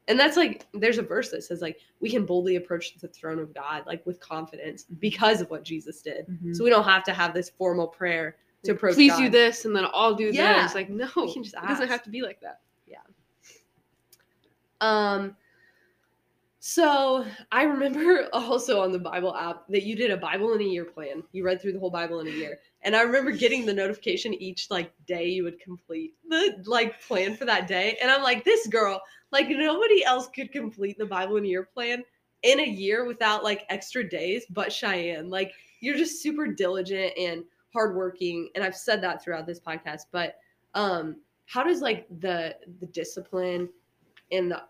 And 0.08 0.20
that's 0.20 0.38
like 0.38 0.68
there's 0.74 0.98
a 1.00 1.04
verse 1.04 1.32
that 1.32 1.44
says 1.44 1.62
like 1.62 1.80
we 2.00 2.10
can 2.12 2.26
boldly 2.26 2.58
approach 2.58 2.96
the 2.98 3.08
throne 3.08 3.40
of 3.40 3.54
God 3.54 3.84
like 3.88 4.06
with 4.06 4.20
confidence 4.20 4.86
because 5.00 5.42
of 5.42 5.50
what 5.50 5.64
Jesus 5.64 6.02
did. 6.02 6.28
Mhm. 6.28 6.56
So 6.56 6.64
we 6.64 6.70
don't 6.70 6.84
have 6.84 7.04
to 7.06 7.14
have 7.14 7.34
this 7.34 7.50
formal 7.50 7.88
prayer 7.88 8.38
to 8.64 8.72
approach 8.74 8.96
please 8.96 9.12
God. 9.12 9.20
do 9.20 9.30
this 9.30 9.66
and 9.66 9.76
then 9.76 9.86
i'll 9.94 10.16
do 10.16 10.32
Yeah. 10.34 10.64
this 10.64 10.74
like 10.74 10.90
no 10.90 11.08
We 11.18 11.34
can 11.34 11.44
just 11.44 11.56
it 11.56 11.68
doesn't 11.68 11.88
have 11.88 12.02
to 12.02 12.10
be 12.10 12.24
like 12.24 12.40
that 12.42 12.62
Yeah. 12.88 12.98
Um 14.82 15.36
so 16.60 17.26
I 17.52 17.64
remember 17.64 18.28
also 18.34 18.82
on 18.82 18.92
the 18.92 18.98
Bible 19.00 19.36
app 19.36 19.68
that 19.70 19.84
you 19.84 19.96
did 19.96 20.10
a 20.12 20.18
Bible 20.18 20.54
in 20.54 20.62
a 20.62 20.66
year 20.66 20.86
plan. 20.86 21.22
You 21.32 21.46
read 21.46 21.62
through 21.62 21.74
the 21.74 21.80
whole 21.80 21.92
Bible 21.92 22.22
in 22.22 22.28
a 22.28 22.32
year. 22.32 22.58
And 22.86 22.96
I 22.96 23.02
remember 23.02 23.32
getting 23.32 23.66
the 23.66 23.74
notification 23.74 24.34
each 24.36 24.70
like 24.70 24.92
day 25.08 25.28
you 25.28 25.44
would 25.44 25.60
complete 25.60 26.14
the 26.30 26.64
like 26.66 27.02
plan 27.02 27.36
for 27.36 27.44
that 27.46 27.68
day. 27.68 27.98
And 28.02 28.12
I'm 28.12 28.22
like, 28.22 28.46
this 28.46 28.68
girl, 28.68 29.02
like 29.32 29.50
nobody 29.50 30.06
else 30.06 30.28
could 30.28 30.52
complete 30.52 30.98
the 30.98 31.06
Bible 31.06 31.38
in 31.38 31.46
a 31.46 31.48
year 31.48 31.68
plan 31.74 32.04
in 32.44 32.60
a 32.60 32.66
year 32.66 33.06
without 33.06 33.44
like 33.44 33.66
extra 33.70 34.08
days 34.08 34.46
but 34.52 34.72
Cheyenne. 34.72 35.30
Like 35.30 35.52
you're 35.82 35.98
just 35.98 36.22
super 36.22 36.48
diligent 36.48 37.12
and 37.18 37.44
hardworking. 37.74 38.50
And 38.56 38.64
I've 38.64 38.76
said 38.76 39.02
that 39.02 39.24
throughout 39.24 39.48
this 39.48 39.60
podcast. 39.60 40.04
But 40.12 40.36
um 40.76 41.18
how 41.48 41.64
does 41.64 41.82
like 41.82 42.08
the 42.20 42.56
the 42.80 42.88
discipline 42.88 43.70
and 44.32 44.52
the 44.52 44.62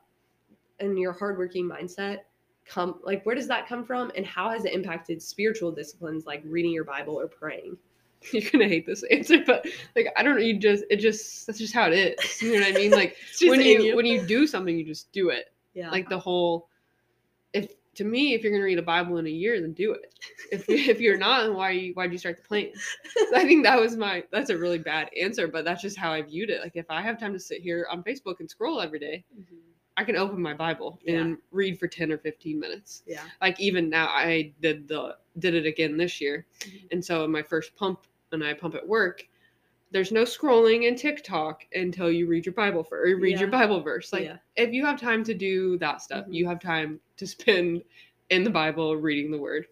and 0.79 0.97
your 0.99 1.13
hardworking 1.13 1.69
mindset 1.69 2.19
come 2.65 2.99
like 3.03 3.25
where 3.25 3.35
does 3.35 3.47
that 3.47 3.67
come 3.67 3.85
from 3.85 4.11
and 4.15 4.25
how 4.25 4.49
has 4.49 4.65
it 4.65 4.73
impacted 4.73 5.21
spiritual 5.21 5.71
disciplines 5.71 6.25
like 6.25 6.41
reading 6.45 6.71
your 6.71 6.83
bible 6.83 7.19
or 7.19 7.27
praying 7.27 7.77
you're 8.33 8.49
gonna 8.51 8.67
hate 8.67 8.85
this 8.85 9.03
answer 9.11 9.37
but 9.45 9.65
like 9.95 10.07
i 10.17 10.23
don't 10.23 10.35
know 10.35 10.41
you 10.41 10.57
just 10.59 10.83
it 10.89 10.97
just 10.97 11.45
that's 11.45 11.59
just 11.59 11.73
how 11.73 11.87
it 11.87 11.93
is. 11.93 12.41
You 12.41 12.53
know 12.53 12.59
what 12.65 12.69
i 12.75 12.77
mean? 12.77 12.91
Like 12.91 13.15
when 13.41 13.61
in 13.61 13.81
you, 13.81 13.95
when 13.95 14.05
you 14.05 14.25
do 14.25 14.47
something 14.47 14.77
you 14.77 14.85
just 14.85 15.11
do 15.11 15.29
it. 15.29 15.51
Yeah. 15.73 15.89
Like 15.91 16.09
the 16.09 16.19
whole 16.19 16.69
if 17.53 17.71
to 17.95 18.03
me 18.03 18.33
if 18.33 18.43
you're 18.43 18.51
gonna 18.51 18.63
read 18.63 18.77
a 18.79 18.81
bible 18.83 19.17
in 19.17 19.25
a 19.27 19.29
year 19.29 19.61
then 19.61 19.73
do 19.73 19.93
it. 19.93 20.13
If, 20.51 20.65
if 20.69 20.99
you're 20.99 21.17
not 21.17 21.43
then 21.43 21.55
why 21.55 21.71
you 21.71 21.93
why'd 21.93 22.11
you 22.11 22.17
start 22.17 22.37
the 22.37 22.43
plan? 22.47 22.71
So 23.29 23.35
i 23.35 23.43
think 23.45 23.63
that 23.63 23.79
was 23.79 23.95
my 23.97 24.23
that's 24.31 24.49
a 24.49 24.57
really 24.57 24.79
bad 24.79 25.09
answer 25.19 25.47
but 25.47 25.63
that's 25.65 25.81
just 25.81 25.97
how 25.97 26.11
i 26.11 26.21
viewed 26.21 26.49
it. 26.49 26.61
Like 26.61 26.75
if 26.75 26.85
i 26.89 27.01
have 27.01 27.19
time 27.19 27.33
to 27.33 27.39
sit 27.39 27.61
here 27.61 27.87
on 27.91 28.03
facebook 28.03 28.39
and 28.39 28.49
scroll 28.49 28.81
every 28.81 28.99
day 28.99 29.23
Mhm. 29.37 29.57
i 29.97 30.03
can 30.03 30.15
open 30.17 30.41
my 30.41 30.53
bible 30.53 30.99
Yeah. 31.05 31.19
and 31.19 31.37
read 31.51 31.79
for 31.79 31.87
10 31.87 32.11
or 32.11 32.17
15 32.17 32.59
minutes. 32.59 33.03
Yeah. 33.07 33.21
Like 33.41 33.59
even 33.59 33.89
now 33.89 34.07
i 34.07 34.51
did 34.61 34.87
the 34.87 35.17
did 35.39 35.53
it 35.55 35.65
again 35.65 35.97
this 35.97 36.19
year. 36.21 36.45
Mhm. 36.61 36.87
and 36.91 37.05
so 37.05 37.23
in 37.25 37.31
my 37.31 37.43
first 37.43 37.75
pump 37.75 37.99
and 38.41 38.49
i 38.49 38.53
pump 38.53 38.75
at 38.75 38.87
work 38.87 39.27
there's 39.91 40.11
no 40.11 40.23
scrolling 40.23 40.87
in 40.87 40.95
tiktok 40.95 41.63
until 41.73 42.11
you 42.11 42.27
read 42.27 42.45
your 42.45 42.53
bible 42.53 42.83
for 42.83 42.99
or 42.99 43.15
read 43.17 43.39
your 43.39 43.49
bible 43.49 43.81
verse. 43.81 44.11
Like 44.11 44.23
yeah. 44.23 44.37
if 44.55 44.73
you 44.73 44.85
have 44.85 44.99
time 44.99 45.23
to 45.23 45.33
do 45.33 45.77
that 45.77 46.01
stuff, 46.01 46.25
Mhm. 46.25 46.33
you 46.33 46.47
have 46.47 46.59
time 46.59 46.99
to 47.17 47.25
spend 47.27 47.83
in 48.29 48.43
the 48.43 48.49
Bible 48.49 48.97
reading 48.97 49.31
the 49.31 49.37
word. 49.37 49.67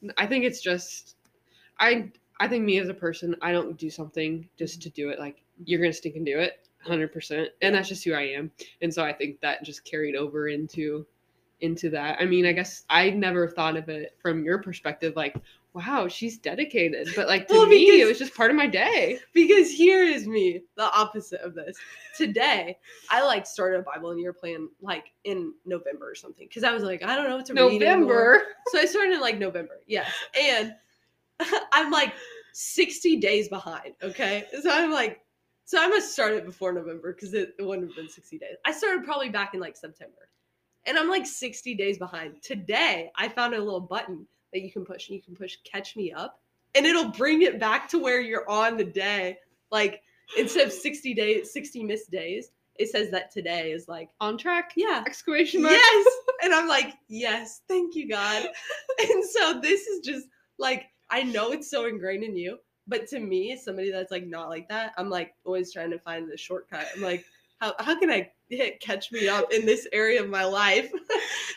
And 0.00 0.12
I 0.16 0.26
think 0.26 0.44
it's 0.44 0.60
just 0.62 1.16
I 1.78 2.10
I 2.40 2.48
think 2.48 2.64
me 2.64 2.78
as 2.78 2.88
a 2.88 2.94
person, 2.94 3.36
I 3.42 3.52
don't 3.52 3.76
do 3.76 3.90
something 3.90 4.48
just 4.56 4.80
to 4.82 4.90
do 4.90 5.10
it. 5.10 5.18
Like 5.18 5.42
you're 5.64 5.80
gonna 5.80 5.92
stink 5.92 6.16
and 6.16 6.26
do 6.26 6.38
it 6.38 6.66
100% 6.86 7.48
and 7.62 7.74
that's 7.74 7.88
just 7.88 8.04
who 8.04 8.14
i 8.14 8.22
am. 8.22 8.50
And 8.80 8.92
so 8.92 9.04
i 9.04 9.12
think 9.12 9.40
that 9.42 9.62
just 9.64 9.84
carried 9.84 10.16
over 10.16 10.48
into 10.48 11.06
into 11.60 11.90
that. 11.90 12.16
I 12.20 12.24
mean 12.24 12.46
i 12.46 12.52
guess 12.52 12.84
i 12.88 13.10
never 13.10 13.46
thought 13.48 13.76
of 13.76 13.88
it 13.88 14.16
from 14.22 14.44
your 14.44 14.58
perspective 14.62 15.14
like 15.14 15.36
wow 15.74 16.08
she's 16.08 16.38
dedicated 16.38 17.08
but 17.14 17.28
like 17.28 17.46
to 17.46 17.54
Well, 17.54 17.66
me 17.66 18.00
it 18.00 18.06
was 18.06 18.18
just 18.18 18.34
part 18.34 18.50
of 18.50 18.56
my 18.56 18.66
day 18.66 19.20
because 19.34 19.70
here 19.70 20.02
is 20.02 20.26
me 20.26 20.62
the 20.76 20.84
opposite 20.84 21.40
of 21.42 21.54
this 21.54 21.76
today 22.16 22.76
i 23.10 23.24
like 23.24 23.46
started 23.46 23.80
a 23.80 23.82
bible 23.82 24.10
in 24.10 24.18
year 24.18 24.32
plan 24.32 24.68
like 24.80 25.12
in 25.24 25.52
november 25.66 26.10
or 26.10 26.14
something 26.14 26.46
because 26.48 26.64
i 26.64 26.72
was 26.72 26.82
like 26.82 27.02
i 27.04 27.14
don't 27.14 27.28
know 27.28 27.36
what 27.36 27.46
to 27.46 27.54
read 27.54 27.80
november 27.80 28.42
So 28.72 28.78
I 28.78 28.84
started 28.84 29.14
in 29.14 29.20
like 29.20 29.38
November, 29.38 29.80
yes. 29.86 30.10
And 30.38 30.74
I'm 31.72 31.90
like 31.90 32.12
60 32.52 33.16
days 33.16 33.48
behind, 33.48 33.94
okay? 34.02 34.44
So 34.62 34.70
I'm 34.70 34.90
like, 34.90 35.20
so 35.64 35.82
I 35.82 35.88
must 35.88 36.12
start 36.12 36.34
it 36.34 36.44
before 36.44 36.72
November 36.72 37.12
because 37.12 37.34
it, 37.34 37.54
it 37.58 37.62
wouldn't 37.62 37.88
have 37.88 37.96
been 37.96 38.08
60 38.08 38.38
days. 38.38 38.56
I 38.64 38.72
started 38.72 39.04
probably 39.04 39.28
back 39.28 39.54
in 39.54 39.60
like 39.60 39.76
September. 39.76 40.28
And 40.86 40.98
I'm 40.98 41.08
like 41.08 41.26
60 41.26 41.74
days 41.74 41.98
behind. 41.98 42.42
Today, 42.42 43.10
I 43.16 43.28
found 43.28 43.54
a 43.54 43.58
little 43.58 43.80
button 43.80 44.26
that 44.52 44.60
you 44.60 44.70
can 44.70 44.84
push 44.84 45.08
and 45.08 45.16
you 45.16 45.22
can 45.22 45.34
push 45.36 45.56
catch 45.64 45.96
me 45.96 46.12
up 46.12 46.40
and 46.74 46.86
it'll 46.86 47.08
bring 47.10 47.42
it 47.42 47.58
back 47.58 47.88
to 47.90 47.98
where 47.98 48.20
you're 48.20 48.48
on 48.48 48.76
the 48.76 48.84
day. 48.84 49.38
Like 49.70 50.02
instead 50.36 50.66
of 50.66 50.72
60 50.72 51.14
days, 51.14 51.52
60 51.52 51.84
missed 51.84 52.10
days, 52.10 52.50
it 52.76 52.88
says 52.88 53.10
that 53.10 53.32
today 53.32 53.72
is 53.72 53.88
like, 53.88 54.08
on 54.20 54.38
track 54.38 54.72
yeah, 54.76 55.02
exclamation 55.06 55.62
mark 55.62 55.74
Yes. 55.74 56.06
And 56.40 56.54
I'm 56.54 56.68
like, 56.68 56.94
yes, 57.08 57.62
thank 57.66 57.96
you, 57.96 58.08
God. 58.08 58.46
and 59.10 59.24
so 59.24 59.60
this 59.60 59.88
is 59.88 60.06
just 60.06 60.28
like, 60.56 60.86
I 61.10 61.24
know 61.24 61.50
it's 61.50 61.68
so 61.68 61.86
ingrained 61.86 62.22
in 62.22 62.36
you, 62.36 62.58
But 62.86 63.08
to 63.08 63.18
me, 63.18 63.52
as 63.52 63.64
somebody 63.64 63.90
that's 63.90 64.12
like 64.12 64.24
not 64.24 64.48
like 64.48 64.68
that, 64.68 64.92
I'm 64.96 65.10
like 65.10 65.34
always 65.44 65.72
trying 65.72 65.90
to 65.90 65.98
find 65.98 66.30
the 66.30 66.36
shortcut. 66.36 66.86
I'm 66.94 67.02
like, 67.02 67.24
how 67.60 67.74
how 67.80 67.98
can 67.98 68.08
I 68.08 68.30
catch 68.80 69.12
me 69.12 69.28
up 69.28 69.52
in 69.52 69.66
this 69.66 69.86
area 69.92 70.22
of 70.22 70.28
my 70.28 70.44
life? 70.44 70.90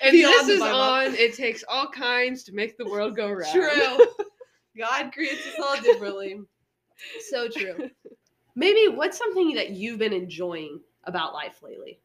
And 0.03 0.15
this 0.15 0.47
is 0.47 0.59
Bible. 0.59 0.80
on. 0.80 1.13
It 1.13 1.35
takes 1.35 1.63
all 1.69 1.88
kinds 1.88 2.43
to 2.45 2.53
make 2.53 2.76
the 2.76 2.85
world 2.85 3.15
go 3.15 3.30
round. 3.30 3.53
True. 3.53 3.99
God 4.77 5.11
creates 5.13 5.45
us 5.45 5.59
all 5.63 5.80
differently. 5.80 6.39
So 7.30 7.47
true. 7.47 7.91
Maybe 8.55 8.88
what's 8.88 9.19
something 9.19 9.53
that 9.53 9.69
you've 9.69 9.99
been 9.99 10.11
enjoying 10.11 10.80
about 11.03 11.34
life 11.34 11.61
lately? 11.61 11.99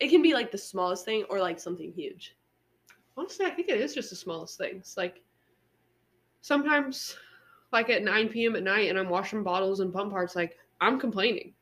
It 0.00 0.08
can 0.08 0.22
be 0.22 0.34
like 0.34 0.50
the 0.50 0.58
smallest 0.58 1.04
thing 1.04 1.22
or 1.30 1.38
like 1.38 1.60
something 1.60 1.92
huge. 1.92 2.36
Honestly, 3.16 3.46
I 3.46 3.50
think 3.50 3.68
it 3.68 3.80
is 3.80 3.94
just 3.94 4.10
the 4.10 4.16
smallest 4.16 4.58
things. 4.58 4.94
Like 4.96 5.22
sometimes, 6.40 7.16
like 7.70 7.90
at 7.90 8.02
9 8.02 8.28
p.m. 8.28 8.56
at 8.56 8.64
night, 8.64 8.90
and 8.90 8.98
I'm 8.98 9.08
washing 9.08 9.44
bottles 9.44 9.78
and 9.78 9.92
pump 9.92 10.10
parts, 10.10 10.34
like 10.34 10.58
I'm 10.80 10.98
complaining, 10.98 11.54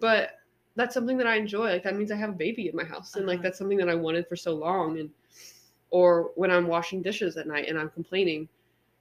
but 0.00 0.32
that's 0.76 0.94
something 0.94 1.18
that 1.18 1.26
I 1.26 1.36
enjoy. 1.36 1.70
Like 1.70 1.82
that 1.82 1.96
means 1.96 2.10
I 2.12 2.16
have 2.16 2.30
a 2.30 2.34
baby 2.34 2.68
in 2.68 2.76
my 2.76 2.84
house, 2.84 3.16
and 3.16 3.26
like 3.26 3.38
Uh-huh. 3.38 3.42
that's 3.44 3.58
something 3.58 3.78
that 3.78 3.88
I 3.88 3.94
wanted 3.94 4.26
for 4.28 4.36
so 4.36 4.54
long. 4.54 4.98
And 4.98 5.10
or 5.90 6.30
when 6.36 6.50
I'm 6.50 6.66
washing 6.68 7.02
dishes 7.02 7.36
at 7.36 7.46
night 7.48 7.68
and 7.68 7.78
I'm 7.78 7.90
complaining, 7.90 8.48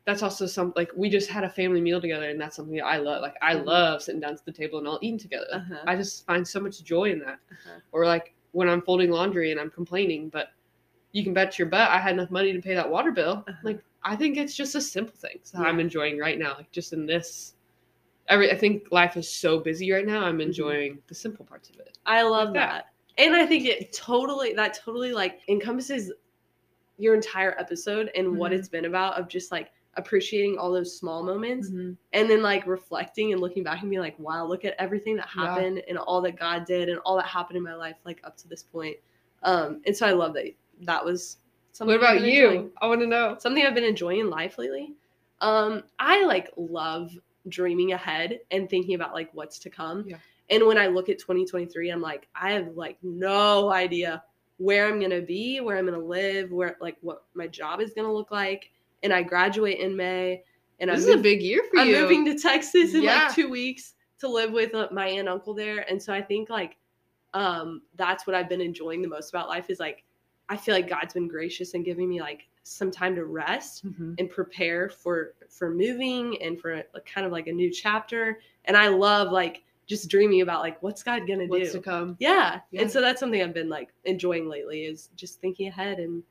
that's 0.06 0.24
also 0.24 0.46
some 0.48 0.74
like 0.76 0.92
we 0.96 1.10
just 1.10 1.30
had 1.30 1.44
a 1.44 1.50
family 1.50 1.82
meal 1.82 2.02
together, 2.02 2.30
and 2.30 2.40
that's 2.42 2.56
something 2.56 2.76
that 2.78 2.86
I 2.86 2.98
love. 2.98 3.22
Like 3.22 3.36
I 3.42 3.56
Mhm. 3.56 3.66
love 3.66 4.02
sitting 4.02 4.22
down 4.22 4.36
to 4.36 4.46
the 4.46 4.52
table 4.52 4.80
and 4.80 4.88
all 4.88 5.00
eating 5.02 5.20
together. 5.20 5.48
Uh-huh. 5.52 5.84
I 5.86 5.96
just 5.96 6.26
find 6.26 6.48
so 6.48 6.60
much 6.60 6.84
joy 6.84 7.12
in 7.12 7.20
that 7.20 7.40
Uh-huh. 7.52 7.80
or 7.92 8.06
like 8.06 8.34
when 8.52 8.68
I'm 8.68 8.82
folding 8.82 9.12
laundry 9.12 9.52
and 9.52 9.60
I'm 9.60 9.70
complaining, 9.70 10.30
but 10.30 10.50
you 11.12 11.24
can 11.24 11.34
bet 11.34 11.58
your 11.60 11.68
butt 11.68 11.90
I 11.90 12.00
had 12.00 12.14
enough 12.14 12.32
money 12.32 12.54
to 12.54 12.62
pay 12.62 12.74
that 12.76 12.90
water 12.90 13.12
bill. 13.12 13.44
Uh-huh. 13.48 13.58
Like 13.64 13.80
I 14.04 14.16
think 14.16 14.38
it's 14.38 14.56
just 14.56 14.74
the 14.74 14.82
simple 14.82 15.16
things 15.16 15.52
that 15.52 15.62
I'm 15.62 15.80
enjoying 15.80 16.18
right 16.18 16.40
now. 16.40 16.56
Like 16.58 16.72
just 16.72 16.94
in 16.94 17.06
this 17.06 17.54
every 18.30 18.52
I 18.52 18.56
think 18.56 18.88
life 18.92 19.18
is 19.18 19.28
so 19.30 19.60
busy 19.60 19.92
right 19.92 20.06
now. 20.06 20.20
Mm-hmm. 20.20 20.26
I'm 20.26 20.42
enjoying 20.42 21.00
the 21.08 21.16
simple 21.16 21.46
parts 21.46 21.70
of 21.70 21.76
it. 21.80 21.98
I 22.06 22.22
love 22.24 22.50
Like 22.50 22.54
that. 22.56 22.86
that. 23.18 23.24
And 23.26 23.36
I 23.36 23.46
think 23.46 23.66
it 23.66 23.92
totally 23.92 24.54
that 24.54 24.74
totally 24.74 25.12
like 25.12 25.42
encompasses 25.50 26.12
your 26.98 27.16
entire 27.16 27.58
episode 27.60 28.12
and 28.16 28.38
what 28.38 28.52
Mhm. 28.52 28.56
it's 28.60 28.70
been 28.70 28.86
about 28.86 29.18
of 29.20 29.28
just 29.28 29.52
like 29.52 29.72
appreciating 29.96 30.58
all 30.58 30.72
those 30.72 30.98
small 30.98 31.24
moments 31.24 31.70
Mm-hmm. 31.70 31.92
and 32.14 32.30
then 32.30 32.42
like 32.42 32.66
reflecting 32.68 33.32
and 33.34 33.42
looking 33.42 33.64
back 33.64 33.82
and 33.82 33.90
being 33.90 34.02
like, 34.02 34.18
wow, 34.20 34.46
look 34.46 34.64
at 34.64 34.76
everything 34.80 35.16
that 35.18 35.28
Yeah. 35.36 35.48
happened 35.48 35.82
and 35.88 35.98
all 35.98 36.22
that 36.22 36.38
God 36.38 36.66
did 36.66 36.88
and 36.90 37.00
all 37.00 37.16
that 37.18 37.26
happened 37.26 37.58
in 37.58 37.64
my 37.64 37.76
life 37.76 37.96
like 38.06 38.22
up 38.24 38.38
to 38.38 38.48
this 38.48 38.64
point. 38.64 38.98
Um 39.44 39.82
and 39.86 39.96
so 39.96 40.06
I 40.08 40.12
love 40.12 40.34
that 40.36 40.46
that 40.82 41.04
was 41.04 41.38
something 41.74 41.98
What 41.98 42.02
about 42.02 42.22
you? 42.22 42.48
enjoying. 42.50 42.72
I 42.82 42.88
want 42.88 43.02
to 43.02 43.08
know. 43.08 43.36
Something 43.40 43.66
I've 43.66 43.76
been 43.76 43.84
enjoying 43.84 44.20
in 44.22 44.30
life 44.30 44.58
lately. 44.58 44.94
Um 45.42 45.84
I 46.00 46.24
like 46.26 46.52
love 46.58 47.12
dreaming 47.48 47.94
ahead 47.94 48.40
and 48.52 48.70
thinking 48.70 48.96
about 48.96 49.14
like 49.14 49.30
what's 49.34 49.60
to 49.60 49.70
come. 49.70 50.04
Yeah. 50.08 50.18
And 50.50 50.66
when 50.66 50.78
I 50.78 50.88
look 50.88 51.10
at 51.10 51.20
2023, 51.20 51.90
I'm 51.90 52.02
like, 52.02 52.28
I 52.36 52.52
have 52.54 52.76
like 52.76 52.98
no 53.04 53.70
idea 53.72 54.24
where 54.58 54.88
I'm 54.88 55.00
gonna 55.00 55.22
be, 55.22 55.62
where 55.62 55.78
I'm 55.78 55.86
gonna 55.86 55.98
live, 56.00 56.52
where 56.52 56.76
like 56.82 56.98
what 57.02 57.24
my 57.34 57.48
job 57.48 57.80
is 57.82 57.94
gonna 57.94 58.12
look 58.12 58.32
like. 58.32 58.72
And 59.04 59.14
I 59.14 59.24
graduate 59.24 59.80
in 59.80 59.96
May, 59.96 60.44
and 60.80 60.90
This 60.90 61.04
I'm 61.06 61.10
is 61.12 61.16
a 61.16 61.24
big 61.24 61.42
year 61.42 61.62
for 61.72 61.80
I'm 61.80 61.88
you. 61.88 62.02
moving 62.02 62.26
to 62.26 62.38
Texas 62.38 62.94
in 62.94 63.04
Yeah. 63.04 63.26
like 63.28 63.36
two 63.36 63.50
weeks 63.50 63.94
to 64.20 64.28
live 64.28 64.52
with 64.52 64.76
uh, 64.76 64.90
my 64.92 65.08
aunt 65.08 65.20
and 65.22 65.30
uncle 65.30 65.54
there. 65.54 65.90
And 65.90 66.02
so 66.02 66.14
I 66.14 66.22
think 66.22 66.50
like 66.50 66.76
um 67.36 67.84
that's 67.96 68.26
what 68.26 68.36
I've 68.36 68.50
been 68.50 68.60
enjoying 68.60 69.02
the 69.04 69.08
most 69.08 69.30
about 69.30 69.48
life 69.48 69.70
is 69.70 69.80
like 69.80 70.04
I 70.50 70.58
feel 70.58 70.74
like 70.74 70.90
God's 70.90 71.14
been 71.14 71.28
gracious 71.28 71.76
and 71.76 71.86
giving 71.86 72.10
me 72.10 72.20
like 72.20 72.49
some 72.70 72.92
time 72.92 73.16
to 73.16 73.26
rest 73.26 73.86
Mhm. 73.86 74.16
and 74.20 74.30
prepare 74.30 74.90
for 74.90 75.34
for 75.50 75.72
moving 75.74 76.42
and 76.42 76.60
for 76.60 76.74
a, 76.74 76.84
kind 77.06 77.26
of 77.26 77.32
like 77.32 77.48
a 77.48 77.52
new 77.52 77.72
chapter 77.72 78.40
and 78.66 78.78
i 78.78 78.88
love 78.88 79.32
like 79.32 79.64
just 79.88 80.08
dreaming 80.10 80.42
about 80.42 80.62
like 80.62 80.82
what's 80.84 81.02
god 81.02 81.28
gonna 81.28 81.48
What's 81.48 81.72
do 81.72 81.80
to 81.80 81.84
come? 81.84 82.16
yeah. 82.20 82.60
Yeah. 82.72 82.82
and 82.82 82.92
so 82.92 83.02
that's 83.02 83.20
something 83.20 83.42
i've 83.42 83.54
been 83.56 83.70
like 83.70 83.90
enjoying 84.06 84.48
lately 84.48 84.82
is 84.86 85.10
just 85.16 85.42
thinking 85.42 85.68
ahead 85.68 85.98
and 86.00 86.22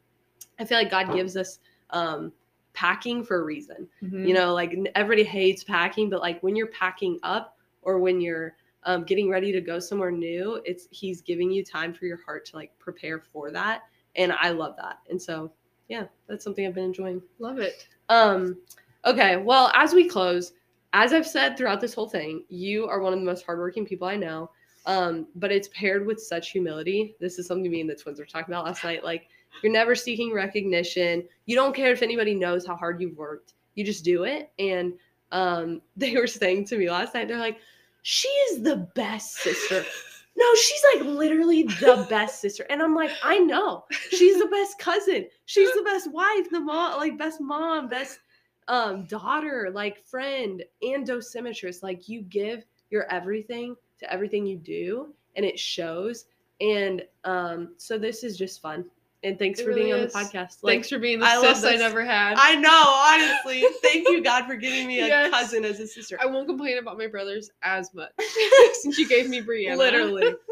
i 0.61 0.65
feel 0.65 0.79
like 0.79 0.91
god 0.91 1.13
gives 1.13 1.37
us 1.37 1.59
um 1.91 2.33
packing 2.73 3.25
for 3.25 3.41
a 3.41 3.45
reason 3.45 3.89
Mhm. 4.03 4.29
you 4.29 4.35
know 4.35 4.55
like 4.55 4.77
everybody 4.95 5.25
hates 5.25 5.65
packing 5.65 6.09
but 6.09 6.21
like 6.21 6.41
when 6.45 6.55
you're 6.55 6.69
packing 6.69 7.19
up 7.25 7.59
or 7.83 7.99
when 7.99 8.21
you're 8.21 8.55
um, 8.85 9.03
getting 9.05 9.29
ready 9.29 9.51
to 9.51 9.61
go 9.61 9.81
somewhere 9.81 10.13
new 10.13 10.63
it's 10.65 10.87
he's 10.93 11.21
giving 11.21 11.51
you 11.51 11.65
time 11.65 11.93
for 11.93 12.07
your 12.07 12.19
heart 12.25 12.45
to 12.47 12.57
like 12.57 12.71
prepare 12.79 13.19
for 13.19 13.51
that 13.51 13.83
and 14.15 14.33
i 14.41 14.51
love 14.51 14.77
that 14.77 14.99
and 15.11 15.21
so 15.21 15.51
yeah 15.89 16.05
that's 16.29 16.45
something 16.45 16.67
i've 16.67 16.75
been 16.75 16.85
enjoying 16.85 17.23
love 17.39 17.59
it. 17.59 17.87
um, 18.09 18.57
okay, 19.05 19.37
well, 19.37 19.71
as 19.75 19.93
we 19.95 20.09
close, 20.09 20.53
as 20.93 21.13
I've 21.13 21.27
said 21.27 21.57
throughout 21.57 21.81
this 21.81 21.95
whole 21.95 22.09
thing, 22.09 22.45
you 22.49 22.87
are 22.87 23.01
one 23.01 23.13
of 23.13 23.19
the 23.19 23.25
most 23.25 23.45
hardworking 23.45 23.87
people 23.87 24.09
I 24.09 24.17
know. 24.17 24.51
Um, 24.87 25.27
but 25.35 25.53
it's 25.53 25.69
paired 25.69 26.07
with 26.07 26.21
such 26.21 26.51
humility. 26.51 27.15
This 27.21 27.39
is 27.39 27.47
something 27.47 27.71
me 27.71 27.81
and 27.81 27.91
the 27.91 27.95
twins 27.95 28.19
were 28.19 28.25
talking 28.25 28.55
about 28.55 28.65
last 28.65 28.85
night. 28.85 29.05
Like, 29.05 29.29
you're 29.63 29.73
never 29.73 29.95
seeking 29.95 30.33
recognition. 30.33 31.25
You 31.47 31.57
don't 31.57 31.75
care 31.75 31.93
if 31.93 32.03
anybody 32.03 32.35
knows 32.35 32.67
how 32.67 32.77
hard 32.77 33.01
you've 33.01 33.17
worked. 33.17 33.55
You 33.75 33.85
just 33.85 34.05
do 34.05 34.25
it. 34.25 34.51
And 34.59 34.95
um, 35.31 35.83
they 35.97 36.15
were 36.15 36.27
saying 36.27 36.67
to 36.67 36.79
me 36.79 36.91
last 36.91 37.15
night, 37.15 37.29
they're 37.29 37.39
like, 37.39 37.59
she 38.03 38.29
is 38.29 38.63
the 38.63 38.89
best 38.95 39.35
sister. 39.35 39.85
No, 40.39 40.55
she's 40.55 40.83
like 40.95 41.17
literally 41.17 41.65
the 41.65 42.07
best 42.11 42.41
sister. 42.41 42.65
And 42.71 42.81
I'm 42.81 42.95
like, 42.95 43.11
I 43.25 43.39
know. 43.39 43.85
She's 44.11 44.39
the 44.39 44.47
best 44.47 44.79
cousin. 44.79 45.27
She's 45.47 45.73
the 45.73 45.83
best 45.83 46.13
wife, 46.13 46.49
the 46.51 46.61
mom, 46.61 46.97
like 46.97 47.19
best 47.19 47.41
mom, 47.41 47.89
best 47.89 48.21
um 48.69 49.05
daughter, 49.07 49.71
like 49.75 49.99
friend, 49.99 50.63
and 50.83 51.05
dosimetrist. 51.05 51.83
Like 51.83 52.09
you 52.09 52.23
give 52.23 52.65
your 52.91 53.11
everything 53.13 53.75
to 53.99 54.13
everything 54.13 54.47
you 54.47 54.57
do, 54.59 55.13
and 55.35 55.45
it 55.45 55.59
shows. 55.59 56.27
And 56.61 57.03
um, 57.25 57.75
so 57.77 57.99
this 57.99 58.23
is 58.23 58.37
just 58.37 58.63
fun. 58.63 58.85
And 59.25 59.37
thanks 59.37 59.59
It 59.59 59.65
for 59.65 59.75
being 59.75 59.89
really 59.89 60.01
on 60.03 60.07
the 60.07 60.13
podcast. 60.13 60.59
Like, 60.63 60.75
Thanks 60.75 60.89
for 60.91 60.99
being 61.01 61.19
the 61.19 61.27
I 61.27 61.41
sis 61.41 61.65
I 61.65 61.75
never 61.75 62.05
had. 62.05 62.37
I 62.39 62.55
know, 62.55 62.71
honestly. 62.71 63.65
Thank 63.83 64.09
you, 64.09 64.23
God, 64.23 64.47
for 64.47 64.55
giving 64.55 64.87
me 64.87 65.01
a 65.01 65.07
Yes. 65.09 65.31
cousin 65.31 65.65
as 65.65 65.81
a 65.81 65.89
sister. 65.89 66.17
I 66.21 66.27
won't 66.27 66.47
complain 66.47 66.79
about 66.79 66.99
my 66.99 67.09
brothers 67.09 67.51
as 67.63 67.93
much 67.95 68.13
since 68.75 68.97
you 68.97 69.09
gave 69.09 69.29
me 69.29 69.43
Brianna. 69.43 69.77
Literally. 69.77 70.35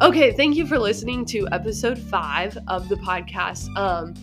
Okay, 0.00 0.30
thank 0.32 0.54
you 0.54 0.64
for 0.64 0.78
listening 0.78 1.24
to 1.26 1.48
episode 1.50 1.98
five 1.98 2.56
of 2.68 2.88
the 2.88 2.94
podcast. 2.96 3.68
Um, 3.76 4.14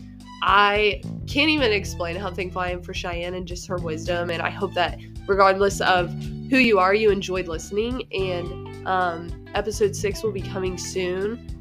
I 0.41 1.01
can't 1.27 1.49
even 1.49 1.73
explain 1.73 2.15
how 2.15 2.31
thankful 2.31 2.61
I 2.61 2.69
am 2.69 2.81
for 2.81 2.93
Cheyenne 2.93 3.33
and 3.33 3.45
just 3.45 3.67
her 3.67 3.75
wisdom. 3.77 4.29
And 4.29 4.41
I 4.41 4.49
hope 4.49 4.73
that 4.75 4.97
regardless 5.27 5.81
of 5.81 6.15
who 6.49 6.57
you 6.57 6.79
are, 6.79 6.93
you 6.93 7.11
enjoyed 7.11 7.47
listening. 7.47 8.03
And 8.13 8.87
um, 8.87 9.45
episode 9.53 9.95
six 9.95 10.23
will 10.23 10.31
be 10.31 10.41
coming 10.41 10.77
soon. 10.77 11.54